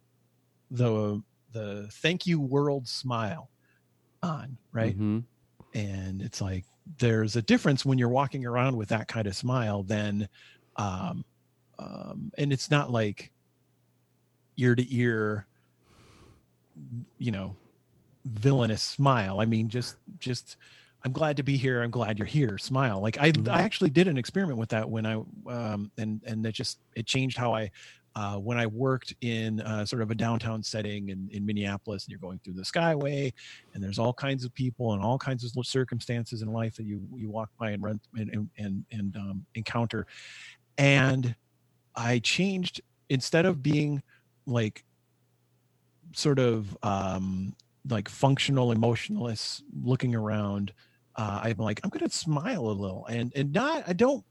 the 0.71 1.23
the 1.53 1.89
thank 1.93 2.27
you 2.27 2.41
world 2.41 2.89
smile 2.89 3.51
on, 4.23 4.59
right? 4.73 4.97
Mhm. 4.97 5.27
and 5.75 6.23
it's 6.23 6.41
like 6.41 6.67
there's 6.99 7.37
a 7.37 7.43
difference 7.43 7.85
when 7.85 7.99
you're 7.99 8.09
walking 8.09 8.47
around 8.47 8.77
with 8.77 8.89
that 8.91 9.09
kind 9.09 9.27
of 9.27 9.37
smile 9.37 9.83
than 9.85 10.29
um 10.77 11.25
um 11.79 12.33
and 12.39 12.53
it's 12.53 12.71
not 12.71 12.91
like 12.91 13.33
ear 14.57 14.75
to 14.75 14.95
ear 14.95 15.47
you 17.19 17.31
know 17.31 17.57
villainous 18.27 18.83
smile 18.83 19.41
i 19.41 19.47
mean 19.47 19.69
just 19.69 19.99
just 20.19 20.57
i'm 21.05 21.13
glad 21.13 21.37
to 21.37 21.43
be 21.43 21.57
here 21.57 21.83
i'm 21.83 21.91
glad 21.91 22.19
you're 22.19 22.27
here 22.27 22.59
smile 22.59 23.01
like 23.01 23.19
i 23.19 23.33
Mhm. 23.33 23.49
i 23.51 23.63
actually 23.63 23.91
did 23.91 24.09
an 24.09 24.19
experiment 24.19 24.59
with 24.59 24.71
that 24.71 24.89
when 24.91 25.07
i 25.07 25.15
um 25.49 25.93
and 25.99 26.23
and 26.27 26.45
it 26.47 26.53
just 26.53 26.81
it 26.97 27.07
changed 27.07 27.37
how 27.39 27.55
i 27.55 27.71
uh, 28.17 28.37
when 28.37 28.57
I 28.57 28.67
worked 28.67 29.15
in 29.21 29.61
uh, 29.61 29.85
sort 29.85 30.01
of 30.01 30.11
a 30.11 30.15
downtown 30.15 30.63
setting 30.63 31.11
in, 31.11 31.29
in 31.33 31.45
Minneapolis, 31.45 32.05
and 32.05 32.11
you're 32.11 32.19
going 32.19 32.41
through 32.43 32.55
the 32.55 32.63
Skyway, 32.63 33.31
and 33.75 33.85
there's 33.85 33.99
all 33.99 34.15
kinds 34.15 34.43
of 34.43 34.55
people 34.55 34.95
and 34.95 35.03
all 35.03 35.19
kinds 35.19 35.45
of 35.45 35.67
circumstances 35.67 36.41
in 36.41 36.51
life 36.51 36.77
that 36.77 36.85
you 36.85 37.07
you 37.15 37.29
walk 37.29 37.51
by 37.61 37.73
and 37.73 37.83
run 37.83 38.01
and 38.15 38.49
and 38.57 38.85
and, 38.91 39.17
um, 39.17 39.45
encounter, 39.55 40.07
and 40.79 41.37
I 41.95 42.19
changed 42.21 42.81
instead 43.11 43.45
of 43.45 43.63
being 43.63 44.03
like 44.47 44.83
sort 46.15 46.39
of 46.39 46.75
um, 46.83 47.55
like 47.91 48.09
functional 48.09 48.73
emotionalist 48.73 49.63
looking 49.85 50.15
around. 50.15 50.73
Uh, 51.17 51.41
I'm 51.45 51.59
like 51.59 51.81
I'm 51.85 51.91
gonna 51.91 52.09
smile 52.09 52.67
a 52.67 52.73
little 52.73 53.05
and 53.07 53.31
and 53.37 53.53
not 53.53 53.85
I 53.87 53.93
don't 53.93 54.25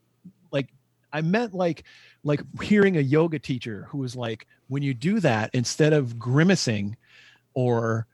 like 0.51 0.69
I 1.13 1.21
meant 1.21 1.53
like 1.53 1.83
like 2.23 2.41
hearing 2.61 2.97
a 2.97 3.01
yoga 3.01 3.39
teacher 3.39 3.87
who 3.89 3.99
was 3.99 4.15
like 4.15 4.47
when 4.67 4.83
you 4.83 4.93
do 4.93 5.19
that 5.21 5.49
instead 5.53 5.93
of 5.93 6.17
grimacing 6.19 6.97
or 7.53 8.07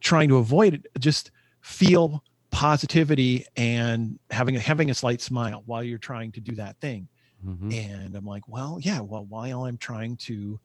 trying 0.00 0.28
to 0.28 0.36
avoid 0.36 0.74
it 0.74 0.86
just 0.98 1.30
feel 1.60 2.22
positivity 2.50 3.46
and 3.56 4.18
having 4.30 4.56
a, 4.56 4.60
having 4.60 4.90
a 4.90 4.94
slight 4.94 5.20
smile 5.20 5.62
while 5.66 5.82
you're 5.82 5.98
trying 5.98 6.30
to 6.32 6.40
do 6.40 6.54
that 6.54 6.78
thing 6.80 7.08
Mhm. 7.44 7.74
and 7.74 8.14
i'm 8.16 8.24
like 8.24 8.46
well 8.48 8.78
yeah 8.80 9.00
well 9.00 9.26
while 9.26 9.64
i'm 9.64 9.76
trying 9.76 10.16
to 10.18 10.60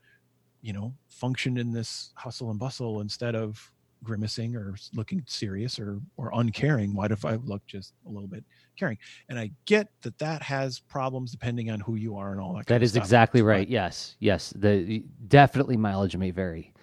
you 0.62 0.74
know, 0.74 0.94
function 1.08 1.58
in 1.58 1.72
this 1.72 2.12
hustle 2.16 2.50
and 2.52 2.60
bustle 2.60 3.00
instead 3.00 3.34
of 3.34 3.72
grimacing 4.04 4.56
or 4.56 4.76
looking 4.94 5.24
serious 5.28 5.80
or 5.80 6.00
or 6.18 6.32
uncaring 6.36 6.96
what 6.96 7.12
if 7.12 7.26
i 7.26 7.36
look 7.36 7.66
just 7.68 7.94
a 8.06 8.10
little 8.10 8.28
bit 8.28 8.44
caring? 8.78 8.98
And 9.28 9.38
i 9.38 9.52
get 9.66 9.90
that 10.02 10.18
that 10.20 10.42
has 10.42 10.80
problems 10.80 11.32
depending 11.32 11.70
on 11.70 11.80
who 11.82 11.96
you 11.96 12.16
are 12.16 12.32
and 12.32 12.40
all 12.40 12.54
that 12.54 12.68
that 12.68 12.82
is 12.82 12.96
exactly 12.96 13.42
right 13.42 13.68
but, 13.68 13.72
yes 13.72 14.16
yes. 14.20 14.54
The 14.56 15.04
definitely 15.28 15.78
mileage 15.78 16.16
may 16.16 16.32
vary. 16.32 16.74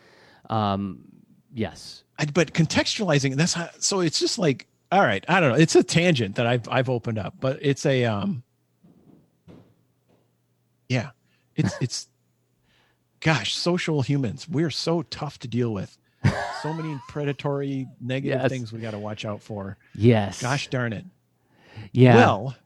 Um 0.50 1.00
yes. 1.52 2.04
I, 2.18 2.26
but 2.26 2.52
contextualizing 2.52 3.36
that's 3.36 3.54
how, 3.54 3.68
so 3.78 4.00
it's 4.00 4.18
just 4.18 4.38
like 4.38 4.66
all 4.92 5.02
right 5.02 5.24
i 5.28 5.40
don't 5.40 5.50
know 5.52 5.58
it's 5.58 5.74
a 5.74 5.82
tangent 5.82 6.36
that 6.36 6.46
i've 6.46 6.68
i've 6.68 6.88
opened 6.88 7.18
up 7.18 7.34
but 7.40 7.58
it's 7.60 7.84
a 7.84 8.04
um 8.04 8.42
yeah 10.88 11.10
it's 11.56 11.74
it's 11.80 12.08
gosh 13.20 13.54
social 13.54 14.02
humans 14.02 14.48
we're 14.48 14.70
so 14.70 15.02
tough 15.02 15.38
to 15.38 15.48
deal 15.48 15.72
with 15.72 15.98
so 16.62 16.72
many 16.72 16.98
predatory 17.08 17.86
negative 18.00 18.40
yes. 18.40 18.50
things 18.50 18.72
we 18.72 18.80
got 18.80 18.92
to 18.92 18.98
watch 18.98 19.24
out 19.24 19.42
for. 19.42 19.76
Yes. 19.94 20.42
Gosh 20.42 20.68
darn 20.68 20.92
it. 20.92 21.04
Yeah. 21.92 22.16
Well, 22.16 22.56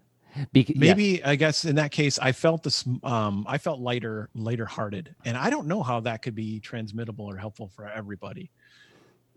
maybe 0.52 1.04
yeah. 1.04 1.30
I 1.30 1.36
guess 1.36 1.64
in 1.64 1.76
that 1.76 1.90
case 1.90 2.18
I 2.18 2.32
felt 2.32 2.62
this 2.62 2.84
um 3.02 3.44
I 3.48 3.58
felt 3.58 3.80
lighter 3.80 4.30
lighter 4.34 4.66
hearted 4.66 5.14
and 5.24 5.36
I 5.36 5.50
don't 5.50 5.66
know 5.66 5.82
how 5.82 6.00
that 6.00 6.22
could 6.22 6.34
be 6.34 6.60
transmittable 6.60 7.26
or 7.26 7.36
helpful 7.36 7.68
for 7.68 7.86
everybody. 7.86 8.50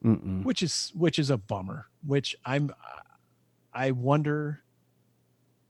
Mm-mm. 0.04 0.44
Which 0.44 0.62
is 0.62 0.92
which 0.96 1.18
is 1.18 1.30
a 1.30 1.38
bummer. 1.38 1.88
Which 2.06 2.36
I'm 2.46 2.72
I 3.74 3.92
wonder 3.92 4.64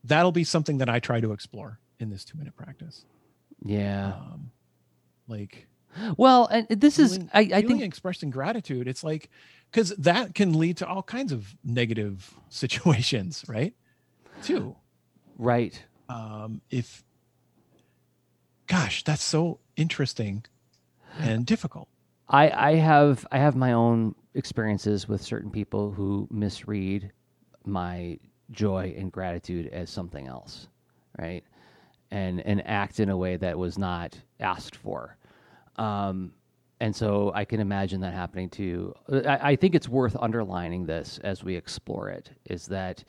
that'll 0.04 0.32
be 0.32 0.44
something 0.44 0.78
that 0.78 0.88
I 0.88 0.98
try 0.98 1.20
to 1.20 1.32
explore 1.32 1.80
in 1.98 2.10
this 2.10 2.24
2 2.24 2.36
minute 2.36 2.54
practice. 2.56 3.04
Yeah. 3.62 4.08
Um, 4.08 4.50
like 5.26 5.66
well, 6.16 6.46
and 6.46 6.66
this 6.68 6.96
feeling, 6.96 7.22
is 7.22 7.28
I, 7.32 7.40
I 7.40 7.62
think 7.62 7.82
expressing 7.82 8.30
gratitude. 8.30 8.88
It's 8.88 9.04
like 9.04 9.30
because 9.70 9.90
that 9.96 10.34
can 10.34 10.58
lead 10.58 10.76
to 10.78 10.86
all 10.86 11.02
kinds 11.02 11.32
of 11.32 11.56
negative 11.64 12.32
situations, 12.48 13.44
right? 13.48 13.74
Too. 14.42 14.76
Right. 15.38 15.82
Um, 16.08 16.60
if 16.70 17.02
gosh, 18.66 19.04
that's 19.04 19.22
so 19.22 19.60
interesting 19.76 20.44
and 21.18 21.46
difficult. 21.46 21.88
I, 22.28 22.50
I 22.50 22.74
have 22.76 23.26
I 23.30 23.38
have 23.38 23.56
my 23.56 23.72
own 23.72 24.14
experiences 24.34 25.08
with 25.08 25.22
certain 25.22 25.50
people 25.50 25.92
who 25.92 26.26
misread 26.30 27.12
my 27.64 28.18
joy 28.50 28.94
and 28.96 29.12
gratitude 29.12 29.68
as 29.68 29.90
something 29.90 30.26
else, 30.26 30.68
right? 31.18 31.44
And 32.10 32.40
and 32.40 32.66
act 32.66 33.00
in 33.00 33.10
a 33.10 33.16
way 33.16 33.36
that 33.36 33.58
was 33.58 33.78
not 33.78 34.18
asked 34.40 34.76
for. 34.76 35.16
Um, 35.76 36.32
and 36.80 36.94
so 36.94 37.32
I 37.34 37.44
can 37.44 37.60
imagine 37.60 38.00
that 38.00 38.14
happening 38.14 38.48
too. 38.48 38.94
I, 39.10 39.52
I, 39.52 39.56
think 39.56 39.74
it's 39.74 39.88
worth 39.88 40.16
underlining 40.20 40.86
this 40.86 41.18
as 41.24 41.42
we 41.42 41.54
explore 41.56 42.10
it 42.10 42.30
is 42.44 42.66
that 42.66 43.04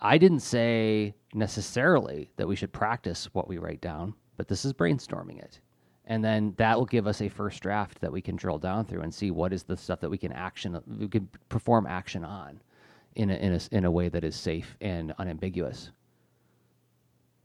I 0.00 0.18
didn't 0.18 0.40
say 0.40 1.14
necessarily 1.32 2.30
that 2.36 2.46
we 2.46 2.56
should 2.56 2.72
practice 2.72 3.28
what 3.32 3.48
we 3.48 3.58
write 3.58 3.80
down, 3.80 4.14
but 4.36 4.48
this 4.48 4.64
is 4.64 4.72
brainstorming 4.72 5.42
it. 5.42 5.60
And 6.06 6.22
then 6.22 6.52
that 6.58 6.76
will 6.76 6.84
give 6.84 7.06
us 7.06 7.22
a 7.22 7.28
first 7.28 7.62
draft 7.62 8.00
that 8.00 8.12
we 8.12 8.20
can 8.20 8.36
drill 8.36 8.58
down 8.58 8.84
through 8.84 9.00
and 9.00 9.14
see 9.14 9.30
what 9.30 9.52
is 9.52 9.62
the 9.62 9.76
stuff 9.76 10.00
that 10.00 10.10
we 10.10 10.18
can 10.18 10.32
action, 10.32 10.78
we 10.98 11.08
can 11.08 11.28
perform 11.48 11.86
action 11.86 12.24
on 12.24 12.60
in 13.14 13.30
a, 13.30 13.34
in 13.34 13.54
a, 13.54 13.60
in 13.70 13.84
a 13.86 13.90
way 13.90 14.08
that 14.10 14.24
is 14.24 14.36
safe 14.36 14.76
and 14.80 15.14
unambiguous 15.18 15.90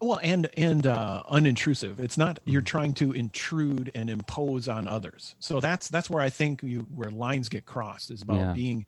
well 0.02 0.20
and 0.24 0.50
and 0.58 0.88
uh 0.88 1.24
unintrusive 1.32 2.00
it's 2.00 2.18
not 2.18 2.40
you're 2.46 2.62
trying 2.62 2.94
to 2.94 3.12
intrude 3.12 3.92
and 3.96 4.10
impose 4.10 4.68
on 4.68 4.88
others 4.88 5.36
so 5.40 5.60
that's 5.60 5.90
that's 5.90 6.10
where 6.10 6.22
i 6.22 6.30
think 6.30 6.62
you 6.64 6.88
where 6.96 7.12
lines 7.12 7.50
get 7.50 7.66
crossed 7.66 8.12
is 8.12 8.22
about 8.22 8.38
yeah. 8.38 8.54
being 8.54 8.86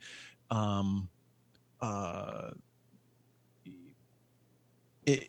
um 0.49 1.09
uh 1.81 2.51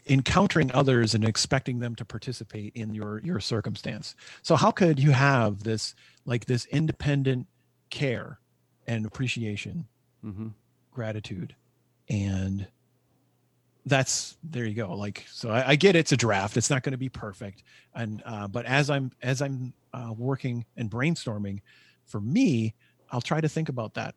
encountering 0.06 0.70
others 0.72 1.14
and 1.14 1.24
expecting 1.24 1.78
them 1.78 1.94
to 1.94 2.04
participate 2.04 2.72
in 2.74 2.94
your 2.94 3.20
your 3.20 3.40
circumstance 3.40 4.14
so 4.42 4.54
how 4.54 4.70
could 4.70 4.98
you 4.98 5.10
have 5.10 5.62
this 5.64 5.94
like 6.26 6.44
this 6.44 6.66
independent 6.66 7.46
care 7.90 8.38
and 8.86 9.06
appreciation 9.06 9.86
mm-hmm. 10.24 10.48
gratitude 10.92 11.56
and 12.08 12.66
that's 13.86 14.36
there 14.44 14.64
you 14.64 14.74
go. 14.74 14.94
Like 14.94 15.26
so 15.30 15.50
I, 15.50 15.70
I, 15.70 15.76
get 15.76 15.96
it's 15.96 16.12
a 16.12 16.16
draft. 16.16 16.56
It's 16.56 16.70
not 16.70 16.82
going 16.82 16.92
to 16.92 16.98
be 16.98 17.08
perfect. 17.08 17.64
And 17.94 18.22
uh, 18.24 18.48
but 18.48 18.64
as 18.66 18.90
i'm 18.90 19.10
as 19.22 19.42
i'm 19.42 19.72
uh, 19.92 20.12
working 20.16 20.64
and 20.76 20.90
brainstorming 20.90 21.60
for 22.06 22.20
me 22.20 22.74
i'll 23.10 23.20
try 23.20 23.40
to 23.40 23.48
think 23.48 23.68
about 23.68 23.94
that 23.94 24.14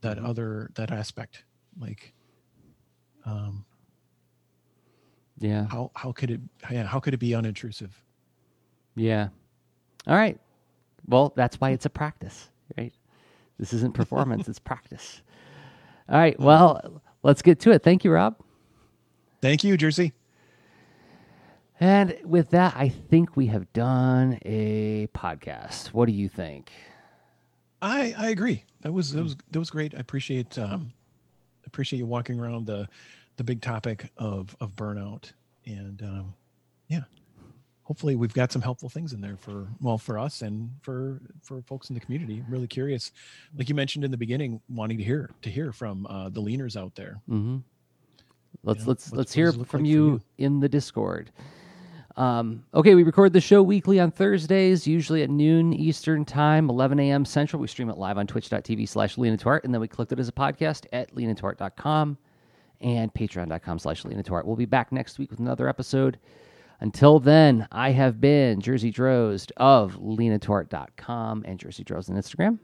that 0.00 0.16
mm-hmm. 0.16 0.26
other 0.26 0.70
that 0.74 0.90
aspect. 0.90 1.44
Like 1.78 2.12
um 3.26 3.64
yeah. 5.38 5.66
how 5.70 5.90
how 5.94 6.12
could 6.12 6.30
it 6.30 6.40
yeah 6.70 6.84
how 6.84 7.00
could 7.00 7.14
it 7.14 7.18
be 7.18 7.30
unintrusive? 7.30 7.90
Yeah. 8.94 9.28
All 10.06 10.16
right. 10.16 10.38
Well 11.06 11.32
that's 11.36 11.60
why 11.60 11.70
it's 11.70 11.86
a 11.86 11.90
practice 11.90 12.48
right? 12.78 12.94
This 13.58 13.72
isn't 13.72 13.94
performance 13.94 14.48
it's 14.48 14.60
practice. 14.60 15.22
All 16.08 16.18
right. 16.18 16.38
Well 16.38 17.02
let's 17.24 17.42
get 17.42 17.58
to 17.60 17.72
it. 17.72 17.82
Thank 17.82 18.04
you 18.04 18.12
rob 18.12 18.36
Thank 19.40 19.64
you, 19.64 19.76
Jerzy. 19.76 20.12
And 21.78 22.18
with 22.24 22.50
that, 22.50 22.74
I 22.76 22.90
think 22.90 23.36
we 23.36 23.46
have 23.46 23.72
done 23.72 24.38
a 24.44 25.08
podcast. 25.14 25.88
What 25.88 26.06
do 26.06 26.12
you 26.12 26.28
think? 26.28 26.70
I 27.80 28.14
I 28.18 28.28
agree. 28.28 28.64
That 28.82 28.92
was 28.92 29.12
that 29.12 29.22
was 29.22 29.36
that 29.50 29.58
was 29.58 29.70
great. 29.70 29.94
I 29.94 29.98
appreciate 29.98 30.58
um 30.58 30.92
appreciate 31.66 31.98
you 31.98 32.06
walking 32.06 32.38
around 32.38 32.66
the 32.66 32.86
the 33.36 33.44
big 33.44 33.62
topic 33.62 34.10
of 34.18 34.54
of 34.60 34.76
burnout 34.76 35.32
and 35.64 36.02
um 36.02 36.34
yeah. 36.88 37.04
Hopefully 37.84 38.14
we've 38.14 38.34
got 38.34 38.52
some 38.52 38.62
helpful 38.62 38.88
things 38.88 39.14
in 39.14 39.20
there 39.22 39.36
for 39.38 39.66
well 39.80 39.96
for 39.96 40.18
us 40.18 40.42
and 40.42 40.70
for 40.82 41.22
for 41.42 41.62
folks 41.62 41.88
in 41.88 41.94
the 41.94 42.00
community. 42.00 42.42
I'm 42.46 42.52
really 42.52 42.68
curious, 42.68 43.10
like 43.56 43.70
you 43.70 43.74
mentioned 43.74 44.04
in 44.04 44.10
the 44.10 44.18
beginning, 44.18 44.60
wanting 44.68 44.98
to 44.98 45.04
hear 45.04 45.30
to 45.40 45.50
hear 45.50 45.72
from 45.72 46.06
uh, 46.06 46.28
the 46.28 46.42
leaners 46.42 46.76
out 46.76 46.94
there. 46.94 47.22
Mm-hmm. 47.28 47.58
Let's 48.62 48.86
let's 48.86 49.12
let's 49.12 49.32
hear 49.32 49.52
from 49.52 49.82
like 49.82 49.90
you, 49.90 50.20
in 50.38 50.60
the 50.60 50.68
Discord. 50.68 51.30
Um, 52.16 52.64
okay, 52.74 52.94
we 52.94 53.02
record 53.02 53.32
the 53.32 53.40
show 53.40 53.62
weekly 53.62 53.98
on 54.00 54.10
Thursdays, 54.10 54.86
usually 54.86 55.22
at 55.22 55.30
noon 55.30 55.72
Eastern 55.72 56.24
Time, 56.24 56.68
11 56.68 56.98
a.m. 57.00 57.24
Central. 57.24 57.62
We 57.62 57.68
stream 57.68 57.88
it 57.88 57.96
live 57.96 58.18
on 58.18 58.26
twitch.tv 58.26 58.88
slash 58.88 59.16
Lena 59.16 59.38
and 59.64 59.72
then 59.72 59.80
we 59.80 59.88
collect 59.88 60.12
it 60.12 60.18
as 60.18 60.28
a 60.28 60.32
podcast 60.32 60.86
at 60.92 61.14
leanintoart.com 61.14 62.18
and 62.80 63.14
patreon.com 63.14 63.78
slash 63.78 64.04
Lena 64.04 64.22
We'll 64.44 64.56
be 64.56 64.66
back 64.66 64.92
next 64.92 65.18
week 65.18 65.30
with 65.30 65.40
another 65.40 65.68
episode. 65.68 66.18
Until 66.80 67.20
then, 67.20 67.68
I 67.72 67.90
have 67.90 68.20
been 68.20 68.60
Jerzy 68.60 68.92
Drozd 68.92 69.52
of 69.58 69.96
leanintoart.com 69.96 71.44
and 71.46 71.58
Jerzy 71.58 71.84
Drozd 71.84 72.10
on 72.10 72.16
Instagram. 72.16 72.58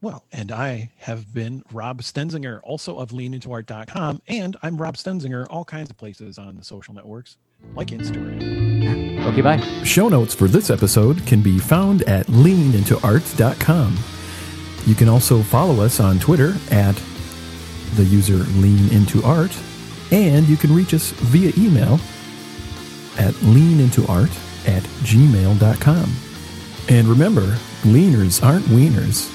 Well, 0.00 0.24
and 0.30 0.52
I 0.52 0.90
have 0.98 1.34
been 1.34 1.64
Rob 1.72 2.02
Stenzinger, 2.02 2.60
also 2.62 2.98
of 2.98 3.10
leanintoart.com, 3.10 4.22
and 4.28 4.56
I'm 4.62 4.80
Rob 4.80 4.96
Stenzinger, 4.96 5.46
all 5.50 5.64
kinds 5.64 5.90
of 5.90 5.96
places 5.96 6.38
on 6.38 6.56
the 6.56 6.62
social 6.62 6.94
networks, 6.94 7.36
like 7.74 7.88
Instagram. 7.88 9.26
Okay, 9.26 9.40
bye. 9.40 9.58
Show 9.82 10.08
notes 10.08 10.36
for 10.36 10.46
this 10.46 10.70
episode 10.70 11.26
can 11.26 11.42
be 11.42 11.58
found 11.58 12.02
at 12.02 12.26
leanintoart.com. 12.26 13.98
You 14.86 14.94
can 14.94 15.08
also 15.08 15.42
follow 15.42 15.82
us 15.82 15.98
on 15.98 16.20
Twitter 16.20 16.54
at 16.70 16.94
the 17.96 18.04
user 18.04 18.36
leanintoart, 18.36 20.12
and 20.12 20.48
you 20.48 20.56
can 20.56 20.72
reach 20.72 20.94
us 20.94 21.10
via 21.10 21.52
email 21.58 21.94
at 23.18 23.34
leanintoart 23.42 24.30
at 24.68 24.84
gmail.com. 25.02 26.12
And 26.88 27.08
remember, 27.08 27.42
leaners 27.82 28.44
aren't 28.46 28.64
wieners. 28.66 29.34